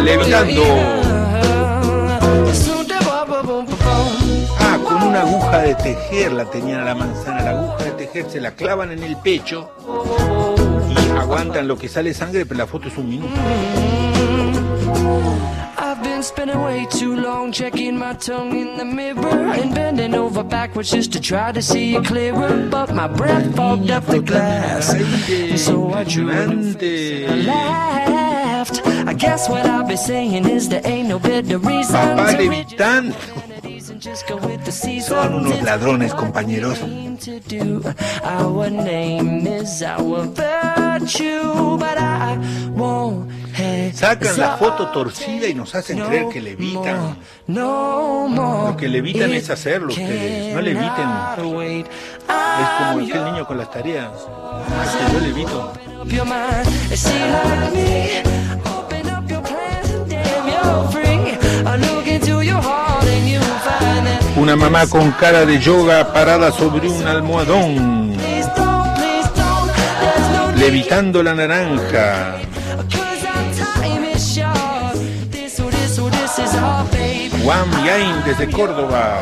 Levitando. 0.03 0.63
Ah, 4.59 4.79
con 4.83 5.03
una 5.03 5.21
aguja 5.21 5.59
de 5.59 5.75
tejer 5.77 6.33
la 6.33 6.45
tenían 6.45 6.81
a 6.81 6.85
la 6.85 6.95
manzana. 6.95 7.43
La 7.43 7.51
aguja 7.51 7.85
de 7.85 7.91
tejer 7.93 8.31
se 8.31 8.41
la 8.41 8.53
clavan 8.53 8.93
en 8.93 9.03
el 9.03 9.17
pecho 9.17 9.71
y 10.91 11.19
aguantan 11.19 11.69
lo 11.69 11.77
que 11.77 11.89
sale 11.89 12.15
sangre, 12.15 12.45
pero 12.47 12.59
la 12.59 12.67
foto 12.67 12.89
es 12.89 12.97
un 12.97 13.09
minuto. 13.09 13.35
Been 16.23 16.29
spending 16.29 16.63
way 16.63 16.87
too 16.87 17.17
long 17.17 17.51
checking 17.51 17.99
my 17.99 18.13
tongue 18.15 18.57
in 18.57 18.77
the 18.79 18.85
mirror 18.85 19.27
and 19.59 19.75
bending 19.75 20.15
over 20.15 20.45
backwards 20.45 20.93
just 20.93 21.13
to 21.15 21.21
try 21.21 21.51
to 21.51 21.61
see 21.61 21.97
it 21.97 22.05
clearer. 22.05 22.69
But 22.71 22.95
my 22.95 23.09
breath 23.09 23.57
fogged 23.57 23.91
up 23.91 24.07
the 24.07 24.21
glass, 24.23 24.95
and 24.95 25.59
so 25.59 25.93
I 25.93 26.05
drew 26.05 26.29
Impresionante. 26.29 27.45
laughed. 27.45 28.87
I 28.87 29.15
guess 29.15 29.49
what 29.49 29.67
I'll 29.67 29.83
be 29.85 29.97
saying 29.97 30.49
is 30.49 30.69
there 30.69 30.83
ain't 30.85 31.09
no 31.09 31.19
better 31.19 31.59
reason 31.59 31.97
Papá 31.97 32.31
to 32.37 32.49
reach 32.49 32.71
levitando. 32.79 33.17
infinities 33.17 33.91
and 33.91 34.01
just 34.01 34.29
go 34.29 34.37
with 34.37 34.65
the 34.65 34.71
seasons. 34.71 35.09
Son 35.09 35.33
unos 35.35 35.61
ladrones, 35.65 36.15
compañeros. 36.15 36.79
Our 38.23 38.71
name 38.71 39.45
is 39.49 39.83
our 39.83 40.23
virtue, 40.27 41.79
but 41.79 41.99
I 41.99 42.39
won't 42.77 43.32
Sacan 43.95 44.39
la 44.39 44.57
foto 44.57 44.89
torcida 44.89 45.47
y 45.47 45.55
nos 45.55 45.75
hacen 45.75 45.99
creer 46.01 46.29
que 46.29 46.41
levitan. 46.41 47.17
Lo 47.47 48.77
que 48.79 48.89
levitan 48.89 49.31
It 49.31 49.37
es 49.37 49.51
hacerlo 49.51 49.89
ustedes. 49.91 50.55
No 50.55 50.61
leviten. 50.61 51.09
Es 52.61 52.69
como 52.79 53.05
aquel 53.05 53.25
niño 53.25 53.47
con 53.47 53.59
las 53.59 53.71
tareas. 53.71 54.11
Que 55.07 55.13
yo 55.13 55.21
levito. 55.21 55.73
Una 64.37 64.57
mamá 64.57 64.87
con 64.87 65.13
cara 65.13 65.45
de 65.45 65.61
yoga 65.61 66.13
parada 66.13 66.51
sobre 66.51 66.89
un 66.89 67.07
almohadón, 67.07 68.17
levitando 70.57 71.23
la 71.23 71.35
naranja. 71.35 72.39
Juan 77.45 77.71
Yain 77.85 78.25
desde 78.25 78.51
Córdoba. 78.51 79.19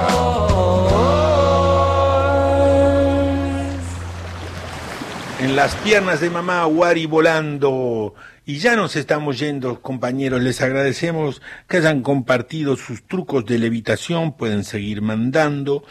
En 5.41 5.57
las 5.57 5.75
piernas 5.77 6.21
de 6.21 6.29
mamá, 6.29 6.67
Wari 6.67 7.07
volando. 7.07 8.15
Y 8.45 8.59
ya 8.59 8.77
nos 8.77 8.95
estamos 8.97 9.39
yendo, 9.39 9.81
compañeros. 9.81 10.43
Les 10.43 10.61
agradecemos 10.61 11.41
que 11.67 11.79
hayan 11.79 12.03
compartido 12.03 12.77
sus 12.77 13.07
trucos 13.07 13.47
de 13.47 13.59
levitación. 13.59 14.37
Pueden 14.37 14.65
seguir 14.65 15.01
mandando. 15.01 15.85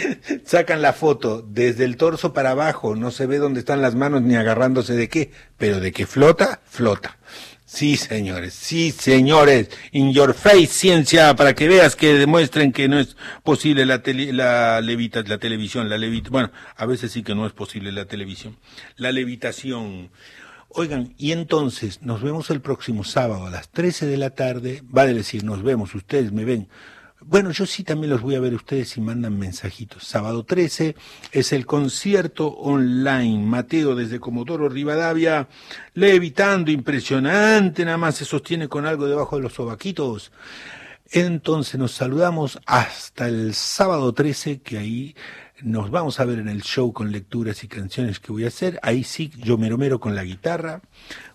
Sacan 0.44 0.82
la 0.82 0.92
foto 0.92 1.42
desde 1.42 1.84
el 1.84 1.96
torso 1.96 2.32
para 2.32 2.50
abajo. 2.50 2.94
No 2.96 3.10
se 3.10 3.26
ve 3.26 3.38
dónde 3.38 3.60
están 3.60 3.82
las 3.82 3.94
manos 3.94 4.22
ni 4.22 4.36
agarrándose 4.36 4.94
de 4.94 5.08
qué. 5.08 5.30
Pero 5.56 5.80
de 5.80 5.92
que 5.92 6.06
flota, 6.06 6.60
flota. 6.68 7.18
Sí, 7.64 7.96
señores, 7.98 8.54
sí, 8.54 8.92
señores. 8.92 9.68
In 9.92 10.12
your 10.14 10.32
face, 10.32 10.68
ciencia, 10.68 11.36
para 11.36 11.54
que 11.54 11.68
veas 11.68 11.96
que 11.96 12.14
demuestren 12.14 12.72
que 12.72 12.88
no 12.88 12.98
es 12.98 13.14
posible 13.42 13.84
la, 13.84 14.02
tele- 14.02 14.32
la 14.32 14.80
levita, 14.80 15.22
la 15.26 15.36
televisión, 15.36 15.88
la 15.90 15.98
levita. 15.98 16.30
Bueno, 16.30 16.50
a 16.76 16.86
veces 16.86 17.12
sí 17.12 17.22
que 17.22 17.34
no 17.34 17.46
es 17.46 17.52
posible 17.52 17.92
la 17.92 18.06
televisión. 18.06 18.56
La 18.96 19.12
levitación. 19.12 20.10
Oigan, 20.70 21.14
y 21.18 21.32
entonces 21.32 22.00
nos 22.02 22.22
vemos 22.22 22.48
el 22.48 22.62
próximo 22.62 23.04
sábado 23.04 23.46
a 23.46 23.50
las 23.50 23.68
13 23.68 24.06
de 24.06 24.16
la 24.16 24.30
tarde. 24.30 24.80
Vale 24.84 25.12
decir, 25.12 25.44
nos 25.44 25.62
vemos, 25.62 25.94
ustedes 25.94 26.32
me 26.32 26.44
ven. 26.46 26.68
Bueno, 27.20 27.50
yo 27.50 27.66
sí 27.66 27.82
también 27.82 28.10
los 28.10 28.22
voy 28.22 28.36
a 28.36 28.40
ver 28.40 28.54
ustedes 28.54 28.90
si 28.90 29.00
mandan 29.00 29.36
mensajitos. 29.36 30.04
Sábado 30.04 30.44
13 30.44 30.94
es 31.32 31.52
el 31.52 31.66
concierto 31.66 32.46
online. 32.46 33.44
Mateo 33.44 33.96
desde 33.96 34.20
Comodoro 34.20 34.68
Rivadavia, 34.68 35.48
levitando, 35.94 36.70
impresionante, 36.70 37.84
nada 37.84 37.98
más 37.98 38.14
se 38.14 38.24
sostiene 38.24 38.68
con 38.68 38.86
algo 38.86 39.06
debajo 39.06 39.34
de 39.34 39.42
los 39.42 39.54
sobaquitos. 39.54 40.30
Entonces 41.10 41.78
nos 41.80 41.90
saludamos 41.90 42.60
hasta 42.66 43.26
el 43.26 43.52
sábado 43.52 44.12
13, 44.12 44.60
que 44.60 44.78
ahí 44.78 45.16
nos 45.60 45.90
vamos 45.90 46.20
a 46.20 46.24
ver 46.24 46.38
en 46.38 46.48
el 46.48 46.62
show 46.62 46.92
con 46.92 47.10
lecturas 47.10 47.64
y 47.64 47.68
canciones 47.68 48.20
que 48.20 48.30
voy 48.30 48.44
a 48.44 48.48
hacer. 48.48 48.78
Ahí 48.82 49.02
sí, 49.02 49.32
yo 49.38 49.58
mero 49.58 49.76
mero 49.76 49.98
con 49.98 50.14
la 50.14 50.22
guitarra. 50.22 50.82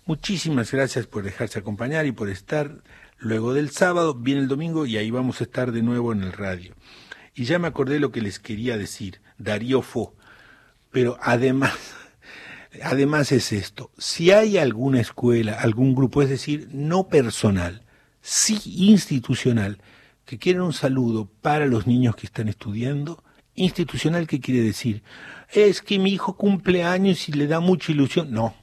Muchísimas 0.06 0.72
gracias 0.72 1.08
por 1.08 1.24
dejarse 1.24 1.60
acompañar 1.60 2.06
y 2.06 2.14
por 2.14 2.30
estar. 2.30 2.82
Luego 3.24 3.54
del 3.54 3.70
sábado 3.70 4.16
viene 4.16 4.42
el 4.42 4.50
domingo 4.50 4.86
y 4.86 4.98
ahí 4.98 5.10
vamos 5.10 5.40
a 5.40 5.46
estar 5.46 5.72
de 5.72 5.82
nuevo 5.82 6.12
en 6.12 6.24
el 6.24 6.34
radio. 6.34 6.76
Y 7.34 7.46
ya 7.46 7.58
me 7.58 7.70
acordé 7.70 8.02
lo 8.02 8.12
que 8.12 8.22
les 8.22 8.38
quería 8.38 8.78
decir, 8.78 9.22
Darío 9.38 9.82
Fo. 9.82 10.14
Pero 10.92 11.18
además, 11.22 11.74
además 12.84 13.32
es 13.32 13.54
esto, 13.54 13.92
si 13.98 14.32
hay 14.32 14.58
alguna 14.58 15.00
escuela, 15.00 15.54
algún 15.54 15.96
grupo, 15.96 16.22
es 16.22 16.28
decir, 16.28 16.68
no 16.74 17.08
personal, 17.08 17.86
sí 18.20 18.60
institucional, 18.66 19.78
que 20.26 20.38
quieren 20.38 20.62
un 20.62 20.74
saludo 20.74 21.30
para 21.42 21.66
los 21.66 21.88
niños 21.88 22.18
que 22.18 22.26
están 22.26 22.50
estudiando, 22.50 23.24
institucional, 23.56 24.28
¿qué 24.28 24.42
quiere 24.42 24.60
decir? 24.60 25.02
Es 25.48 25.82
que 25.82 25.98
mi 25.98 26.12
hijo 26.12 26.36
cumple 26.36 26.84
años 26.84 27.30
y 27.30 27.32
le 27.32 27.48
da 27.48 27.62
mucha 27.62 27.94
ilusión. 27.94 28.32
No. 28.32 28.54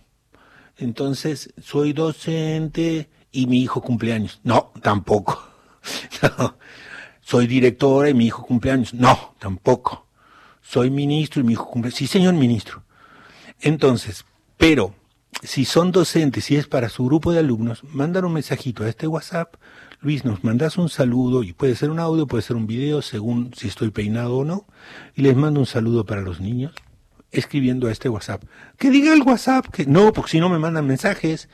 Entonces, 0.77 1.51
soy 1.63 1.95
docente 1.95 3.09
y 3.33 3.47
mi 3.47 3.63
hijo 3.63 3.81
cumple 3.81 4.13
años. 4.13 4.41
No, 4.43 4.73
tampoco. 4.83 5.43
Soy 7.21 7.47
directora 7.47 8.11
y 8.11 8.15
mi 8.15 8.27
hijo 8.27 8.45
cumple 8.45 8.73
años. 8.73 8.95
No, 8.95 9.35
tampoco. 9.39 10.07
Soy 10.63 10.91
ministro 10.91 11.41
y 11.41 11.45
mi 11.45 11.53
hijo 11.53 11.71
cumple. 11.71 11.91
Sí, 11.91 12.07
señor 12.07 12.35
ministro. 12.35 12.83
Entonces, 13.61 14.25
pero 14.57 14.95
si 15.43 15.65
son 15.65 15.93
docentes 15.93 16.51
y 16.51 16.57
es 16.57 16.67
para 16.67 16.89
su 16.89 17.05
grupo 17.05 17.33
de 17.33 17.39
alumnos, 17.39 17.85
mandan 17.85 18.25
un 18.25 18.33
mensajito 18.33 18.85
a 18.85 18.89
este 18.89 19.07
WhatsApp. 19.07 19.55
Luis, 20.01 20.25
nos 20.25 20.45
mandas 20.45 20.79
un 20.79 20.89
saludo 20.89 21.43
y 21.43 21.53
puede 21.53 21.75
ser 21.75 21.91
un 21.91 22.01
audio, 22.01 22.27
puede 22.27 22.43
ser 22.43 22.57
un 22.57 22.67
video, 22.67 23.03
según 23.03 23.53
si 23.55 23.69
estoy 23.69 23.91
peinado 23.91 24.39
o 24.39 24.45
no. 24.45 24.67
Y 25.15 25.23
les 25.23 25.37
mando 25.37 25.61
un 25.61 25.67
saludo 25.67 26.05
para 26.05 26.23
los 26.23 26.41
niños 26.41 26.73
escribiendo 27.33 27.87
a 27.87 27.93
este 27.93 28.09
WhatsApp. 28.09 28.43
Que 28.77 28.91
diga 28.91 29.13
el 29.13 29.23
WhatsApp 29.23 29.67
que 29.69 29.87
no, 29.87 30.13
porque 30.13 30.33
si 30.33 30.41
no 30.41 30.49
me 30.49 30.59
mandan 30.59 30.87
mensajes. 30.87 31.49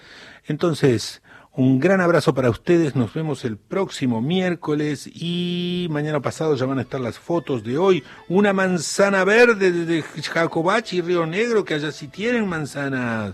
Entonces, 0.47 1.23
un 1.57 1.81
gran 1.81 2.03
abrazo 2.03 2.35
para 2.35 2.51
ustedes. 2.51 2.95
Nos 2.95 3.15
vemos 3.15 3.45
el 3.47 3.57
próximo 3.57 4.20
miércoles 4.20 5.09
y 5.12 5.89
mañana 5.91 6.20
pasado 6.20 6.55
ya 6.55 6.66
van 6.66 6.78
a 6.78 6.83
estar 6.83 7.01
las 7.01 7.19
fotos 7.19 7.65
de 7.65 7.78
hoy. 7.78 8.05
Una 8.28 8.53
manzana 8.53 9.24
verde 9.24 9.73
de 9.73 10.03
Jacobachi 10.03 10.99
y 10.99 11.01
Río 11.01 11.24
Negro, 11.24 11.65
que 11.65 11.74
allá 11.74 11.93
sí 11.93 12.09
tienen 12.09 12.47
manzanas. 12.47 13.33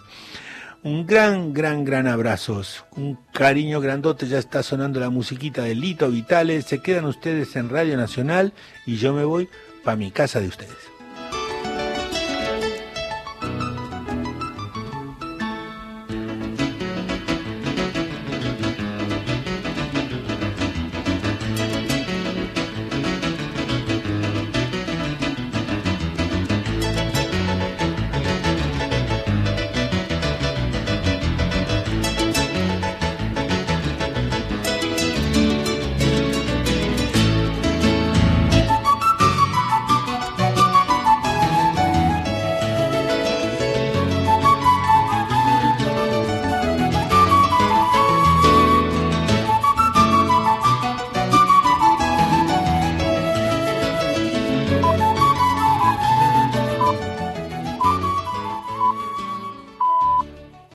Un 0.84 1.04
gran, 1.04 1.52
gran, 1.52 1.84
gran 1.84 2.06
abrazos. 2.06 2.84
Un 2.92 3.18
cariño 3.32 3.80
grandote. 3.80 4.28
Ya 4.28 4.38
está 4.38 4.62
sonando 4.62 5.00
la 5.00 5.10
musiquita 5.10 5.62
de 5.62 5.74
Lito 5.74 6.08
Vitales. 6.08 6.66
Se 6.66 6.80
quedan 6.80 7.06
ustedes 7.06 7.56
en 7.56 7.70
Radio 7.70 7.96
Nacional 7.96 8.52
y 8.86 8.96
yo 8.96 9.12
me 9.12 9.24
voy 9.24 9.48
para 9.82 9.96
mi 9.96 10.12
casa 10.12 10.40
de 10.40 10.46
ustedes. 10.46 10.91